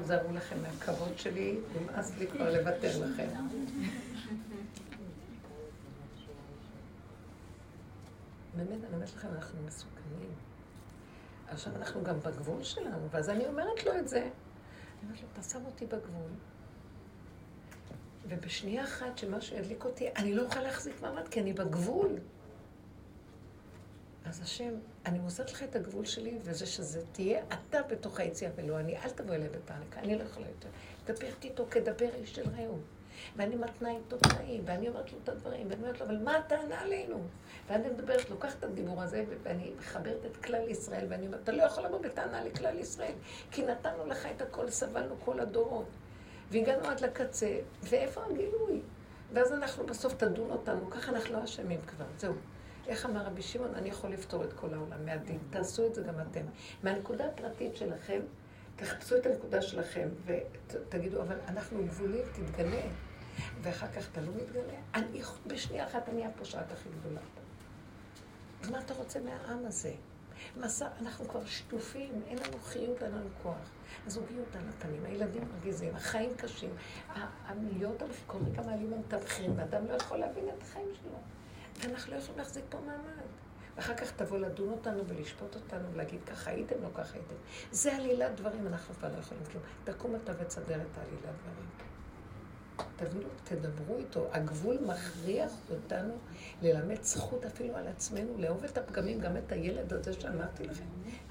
תזהרו 0.00 0.32
לכם 0.32 0.62
מהכבוד 0.62 1.18
שלי, 1.18 1.58
נמאס 1.80 2.18
לי 2.18 2.26
כבר 2.26 2.52
לוותר 2.52 3.04
לכם. 3.04 3.28
באמת, 8.56 8.84
אני 8.84 8.94
אומרת 8.94 9.14
לכם, 9.16 9.28
אנחנו 9.28 9.58
מסוכנים. 9.66 10.30
עכשיו 11.48 11.76
אנחנו 11.76 12.04
גם 12.04 12.20
בגבול 12.20 12.62
שלנו, 12.62 13.10
ואז 13.10 13.28
אני 13.28 13.46
אומרת 13.46 13.84
לו 13.86 13.98
את 13.98 14.08
זה. 14.08 14.20
אני 14.20 14.30
אומרת 15.02 15.20
לו, 15.22 15.28
אתה 15.32 15.42
שם 15.42 15.64
אותי 15.64 15.86
בגבול, 15.86 16.30
ובשנייה 18.28 18.84
אחת 18.84 19.18
שמשהו 19.18 19.56
ידליק 19.56 19.84
אותי, 19.84 20.08
אני 20.16 20.34
לא 20.34 20.42
אוכל 20.42 20.60
להחזיק 20.60 21.02
מעמד, 21.02 21.28
כי 21.28 21.40
אני 21.40 21.52
בגבול. 21.52 22.18
אז 24.24 24.40
השם, 24.40 24.74
אני 25.06 25.18
מוסרת 25.18 25.52
לך 25.52 25.62
את 25.62 25.76
הגבול 25.76 26.04
שלי, 26.04 26.38
וזה 26.42 26.66
שזה 26.66 27.00
תהיה 27.12 27.42
אתה 27.48 27.82
בתוך 27.82 28.20
היציאה 28.20 28.50
ולא 28.56 28.80
אני. 28.80 28.96
אל 28.96 29.10
תבוא 29.10 29.34
אליי 29.34 29.48
בפאניקה, 29.48 30.00
אני 30.00 30.18
לא 30.18 30.22
יכולה 30.22 30.46
יותר. 30.46 30.68
דברת 31.06 31.44
איתו 31.44 31.66
כדבר 31.70 32.08
איש 32.14 32.34
של 32.34 32.48
רעהו. 32.56 32.78
ואני 33.36 33.56
מתנה 33.56 33.90
איתו 33.90 34.16
תנאים, 34.18 34.62
ואני 34.64 34.88
אומרת 34.88 35.12
לו 35.12 35.18
את 35.24 35.28
הדברים, 35.28 35.66
ואני 35.70 35.82
אומרת 35.82 36.00
לו, 36.00 36.06
אבל 36.06 36.18
מה 36.18 36.36
הטענה 36.36 36.80
עלינו? 36.80 37.18
ואני 37.68 37.88
מדברת, 37.88 38.30
לוקחת 38.30 38.58
את 38.58 38.64
הדיבור 38.64 39.02
הזה, 39.02 39.24
ואני 39.42 39.72
מחברת 39.78 40.26
את 40.30 40.36
כלל 40.36 40.68
ישראל, 40.68 41.06
ואני 41.08 41.26
אומרת, 41.26 41.40
אתה 41.42 41.52
לא 41.52 41.62
יכול 41.62 41.84
לבוא 41.84 42.00
בטענה 42.00 42.44
לכלל 42.44 42.78
ישראל, 42.78 43.12
כי 43.50 43.66
נתנו 43.66 44.06
לך 44.06 44.26
את 44.36 44.42
הכל, 44.42 44.70
סבלנו 44.70 45.14
כל 45.24 45.40
הדורות. 45.40 45.86
והגענו 46.50 46.88
עד 46.88 47.00
לקצה, 47.00 47.58
ואיפה 47.82 48.20
הגילוי? 48.30 48.80
ואז 49.32 49.52
אנחנו 49.52 49.86
בסוף 49.86 50.14
תדון 50.14 50.50
אותנו, 50.50 50.90
ככה 50.90 51.12
אנחנו 51.12 51.34
לא 51.34 51.44
אשמים 51.44 51.80
כבר, 51.80 52.04
זהו. 52.18 52.34
איך 52.86 53.06
אמר 53.06 53.26
רבי 53.26 53.42
שמעון, 53.42 53.74
אני 53.74 53.88
יכול 53.88 54.10
לפתור 54.10 54.44
את 54.44 54.52
כל 54.52 54.74
העולם 54.74 55.04
מהדין. 55.04 55.38
תעשו 55.50 55.86
את 55.86 55.94
זה 55.94 56.02
גם 56.02 56.14
אתם. 56.20 56.44
מהנקודה 56.82 57.26
הפרטית 57.26 57.76
שלכם, 57.76 58.20
תחפשו 58.76 59.16
את 59.16 59.26
הנקודה 59.26 59.62
שלכם 59.62 60.08
ותגידו, 60.24 61.22
אבל 61.22 61.36
אנחנו 61.48 61.84
גבולים, 61.86 62.22
תתגלה. 62.32 62.82
ואחר 63.62 63.86
כך 63.86 64.08
אתה 64.12 64.20
לא 64.20 64.32
מתגלה. 64.42 64.74
אני, 64.94 65.22
בשנייה 65.46 65.86
אחת 65.86 66.08
אני 66.08 66.26
הפושעת 66.26 66.72
הכי 66.72 66.88
גדולה. 67.00 67.20
מה 68.70 68.80
אתה 68.80 68.94
רוצה 68.94 69.20
מהעם 69.20 69.66
הזה? 69.66 69.92
מסע, 70.56 70.88
אנחנו 71.00 71.28
כבר 71.28 71.44
שטופים, 71.44 72.22
אין 72.26 72.38
לנו 72.38 72.58
חיות, 72.62 73.02
אין 73.02 73.12
לנו 73.12 73.28
כוח. 73.42 73.70
הזוגיות 74.06 74.56
על 74.56 74.62
הפנים, 74.68 75.04
הילדים 75.04 75.42
מרגיזים, 75.52 75.96
החיים 75.96 76.30
קשים, 76.36 76.70
המיליות 77.46 78.02
כל 78.26 78.38
רגע 78.52 78.62
מעלים 78.62 78.90
לנו 78.90 79.02
את 79.08 79.12
המחירים, 79.12 79.52
ואדם 79.56 79.86
לא 79.86 79.92
יכול 79.92 80.18
להבין 80.18 80.44
את 80.48 80.62
החיים 80.62 80.88
שלו. 81.02 81.18
ואנחנו 81.82 82.12
לא 82.12 82.18
יכולים 82.18 82.38
להחזיק 82.38 82.64
פה 82.68 82.78
מעמד. 82.80 83.26
ואחר 83.76 83.94
כך 83.94 84.12
תבוא 84.16 84.38
לדון 84.38 84.68
אותנו 84.68 85.06
ולשפוט 85.06 85.54
אותנו 85.54 85.92
ולהגיד 85.92 86.24
ככה 86.24 86.50
הייתם, 86.50 86.82
לא 86.82 86.88
ככה 86.94 87.14
הייתם. 87.14 87.34
זה 87.70 87.96
עלילת 87.96 88.36
דברים, 88.36 88.66
אנחנו 88.66 88.94
כבר 88.94 89.08
לא 89.08 89.18
יכולים 89.18 89.44
כלום. 89.44 89.62
תקום 89.84 90.16
אתה 90.16 90.32
ותסדר 90.38 90.82
את 90.82 90.98
העלילת 90.98 91.34
דברים. 91.42 91.68
תבינו, 92.96 93.28
תדברו 93.44 93.96
איתו. 93.96 94.26
הגבול 94.32 94.78
מכריח 94.86 95.52
אותנו 95.70 96.14
ללמד 96.62 97.02
זכות 97.02 97.44
אפילו 97.44 97.76
על 97.76 97.88
עצמנו, 97.88 98.38
לאהוב 98.38 98.64
את 98.64 98.78
הפגמים, 98.78 99.20
גם 99.20 99.36
את 99.36 99.52
הילד 99.52 99.92
הזה 99.92 100.12
שאמרתי 100.12 100.64
לכם. 100.64 100.84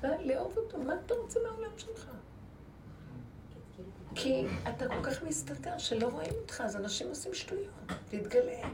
לאהוב 0.03 0.57
אותו, 0.57 0.77
מה 0.77 0.93
אתה 1.05 1.13
רוצה 1.13 1.39
מהעולם 1.43 1.77
שלך? 1.77 2.11
כי 4.15 4.47
אתה 4.69 4.87
כל 4.87 5.03
כך 5.03 5.23
מסתתר 5.23 5.77
שלא 5.77 6.07
רואים 6.07 6.33
אותך, 6.41 6.61
אז 6.65 6.75
אנשים 6.75 7.07
עושים 7.07 7.33
שטויות. 7.33 7.69
תתגלה. 8.09 8.67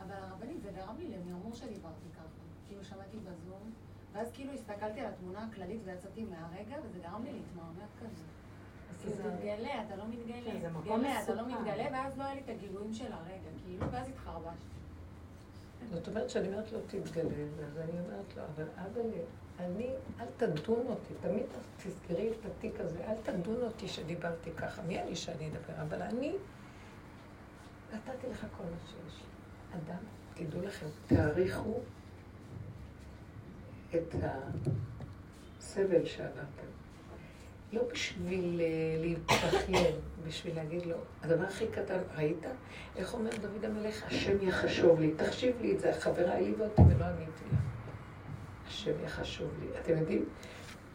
אבל 0.00 0.14
הרבנית, 0.14 0.62
זה 0.62 0.70
גרם 0.70 0.96
לי 0.98 1.08
למרמור 1.08 1.54
שדיברתי 1.54 2.06
ככה. 2.14 2.24
כאילו 2.68 2.84
שמעתי 2.84 3.16
בזום, 3.16 3.72
ואז 4.12 4.30
כאילו 4.32 4.52
הסתכלתי 4.52 5.00
על 5.00 5.06
התמונה 5.06 5.46
הכללית 5.50 5.80
ויצאתי 5.84 6.24
מהרגע, 6.24 6.76
וזה 6.84 6.98
גרם 6.98 7.24
לי 7.24 7.32
להתמרמר 7.32 7.86
כזה. 8.00 8.22
כאילו, 9.02 9.30
תתגלה, 9.36 9.82
אתה 9.86 9.96
לא 9.96 10.04
מתגלה, 10.08 10.52
כן, 10.52 10.60
זה 10.60 10.70
מקום 10.70 10.98
תתגלה, 10.98 11.22
אתה 11.22 11.34
לא. 11.34 11.46
מתגלה, 11.46 11.88
ואז 11.92 12.18
לא 12.18 12.24
היה 12.24 12.34
לי 12.34 12.40
את 12.40 12.48
הגילויים 12.48 12.94
של 12.94 13.12
הרגע, 13.12 13.50
כאילו, 13.64 13.92
ואז 13.92 14.08
התחרבשתי. 14.08 14.70
זאת 15.92 16.08
אומרת 16.08 16.30
שאני 16.30 16.48
אומרת 16.48 16.72
לו, 16.72 16.78
תתגלה, 16.80 17.30
אז 17.66 17.78
אני 17.78 18.00
אומרת 18.00 18.36
לו, 18.36 18.42
אבל 18.54 18.64
אבל 18.76 19.10
אני, 19.60 19.88
אל 20.20 20.26
תדון 20.36 20.86
אותי, 20.86 21.14
תמיד 21.20 21.42
תזכרי 21.76 22.30
את 22.30 22.46
התיק 22.46 22.80
הזה, 22.80 23.04
אל 23.04 23.16
תדון 23.22 23.62
אותי 23.62 23.88
שדיברתי 23.88 24.50
ככה, 24.50 24.82
מי 24.82 25.02
אני 25.02 25.16
שאני 25.16 25.48
אדבר? 25.48 25.82
אבל 25.82 26.02
אני 26.02 26.34
נתתי 27.94 28.26
לך 28.30 28.46
כל 28.56 28.64
מה 28.64 28.78
שיש. 28.86 29.22
אדם, 29.72 30.02
תדעו 30.34 30.62
לכם, 30.62 30.86
תעריכו 31.06 31.80
את 33.94 34.14
הסבל 35.58 36.06
שעברתם. 36.06 36.70
לא 37.72 37.82
בשביל 37.92 38.60
אה, 38.60 38.96
להתבכיין, 39.00 39.94
בשביל 40.26 40.56
להגיד 40.56 40.86
לו, 40.86 40.96
הדבר 41.22 41.44
הכי 41.44 41.66
קטן, 41.66 41.98
ראית? 42.16 42.44
איך 42.96 43.14
אומר 43.14 43.30
דוד 43.30 43.64
המלך? 43.64 44.06
השם 44.06 44.48
יחשוב 44.48 45.00
לי. 45.00 45.14
תחשיב 45.16 45.56
לי 45.60 45.72
את 45.72 45.80
זה, 45.80 45.96
החברה 45.96 46.32
העליבה 46.32 46.64
אותי 46.64 46.82
ולא 46.82 47.04
עניתי 47.04 47.44
לה. 47.52 47.58
השם 48.66 49.04
יחשוב 49.04 49.50
לי. 49.60 49.66
אתם 49.80 49.98
יודעים, 49.98 50.24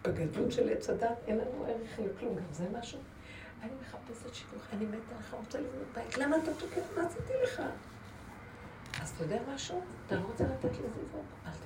בגדלות 0.01 0.51
של 0.51 0.69
עץ 0.69 0.89
הדת 0.89 1.17
אין 1.27 1.37
לנו 1.37 1.65
ערך 1.67 1.99
לכלום, 1.99 2.35
גם 2.35 2.43
זה 2.51 2.65
משהו. 2.79 2.99
אני 3.61 3.71
מחפשת 3.81 4.33
שידוך, 4.33 4.63
אני 4.73 4.85
מתה 4.85 5.15
לך, 5.19 5.33
רוצה 5.33 5.59
לבנות 5.59 5.87
בית, 5.95 6.17
למה 6.17 6.37
אתה 6.37 6.53
תוקף? 6.53 6.97
מה 6.97 7.07
עשיתי 7.07 7.33
לך? 7.43 7.61
אז 9.01 9.09
אתה 9.09 9.23
יודע 9.23 9.39
משהו? 9.53 9.81
אתה 10.07 10.15
לא 10.15 10.21
רוצה 10.21 10.43
לתת 10.43 10.71
לי 10.71 10.87
זיווג? 10.93 11.25
אל. 11.45 11.64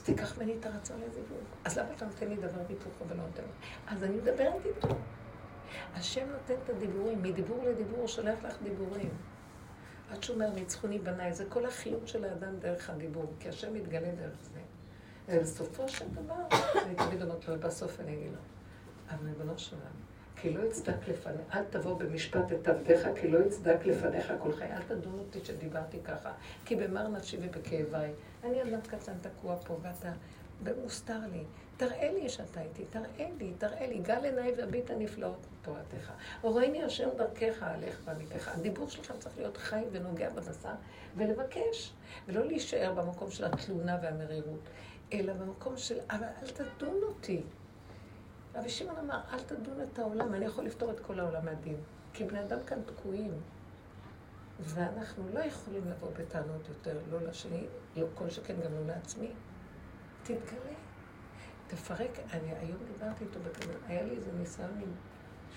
אז 0.00 0.04
תיקח 0.04 0.38
ממני 0.38 0.56
את 0.60 0.66
הרצון 0.66 1.00
לזיווג. 1.00 1.44
אז 1.64 1.78
למה 1.78 1.88
אתה 1.96 2.04
נותן 2.04 2.28
לי 2.28 2.36
דבר 2.36 2.60
והיפוכו 2.66 3.08
ולא 3.08 3.22
נותן 3.26 3.42
לי? 3.42 3.48
אז 3.86 4.04
אני 4.04 4.16
מדברת 4.16 4.66
איתו. 4.66 4.88
השם 5.94 6.26
נותן 6.32 6.54
את 6.64 6.70
הדיבורים, 6.70 7.22
מדיבור 7.22 7.64
לדיבור 7.64 7.98
הוא 7.98 8.08
שולח 8.08 8.44
לך 8.44 8.56
דיבורים. 8.62 9.10
עד 10.10 10.22
שהוא 10.22 10.34
אומר, 10.34 10.50
ניצחוני 10.50 10.98
בניי, 10.98 11.32
זה 11.32 11.44
כל 11.48 11.66
החיות 11.66 12.08
של 12.08 12.24
האדם 12.24 12.58
דרך 12.58 12.90
הדיבור, 12.90 13.32
כי 13.40 13.48
השם 13.48 13.74
מתגלה 13.74 14.10
דרך 14.10 14.38
זה. 14.40 14.60
ובסופו 15.28 15.88
של 15.88 16.08
דבר, 16.08 16.58
אני 16.84 16.94
תמיד 16.94 17.22
אומרת 17.22 17.48
לו, 17.48 17.58
בסוף 17.58 18.00
אני 18.00 18.14
אגיד 18.14 18.32
לו, 18.32 18.38
אבל 19.10 19.26
ריבונו 19.26 19.58
של 19.58 19.76
עולם, 19.76 19.92
כי 20.36 20.52
לא 20.52 20.62
יצדק 20.62 21.08
לפניך, 21.08 21.54
אל 21.54 21.64
תבוא 21.70 21.98
במשפט 21.98 22.52
את 22.52 22.68
עבדיך, 22.68 23.08
כי 23.20 23.28
לא 23.28 23.38
יצדק 23.38 23.86
לפניך 23.86 24.32
כל 24.42 24.52
חיי. 24.52 24.72
אל 24.72 24.82
תדון 24.82 25.18
אותי 25.18 25.40
שדיברתי 25.44 25.98
ככה, 26.04 26.32
כי 26.64 26.76
במר 26.76 27.08
נפשי 27.08 27.36
ובכאביי. 27.42 28.12
אני 28.44 28.62
אדם 28.62 28.80
קטן 28.80 29.12
תקוע 29.20 29.56
פה, 29.56 29.76
ואתה 29.82 30.12
מוסתר 30.82 31.18
לי. 31.32 31.44
תראה 31.76 32.12
לי 32.12 32.28
שאתה 32.28 32.62
איתי, 32.62 32.84
תראה 32.90 33.28
לי, 33.38 33.52
תראה 33.58 33.86
לי. 33.86 33.98
גל 33.98 34.24
עיניי 34.24 34.54
והביט 34.58 34.90
הנפלאות 34.90 35.46
תורתך. 35.62 36.12
הורני 36.40 36.82
השם 36.82 37.08
דרכך, 37.16 37.62
הלך 37.62 38.00
ועמיתך. 38.04 38.48
הדיבור 38.48 38.88
שלך 38.88 39.12
צריך 39.18 39.38
להיות 39.38 39.56
חי 39.56 39.82
ונוגע 39.92 40.30
בבשר, 40.30 40.72
ולבקש, 41.16 41.92
ולא 42.26 42.44
להישאר 42.44 42.92
במקום 42.94 43.30
של 43.30 43.44
התלונה 43.44 43.98
והמרירות, 44.02 44.60
אלא 45.12 45.32
במקום 45.32 45.76
של, 45.76 45.98
אבל 46.10 46.26
אל 46.42 46.48
תדון 46.48 47.00
אותי. 47.02 47.42
רבי 48.54 48.68
שמעון 48.68 48.98
אמר, 48.98 49.20
אל 49.32 49.40
תדון 49.40 49.80
את 49.92 49.98
העולם, 49.98 50.34
אני 50.34 50.44
יכול 50.44 50.64
לפתור 50.64 50.90
את 50.90 51.00
כל 51.00 51.20
העולם 51.20 51.44
מהדין. 51.44 51.76
כי 52.12 52.24
בני 52.24 52.40
אדם 52.40 52.58
כאן 52.66 52.78
תקועים. 52.86 53.32
ואנחנו 54.62 55.24
לא 55.34 55.40
יכולים 55.40 55.82
לבוא 55.88 56.08
בטענות 56.18 56.68
יותר, 56.68 56.98
לא 57.10 57.20
לשני, 57.22 57.66
לא 57.96 58.06
כל 58.14 58.30
שכן 58.30 58.54
גם 58.64 58.72
לא 58.74 58.86
לעצמי. 58.86 59.30
תתגלה. 60.22 60.74
תפרק, 61.66 62.18
אני 62.32 62.52
היום 62.60 62.78
דיברתי 62.92 63.24
איתו 63.24 63.40
בכזה, 63.40 63.72
היה 63.86 64.02
לי 64.02 64.16
איזה 64.16 64.32
ניסיון 64.32 64.70
עם- 64.82 64.92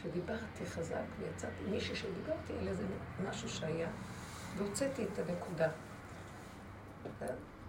שדיברתי 0.01 0.65
חזק 0.65 1.03
ויצאתי, 1.19 1.63
מישהי 1.69 1.95
שדיברתי 1.95 2.53
על 2.59 2.67
איזה 2.67 2.83
משהו 3.29 3.49
שהיה, 3.49 3.89
והוצאתי 4.57 5.03
את 5.03 5.19
הנקודה. 5.19 5.69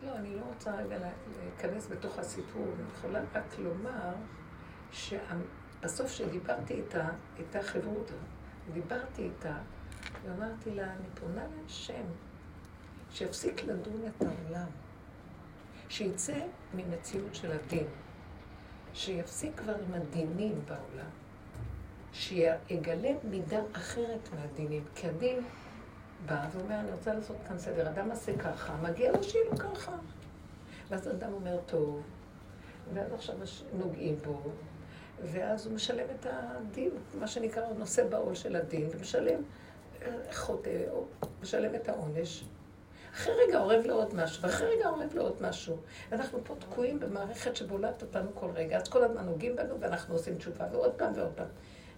לא, 0.03 0.17
אני 0.17 0.37
לא 0.37 0.43
רוצה 0.43 0.77
רגע 0.77 0.99
להיכנס 1.43 1.87
בתוך 1.87 2.19
הסיפור, 2.19 2.67
אני 2.79 2.89
יכולה 2.95 3.21
רק 3.35 3.59
לומר 3.59 4.15
שבסוף 4.93 6.11
שדיברתי 6.11 6.75
איתה, 6.75 7.09
הייתה 7.37 7.63
חברותא, 7.63 8.15
דיברתי 8.73 9.23
איתה, 9.23 9.57
ואמרתי 10.25 10.71
לה, 10.71 10.85
אני 10.85 11.09
פונה 11.15 11.43
להשם, 11.63 12.05
שיפסיק 13.11 13.65
לדון 13.65 14.03
את 14.07 14.23
העולם, 14.23 14.67
שיצא 15.89 16.39
ממציאות 16.75 17.35
של 17.35 17.53
הדין, 17.53 17.87
שיפסיק 18.95 19.53
כבר 19.57 19.75
עם 19.75 19.95
הדינים 19.95 20.61
בעולם, 20.69 21.11
שיגלה 22.13 23.11
מידה 23.31 23.61
אחרת 23.73 24.29
מהדינים, 24.35 24.85
כי 24.95 25.09
הדין 25.09 25.45
בא 26.27 26.49
ואומר, 26.53 26.81
אני 26.81 26.93
רוצה 26.93 27.15
לעשות 27.15 27.37
כאן 27.49 27.59
סדר, 27.59 27.89
אדם 27.89 28.11
עושה 28.11 28.39
ככה, 28.39 28.77
מגיע 28.83 29.13
לו 29.13 29.23
שיהיה 29.23 29.45
לו 29.51 29.57
ככה. 29.57 29.93
ואז 30.89 31.09
אדם 31.09 31.33
אומר, 31.33 31.59
טוב, 31.67 32.03
ואז 32.95 33.13
עכשיו 33.13 33.35
נוגעים 33.79 34.17
בו, 34.25 34.43
ואז 35.23 35.67
הוא 35.67 35.75
משלם 35.75 36.07
את 36.21 36.27
הדין, 36.31 36.91
מה 37.19 37.27
שנקרא, 37.27 37.65
הוא 37.65 37.79
נושא 37.79 38.09
בעול 38.09 38.35
של 38.35 38.57
הדין, 38.57 38.89
ומשלם, 38.93 39.43
חוטא, 40.33 40.85
משלם 41.43 41.75
את 41.75 41.89
העונש. 41.89 42.45
אחרי 43.15 43.35
רגע 43.47 43.59
עורב 43.59 43.87
לעוד 43.87 44.15
משהו, 44.15 44.43
ואחרי 44.43 44.77
רגע 44.77 44.89
עורב 44.89 45.15
לעוד 45.15 45.37
משהו. 45.41 45.77
ואנחנו 46.11 46.39
פה 46.45 46.55
תקועים 46.59 47.01
במערכת 47.01 47.57
שבולעת 47.57 48.03
אותנו 48.03 48.31
כל 48.35 48.51
רגע, 48.55 48.77
אז 48.77 48.89
כל 48.89 49.05
הזמן 49.05 49.25
נוגעים 49.27 49.57
בנו 49.57 49.81
ואנחנו 49.81 50.15
עושים 50.15 50.39
תשובה, 50.39 50.67
ועוד 50.73 50.93
פעם 50.93 51.13
ועוד 51.17 51.33
פעם. 51.35 51.47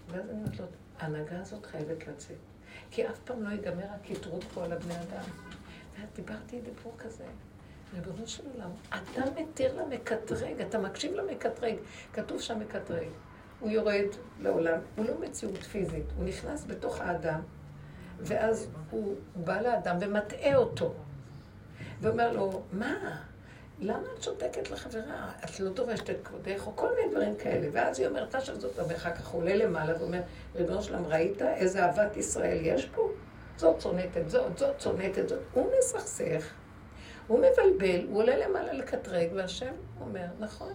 ואז 0.08 0.30
אני 0.30 0.38
אומרת 0.38 0.60
לו, 0.60 0.66
ההנהגה 0.98 1.40
הזאת 1.40 1.66
חייבת 1.66 2.06
לצאת. 2.06 2.36
כי 2.90 3.08
אף 3.08 3.18
פעם 3.24 3.42
לא 3.42 3.48
ייגמר 3.48 3.86
הקטרוג 3.90 4.42
פה 4.54 4.64
על 4.64 4.72
הבני 4.72 4.94
אדם. 4.94 5.24
ואז 5.98 6.08
דיברתי 6.16 6.60
דיבור 6.60 6.92
כזה. 6.98 7.24
ריבונו 7.94 8.26
של 8.26 8.42
עולם, 8.54 8.70
אתה 8.88 9.40
מתיר 9.40 9.82
למקטרג, 9.82 10.60
אתה 10.60 10.78
מקשיב 10.78 11.14
למקטרג. 11.14 11.74
כתוב 12.12 12.40
שם 12.40 12.58
מקטרג. 12.58 13.08
הוא 13.60 13.70
יורד 13.70 14.06
לעולם, 14.40 14.78
הוא 14.96 15.04
לא 15.04 15.20
מציאות 15.20 15.56
פיזית, 15.56 16.04
הוא 16.16 16.24
נכנס 16.24 16.64
בתוך 16.64 17.00
האדם, 17.00 17.40
ואז 18.20 18.68
הוא 18.90 19.14
בא 19.36 19.60
לאדם 19.60 19.96
ומטעה 20.00 20.56
אותו. 20.56 20.94
ואומר 22.00 22.32
לו, 22.32 22.62
מה? 22.72 23.20
למה 23.80 24.06
את 24.16 24.22
שותקת 24.22 24.70
לחברה? 24.70 25.32
את 25.44 25.60
לא 25.60 25.70
דורשת 25.70 26.10
את 26.10 26.16
כבודך, 26.24 26.66
או 26.66 26.76
כל 26.76 26.88
מיני 26.96 27.12
דברים 27.12 27.36
כאלה. 27.36 27.68
ואז 27.72 27.98
היא 27.98 28.08
אומרת 28.08 28.34
לה 28.34 28.40
שזאת, 28.40 28.78
ואחר 28.88 29.14
כך 29.14 29.28
עולה 29.30 29.56
למעלה 29.56 30.00
ואומר, 30.00 30.20
ריבונו 30.54 30.82
שלם, 30.82 31.06
ראית 31.06 31.42
איזה 31.42 31.84
אהבת 31.84 32.16
ישראל 32.16 32.58
יש 32.62 32.86
פה? 32.86 33.10
זאת 33.56 33.78
צונטת 33.78 34.28
זאת, 34.28 34.58
זאת 34.58 34.78
צונטת 34.78 35.28
זאת. 35.28 35.38
הוא 35.52 35.70
מסכסך, 35.78 36.52
הוא 37.26 37.38
מבלבל, 37.38 38.06
הוא 38.08 38.22
עולה 38.22 38.36
למעלה 38.36 38.72
לקטרג, 38.72 39.28
והשם 39.34 39.72
אומר, 40.00 40.26
נכון. 40.38 40.72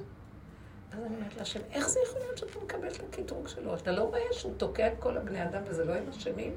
אז 0.91 0.99
אני 0.99 1.15
אומרת 1.15 1.38
להשם, 1.38 1.59
איך 1.72 1.89
זה 1.89 1.99
יכול 2.05 2.22
להיות 2.22 2.38
שאתה 2.38 2.59
מקבל 2.63 2.88
את 2.88 3.03
הקטרוג 3.09 3.47
שלו? 3.47 3.76
אתה 3.76 3.91
לא 3.91 4.03
רואה 4.03 4.22
שהוא 4.31 4.53
תוקע 4.57 4.88
את 4.88 4.93
כל 4.99 5.18
הבני 5.18 5.43
אדם 5.43 5.61
וזה 5.65 5.85
לא 5.85 5.93
הם 5.93 6.09
אשמים? 6.09 6.55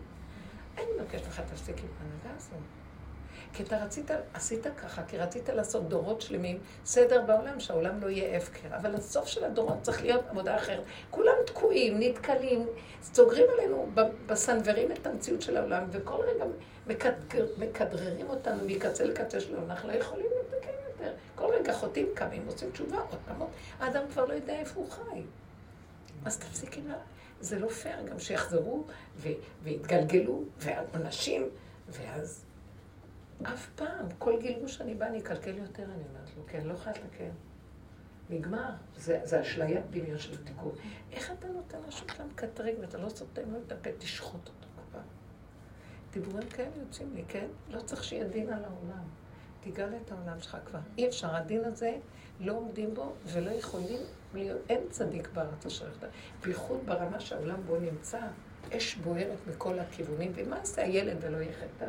אני 0.78 0.86
מבקשת 1.00 1.26
לך, 1.26 1.40
תפסיק 1.40 1.78
עם 1.78 1.88
ההנהגה 2.00 2.36
הזו. 2.36 2.56
כי 3.54 3.62
אתה 3.62 3.84
רצית, 3.84 4.10
עשית 4.34 4.66
ככה, 4.82 5.02
כי 5.02 5.18
רצית 5.18 5.48
לעשות 5.48 5.88
דורות 5.88 6.20
שלמים, 6.20 6.58
סדר 6.84 7.22
בעולם, 7.22 7.60
שהעולם 7.60 8.00
לא 8.00 8.06
יהיה 8.06 8.36
הפקר. 8.36 8.68
אבל 8.76 8.94
הסוף 8.94 9.26
של 9.26 9.44
הדורות 9.44 9.82
צריך 9.82 10.02
להיות 10.02 10.24
עבודה 10.28 10.56
אחרת. 10.56 10.82
כולם 11.10 11.34
תקועים, 11.46 11.96
נתקלים, 11.98 12.66
סוגרים 13.02 13.46
עלינו 13.52 13.90
בסנוורים 14.26 14.92
את 14.92 15.06
המציאות 15.06 15.42
של 15.42 15.56
העולם, 15.56 15.84
וכל 15.90 16.20
רגע 16.20 16.44
מקדגר, 16.86 17.46
מכדררים 17.58 18.30
אותנו 18.30 18.64
מקצה 18.66 19.04
לקצה 19.04 19.40
שלנו, 19.40 19.66
אנחנו 19.66 19.88
לא 19.88 19.94
יכולים 19.94 20.26
לתקן 20.40 20.72
יותר. 20.88 21.12
כל 21.34 21.46
רגע 21.46 21.72
חוטאים 21.72 22.06
קמים, 22.14 22.42
עושים 22.46 22.70
תשובה, 22.70 22.98
עוד 22.98 23.18
פעם, 23.26 23.46
האדם 23.80 24.02
כבר 24.12 24.24
לא 24.24 24.32
יודע 24.32 24.58
איפה 24.58 24.80
הוא 24.80 24.90
חי. 24.90 25.22
אז 26.24 26.38
תפסיק 26.38 26.76
עם. 26.78 26.84
זה 27.40 27.58
לא 27.58 27.68
פייר 27.68 28.02
גם 28.02 28.18
שיחזרו 28.18 28.84
ויתגלגלו, 29.62 30.42
ואנשים, 30.58 31.48
ואז 31.88 32.44
אף 33.42 33.68
פעם, 33.74 34.06
כל 34.18 34.40
גילגול 34.40 34.68
שאני 34.68 34.94
באה, 34.94 35.08
אני 35.08 35.18
אקלקל 35.18 35.58
יותר, 35.58 35.82
אני 35.82 36.02
אומרת 36.10 36.30
לו, 36.36 36.42
כן, 36.46 36.66
לא 36.66 36.72
יכולה 36.72 36.96
לתקן. 36.96 37.30
נגמר. 38.30 38.70
זה, 38.96 39.20
זה 39.24 39.40
אשליית 39.40 39.90
דמיון 39.90 40.18
של 40.18 40.44
תיקון. 40.44 40.72
איך 41.12 41.32
אתה 41.38 41.48
נותן 41.48 41.78
משהו 41.88 42.06
כאן 42.06 42.26
קטרג 42.34 42.74
ואתה 42.80 42.98
לא 42.98 43.08
סותם 43.08 43.52
לו 43.52 43.58
את 43.66 43.72
הפה, 43.72 43.90
תשחוט 43.98 44.48
אותו 44.48 44.66
כבר. 44.90 45.00
דיבורים 46.12 46.48
כאלה 46.48 46.70
יוצאים 46.76 47.14
לי, 47.14 47.24
כן? 47.28 47.46
לא 47.68 47.80
צריך 47.80 48.04
שיהיה 48.04 48.24
דין 48.24 48.52
על 48.52 48.64
העולם. 48.64 49.04
תיגל 49.60 49.88
את 50.04 50.12
העולם 50.12 50.40
שלך 50.40 50.56
כבר. 50.64 50.78
אי 50.98 51.08
אפשר, 51.08 51.36
הדין 51.36 51.64
הזה, 51.64 51.96
לא 52.40 52.52
עומדים 52.52 52.94
בו 52.94 53.12
ולא 53.26 53.50
יכולים 53.50 54.00
להיות, 54.34 54.60
אין 54.68 54.80
צדיק 54.90 55.28
בארץ 55.32 55.66
אשר 55.66 55.88
יחדה. 55.88 56.06
בייחוד 56.42 56.80
ברמה 56.86 57.20
שהעולם 57.20 57.62
בו 57.66 57.76
נמצא, 57.80 58.20
אש 58.72 58.94
בוערת 58.94 59.38
מכל 59.46 59.78
הכיוונים, 59.78 60.32
ומה 60.34 60.60
עושה 60.60 60.82
הילד 60.82 61.16
ולא 61.20 61.36
יחטא? 61.36 61.84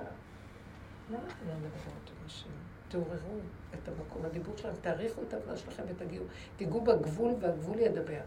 למה 1.09 1.19
אתם 1.27 1.47
לא 1.47 1.53
מדברות 1.53 2.09
עם 2.09 2.25
השם? 2.25 2.49
תעוררו 2.87 3.39
את 3.73 3.87
המקום, 3.87 4.25
הדיבור 4.25 4.57
שלהם, 4.57 4.75
תעריכו 4.81 5.21
את 5.27 5.33
העבודה 5.33 5.57
שלכם 5.57 5.83
ותגיעו. 5.87 6.25
תיגעו 6.57 6.81
בגבול 6.81 7.33
והגבול 7.39 7.79
ידבר. 7.79 8.21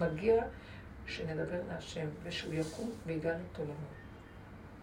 מגיע 0.00 0.44
שנדבר 1.06 1.60
להשם, 1.68 2.06
ושהוא 2.22 2.54
יקום 2.54 2.90
ויגאל 3.06 3.36
את 3.52 3.58
עולמו. 3.58 3.74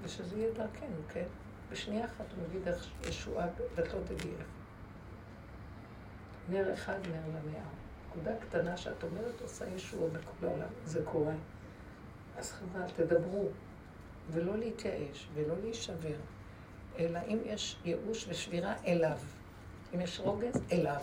ושזה 0.02 0.38
יהיה 0.38 0.52
דרכנו, 0.52 0.96
כן? 1.10 1.26
בשנייה 1.72 2.06
אחת 2.06 2.26
הוא 2.36 2.44
מביא 2.44 2.60
דרך 2.64 2.92
ישועה, 3.10 3.48
ואת 3.76 3.94
איך. 4.12 4.63
נר 6.50 6.74
אחד, 6.74 6.98
נר 7.08 7.28
למאה. 7.28 7.64
נקודה 8.10 8.32
קטנה 8.36 8.78
שאת 8.78 9.04
אומרת 9.04 9.42
עושה 9.42 9.66
ישועה 9.76 10.10
בכל 10.10 10.46
העולם. 10.46 10.68
זה 10.86 11.02
קורה. 11.06 11.34
אז 12.38 12.52
חבל, 12.52 12.88
תדברו, 12.96 13.48
ולא 14.32 14.58
להתייאש, 14.58 15.28
ולא 15.34 15.56
להישבר. 15.64 16.16
אלא 17.00 17.20
אם 17.28 17.38
יש 17.46 17.78
ייאוש 17.86 18.26
ושבירה, 18.30 18.74
אליו. 18.88 19.18
אם 19.96 20.02
יש 20.02 20.20
רוגז, 20.20 20.62
אליו. 20.72 21.02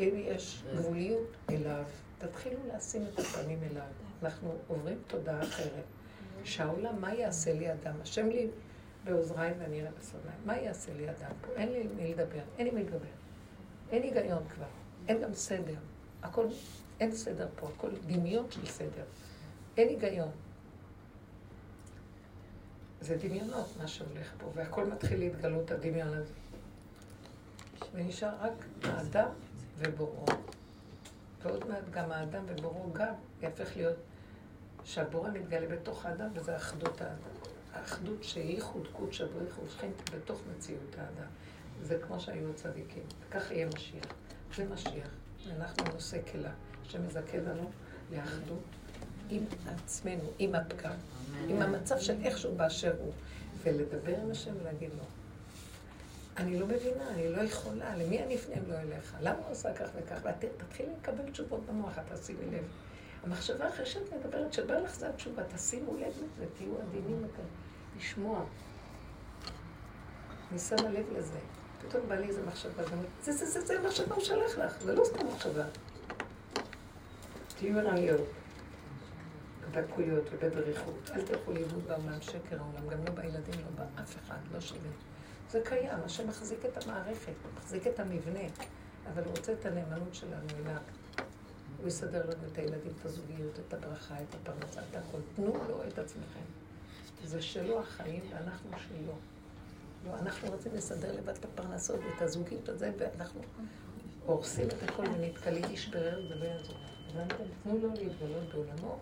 אם 0.00 0.10
יש 0.14 0.62
גבוליות, 0.76 1.36
אליו. 1.50 1.84
תתחילו 2.18 2.60
לשים 2.74 3.02
את 3.12 3.18
הפנים 3.18 3.58
אליו. 3.70 3.86
אנחנו 4.22 4.54
עוברים 4.68 4.98
תודעה 5.06 5.42
אחרת. 5.42 5.84
שהעולם, 6.44 7.00
מה 7.00 7.14
יעשה 7.14 7.52
לי 7.52 7.72
אדם? 7.72 7.94
השם 8.02 8.28
לי 8.28 8.48
בעוזריי 9.04 9.54
ואני 9.58 9.80
אראה 9.80 9.90
בסודניי. 9.98 10.34
מה 10.44 10.56
יעשה 10.56 10.92
לי 10.94 11.10
אדם 11.10 11.30
פה? 11.40 11.52
אין 11.56 11.72
לי 11.72 11.88
מי 11.96 12.14
לדבר, 12.14 12.42
אין 12.58 12.66
לי 12.66 12.72
מי 12.72 12.84
לדבר. 12.84 13.19
אין 13.90 14.02
היגיון 14.02 14.48
כבר, 14.48 14.66
אין 15.08 15.22
גם 15.22 15.34
סדר. 15.34 15.74
הכל, 16.22 16.46
אין 17.00 17.12
סדר 17.12 17.48
פה, 17.56 17.68
הכל 17.76 17.90
דמיון 18.06 18.50
של 18.50 18.66
סדר. 18.66 19.04
אין 19.76 19.88
היגיון. 19.88 20.30
זה 23.00 23.16
דמיונות, 23.16 23.66
מה 23.78 23.88
שהולך 23.88 24.32
פה, 24.38 24.50
והכל 24.54 24.86
מתחיל 24.86 25.18
להתגלות, 25.18 25.70
הדמיון 25.70 26.08
הזה. 26.08 26.32
ונשאר 27.92 28.34
רק 28.40 28.64
האדם 28.82 29.28
ובוראו. 29.78 30.24
ועוד 31.42 31.68
מעט 31.68 31.84
גם 31.90 32.12
האדם 32.12 32.44
ובוראו 32.46 32.92
גם 32.92 33.14
יהפך 33.42 33.76
להיות 33.76 33.96
שהבורא 34.84 35.30
מתגלה 35.30 35.66
בתוך 35.76 36.06
האדם, 36.06 36.28
וזה 36.34 36.56
אחדות 36.56 37.00
האדם. 37.00 37.14
האחדות 37.72 38.24
שהיא 38.24 38.54
ייחוד 38.54 38.88
קודשא 38.92 39.26
בריך 39.26 39.58
ושכינת 39.66 40.10
בתוך 40.14 40.40
מציאות 40.50 40.98
האדם. 40.98 41.30
זה 41.82 41.98
כמו 42.06 42.20
שהיו 42.20 42.50
הצדיקים. 42.50 43.02
וכך 43.28 43.50
יהיה 43.50 43.66
משיח. 43.74 44.04
זה 44.56 44.64
משיח. 44.74 45.08
אנחנו 45.56 45.84
נושא 45.94 46.18
כלה 46.32 46.50
שמזכה 46.82 47.38
לנו 47.38 47.70
לאחדות 48.12 48.62
עם 49.30 49.44
עצמנו, 49.66 50.30
עם 50.38 50.54
הפגם. 50.54 50.94
עם 51.48 51.62
המצב 51.62 51.98
של 51.98 52.14
איכשהו 52.24 52.54
באשר 52.54 52.94
הוא, 52.98 53.12
ולדבר 53.62 54.20
עם 54.20 54.30
השם 54.30 54.52
ולהגיד 54.60 54.90
לו, 54.98 55.04
אני 56.36 56.58
לא 56.58 56.66
מבינה, 56.66 57.08
אני 57.08 57.28
לא 57.28 57.40
יכולה, 57.40 57.96
למי 57.96 58.22
אני 58.22 58.36
אפנה 58.36 58.54
אם 58.54 58.70
לא 58.70 58.74
אליך? 58.74 59.16
למה 59.20 59.38
הוא 59.38 59.50
עושה 59.50 59.74
כך 59.74 59.88
וכך? 59.96 60.18
ותתחילי 60.24 60.88
לקבל 61.00 61.30
תשובות 61.30 61.66
במוח, 61.66 61.98
תשימי 62.14 62.46
לב. 62.52 62.64
המחשבה 63.24 63.68
אחרי 63.68 63.86
שאת 63.86 64.12
מדברת, 64.12 64.52
שבא 64.52 64.78
לך 64.78 64.94
זה 64.94 65.08
התשובה, 65.08 65.42
תשימו 65.54 65.94
לב 65.94 66.12
לזה, 66.16 66.46
תהיו 66.56 66.72
עדינים 66.88 67.24
לשמוע. 67.96 68.44
אני 70.50 70.58
שמה 70.58 70.88
לב 70.90 71.06
לזה. 71.16 71.38
פתאום 71.88 72.08
בא 72.08 72.14
לי 72.14 72.28
איזה 72.28 72.42
מחשבה, 72.46 72.82
זה, 73.22 73.32
זה, 73.32 73.46
זה, 73.46 73.60
זה 73.60 73.80
מחשבה 73.86 74.14
הוא 74.14 74.24
שלח 74.24 74.58
לך, 74.58 74.82
זה 74.82 74.94
לא 74.94 75.04
סתם 75.04 75.26
מחשבה. 75.26 75.64
תהיו 77.58 77.78
ערניות. 77.78 78.20
בדקויות 79.70 80.24
ובדריכות. 80.32 81.10
אל 81.14 81.22
תלכו 81.22 81.52
לאיבוד 81.52 81.84
בעולם 81.88 82.20
שקר 82.20 82.58
העולם, 82.58 82.88
גם 82.88 83.04
לא 83.04 83.10
בילדים, 83.10 83.54
לא 83.54 83.84
באף 83.96 84.16
אחד, 84.16 84.38
לא 84.52 84.60
שווה. 84.60 84.90
זה 85.50 85.60
קיים, 85.64 85.98
השם 86.04 86.28
מחזיק 86.28 86.58
את 86.64 86.84
המערכת, 86.84 87.32
מחזיק 87.56 87.86
את 87.86 88.00
המבנה, 88.00 88.48
אבל 89.12 89.22
הוא 89.24 89.30
רוצה 89.36 89.52
את 89.52 89.66
הנאמנות 89.66 90.14
שלנו 90.14 90.46
אליו. 90.58 90.76
הוא 91.80 91.88
יסדר 91.88 92.22
לנו 92.22 92.46
את 92.52 92.58
הילדים, 92.58 92.92
את 93.00 93.04
הזוגיות, 93.04 93.58
את 93.68 93.74
הברכה, 93.74 94.14
את 94.14 94.34
הפרנסה, 94.34 94.80
את 94.90 94.96
הכל. 94.96 95.18
תנו 95.36 95.52
לו 95.68 95.82
את 95.88 95.98
עצמכם. 95.98 96.44
זה 97.24 97.42
שלו 97.42 97.80
החיים 97.80 98.22
ואנחנו 98.30 98.70
שלו. 98.88 99.12
לא, 100.06 100.18
אנחנו 100.18 100.50
רוצים 100.50 100.72
לסדר 100.74 101.12
לבד 101.12 101.36
את 101.36 101.44
הפרנסות 101.44 102.00
ואת 102.00 102.22
הזוגיות 102.22 102.68
הזה, 102.68 102.90
ואנחנו 102.98 103.40
הורסים 104.26 104.68
את 104.68 104.82
הכל 104.88 105.02
ונתקלים, 105.02 105.64
ישברר 105.70 106.20
וזה 106.24 106.34
לא 106.34 106.44
יעזור. 106.44 106.76
הבנתם? 107.10 107.44
תנו 107.62 107.78
לו 107.78 107.88
להתגלות 107.88 108.54
בעולמו. 108.54 108.98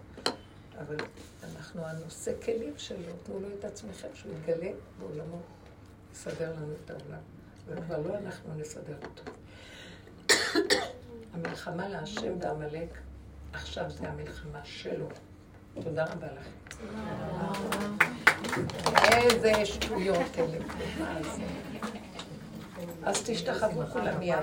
אבל 0.78 0.96
אנחנו 1.42 1.84
הנושא 1.84 2.32
כלים 2.44 2.74
שלו, 2.76 3.12
תנו 3.22 3.40
לו 3.40 3.48
את 3.58 3.64
עצמכם, 3.64 4.08
שהוא 4.14 4.32
יגלה 4.42 4.70
בעולמו, 4.98 5.40
יסדר 6.12 6.52
לנו 6.56 6.74
את 6.84 6.90
העולם. 6.90 7.20
וכבר 7.66 7.98
לא 7.98 8.18
אנחנו 8.18 8.54
נסדר 8.54 8.96
אותו. 9.04 9.32
המלחמה 11.34 11.88
להשם 11.88 12.40
ועמלק, 12.40 12.98
עכשיו 13.52 13.90
זה 13.90 14.08
המלחמה 14.08 14.64
שלו. 14.64 15.08
תודה 15.84 16.04
רבה 16.04 16.26
לכם. 16.26 16.50
איזה 19.12 19.66
שטויות 19.66 20.38
אלה. 20.38 20.58
אז 23.02 23.22
תשתחוו 23.26 23.82
כולם 23.92 24.18
מיד. 24.18 24.38